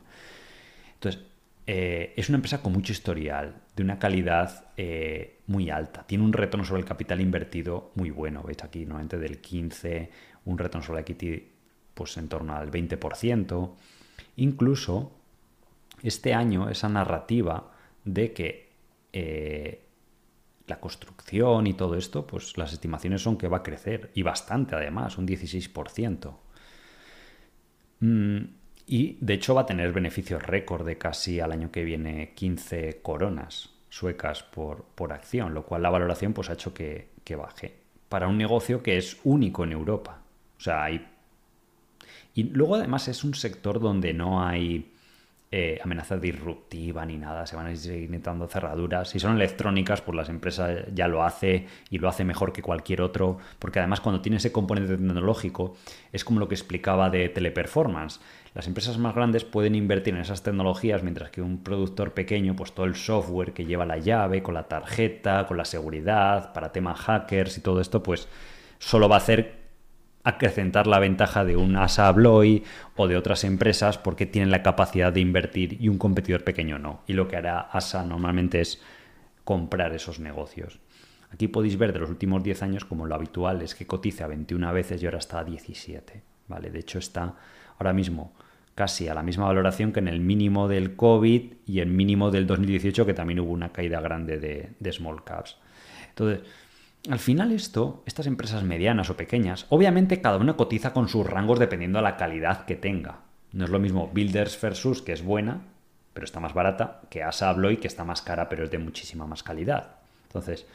Entonces, 0.94 1.22
eh, 1.66 2.14
es 2.16 2.28
una 2.28 2.36
empresa 2.36 2.62
con 2.62 2.72
mucho 2.72 2.92
historial, 2.92 3.56
de 3.76 3.82
una 3.82 3.98
calidad 3.98 4.72
eh, 4.76 5.40
muy 5.46 5.70
alta. 5.70 6.04
Tiene 6.06 6.24
un 6.24 6.32
retorno 6.32 6.64
sobre 6.64 6.80
el 6.80 6.86
capital 6.86 7.20
invertido 7.20 7.92
muy 7.94 8.10
bueno. 8.10 8.42
Veis 8.42 8.62
aquí, 8.64 8.86
nuevamente 8.86 9.18
del 9.18 9.38
15, 9.38 10.10
un 10.46 10.56
retorno 10.56 10.86
sobre 10.86 11.02
equity 11.02 11.52
pues 11.92 12.16
en 12.16 12.28
torno 12.28 12.54
al 12.54 12.70
20%. 12.70 13.74
Incluso 14.36 15.12
este 16.02 16.32
año 16.32 16.70
esa 16.70 16.88
narrativa 16.88 17.72
de 18.04 18.32
que 18.32 18.72
eh, 19.12 19.84
la 20.66 20.80
construcción 20.80 21.66
y 21.66 21.74
todo 21.74 21.96
esto, 21.96 22.26
pues 22.26 22.56
las 22.56 22.72
estimaciones 22.72 23.22
son 23.22 23.38
que 23.38 23.48
va 23.48 23.58
a 23.58 23.62
crecer, 23.62 24.10
y 24.14 24.22
bastante 24.22 24.74
además, 24.74 25.18
un 25.18 25.26
16%. 25.26 26.36
Mm, 28.00 28.38
y 28.86 29.18
de 29.20 29.34
hecho 29.34 29.54
va 29.54 29.62
a 29.62 29.66
tener 29.66 29.92
beneficios 29.92 30.42
récord 30.42 30.86
de 30.86 30.98
casi 30.98 31.40
al 31.40 31.52
año 31.52 31.70
que 31.70 31.84
viene 31.84 32.32
15 32.34 33.00
coronas 33.02 33.78
suecas 33.90 34.42
por, 34.42 34.84
por 34.94 35.12
acción, 35.12 35.54
lo 35.54 35.64
cual 35.64 35.82
la 35.82 35.90
valoración 35.90 36.32
pues, 36.32 36.50
ha 36.50 36.54
hecho 36.54 36.74
que, 36.74 37.10
que 37.24 37.36
baje. 37.36 37.74
Para 38.08 38.28
un 38.28 38.38
negocio 38.38 38.82
que 38.82 38.96
es 38.96 39.18
único 39.24 39.64
en 39.64 39.72
Europa. 39.72 40.22
O 40.56 40.60
sea, 40.60 40.84
hay... 40.84 41.06
Y 42.34 42.44
luego 42.44 42.76
además 42.76 43.08
es 43.08 43.24
un 43.24 43.34
sector 43.34 43.80
donde 43.80 44.14
no 44.14 44.42
hay 44.42 44.92
eh, 45.50 45.78
amenaza 45.82 46.18
disruptiva 46.18 47.06
ni 47.06 47.16
nada, 47.16 47.46
se 47.46 47.56
van 47.56 47.68
a 47.68 47.74
seguir 47.74 48.10
necesitando 48.10 48.46
cerraduras. 48.48 49.08
Si 49.08 49.18
son 49.18 49.36
electrónicas, 49.36 50.02
pues 50.02 50.14
las 50.14 50.28
empresas 50.28 50.84
ya 50.92 51.08
lo 51.08 51.22
hace 51.22 51.66
y 51.88 51.98
lo 51.98 52.08
hace 52.08 52.24
mejor 52.24 52.52
que 52.52 52.60
cualquier 52.60 53.00
otro, 53.00 53.38
porque 53.58 53.78
además 53.78 54.00
cuando 54.00 54.20
tiene 54.20 54.36
ese 54.36 54.52
componente 54.52 54.96
tecnológico 54.96 55.74
es 56.12 56.22
como 56.24 56.38
lo 56.40 56.48
que 56.48 56.54
explicaba 56.54 57.08
de 57.08 57.30
teleperformance. 57.30 58.20
Las 58.54 58.66
empresas 58.66 58.98
más 58.98 59.14
grandes 59.14 59.44
pueden 59.44 59.74
invertir 59.74 60.14
en 60.14 60.20
esas 60.20 60.42
tecnologías, 60.42 61.02
mientras 61.02 61.30
que 61.30 61.40
un 61.40 61.62
productor 61.62 62.12
pequeño, 62.12 62.54
pues 62.54 62.72
todo 62.72 62.86
el 62.86 62.96
software 62.96 63.52
que 63.52 63.64
lleva 63.64 63.86
la 63.86 63.98
llave, 63.98 64.42
con 64.42 64.54
la 64.54 64.68
tarjeta, 64.68 65.46
con 65.46 65.56
la 65.56 65.64
seguridad, 65.64 66.52
para 66.52 66.72
temas 66.72 67.00
hackers 67.00 67.56
y 67.56 67.60
todo 67.62 67.80
esto, 67.80 68.02
pues 68.02 68.28
solo 68.78 69.08
va 69.08 69.16
a 69.16 69.18
hacer 69.18 69.67
acrecentar 70.28 70.86
la 70.86 70.98
ventaja 70.98 71.44
de 71.44 71.56
un 71.56 71.76
ASA 71.76 72.08
Abloy 72.08 72.62
o 72.96 73.08
de 73.08 73.16
otras 73.16 73.44
empresas 73.44 73.98
porque 73.98 74.26
tienen 74.26 74.50
la 74.50 74.62
capacidad 74.62 75.12
de 75.12 75.20
invertir 75.20 75.78
y 75.80 75.88
un 75.88 75.98
competidor 75.98 76.44
pequeño 76.44 76.78
no. 76.78 77.02
Y 77.06 77.14
lo 77.14 77.28
que 77.28 77.36
hará 77.36 77.60
ASA 77.60 78.04
normalmente 78.04 78.60
es 78.60 78.82
comprar 79.44 79.94
esos 79.94 80.20
negocios. 80.20 80.80
Aquí 81.30 81.48
podéis 81.48 81.78
ver 81.78 81.92
de 81.92 81.98
los 81.98 82.10
últimos 82.10 82.42
10 82.42 82.62
años 82.62 82.84
como 82.84 83.06
lo 83.06 83.14
habitual 83.14 83.62
es 83.62 83.74
que 83.74 83.86
cotiza 83.86 84.26
21 84.26 84.72
veces 84.72 85.02
y 85.02 85.06
ahora 85.06 85.18
está 85.18 85.40
a 85.40 85.44
17. 85.44 86.22
¿vale? 86.48 86.70
De 86.70 86.78
hecho 86.78 86.98
está 86.98 87.34
ahora 87.78 87.92
mismo 87.92 88.34
casi 88.74 89.08
a 89.08 89.14
la 89.14 89.22
misma 89.22 89.46
valoración 89.46 89.92
que 89.92 90.00
en 90.00 90.08
el 90.08 90.20
mínimo 90.20 90.68
del 90.68 90.94
COVID 90.94 91.52
y 91.66 91.80
el 91.80 91.88
mínimo 91.88 92.30
del 92.30 92.46
2018 92.46 93.06
que 93.06 93.14
también 93.14 93.40
hubo 93.40 93.50
una 93.50 93.72
caída 93.72 94.00
grande 94.00 94.38
de, 94.38 94.70
de 94.78 94.92
small 94.92 95.24
caps. 95.24 95.56
Entonces, 96.10 96.40
al 97.10 97.18
final 97.18 97.52
esto, 97.52 98.02
estas 98.06 98.26
empresas 98.26 98.62
medianas 98.64 99.10
o 99.10 99.16
pequeñas, 99.16 99.66
obviamente 99.70 100.20
cada 100.20 100.36
una 100.36 100.56
cotiza 100.56 100.92
con 100.92 101.08
sus 101.08 101.26
rangos 101.26 101.58
dependiendo 101.58 101.98
de 101.98 102.02
la 102.02 102.16
calidad 102.16 102.64
que 102.66 102.76
tenga. 102.76 103.20
No 103.52 103.64
es 103.64 103.70
lo 103.70 103.78
mismo 103.78 104.10
Builders 104.12 104.60
versus, 104.60 105.00
que 105.00 105.12
es 105.12 105.22
buena, 105.22 105.62
pero 106.12 106.24
está 106.24 106.40
más 106.40 106.52
barata, 106.52 107.00
que 107.10 107.22
Asa 107.22 107.48
Abloy, 107.48 107.78
que 107.78 107.88
está 107.88 108.04
más 108.04 108.20
cara, 108.22 108.48
pero 108.48 108.64
es 108.64 108.70
de 108.70 108.78
muchísima 108.78 109.26
más 109.26 109.42
calidad. 109.42 109.96
Entonces, 110.26 110.66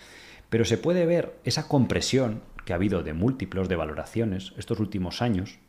pero 0.49 0.65
se 0.65 0.77
puede 0.77 1.05
ver 1.05 1.37
esa 1.43 1.67
compresión 1.67 2.41
que 2.65 2.73
ha 2.73 2.77
habido 2.77 3.03
de 3.03 3.13
múltiplos 3.13 3.69
de 3.69 3.75
valoraciones 3.75 4.53
estos 4.57 4.79
últimos 4.79 5.21
años, 5.21 5.59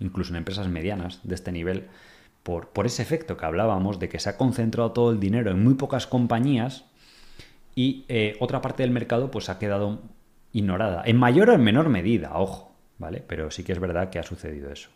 incluso 0.00 0.32
en 0.32 0.36
empresas 0.36 0.68
medianas 0.68 1.20
de 1.22 1.34
este 1.34 1.52
nivel, 1.52 1.86
por, 2.42 2.68
por 2.68 2.86
ese 2.86 3.02
efecto 3.02 3.36
que 3.36 3.46
hablábamos 3.46 3.98
de 3.98 4.08
que 4.08 4.18
se 4.18 4.28
ha 4.28 4.36
concentrado 4.36 4.92
todo 4.92 5.10
el 5.10 5.20
dinero 5.20 5.50
en 5.50 5.62
muy 5.62 5.74
pocas 5.74 6.06
compañías 6.06 6.84
y 7.76 8.06
eh, 8.08 8.36
otra 8.40 8.60
parte 8.60 8.82
del 8.82 8.90
mercado 8.90 9.30
pues 9.30 9.48
ha 9.48 9.60
quedado 9.60 10.00
ignorada, 10.52 11.02
en 11.04 11.18
mayor 11.18 11.50
o 11.50 11.52
en 11.52 11.62
menor 11.62 11.90
medida, 11.90 12.32
ojo, 12.34 12.74
¿vale? 12.98 13.22
Pero 13.24 13.50
sí 13.50 13.62
que 13.62 13.72
es 13.72 13.78
verdad 13.78 14.08
que 14.10 14.18
ha 14.18 14.22
sucedido 14.22 14.72
eso. 14.72 14.88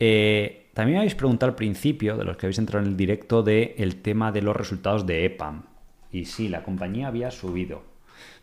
Eh, 0.00 0.70
también 0.72 0.94
me 0.94 1.00
habéis 1.00 1.14
preguntado 1.14 1.50
al 1.50 1.56
principio, 1.56 2.16
de 2.16 2.24
los 2.24 2.38
que 2.38 2.46
habéis 2.46 2.58
entrado 2.58 2.84
en 2.84 2.90
el 2.90 2.96
directo, 2.96 3.42
del 3.42 3.74
el 3.76 4.00
tema 4.00 4.32
de 4.32 4.40
los 4.40 4.56
resultados 4.56 5.04
de 5.04 5.26
EPAM. 5.26 5.64
Y 6.10 6.24
sí, 6.24 6.48
la 6.48 6.62
compañía 6.62 7.08
había 7.08 7.30
subido, 7.30 7.82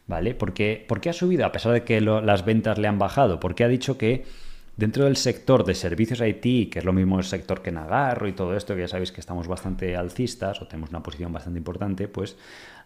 ¿vale? 0.05 0.35
¿Por 0.35 0.53
qué, 0.53 0.85
ha 1.09 1.13
subido 1.13 1.45
a 1.47 1.51
pesar 1.51 1.73
de 1.73 1.83
que 1.83 1.99
las 1.99 2.45
ventas 2.45 2.77
le 2.77 2.87
han 2.87 2.99
bajado? 2.99 3.39
Porque 3.39 3.63
ha 3.63 3.67
dicho 3.67 3.97
que 3.97 4.25
Dentro 4.77 5.05
del 5.05 5.17
sector 5.17 5.65
de 5.65 5.73
servicios 5.73 6.21
IT, 6.21 6.71
que 6.71 6.77
es 6.77 6.85
lo 6.85 6.93
mismo 6.93 7.17
el 7.17 7.25
sector 7.25 7.63
que 7.63 7.71
Nagarro 7.71 8.27
y 8.27 8.33
todo 8.33 8.55
esto, 8.55 8.75
que 8.75 8.81
ya 8.81 8.87
sabéis 8.87 9.11
que 9.11 9.19
estamos 9.19 9.47
bastante 9.47 9.95
alcistas 9.95 10.61
o 10.61 10.67
tenemos 10.67 10.91
una 10.91 11.01
posición 11.01 11.33
bastante 11.33 11.57
importante, 11.57 12.07
pues 12.07 12.37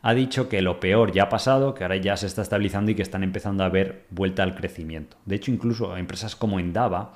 ha 0.01 0.13
dicho 0.13 0.47
que 0.47 0.61
lo 0.61 0.79
peor 0.79 1.11
ya 1.11 1.23
ha 1.23 1.29
pasado, 1.29 1.73
que 1.73 1.83
ahora 1.83 1.97
ya 1.97 2.15
se 2.15 2.27
está 2.27 2.43
estabilizando 2.43 2.91
y 2.91 2.95
que 2.95 3.01
están 3.01 3.23
empezando 3.23 3.65
a 3.65 3.69
ver 3.69 4.05
vuelta 4.09 4.41
al 4.41 4.55
crecimiento. 4.55 5.17
De 5.25 5.35
hecho, 5.35 5.51
incluso 5.51 5.97
empresas 5.97 6.33
como 6.37 6.61
Endava 6.61 7.15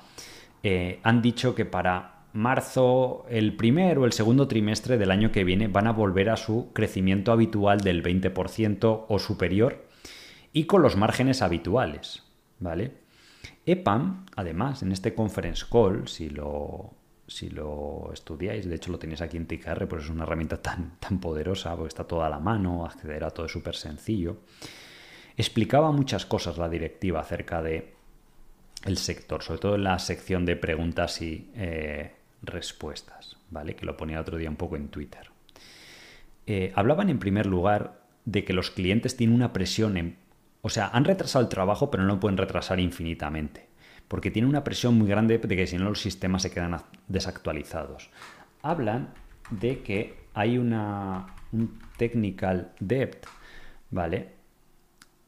eh, 0.62 1.00
han 1.02 1.22
dicho 1.22 1.54
que 1.54 1.64
para 1.64 2.26
marzo, 2.34 3.24
el 3.30 3.56
primer 3.56 3.98
o 3.98 4.04
el 4.04 4.12
segundo 4.12 4.46
trimestre 4.46 4.98
del 4.98 5.10
año 5.10 5.32
que 5.32 5.42
viene 5.42 5.68
van 5.68 5.86
a 5.86 5.92
volver 5.92 6.28
a 6.28 6.36
su 6.36 6.70
crecimiento 6.74 7.32
habitual 7.32 7.80
del 7.80 8.02
20% 8.02 9.06
o 9.08 9.18
superior 9.18 9.86
y 10.52 10.64
con 10.64 10.82
los 10.82 10.96
márgenes 10.96 11.40
habituales, 11.40 12.24
¿vale? 12.60 13.05
EPAM, 13.66 14.26
además, 14.36 14.82
en 14.82 14.92
este 14.92 15.14
conference 15.14 15.66
call, 15.70 16.08
si 16.08 16.30
lo, 16.30 16.94
si 17.26 17.50
lo 17.50 18.10
estudiáis, 18.12 18.68
de 18.68 18.76
hecho 18.76 18.92
lo 18.92 18.98
tenéis 18.98 19.20
aquí 19.20 19.36
en 19.36 19.46
TKR, 19.46 19.86
pues 19.88 20.04
es 20.04 20.10
una 20.10 20.22
herramienta 20.22 20.62
tan, 20.62 20.98
tan 21.00 21.18
poderosa, 21.18 21.74
porque 21.74 21.88
está 21.88 22.04
toda 22.04 22.26
a 22.26 22.30
la 22.30 22.38
mano, 22.38 22.86
acceder 22.86 23.24
a 23.24 23.30
todo 23.30 23.46
es 23.46 23.52
súper 23.52 23.74
sencillo, 23.74 24.38
explicaba 25.36 25.90
muchas 25.92 26.24
cosas 26.24 26.58
la 26.58 26.68
directiva 26.68 27.20
acerca 27.20 27.60
de 27.60 27.94
el 28.84 28.98
sector, 28.98 29.42
sobre 29.42 29.60
todo 29.60 29.74
en 29.74 29.84
la 29.84 29.98
sección 29.98 30.46
de 30.46 30.56
preguntas 30.56 31.20
y 31.20 31.50
eh, 31.54 32.12
respuestas, 32.42 33.36
¿vale? 33.50 33.74
Que 33.74 33.84
lo 33.84 33.96
ponía 33.96 34.20
otro 34.20 34.36
día 34.36 34.48
un 34.48 34.56
poco 34.56 34.76
en 34.76 34.88
Twitter. 34.88 35.30
Eh, 36.46 36.72
hablaban 36.76 37.10
en 37.10 37.18
primer 37.18 37.46
lugar 37.46 38.00
de 38.24 38.44
que 38.44 38.52
los 38.52 38.70
clientes 38.70 39.16
tienen 39.16 39.34
una 39.34 39.52
presión 39.52 39.96
en... 39.96 40.16
O 40.66 40.68
sea, 40.68 40.88
han 40.92 41.04
retrasado 41.04 41.44
el 41.44 41.48
trabajo, 41.48 41.92
pero 41.92 42.02
no 42.02 42.14
lo 42.14 42.18
pueden 42.18 42.36
retrasar 42.36 42.80
infinitamente, 42.80 43.68
porque 44.08 44.32
tienen 44.32 44.48
una 44.48 44.64
presión 44.64 44.98
muy 44.98 45.06
grande 45.06 45.38
de 45.38 45.56
que 45.56 45.64
si 45.64 45.78
no 45.78 45.84
los 45.84 46.00
sistemas 46.00 46.42
se 46.42 46.50
quedan 46.50 46.76
desactualizados. 47.06 48.10
Hablan 48.62 49.14
de 49.50 49.84
que 49.84 50.16
hay 50.34 50.58
una, 50.58 51.36
un 51.52 51.78
technical 51.96 52.72
debt, 52.80 53.26
¿vale? 53.92 54.30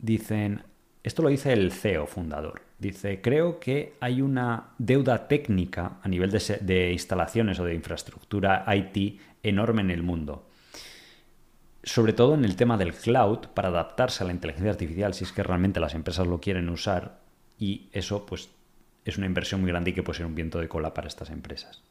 Dicen, 0.00 0.64
esto 1.04 1.22
lo 1.22 1.28
dice 1.28 1.52
el 1.52 1.70
CEO 1.70 2.08
fundador. 2.08 2.62
Dice, 2.80 3.20
creo 3.20 3.60
que 3.60 3.94
hay 4.00 4.22
una 4.22 4.70
deuda 4.78 5.28
técnica 5.28 5.98
a 6.02 6.08
nivel 6.08 6.32
de, 6.32 6.90
instalaciones 6.90 7.60
o 7.60 7.64
de 7.64 7.76
infraestructura 7.76 8.64
IT 8.74 9.20
enorme 9.44 9.82
en 9.82 9.92
el 9.92 10.02
mundo. 10.02 10.47
Sobre 11.82 12.12
todo 12.12 12.34
en 12.34 12.44
el 12.44 12.56
tema 12.56 12.76
del 12.76 12.94
cloud, 12.94 13.48
para 13.54 13.68
adaptarse 13.68 14.22
a 14.22 14.26
la 14.26 14.32
inteligencia 14.32 14.70
artificial, 14.70 15.14
si 15.14 15.24
es 15.24 15.32
que 15.32 15.42
realmente 15.42 15.80
las 15.80 15.94
empresas 15.94 16.26
lo 16.26 16.40
quieren 16.40 16.68
usar, 16.68 17.20
y 17.58 17.88
eso 17.92 18.26
pues 18.26 18.50
es 19.04 19.16
una 19.16 19.26
inversión 19.26 19.60
muy 19.60 19.70
grande 19.70 19.90
y 19.90 19.94
que 19.94 20.02
puede 20.02 20.18
ser 20.18 20.26
un 20.26 20.34
viento 20.34 20.58
de 20.58 20.68
cola 20.68 20.92
para 20.94 21.08
estas 21.08 21.30
empresas. 21.30 21.82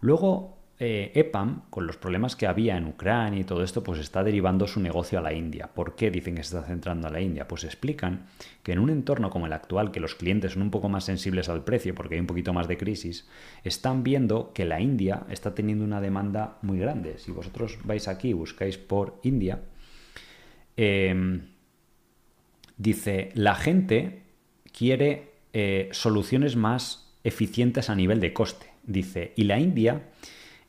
Luego, 0.00 0.59
eh, 0.82 1.12
EPAM, 1.14 1.64
con 1.68 1.86
los 1.86 1.98
problemas 1.98 2.36
que 2.36 2.46
había 2.46 2.78
en 2.78 2.86
Ucrania 2.86 3.38
y 3.38 3.44
todo 3.44 3.62
esto, 3.62 3.82
pues 3.82 4.00
está 4.00 4.24
derivando 4.24 4.66
su 4.66 4.80
negocio 4.80 5.18
a 5.18 5.22
la 5.22 5.34
India. 5.34 5.68
¿Por 5.74 5.94
qué 5.94 6.10
dicen 6.10 6.36
que 6.36 6.42
se 6.42 6.56
está 6.56 6.66
centrando 6.66 7.06
a 7.06 7.10
la 7.10 7.20
India? 7.20 7.46
Pues 7.46 7.64
explican 7.64 8.24
que 8.62 8.72
en 8.72 8.78
un 8.78 8.88
entorno 8.88 9.28
como 9.28 9.44
el 9.44 9.52
actual, 9.52 9.90
que 9.90 10.00
los 10.00 10.14
clientes 10.14 10.52
son 10.52 10.62
un 10.62 10.70
poco 10.70 10.88
más 10.88 11.04
sensibles 11.04 11.50
al 11.50 11.64
precio 11.64 11.94
porque 11.94 12.14
hay 12.14 12.20
un 12.22 12.26
poquito 12.26 12.54
más 12.54 12.66
de 12.66 12.78
crisis, 12.78 13.28
están 13.62 14.02
viendo 14.02 14.54
que 14.54 14.64
la 14.64 14.80
India 14.80 15.24
está 15.28 15.54
teniendo 15.54 15.84
una 15.84 16.00
demanda 16.00 16.56
muy 16.62 16.78
grande. 16.78 17.18
Si 17.18 17.30
vosotros 17.30 17.76
vais 17.84 18.08
aquí 18.08 18.28
y 18.28 18.32
buscáis 18.32 18.78
por 18.78 19.20
India, 19.22 19.60
em, 20.78 21.42
dice, 22.78 23.32
la 23.34 23.54
gente 23.54 24.22
quiere 24.72 25.32
eh, 25.52 25.90
soluciones 25.92 26.56
más 26.56 27.12
eficientes 27.22 27.90
a 27.90 27.94
nivel 27.94 28.18
de 28.18 28.32
coste. 28.32 28.68
Dice, 28.82 29.34
y 29.36 29.44
la 29.44 29.60
India 29.60 30.04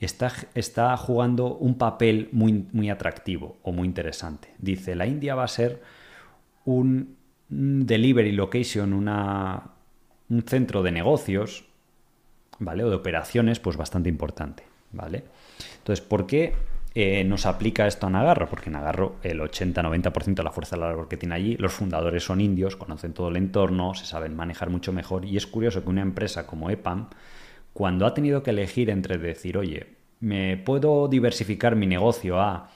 está, 0.01 0.97
jugando 0.97 1.55
un 1.55 1.77
papel 1.77 2.29
muy, 2.31 2.65
muy 2.71 2.89
atractivo 2.89 3.57
o 3.61 3.71
muy 3.71 3.87
interesante. 3.87 4.49
Dice, 4.57 4.95
la 4.95 5.05
India 5.05 5.35
va 5.35 5.43
a 5.43 5.47
ser 5.47 5.81
un, 6.65 7.15
delivery 7.49 8.31
location, 8.31 8.93
una, 8.93 9.61
un 10.29 10.41
centro 10.43 10.81
de 10.81 10.91
negocios, 10.91 11.65
¿vale? 12.59 12.83
O 12.83 12.89
de 12.89 12.95
operaciones, 12.95 13.59
pues 13.59 13.77
bastante 13.77 14.09
importante, 14.09 14.63
¿vale? 14.91 15.23
Entonces, 15.77 16.03
¿por 16.03 16.25
qué 16.25 16.53
eh, 16.95 17.23
nos 17.23 17.45
aplica 17.45 17.85
esto 17.85 18.07
a 18.07 18.09
Nagarro? 18.09 18.49
Porque 18.49 18.71
Nagarro, 18.71 19.17
el 19.21 19.39
80-90% 19.39 20.33
de 20.33 20.43
la 20.43 20.51
fuerza 20.51 20.77
de 20.77 20.81
labor 20.81 21.07
que 21.09 21.17
tiene 21.17 21.35
allí, 21.35 21.57
los 21.57 21.73
fundadores 21.73 22.23
son 22.23 22.41
indios, 22.41 22.75
conocen 22.75 23.13
todo 23.13 23.27
el 23.27 23.35
entorno, 23.35 23.93
se 23.93 24.05
saben 24.05 24.35
manejar 24.35 24.71
mucho 24.71 24.93
mejor, 24.93 25.25
y 25.25 25.37
es 25.37 25.45
curioso 25.45 25.83
que 25.83 25.89
una 25.89 26.01
empresa 26.01 26.47
como 26.47 26.71
EPAM 26.71 27.09
cuando 27.73 28.05
ha 28.05 28.13
tenido 28.13 28.43
que 28.43 28.51
elegir 28.51 28.89
entre 28.89 29.17
decir, 29.17 29.57
oye, 29.57 29.87
me 30.19 30.57
puedo 30.57 31.07
diversificar 31.07 31.75
mi 31.75 31.87
negocio 31.87 32.39
a 32.39 32.69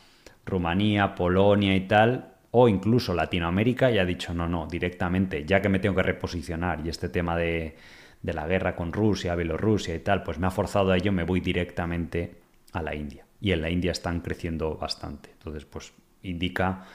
Rumanía, 0.46 1.16
Polonia 1.16 1.76
y 1.76 1.82
tal, 1.82 2.36
o 2.52 2.70
incluso 2.70 3.14
Latinoamérica, 3.14 3.92
y 3.92 3.98
ha 3.98 4.06
dicho, 4.06 4.34
no, 4.34 4.48
no, 4.48 4.68
directamente, 4.68 5.46
ya 5.46 5.62
que 5.62 5.70
me 5.70 5.80
tengo 5.80 5.96
que 5.96 6.04
reposicionar 6.04 6.86
y 6.86 6.90
este 6.90 7.10
tema 7.10 7.36
de, 7.36 7.76
la 8.24 8.48
guerra 8.48 8.76
con 8.76 8.92
Rusia, 8.92 9.36
Bielorrusia 9.36 9.94
y 9.94 10.00
tal, 10.00 10.24
pues 10.24 10.40
me 10.40 10.48
ha 10.48 10.52
forzado 10.52 10.92
a 10.92 10.98
ello, 10.98 11.12
me 11.12 11.24
voy 11.24 11.42
directamente 11.42 12.36
a 12.72 12.82
la 12.82 12.96
India. 12.96 13.26
Y 13.40 13.52
en 13.52 13.62
la 13.62 13.70
India 13.70 13.92
están 13.92 14.22
creciendo 14.22 14.78
bastante. 14.78 15.30
Entonces, 15.34 15.66
pues 15.66 15.94
indica 16.24 16.86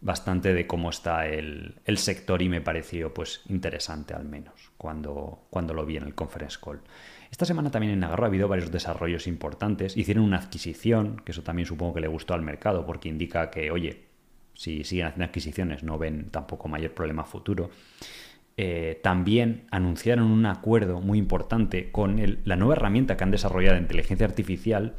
bastante 0.00 0.52
de 0.52 0.66
cómo 0.66 0.90
está 0.90 1.28
el, 1.28 1.76
el, 1.84 1.98
sector 1.98 2.42
y 2.42 2.48
me 2.48 2.60
pareció 2.60 3.14
pues 3.14 3.42
interesante 3.48 4.14
al 4.14 4.24
menos 4.24 4.72
cuando, 4.76 5.44
cuando 5.48 5.74
lo 5.74 5.86
vi 5.86 5.98
en 5.98 6.02
el 6.02 6.14
conference 6.14 6.58
call. 6.60 6.80
Esta 7.32 7.46
semana 7.46 7.70
también 7.70 7.94
en 7.94 8.00
Nagarro 8.00 8.24
ha 8.24 8.26
habido 8.26 8.46
varios 8.46 8.70
desarrollos 8.70 9.26
importantes. 9.26 9.96
Hicieron 9.96 10.22
una 10.24 10.36
adquisición, 10.36 11.22
que 11.24 11.32
eso 11.32 11.42
también 11.42 11.64
supongo 11.64 11.94
que 11.94 12.02
le 12.02 12.06
gustó 12.06 12.34
al 12.34 12.42
mercado, 12.42 12.84
porque 12.84 13.08
indica 13.08 13.50
que, 13.50 13.70
oye, 13.70 14.04
si 14.52 14.84
siguen 14.84 15.06
haciendo 15.06 15.24
adquisiciones 15.24 15.82
no 15.82 15.96
ven 15.96 16.28
tampoco 16.30 16.68
mayor 16.68 16.92
problema 16.92 17.24
futuro. 17.24 17.70
Eh, 18.58 19.00
también 19.02 19.64
anunciaron 19.70 20.30
un 20.30 20.44
acuerdo 20.44 21.00
muy 21.00 21.18
importante 21.18 21.90
con 21.90 22.20
la 22.44 22.56
nueva 22.56 22.74
herramienta 22.74 23.16
que 23.16 23.24
han 23.24 23.30
desarrollado 23.30 23.76
de 23.76 23.80
inteligencia 23.80 24.26
artificial. 24.26 24.94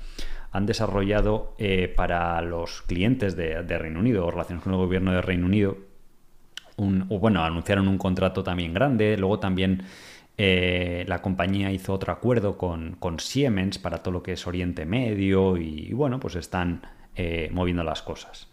Han 0.52 0.66
desarrollado 0.66 1.54
eh, 1.60 1.88
para 1.88 2.42
los 2.42 2.82
clientes 2.82 3.36
de, 3.36 3.62
Reino 3.62 4.00
Unido 4.00 4.26
o 4.26 4.32
relaciones 4.32 4.64
con 4.64 4.74
el 4.74 4.80
gobierno 4.80 5.12
de 5.12 5.22
Reino 5.22 5.46
Unido. 5.46 5.78
Un, 6.78 7.08
bueno, 7.10 7.44
anunciaron 7.44 7.88
un 7.88 8.00
contrato 8.00 8.44
también 8.44 8.74
grande. 8.74 9.18
Luego 9.18 9.38
también 9.38 9.84
eh, 10.38 11.06
la 11.08 11.22
compañía 11.22 11.72
hizo 11.72 11.94
otro 11.94 12.12
acuerdo 12.12 12.58
con, 12.58 12.98
Siemens 13.20 13.78
para 13.78 14.00
todo 14.00 14.14
lo 14.14 14.24
que 14.24 14.34
es 14.34 14.48
Oriente 14.48 14.86
Medio 14.86 15.58
y, 15.58 15.94
bueno, 15.94 16.20
pues 16.20 16.36
están 16.36 16.82
eh, 17.16 17.50
moviendo 17.52 17.84
las 17.84 18.02
cosas. 18.02 18.48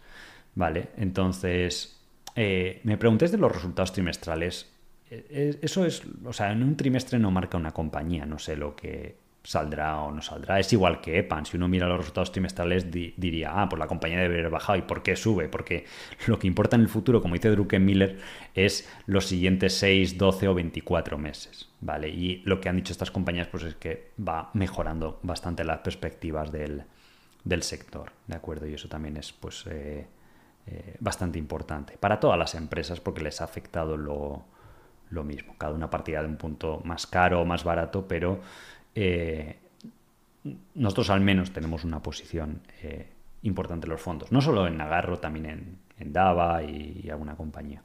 Vale, 0.53 0.89
entonces 0.97 2.01
eh, 2.35 2.81
me 2.83 2.97
preguntéis 2.97 3.31
de 3.31 3.37
los 3.37 3.51
resultados 3.51 3.93
trimestrales. 3.93 4.69
Eso 5.09 5.85
es, 5.85 6.03
o 6.23 6.31
sea, 6.31 6.53
en 6.53 6.63
un 6.63 6.77
trimestre 6.77 7.19
no 7.19 7.31
marca 7.31 7.57
una 7.57 7.71
compañía, 7.71 8.25
no 8.25 8.39
sé 8.39 8.55
lo 8.55 8.77
que, 8.77 9.17
saldrá 9.43 10.01
o 10.01 10.11
no 10.11 10.21
saldrá. 10.21 10.59
Es 10.59 10.71
igual 10.73 11.01
que 11.01 11.19
EPAN. 11.19 11.45
Si 11.45 11.57
uno 11.57 11.67
mira 11.67 11.87
los 11.87 11.97
resultados 11.97 12.31
trimestrales, 12.31 12.91
diría, 12.91 13.51
ah, 13.53 13.69
pues 13.69 13.79
la 13.79 13.87
compañía 13.87 14.19
debe 14.19 14.39
haber 14.39 14.51
bajado. 14.51 14.77
¿Y 14.77 14.83
por 14.83 15.03
qué 15.03 15.15
sube? 15.15 15.49
Porque 15.49 15.85
lo 16.27 16.39
que 16.39 16.47
importa 16.47 16.75
en 16.75 16.83
el 16.83 16.89
futuro, 16.89 17.21
como 17.21 17.35
dice 17.35 17.49
Druckenmiller, 17.49 18.19
es 18.53 18.89
los 19.05 19.25
siguientes 19.25 19.73
6, 19.75 20.17
12 20.17 20.47
o 20.47 20.53
24 20.53 21.17
meses. 21.17 21.70
¿Vale? 21.81 22.09
Y 22.09 22.43
lo 22.45 22.61
que 22.61 22.69
han 22.69 22.75
dicho 22.75 22.93
estas 22.93 23.09
compañías, 23.09 23.47
pues 23.47 23.63
es 23.63 23.75
que 23.75 24.11
va 24.19 24.51
mejorando 24.53 25.19
bastante 25.23 25.63
las 25.63 25.79
perspectivas 25.79 26.51
del, 26.51 26.83
sector. 27.61 28.11
¿De 28.27 28.35
acuerdo? 28.35 28.67
Y 28.67 28.75
eso 28.75 28.87
también 28.87 29.17
es, 29.17 29.31
pues. 29.33 29.65
Eh, 29.67 30.07
eh, 30.67 30.95
bastante 30.99 31.39
importante 31.39 31.97
para 31.97 32.19
todas 32.19 32.37
las 32.37 32.53
empresas 32.53 32.99
porque 32.99 33.23
les 33.23 33.41
ha 33.41 33.45
afectado 33.45 33.97
lo, 33.97 34.45
lo 35.11 35.23
mismo. 35.23 35.55
Cada 35.57 35.73
una 35.73 35.89
partida 35.89 36.21
de 36.21 36.27
un 36.27 36.37
punto 36.37 36.81
más 36.83 37.05
caro 37.05 37.41
o 37.41 37.45
más 37.45 37.63
barato, 37.63 38.07
pero 38.07 38.39
eh, 38.95 39.59
nosotros 40.75 41.09
al 41.09 41.21
menos 41.21 41.51
tenemos 41.51 41.83
una 41.83 42.01
posición 42.01 42.61
eh, 42.81 43.09
importante 43.43 43.85
en 43.85 43.91
los 43.91 44.01
fondos. 44.01 44.31
No 44.31 44.41
solo 44.41 44.67
en 44.67 44.77
Nagarro, 44.77 45.19
también 45.19 45.79
en, 45.97 46.13
Dava 46.13 46.63
y, 46.63 47.07
alguna 47.11 47.35
compañía. 47.35 47.83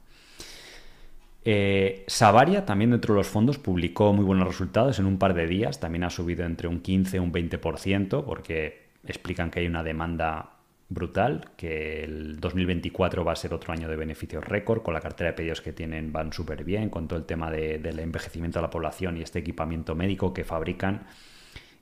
Eh, 1.49 2.03
Savaria, 2.07 2.65
también 2.65 2.91
dentro 2.91 3.13
de 3.13 3.19
los 3.19 3.27
fondos, 3.27 3.57
publicó 3.57 4.11
muy 4.11 4.25
buenos 4.25 4.49
resultados 4.49 4.99
en 4.99 5.05
un 5.05 5.17
par 5.17 5.33
de 5.33 5.47
días. 5.47 5.79
También 5.79 6.03
ha 6.03 6.09
subido 6.09 6.43
entre 6.45 6.67
un 6.67 6.81
15 6.81 7.15
y 7.15 7.19
un 7.21 7.31
20%, 7.31 8.25
porque 8.25 8.89
explican 9.05 9.49
que 9.49 9.61
hay 9.61 9.67
una 9.67 9.81
demanda 9.81 10.57
brutal, 10.89 11.51
que 11.55 12.03
el 12.03 12.41
2024 12.41 13.23
va 13.23 13.31
a 13.31 13.37
ser 13.37 13.53
otro 13.53 13.71
año 13.71 13.87
de 13.87 13.95
beneficios 13.95 14.43
récord, 14.43 14.81
con 14.81 14.93
la 14.93 14.99
cartera 14.99 15.29
de 15.29 15.37
pedidos 15.37 15.61
que 15.61 15.71
tienen 15.71 16.11
van 16.11 16.33
súper 16.33 16.65
bien, 16.65 16.89
con 16.89 17.07
todo 17.07 17.17
el 17.17 17.25
tema 17.25 17.49
del 17.49 17.97
envejecimiento 17.97 18.59
de 18.59 18.63
la 18.63 18.69
población 18.69 19.15
y 19.15 19.21
este 19.21 19.39
equipamiento 19.39 19.95
médico 19.95 20.33
que 20.33 20.43
fabrican, 20.43 21.07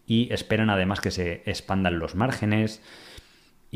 y 0.05 0.31
esperan 0.31 0.69
además 0.69 1.01
que 1.01 1.09
se 1.09 1.41
expandan 1.47 1.97
los 1.97 2.13
márgenes 2.13 2.83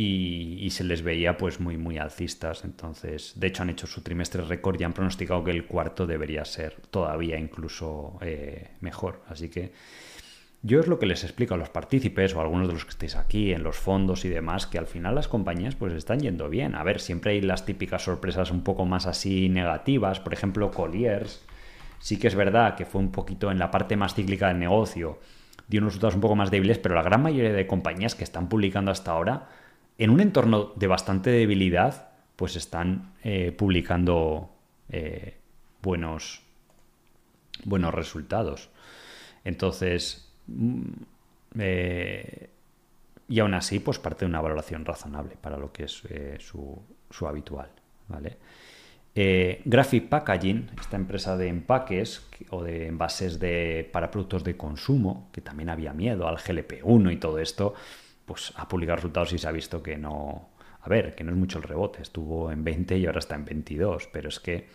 y, 0.01 0.69
se 0.69 0.85
les 0.85 1.01
veía 1.01 1.37
pues 1.37 1.59
muy, 1.59 1.77
muy 1.77 1.97
alcistas. 1.97 2.63
Entonces, 2.63 3.33
de 3.35 3.47
hecho 3.47 3.63
han 3.63 3.69
hecho 3.69 3.85
su 3.85 4.01
trimestre 4.01 4.41
récord 4.43 4.79
y 4.79 4.85
han 4.85 4.93
pronosticado 4.93 5.43
que 5.43 5.51
el 5.51 5.65
cuarto 5.65 6.07
debería 6.07 6.45
ser 6.45 6.77
todavía 6.89 7.37
incluso 7.37 8.17
eh, 8.21 8.69
mejor. 8.79 9.21
Así 9.27 9.49
que 9.49 9.73
yo 10.61 10.79
es 10.79 10.87
lo 10.87 10.99
que 10.99 11.05
les 11.05 11.25
explico 11.25 11.53
a 11.53 11.57
los 11.57 11.69
partícipes 11.69 12.33
o 12.33 12.39
a 12.39 12.43
algunos 12.43 12.67
de 12.67 12.73
los 12.75 12.85
que 12.85 12.91
estéis 12.91 13.17
aquí 13.17 13.51
en 13.51 13.63
los 13.63 13.77
fondos 13.77 14.23
y 14.23 14.29
demás, 14.29 14.67
que 14.67 14.77
al 14.77 14.87
final 14.87 15.15
las 15.15 15.27
compañías 15.27 15.75
pues 15.75 15.91
están 15.91 16.21
yendo 16.21 16.47
bien. 16.49 16.75
A 16.75 16.83
ver, 16.83 17.01
siempre 17.01 17.31
hay 17.33 17.41
las 17.41 17.65
típicas 17.65 18.03
sorpresas 18.03 18.51
un 18.51 18.63
poco 18.63 18.85
más 18.85 19.05
así 19.05 19.49
negativas. 19.49 20.21
Por 20.21 20.33
ejemplo, 20.33 20.71
Colliers. 20.71 21.43
Sí 21.99 22.17
que 22.17 22.27
es 22.27 22.35
verdad 22.35 22.75
que 22.75 22.85
fue 22.85 23.01
un 23.01 23.11
poquito 23.11 23.51
en 23.51 23.59
la 23.59 23.69
parte 23.69 23.97
más 23.97 24.15
cíclica 24.15 24.47
del 24.47 24.59
negocio, 24.59 25.19
dio 25.67 25.81
unos 25.81 25.91
resultados 25.91 26.15
un 26.15 26.21
poco 26.21 26.37
más 26.37 26.49
débiles, 26.51 26.77
pero 26.77 26.95
la 26.95 27.03
gran 27.03 27.21
mayoría 27.21 27.51
de 27.51 27.67
compañías 27.67 28.15
que 28.15 28.23
están 28.23 28.47
publicando 28.47 28.91
hasta 28.91 29.11
ahora 29.11 29.49
en 29.99 30.09
un 30.09 30.21
entorno 30.21 30.71
de 30.75 30.87
bastante 30.87 31.29
debilidad, 31.29 32.09
pues 32.37 32.55
están 32.55 33.11
eh, 33.21 33.51
publicando 33.51 34.49
eh, 34.87 35.35
buenos, 35.83 36.41
buenos 37.65 37.93
resultados. 37.93 38.69
Entonces, 39.43 40.31
mm, 40.47 40.83
eh, 41.59 42.49
y 43.27 43.39
aún 43.39 43.53
así, 43.53 43.79
pues 43.79 43.99
parte 43.99 44.23
de 44.23 44.29
una 44.29 44.39
valoración 44.39 44.85
razonable 44.85 45.35
para 45.39 45.57
lo 45.57 45.73
que 45.73 45.83
es 45.83 46.01
su, 46.39 46.81
su, 47.09 47.27
habitual. 47.27 47.69
¿vale? 48.07 48.37
Graphic 49.65 50.07
Packaging, 50.07 50.71
esta 50.79 50.95
empresa 50.95 51.35
de 51.35 51.49
empaques 51.49 52.25
o 52.51 52.63
de 52.63 52.87
envases 52.87 53.37
de, 53.37 53.87
para 53.91 54.09
productos 54.09 54.45
de 54.45 54.55
consumo, 54.55 55.29
que 55.33 55.41
también 55.41 55.69
había 55.69 55.91
miedo 55.91 56.27
al 56.27 56.37
GLP-1 56.37 57.11
y 57.11 57.17
todo 57.17 57.37
esto, 57.37 57.75
pues 58.29 58.53
ha 58.57 58.67
publicado 58.67 58.97
resultados 58.97 59.33
y 59.33 59.39
se 59.39 59.47
ha 59.47 59.51
visto 59.51 59.81
que 59.81 59.97
no... 59.97 60.49
A 60.81 60.87
ver, 60.87 61.15
que 61.15 61.23
no 61.23 61.31
es 61.31 61.37
mucho 61.37 61.57
el 61.57 61.63
rebote, 61.63 62.03
estuvo 62.03 62.51
en 62.51 62.63
20 62.63 62.95
y 62.99 63.07
ahora 63.07 63.17
está 63.17 63.33
en 63.33 63.43
22, 63.43 64.07
pero 64.13 64.29
es 64.29 64.39
que 64.39 64.67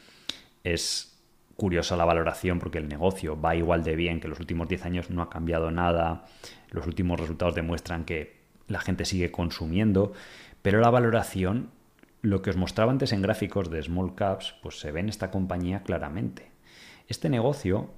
es 0.65 1.23
curiosa 1.55 1.97
la 1.97 2.05
valoración 2.05 2.59
porque 2.59 2.79
el 2.79 2.89
negocio 2.89 3.41
va 3.41 3.55
igual 3.55 3.85
de 3.85 3.95
bien 3.95 4.19
que 4.19 4.27
los 4.27 4.41
últimos 4.41 4.67
10 4.67 4.87
años, 4.87 5.11
no 5.11 5.23
ha 5.23 5.31
cambiado 5.31 5.71
nada, 5.71 6.25
los 6.71 6.89
últimos 6.89 7.21
resultados 7.21 7.55
demuestran 7.55 8.05
que 8.05 8.41
la 8.67 8.81
gente 8.81 9.05
sigue 9.05 9.31
consumiendo, 9.31 10.15
pero 10.61 10.81
la 10.81 10.91
valoración, 10.91 11.71
lo 12.23 12.43
que 12.43 12.51
os 12.51 12.57
mostraba 12.57 12.91
antes 12.91 13.13
en 13.13 13.23
gráficos 13.23 13.71
de 13.71 13.85
small 13.85 14.17
caps, 14.17 14.57
pues 14.65 14.81
se 14.81 14.91
ve 14.91 14.99
en 14.99 15.11
esta 15.11 15.31
compañía 15.31 15.85
claramente. 15.85 16.51
Este 17.07 17.29
negocio 17.29 17.91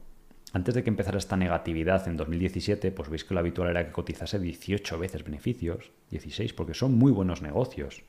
antes 0.56 0.74
de 0.74 0.82
que 0.82 0.88
empezara 0.88 1.18
esta 1.18 1.36
negatividad 1.36 2.08
en 2.08 2.16
2017, 2.16 2.90
pues 2.90 3.10
veis 3.10 3.24
que 3.24 3.34
lo 3.34 3.40
habitual 3.40 3.68
era 3.68 3.84
que 3.84 3.92
cotizase 3.92 4.38
18 4.38 4.98
veces 4.98 5.22
beneficios, 5.22 5.92
16, 6.10 6.54
porque 6.54 6.72
son 6.72 6.96
muy 6.96 7.12
buenos 7.12 7.42
negocios, 7.42 8.02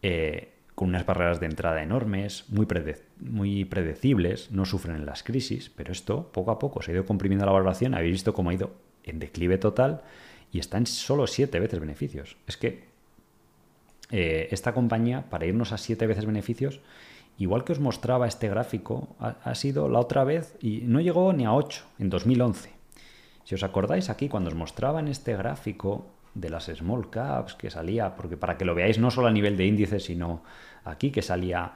eh, 0.00 0.54
con 0.74 0.88
unas 0.88 1.04
barreras 1.04 1.38
de 1.38 1.44
entrada 1.44 1.82
enormes, 1.82 2.46
muy, 2.48 2.64
predecibles, 3.66 4.50
no 4.50 4.64
sufren 4.64 4.96
en 4.96 5.04
las 5.04 5.22
crisis, 5.22 5.68
pero 5.68 5.92
esto 5.92 6.32
poco 6.32 6.50
a 6.50 6.58
poco 6.58 6.80
se 6.80 6.92
ha 6.92 6.94
ido 6.94 7.04
comprimiendo 7.04 7.44
la 7.44 7.52
valoración, 7.52 7.94
habéis 7.94 8.12
visto 8.12 8.32
cómo 8.32 8.48
ha 8.48 8.54
ido 8.54 8.72
en 9.04 9.18
declive 9.18 9.58
total 9.58 10.00
y 10.50 10.60
está 10.60 10.78
en 10.78 10.86
solo 10.86 11.26
7 11.26 11.60
veces 11.60 11.78
beneficios. 11.78 12.38
Es 12.46 12.56
que 12.56 12.84
eh, 14.10 14.48
esta 14.50 14.72
compañía, 14.72 15.28
para 15.28 15.44
irnos 15.44 15.72
a 15.72 15.78
7 15.78 16.06
veces 16.06 16.24
beneficios, 16.24 16.80
igual 17.40 17.64
que 17.64 17.72
os 17.72 17.80
mostraba 17.80 18.28
este 18.28 18.50
gráfico, 18.50 19.16
ha, 19.18 19.54
sido 19.54 19.88
la 19.88 19.98
otra 19.98 20.24
vez 20.24 20.56
y 20.60 20.82
no 20.84 21.00
llegó 21.00 21.32
ni 21.32 21.46
a 21.46 21.54
8 21.54 21.84
en 21.98 22.10
2011. 22.10 22.70
Si 23.44 23.54
os 23.54 23.62
acordáis 23.62 24.10
aquí, 24.10 24.28
cuando 24.28 24.50
os 24.50 24.54
mostraba 24.54 25.00
en 25.00 25.08
este 25.08 25.34
gráfico 25.34 26.06
de 26.34 26.50
las 26.50 26.66
small 26.66 27.08
caps 27.08 27.54
que 27.54 27.70
salía, 27.70 28.14
porque 28.14 28.36
para 28.36 28.58
que 28.58 28.66
lo 28.66 28.74
veáis 28.74 28.98
no 28.98 29.10
solo 29.10 29.28
a 29.28 29.32
nivel 29.32 29.56
de 29.56 29.64
índice, 29.64 30.00
sino 30.00 30.42
aquí 30.84 31.10
que 31.10 31.22
salía 31.22 31.72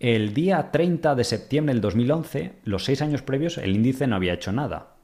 el 0.00 0.34
día 0.34 0.72
30 0.72 1.14
de 1.14 1.22
septiembre 1.22 1.74
del 1.74 1.80
2011, 1.80 2.56
los 2.64 2.84
seis 2.84 3.02
años 3.02 3.22
previos, 3.22 3.58
el 3.58 3.76
índice 3.76 4.08
no 4.08 4.16
había 4.16 4.34
hecho 4.34 4.50
nada. 4.50 4.96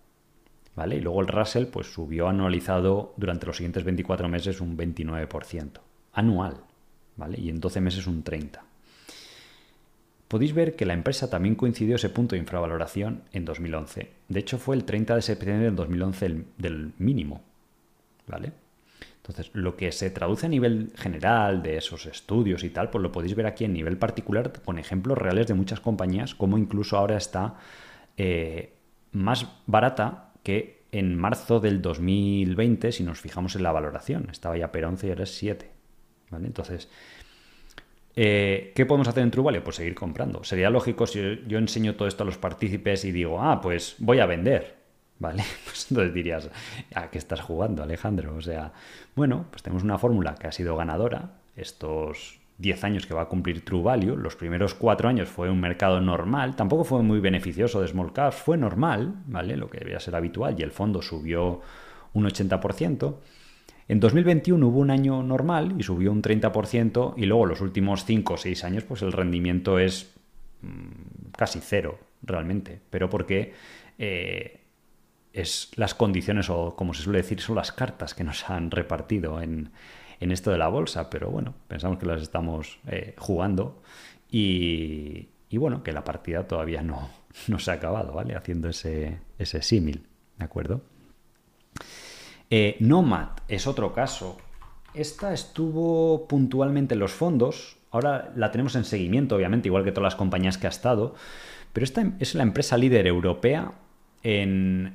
¿Vale? 0.74 0.96
Y 0.96 1.00
luego 1.00 1.20
el 1.20 1.28
Russell 1.28 1.66
pues, 1.66 1.86
subió 1.92 2.28
anualizado 2.28 3.14
durante 3.16 3.46
los 3.46 3.56
siguientes 3.56 3.84
24 3.84 4.28
meses 4.28 4.60
un 4.60 4.76
29%. 4.76 5.80
Anual. 6.12 6.64
¿Vale? 7.16 7.40
Y 7.40 7.48
en 7.48 7.60
12 7.60 7.80
meses 7.80 8.08
un 8.08 8.24
30% 8.24 8.67
podéis 10.28 10.54
ver 10.54 10.76
que 10.76 10.86
la 10.86 10.94
empresa 10.94 11.30
también 11.30 11.54
coincidió 11.54 11.96
ese 11.96 12.10
punto 12.10 12.34
de 12.34 12.40
infravaloración 12.40 13.22
en 13.32 13.44
2011. 13.44 14.10
De 14.28 14.40
hecho, 14.40 14.58
fue 14.58 14.76
el 14.76 14.84
30 14.84 15.16
de 15.16 15.22
septiembre 15.22 15.64
del 15.64 15.76
2011 15.76 16.44
del 16.58 16.92
mínimo. 16.98 17.42
¿Vale? 18.26 18.52
Entonces, 19.28 19.50
lo 19.54 19.76
que 19.76 19.92
se 19.92 20.10
traduce 20.10 20.46
a 20.46 20.48
nivel 20.48 20.92
general 20.96 21.62
de 21.62 21.76
esos 21.76 22.06
estudios 22.06 22.64
y 22.64 22.70
tal, 22.70 22.88
pues 22.88 23.02
lo 23.02 23.12
podéis 23.12 23.34
ver 23.34 23.46
aquí 23.46 23.64
en 23.64 23.74
nivel 23.74 23.98
particular 23.98 24.52
con 24.64 24.78
ejemplos 24.78 25.18
reales 25.18 25.46
de 25.46 25.54
muchas 25.54 25.80
compañías, 25.80 26.34
como 26.34 26.56
incluso 26.56 26.96
ahora 26.96 27.16
está 27.18 27.56
eh, 28.16 28.72
más 29.12 29.46
barata 29.66 30.32
que 30.42 30.82
en 30.92 31.14
marzo 31.14 31.60
del 31.60 31.82
2020, 31.82 32.92
si 32.92 33.02
nos 33.02 33.20
fijamos 33.20 33.54
en 33.54 33.64
la 33.64 33.72
valoración. 33.72 34.28
Estaba 34.30 34.56
ya 34.56 34.72
per 34.72 34.86
11 34.86 35.06
y 35.06 35.10
ahora 35.10 35.24
es 35.24 35.34
7. 35.36 35.70
¿Vale? 36.30 36.46
Entonces, 36.46 36.88
eh, 38.20 38.72
¿Qué 38.74 38.84
podemos 38.84 39.06
hacer 39.06 39.22
en 39.22 39.30
True 39.30 39.60
Pues 39.60 39.76
seguir 39.76 39.94
comprando. 39.94 40.42
Sería 40.42 40.70
lógico 40.70 41.06
si 41.06 41.20
yo 41.46 41.56
enseño 41.56 41.94
todo 41.94 42.08
esto 42.08 42.24
a 42.24 42.26
los 42.26 42.36
partícipes 42.36 43.04
y 43.04 43.12
digo, 43.12 43.40
ah, 43.40 43.60
pues 43.60 43.94
voy 43.98 44.18
a 44.18 44.26
vender. 44.26 44.74
¿Vale? 45.20 45.44
Pues 45.64 45.86
entonces 45.88 46.12
dirías, 46.12 46.50
¿a 46.96 47.10
qué 47.10 47.18
estás 47.18 47.40
jugando, 47.40 47.84
Alejandro? 47.84 48.34
O 48.34 48.40
sea, 48.40 48.72
bueno, 49.14 49.46
pues 49.50 49.62
tenemos 49.62 49.84
una 49.84 49.98
fórmula 49.98 50.34
que 50.34 50.48
ha 50.48 50.52
sido 50.52 50.76
ganadora. 50.76 51.30
Estos 51.54 52.40
10 52.58 52.82
años 52.82 53.06
que 53.06 53.14
va 53.14 53.22
a 53.22 53.28
cumplir 53.28 53.64
True 53.64 53.82
Value, 53.82 54.16
los 54.16 54.34
primeros 54.34 54.74
4 54.74 55.08
años 55.08 55.28
fue 55.28 55.48
un 55.48 55.60
mercado 55.60 56.00
normal, 56.00 56.56
tampoco 56.56 56.82
fue 56.82 57.04
muy 57.04 57.20
beneficioso 57.20 57.80
de 57.80 57.86
small 57.86 58.12
caps, 58.12 58.34
fue 58.34 58.56
normal, 58.56 59.14
¿vale? 59.26 59.56
Lo 59.56 59.70
que 59.70 59.78
debía 59.78 60.00
ser 60.00 60.16
habitual 60.16 60.56
y 60.58 60.64
el 60.64 60.72
fondo 60.72 61.02
subió 61.02 61.60
un 62.14 62.24
80%. 62.24 63.14
En 63.88 64.00
2021 64.00 64.68
hubo 64.68 64.80
un 64.80 64.90
año 64.90 65.22
normal 65.22 65.74
y 65.78 65.82
subió 65.82 66.12
un 66.12 66.20
30% 66.20 67.14
y 67.16 67.24
luego 67.24 67.46
los 67.46 67.62
últimos 67.62 68.04
5 68.04 68.34
o 68.34 68.36
6 68.36 68.64
años 68.64 68.84
pues 68.84 69.00
el 69.00 69.12
rendimiento 69.12 69.78
es 69.78 70.14
mm, 70.60 71.30
casi 71.36 71.60
cero 71.62 71.98
realmente, 72.22 72.80
pero 72.90 73.08
porque 73.08 73.54
eh, 73.98 74.60
es 75.32 75.70
las 75.76 75.94
condiciones 75.94 76.50
o 76.50 76.76
como 76.76 76.92
se 76.92 77.02
suele 77.02 77.20
decir 77.20 77.40
son 77.40 77.56
las 77.56 77.72
cartas 77.72 78.12
que 78.12 78.24
nos 78.24 78.50
han 78.50 78.70
repartido 78.70 79.40
en, 79.40 79.70
esto 80.20 80.50
de 80.50 80.58
la 80.58 80.68
bolsa, 80.68 81.08
pero 81.08 81.30
bueno, 81.30 81.54
pensamos 81.68 81.98
que 81.98 82.06
las 82.06 82.20
estamos 82.20 82.80
eh, 82.88 83.14
jugando 83.16 83.80
y, 84.30 85.28
bueno, 85.52 85.82
que 85.82 85.92
la 85.92 86.04
partida 86.04 86.46
todavía 86.46 86.82
no, 86.82 87.08
no 87.46 87.58
se 87.58 87.70
ha 87.70 87.74
acabado, 87.74 88.12
¿vale? 88.12 88.34
Haciendo 88.34 88.68
ese, 88.68 89.20
ese 89.38 89.62
símil, 89.62 90.06
¿de 90.36 90.44
acuerdo? 90.44 90.82
Eh, 92.50 92.76
Nomad 92.80 93.28
es 93.48 93.66
otro 93.66 93.92
caso. 93.92 94.38
Esta 94.94 95.32
estuvo 95.32 96.26
puntualmente 96.26 96.94
en 96.94 97.00
los 97.00 97.12
fondos. 97.12 97.76
Ahora 97.90 98.32
la 98.36 98.50
tenemos 98.50 98.74
en 98.74 98.84
seguimiento, 98.84 99.36
obviamente, 99.36 99.68
igual 99.68 99.84
que 99.84 99.92
todas 99.92 100.12
las 100.12 100.16
compañías 100.16 100.58
que 100.58 100.66
ha 100.66 100.70
estado. 100.70 101.14
Pero 101.72 101.84
esta 101.84 102.12
es 102.18 102.34
la 102.34 102.42
empresa 102.42 102.76
líder 102.76 103.06
europea 103.06 103.72
en 104.22 104.94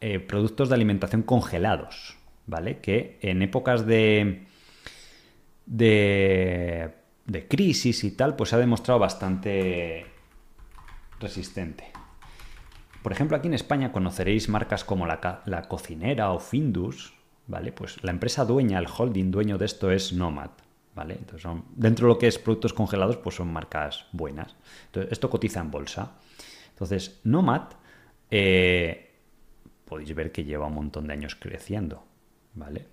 eh, 0.00 0.18
productos 0.18 0.68
de 0.68 0.74
alimentación 0.74 1.22
congelados, 1.22 2.16
¿vale? 2.46 2.80
Que 2.80 3.18
en 3.22 3.42
épocas 3.42 3.86
de, 3.86 4.46
de, 5.66 6.90
de 7.26 7.48
crisis 7.48 8.02
y 8.04 8.10
tal, 8.10 8.34
pues 8.34 8.50
se 8.50 8.56
ha 8.56 8.58
demostrado 8.58 8.98
bastante 8.98 10.06
resistente. 11.20 11.91
Por 13.02 13.12
ejemplo, 13.12 13.36
aquí 13.36 13.48
en 13.48 13.54
España 13.54 13.92
conoceréis 13.92 14.48
marcas 14.48 14.84
como 14.84 15.06
la, 15.06 15.66
Cocinera 15.68 16.32
o 16.32 16.38
Findus, 16.38 17.14
¿vale? 17.46 17.72
Pues 17.72 18.02
la 18.04 18.12
empresa 18.12 18.44
dueña, 18.44 18.78
el 18.78 18.86
holding 18.86 19.30
dueño 19.30 19.58
de 19.58 19.66
esto 19.66 19.90
es 19.90 20.12
Nomad, 20.12 20.50
¿vale? 20.94 21.14
Entonces 21.14 21.50
dentro 21.74 22.06
de 22.06 22.14
lo 22.14 22.18
que 22.18 22.28
es 22.28 22.38
productos 22.38 22.72
congelados, 22.72 23.16
pues 23.16 23.36
son 23.36 23.52
marcas 23.52 24.06
buenas. 24.12 24.54
Entonces, 24.86 25.12
esto 25.12 25.28
cotiza 25.28 25.60
en 25.60 25.70
bolsa. 25.70 26.12
Entonces, 26.70 27.20
Nomad, 27.24 27.72
eh, 28.30 29.14
podéis 29.84 30.14
ver 30.14 30.30
que 30.30 30.44
lleva 30.44 30.66
un 30.66 30.74
montón 30.74 31.08
de 31.08 31.12
años 31.12 31.34
creciendo, 31.34 32.04
¿vale? 32.54 32.86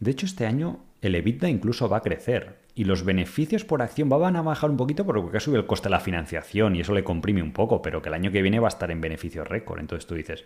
De 0.00 0.10
hecho, 0.10 0.26
este 0.26 0.44
año 0.44 0.80
el 1.02 1.16
EBITDA 1.16 1.48
incluso 1.48 1.88
va 1.88 1.98
a 1.98 2.02
crecer 2.02 2.60
y 2.76 2.84
los 2.84 3.04
beneficios 3.04 3.64
por 3.64 3.82
acción 3.82 4.08
van 4.08 4.36
a 4.36 4.42
bajar 4.42 4.70
un 4.70 4.76
poquito 4.76 5.04
porque 5.04 5.40
subido 5.40 5.60
el 5.60 5.66
coste 5.66 5.88
de 5.88 5.90
la 5.90 6.00
financiación 6.00 6.76
y 6.76 6.80
eso 6.80 6.94
le 6.94 7.02
comprime 7.02 7.42
un 7.42 7.52
poco, 7.52 7.82
pero 7.82 8.00
que 8.00 8.08
el 8.08 8.14
año 8.14 8.30
que 8.30 8.40
viene 8.40 8.60
va 8.60 8.68
a 8.68 8.70
estar 8.70 8.90
en 8.92 9.00
beneficio 9.00 9.42
récord. 9.42 9.80
Entonces 9.80 10.06
tú 10.06 10.14
dices, 10.14 10.44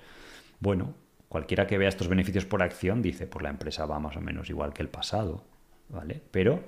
bueno, 0.58 0.94
cualquiera 1.28 1.66
que 1.66 1.76
vea 1.76 1.90
estos 1.90 2.08
beneficios 2.08 2.46
por 2.46 2.62
acción 2.62 3.02
dice, 3.02 3.26
pues 3.26 3.42
la 3.42 3.50
empresa 3.50 3.84
va 3.84 4.00
más 4.00 4.16
o 4.16 4.22
menos 4.22 4.48
igual 4.48 4.72
que 4.72 4.80
el 4.80 4.88
pasado, 4.88 5.44
¿vale? 5.90 6.22
Pero 6.30 6.64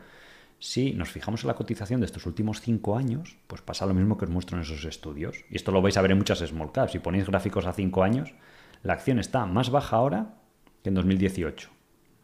si 0.59 0.93
nos 0.93 1.09
fijamos 1.09 1.45
en 1.45 1.49
la 1.49 1.55
cotización 1.55 2.01
de 2.01 2.07
estos 2.07 2.27
últimos 2.27 2.61
cinco 2.61 2.95
años, 2.95 3.39
pues 3.47 3.63
pasa 3.63 3.87
lo 3.87 3.95
mismo 3.95 4.19
que 4.19 4.27
os 4.27 4.31
muestro 4.31 4.59
en 4.59 4.65
esos 4.65 4.85
estudios. 4.85 5.47
Y 5.49 5.57
esto 5.57 5.73
lo 5.73 5.81
vais 5.81 5.97
a 5.97 6.03
ver 6.03 6.11
en 6.11 6.19
muchas 6.19 6.41
small 6.41 6.73
caps. 6.73 6.93
Si 6.93 6.99
ponéis 6.99 7.27
gráficos 7.27 7.65
a 7.65 7.73
cinco 7.73 8.03
años, 8.03 8.35
la 8.83 8.93
acción 8.93 9.19
está 9.19 9.47
más 9.47 9.71
baja 9.71 9.97
ahora 9.97 10.35
que 10.83 10.91
en 10.91 10.95
2018. 10.95 11.78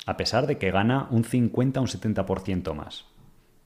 A 0.07 0.17
pesar 0.17 0.47
de 0.47 0.59
que 0.59 0.71
gana 0.71 1.09
un 1.11 1.25
50 1.25 1.81
un 1.81 1.87
70% 1.87 2.75
más. 2.75 3.07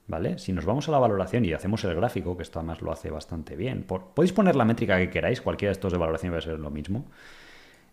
¿Vale? 0.06 0.38
Si 0.38 0.54
nos 0.54 0.64
vamos 0.64 0.88
a 0.88 0.92
la 0.92 0.98
valoración 0.98 1.44
y 1.44 1.52
hacemos 1.52 1.84
el 1.84 1.94
gráfico, 1.94 2.34
que 2.34 2.42
esto 2.42 2.58
además 2.58 2.80
lo 2.80 2.90
hace 2.90 3.10
bastante 3.10 3.56
bien, 3.56 3.84
podéis 3.84 4.32
poner 4.32 4.56
la 4.56 4.64
métrica 4.64 4.96
que 4.96 5.10
queráis, 5.10 5.42
cualquiera 5.42 5.68
de 5.68 5.72
estos 5.72 5.92
de 5.92 5.98
valoración 5.98 6.32
va 6.32 6.38
a 6.38 6.40
ser 6.40 6.58
lo 6.58 6.70
mismo. 6.70 7.04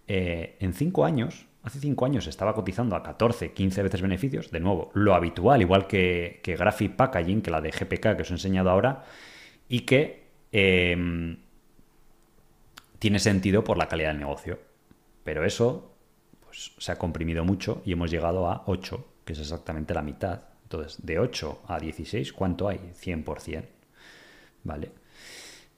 Eh, 0.08 0.56
en 0.62 0.74
5 0.74 1.04
años, 1.04 1.46
hace 1.64 1.80
5 1.80 2.06
años 2.06 2.28
estaba 2.28 2.54
cotizando 2.54 2.96
a 2.96 3.04
14, 3.04 3.52
15 3.52 3.84
veces 3.84 4.02
beneficios, 4.02 4.50
de 4.50 4.62
nuevo, 4.62 4.92
lo 4.94 5.14
habitual, 5.14 5.62
igual 5.62 5.88
que, 5.88 6.40
que 6.42 6.56
Graphic 6.56 6.96
Packaging, 6.96 7.42
que 7.42 7.52
la 7.52 7.60
de 7.60 7.72
GPK 7.72 8.16
que 8.16 8.22
os 8.22 8.30
he 8.32 8.34
enseñado 8.34 8.70
ahora, 8.70 9.04
y 9.68 9.82
que 9.82 10.28
em, 10.54 11.38
tiene 13.00 13.20
sentido 13.20 13.66
por 13.66 13.78
la 13.78 13.90
calidad 13.90 14.12
del 14.12 14.20
negocio. 14.20 14.60
Pero 15.26 15.44
eso 15.44 15.95
se 16.56 16.92
ha 16.92 16.98
comprimido 16.98 17.44
mucho 17.44 17.82
y 17.86 17.92
hemos 17.92 18.12
llegado 18.12 18.48
a 18.50 18.64
8, 18.68 19.06
que 19.26 19.34
es 19.34 19.40
exactamente 19.40 19.94
la 19.94 20.02
mitad. 20.02 20.42
Entonces, 20.64 21.06
de 21.06 21.20
8 21.20 21.64
a 21.68 21.80
16, 21.80 22.34
¿cuánto 22.34 22.68
hay? 22.68 22.80
100%. 23.02 23.64
¿Vale? 24.64 24.92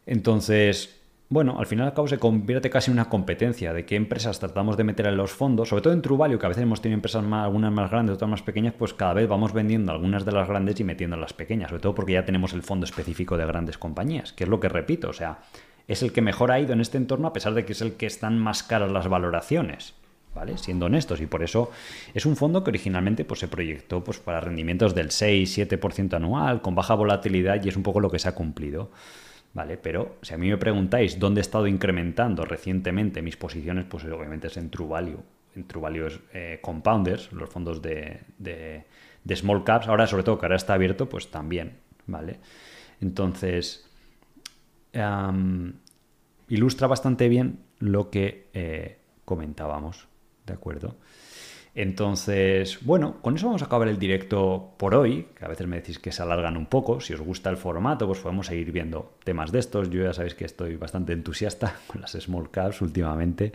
Entonces, 0.05 0.97
bueno, 1.29 1.59
al 1.59 1.65
final 1.65 1.87
al 1.87 1.93
cabo 1.93 2.07
se 2.07 2.19
convierte 2.19 2.69
casi 2.69 2.89
en 2.89 2.95
una 2.95 3.09
competencia 3.09 3.73
de 3.73 3.85
qué 3.85 3.97
empresas 3.97 4.39
tratamos 4.39 4.77
de 4.77 4.85
meter 4.85 5.07
en 5.07 5.17
los 5.17 5.33
fondos, 5.33 5.67
sobre 5.67 5.81
todo 5.81 5.91
en 5.91 6.01
Truvalio, 6.01 6.39
que 6.39 6.45
a 6.45 6.49
veces 6.49 6.63
hemos 6.63 6.81
tenido 6.81 6.95
empresas 6.95 7.21
más, 7.23 7.43
algunas 7.43 7.73
más 7.73 7.91
grandes, 7.91 8.15
otras 8.15 8.29
más 8.29 8.41
pequeñas, 8.41 8.73
pues 8.77 8.93
cada 8.93 9.13
vez 9.13 9.27
vamos 9.27 9.51
vendiendo 9.51 9.91
algunas 9.91 10.23
de 10.23 10.31
las 10.31 10.47
grandes 10.47 10.79
y 10.79 10.85
metiendo 10.85 11.17
las 11.17 11.33
pequeñas, 11.33 11.69
sobre 11.69 11.81
todo 11.81 11.93
porque 11.93 12.13
ya 12.13 12.23
tenemos 12.23 12.53
el 12.53 12.63
fondo 12.63 12.85
específico 12.85 13.35
de 13.35 13.45
grandes 13.45 13.77
compañías, 13.77 14.31
que 14.31 14.45
es 14.45 14.49
lo 14.49 14.61
que 14.61 14.69
repito, 14.69 15.09
o 15.09 15.13
sea, 15.13 15.39
es 15.89 16.01
el 16.01 16.13
que 16.13 16.21
mejor 16.21 16.49
ha 16.51 16.61
ido 16.61 16.71
en 16.71 16.79
este 16.79 16.97
entorno 16.97 17.27
a 17.27 17.33
pesar 17.33 17.53
de 17.53 17.65
que 17.65 17.73
es 17.73 17.81
el 17.81 17.95
que 17.95 18.05
están 18.05 18.39
más 18.39 18.63
caras 18.63 18.89
las 18.89 19.09
valoraciones. 19.09 19.95
Siendo 20.57 20.85
honestos, 20.85 21.21
y 21.21 21.25
por 21.25 21.43
eso 21.43 21.71
es 22.13 22.25
un 22.25 22.35
fondo 22.35 22.63
que 22.63 22.71
originalmente 22.71 23.25
pues, 23.25 23.39
se 23.39 23.47
proyectó 23.47 24.03
pues, 24.03 24.19
para 24.19 24.39
rendimientos 24.39 24.95
del 24.95 25.09
6-7% 25.09 26.13
anual, 26.15 26.61
con 26.61 26.75
baja 26.75 26.93
volatilidad, 26.95 27.63
y 27.63 27.69
es 27.69 27.75
un 27.75 27.83
poco 27.83 27.99
lo 27.99 28.09
que 28.09 28.19
se 28.19 28.29
ha 28.29 28.35
cumplido. 28.35 28.91
¿Vale? 29.53 29.77
Pero 29.77 30.17
si 30.21 30.33
a 30.33 30.37
mí 30.37 30.49
me 30.49 30.57
preguntáis 30.57 31.17
dónde 31.17 31.39
he 31.39 31.41
estado 31.41 31.65
incrementando 31.65 32.45
recientemente 32.45 33.23
mis 33.23 33.37
posiciones, 33.37 33.85
pues 33.85 34.03
obviamente 34.03 34.47
es 34.47 34.57
en 34.57 34.69
True 34.69 34.87
Value. 34.87 35.23
En 35.55 35.65
True 35.65 35.81
Value 35.81 36.05
es 36.05 36.19
eh, 36.33 36.59
Compounders, 36.61 37.31
los 37.31 37.49
fondos 37.49 37.81
de, 37.81 38.19
de, 38.37 38.85
Small 39.35 39.63
Caps. 39.63 39.87
Ahora, 39.87 40.05
sobre 40.05 40.23
todo 40.23 40.37
que 40.37 40.45
ahora 40.45 40.57
está 40.57 40.75
abierto, 40.75 41.09
pues 41.09 41.31
también. 41.31 41.77
¿Vale? 42.05 42.39
Entonces, 43.01 43.89
ilustra 46.47 46.87
bastante 46.87 47.27
bien 47.27 47.59
lo 47.79 48.09
que 48.09 48.47
eh, 48.53 48.99
comentábamos, 49.25 50.07
¿de 50.47 50.53
acuerdo? 50.53 50.95
Entonces, 51.77 52.79
bueno, 52.81 53.21
con 53.21 53.35
eso 53.35 53.45
vamos 53.45 53.61
a 53.61 53.65
acabar 53.65 53.87
el 53.87 53.99
directo 53.99 54.73
por 54.77 54.95
hoy, 54.95 55.27
que 55.37 55.45
a 55.45 55.47
veces 55.47 55.67
me 55.67 55.75
decís 55.75 55.99
que 55.99 56.11
se 56.11 56.23
alargan 56.23 56.57
un 56.57 56.65
poco. 56.65 56.99
Si 57.01 57.13
os 57.13 57.21
gusta 57.21 57.51
el 57.51 57.57
formato, 57.57 58.07
pues 58.07 58.19
podemos 58.19 58.47
seguir 58.47 58.71
viendo 58.71 59.13
temas 59.23 59.51
de 59.51 59.59
estos. 59.59 59.91
Yo 59.91 60.01
ya 60.01 60.11
sabéis 60.11 60.33
que 60.33 60.45
estoy 60.45 60.75
bastante 60.75 61.13
entusiasta 61.13 61.75
con 61.87 62.01
las 62.01 62.13
small 62.13 62.49
caps 62.49 62.81
últimamente. 62.81 63.51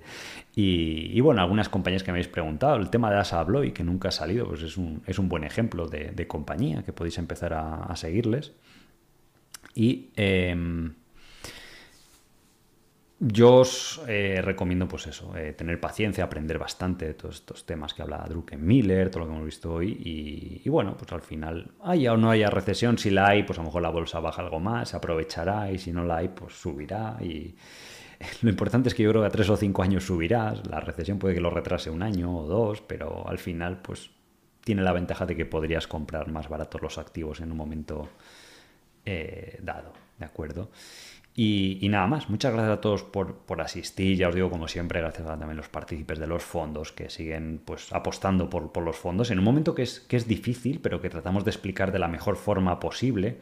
Y, 0.55 1.21
bueno, 1.21 1.41
algunas 1.41 1.69
compañías 1.69 2.05
que 2.05 2.13
me 2.13 2.19
habéis 2.19 2.29
preguntado, 2.29 2.77
el 2.77 2.91
tema 2.91 3.11
de 3.11 3.19
Asa 3.19 3.41
Abloy, 3.41 3.73
que 3.73 3.83
nunca 3.83 4.11
ha 4.11 4.13
salido, 4.13 4.47
pues 4.47 4.63
es 4.63 4.77
un, 4.77 5.03
es 5.05 5.19
un 5.19 5.29
buen 5.29 5.43
ejemplo 5.43 5.89
de, 5.89 6.27
compañía 6.29 6.85
que 6.85 6.93
podéis 6.93 7.19
empezar 7.19 7.55
a, 7.55 7.97
seguirles. 7.97 8.53
Y... 9.75 10.11
Em, 10.15 10.95
yo 13.25 13.59
os 13.59 14.01
eh, 14.09 14.41
recomiendo, 14.43 14.89
pues 14.89 15.07
eso, 15.07 15.37
eh, 15.37 15.53
tener 15.53 15.79
paciencia, 15.79 16.25
aprender 16.25 16.59
bastante 16.59 17.07
de 17.07 17.15
todos 17.15 17.37
estos 17.37 17.65
temas 17.65 17.95
que 17.95 18.03
habla 18.03 18.27
Druckenmiller, 18.29 19.11
todo 19.11 19.21
lo 19.21 19.27
que 19.27 19.33
hemos 19.33 19.47
visto 19.47 19.75
hoy. 19.75 20.61
Y, 20.65 20.69
bueno, 20.69 20.97
pues 20.97 21.13
al 21.13 21.23
final, 21.23 21.71
haya 21.85 22.15
o 22.15 22.17
no 22.17 22.33
haya 22.33 22.51
recesión, 22.51 22.99
si 22.99 23.11
la 23.11 23.29
hay, 23.29 23.45
pues 23.45 23.61
a 23.61 23.63
lo 23.63 23.67
mejor 23.67 23.83
la 23.83 23.91
bolsa 23.91 24.19
baja 24.19 24.43
algo 24.43 24.59
más, 24.59 24.89
se 24.89 24.97
aprovechará, 24.97 25.71
y 25.71 25.79
si 25.79 25.93
no 25.93 26.05
la 26.05 26.17
hay, 26.17 26.31
pues 26.31 26.55
subirá. 26.55 27.17
Y 27.21 27.55
lo 28.43 28.51
importante 28.51 28.89
es 28.89 28.95
que 28.97 29.05
yo 29.05 29.11
creo 29.11 29.23
que 29.23 29.29
a 29.29 29.31
tres 29.31 29.49
o 29.51 29.57
cinco 29.57 29.85
años 29.85 30.05
subirá. 30.05 30.55
La 30.69 30.81
recesión 30.81 31.21
puede 31.21 31.37
que 31.37 31.41
lo 31.41 31.51
retrase 31.51 31.91
un 31.91 32.03
año 32.03 32.37
o 32.37 32.49
dos, 32.49 32.81
pero 32.81 33.29
al 33.29 33.39
final, 33.39 33.83
pues 33.83 34.11
tiene 34.65 34.83
la 34.83 34.93
ventaja 34.93 35.27
de 35.27 35.37
que 35.37 35.47
podrías 35.47 35.87
comprar 35.87 36.29
más 36.29 36.49
baratos 36.49 36.83
los 36.83 36.99
activos 36.99 37.41
en 37.41 37.53
un 37.53 37.57
momento 37.57 38.09
eh, 39.05 39.61
dado. 39.63 39.93
¿De 40.19 40.25
acuerdo? 40.25 40.71
Y, 41.35 41.89
nada 41.89 42.07
más, 42.07 42.29
muchas 42.29 42.53
gracias 42.53 42.77
a 42.77 42.81
todos 42.83 43.05
por, 43.05 43.61
asistir, 43.63 44.19
ya 44.19 44.29
os 44.29 44.35
digo 44.35 44.51
como 44.51 44.69
siempre, 44.69 45.01
gracias 45.01 45.27
a 45.27 45.37
los 45.37 45.69
partícipes 45.69 46.19
de 46.19 46.27
los 46.27 46.43
fondos 46.43 46.93
que 46.93 47.09
siguen 47.09 47.63
pues 47.65 47.91
apostando 47.93 48.51
por, 48.51 48.83
los 48.83 48.97
fondos. 48.97 49.31
En 49.31 49.39
un 49.39 49.45
momento 49.45 49.75
que 49.75 49.83
es, 49.83 50.01
que 50.01 50.17
es 50.17 50.29
difícil, 50.29 50.81
pero 50.83 51.01
que 51.01 51.09
tratamos 51.09 51.45
de 51.45 51.51
explicar 51.51 51.91
de 51.91 51.99
la 51.99 52.09
mejor 52.09 52.37
forma 52.37 52.79
posible. 52.79 53.39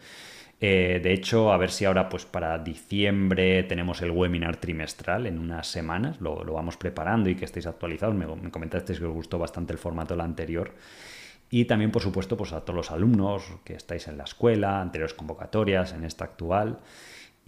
Eh, 0.60 1.00
de 1.02 1.12
hecho, 1.12 1.52
a 1.52 1.56
ver 1.56 1.70
si 1.70 1.84
ahora 1.84 2.08
pues 2.08 2.26
para 2.26 2.58
diciembre 2.58 3.64
tenemos 3.64 4.02
el 4.02 4.12
webinar 4.12 4.58
trimestral 4.58 5.26
en 5.26 5.38
unas 5.38 5.66
semanas, 5.66 6.20
lo, 6.20 6.44
vamos 6.44 6.76
preparando 6.76 7.28
y 7.30 7.34
que 7.34 7.46
estéis 7.46 7.66
actualizados, 7.66 8.14
me, 8.14 8.26
me 8.26 8.50
comentasteis 8.50 9.00
que 9.00 9.06
os 9.06 9.14
gustó 9.14 9.38
bastante 9.38 9.72
el 9.72 9.78
formato 9.78 10.14
del 10.14 10.20
anterior. 10.20 10.74
Y 11.52 11.64
también, 11.64 11.90
por 11.90 12.02
supuesto, 12.02 12.36
pues 12.36 12.52
a 12.52 12.60
todos 12.60 12.76
los 12.76 12.90
alumnos 12.92 13.42
que 13.64 13.74
estáis 13.74 14.06
en 14.06 14.16
la 14.16 14.24
escuela, 14.24 14.80
anteriores 14.80 15.14
convocatorias, 15.14 15.92
en 15.92 16.04
esta 16.04 16.24
actual 16.24 16.78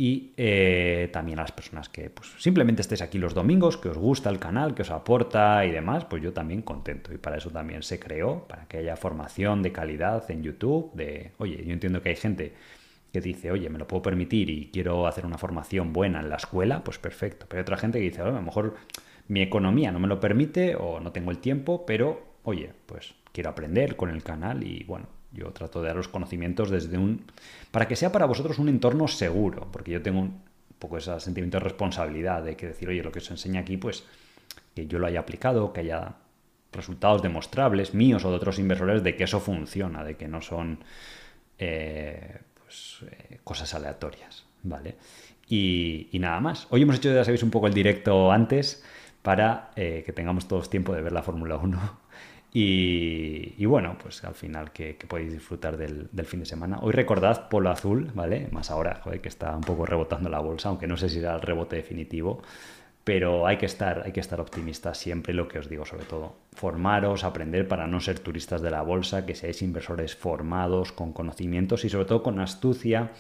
y 0.03 0.33
eh, 0.37 1.11
también 1.13 1.39
a 1.39 1.43
las 1.43 1.53
personas 1.53 1.89
que 1.89 2.11
pues, 2.11 2.29
simplemente 2.37 2.83
estéis 2.83 3.03
aquí 3.03 3.19
los 3.19 3.35
domingos, 3.35 3.77
que 3.77 3.89
os 3.89 3.97
gusta 3.97 4.31
el 4.31 4.41
canal, 4.41 4.75
que 4.75 4.83
os 4.83 4.91
aporta 4.91 5.65
y 5.65 5.71
demás, 5.71 6.07
pues 6.07 6.21
yo 6.21 6.33
también 6.33 6.63
contento. 6.63 7.15
Y 7.15 7.19
para 7.19 7.37
eso 7.37 7.51
también 7.51 7.85
se 7.85 8.01
creó, 8.01 8.49
para 8.49 8.67
que 8.67 8.79
haya 8.79 8.97
formación 8.97 9.63
de 9.63 9.71
calidad 9.71 10.29
en 10.29 10.43
YouTube, 10.43 10.93
de, 10.95 11.31
oye, 11.39 11.65
yo 11.65 11.73
entiendo 11.73 12.03
que 12.03 12.09
hay 12.09 12.17
gente 12.17 12.53
que 13.13 13.21
dice, 13.21 13.53
oye, 13.53 13.71
me 13.71 13.79
lo 13.79 13.87
puedo 13.87 14.03
permitir 14.03 14.51
y 14.51 14.73
quiero 14.73 15.07
hacer 15.07 15.25
una 15.25 15.39
formación 15.39 15.93
buena 15.93 16.19
en 16.19 16.31
la 16.31 16.37
escuela, 16.37 16.83
pues 16.83 16.99
perfecto. 16.99 17.47
Pero 17.49 17.61
hay 17.61 17.63
otra 17.63 17.77
gente 17.77 18.01
que 18.01 18.05
dice, 18.07 18.23
a 18.23 18.25
lo 18.25 18.43
mejor 18.43 18.75
mi 19.29 19.41
economía 19.41 19.93
no 19.93 20.01
me 20.01 20.09
lo 20.09 20.19
permite 20.19 20.75
o 20.75 20.99
no 20.99 21.13
tengo 21.13 21.31
el 21.31 21.39
tiempo, 21.39 21.87
pero, 21.87 22.39
oye, 22.43 22.73
pues 22.87 23.15
quiero 23.31 23.51
aprender 23.51 23.95
con 23.95 24.11
el 24.11 24.25
canal 24.25 24.65
y 24.65 24.83
bueno, 24.83 25.07
yo 25.33 25.51
trato 25.51 25.81
de 25.81 25.89
dar 25.89 25.97
los 25.97 26.09
conocimientos 26.09 26.71
desde 26.71 26.99
un... 26.99 27.25
para 27.71 27.89
que 27.89 27.97
sea 27.97 28.13
para 28.13 28.27
vosotros 28.27 28.59
un 28.59 28.69
entorno 28.69 29.09
seguro, 29.09 29.69
porque 29.73 29.91
yo 29.91 30.03
tengo 30.03 30.21
un 30.21 30.43
poco 30.79 30.99
ese 30.99 31.19
sentimiento 31.21 31.59
de 31.59 31.65
responsabilidad 31.65 32.43
de 32.43 32.57
que 32.57 32.67
decir, 32.67 32.89
oye, 32.89 33.03
lo 33.03 33.13
que 33.13 33.21
os 33.21 33.31
enseña 33.31 33.61
aquí, 33.61 33.77
pues 33.77 34.05
que 34.75 34.87
yo 34.87 34.99
lo 34.99 35.07
haya 35.07 35.21
aplicado, 35.21 35.73
que 35.73 35.81
haya 35.81 36.17
resultados 36.73 37.23
demostrables 37.23 37.95
míos 37.95 38.25
o 38.25 38.31
de 38.31 38.37
otros 38.37 38.59
inversores 38.59 39.03
de 39.03 39.17
que 39.17 39.25
eso 39.25 39.41
funciona, 39.41 40.05
de 40.05 40.17
que 40.17 40.29
no 40.29 40.41
son 40.41 40.79
eh, 41.59 42.39
pues, 42.63 43.05
eh, 43.11 43.39
cosas 43.45 43.75
aleatorias, 43.75 44.45
¿vale? 44.63 44.97
Y, 45.49 46.09
nada 46.15 46.41
más. 46.41 46.67
Hoy 46.71 46.83
hemos 46.83 46.97
hecho, 46.97 47.13
ya 47.13 47.25
sabéis, 47.25 47.43
un 47.43 47.51
poco 47.51 47.67
el 47.67 47.75
directo 47.75 48.33
antes 48.33 48.83
para 49.21 49.71
eh, 49.77 50.03
que 50.07 50.13
tengamos 50.13 50.49
todos 50.49 50.71
tiempo 50.71 50.95
de 50.95 51.03
ver 51.03 51.13
la 51.13 51.23
Fórmula 51.23 51.57
1 51.57 52.02
y, 52.55 53.65
bueno, 53.65 53.97
pues 54.01 54.23
al 54.25 54.35
final 54.35 54.73
que, 54.73 54.95
podéis 55.09 55.33
disfrutar 55.33 55.79
del, 55.79 56.27
fin 56.27 56.41
de 56.41 56.47
semana. 56.47 56.79
Hoy 56.83 56.93
recordad 56.93 57.49
Polo 57.49 57.71
Azul, 57.71 58.11
¿vale? 58.15 58.49
Más 58.53 58.71
ahora, 58.71 59.01
joder, 59.03 59.23
que 59.23 59.29
está 59.29 59.57
un 59.57 59.63
poco 59.63 59.87
rebotando 59.87 60.29
la 60.29 60.41
bolsa, 60.41 60.69
aunque 60.69 60.87
no 60.87 60.99
sé 60.99 61.09
si 61.09 61.17
será 61.17 61.35
el 61.35 61.41
rebote 61.41 61.77
definitivo. 61.77 62.43
Pero 63.05 63.47
hay 63.47 63.57
que 63.57 63.67
estar, 63.67 64.03
hay 64.05 64.13
que 64.13 64.21
estar 64.21 64.41
optimistas 64.41 64.99
siempre, 64.99 65.33
lo 65.33 65.49
que 65.49 65.59
os 65.59 65.69
digo 65.69 65.85
sobre 65.87 66.05
todo. 66.05 66.37
Formaros, 66.53 67.25
aprender 67.25 67.67
para 67.67 67.87
no 67.87 68.01
ser 68.01 68.21
turistas 68.21 68.61
de 68.61 68.71
la 68.71 68.83
bolsa, 68.83 69.27
que 69.27 69.35
seáis 69.35 69.63
inversores 69.63 70.15
formados, 70.15 70.93
con 70.93 71.13
conocimientos 71.13 71.85
y 71.85 71.89
sobre 71.89 72.05
todo 72.05 72.23
con 72.23 72.39
astucia 72.39 73.11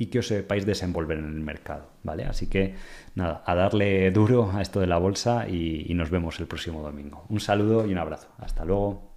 y 0.00 0.06
que 0.06 0.20
os 0.20 0.28
sepáis 0.28 0.64
desenvolver 0.64 1.18
en 1.18 1.26
el 1.26 1.40
mercado, 1.44 1.90
¿vale? 2.02 2.24
Así 2.24 2.48
que 2.48 2.74
nada, 3.14 3.44
a 3.44 3.54
darle 3.54 4.10
duro 4.10 4.50
a 4.50 4.62
esto 4.62 4.80
de 4.80 4.86
la 4.86 4.96
bolsa 4.96 5.46
y, 5.46 5.84
y 5.86 5.92
nos 5.92 6.08
vemos 6.08 6.40
el 6.40 6.46
próximo 6.46 6.80
domingo. 6.80 7.26
Un 7.28 7.38
saludo 7.38 7.86
y 7.86 7.92
un 7.92 7.98
abrazo. 7.98 8.28
Hasta 8.38 8.64
luego. 8.64 9.09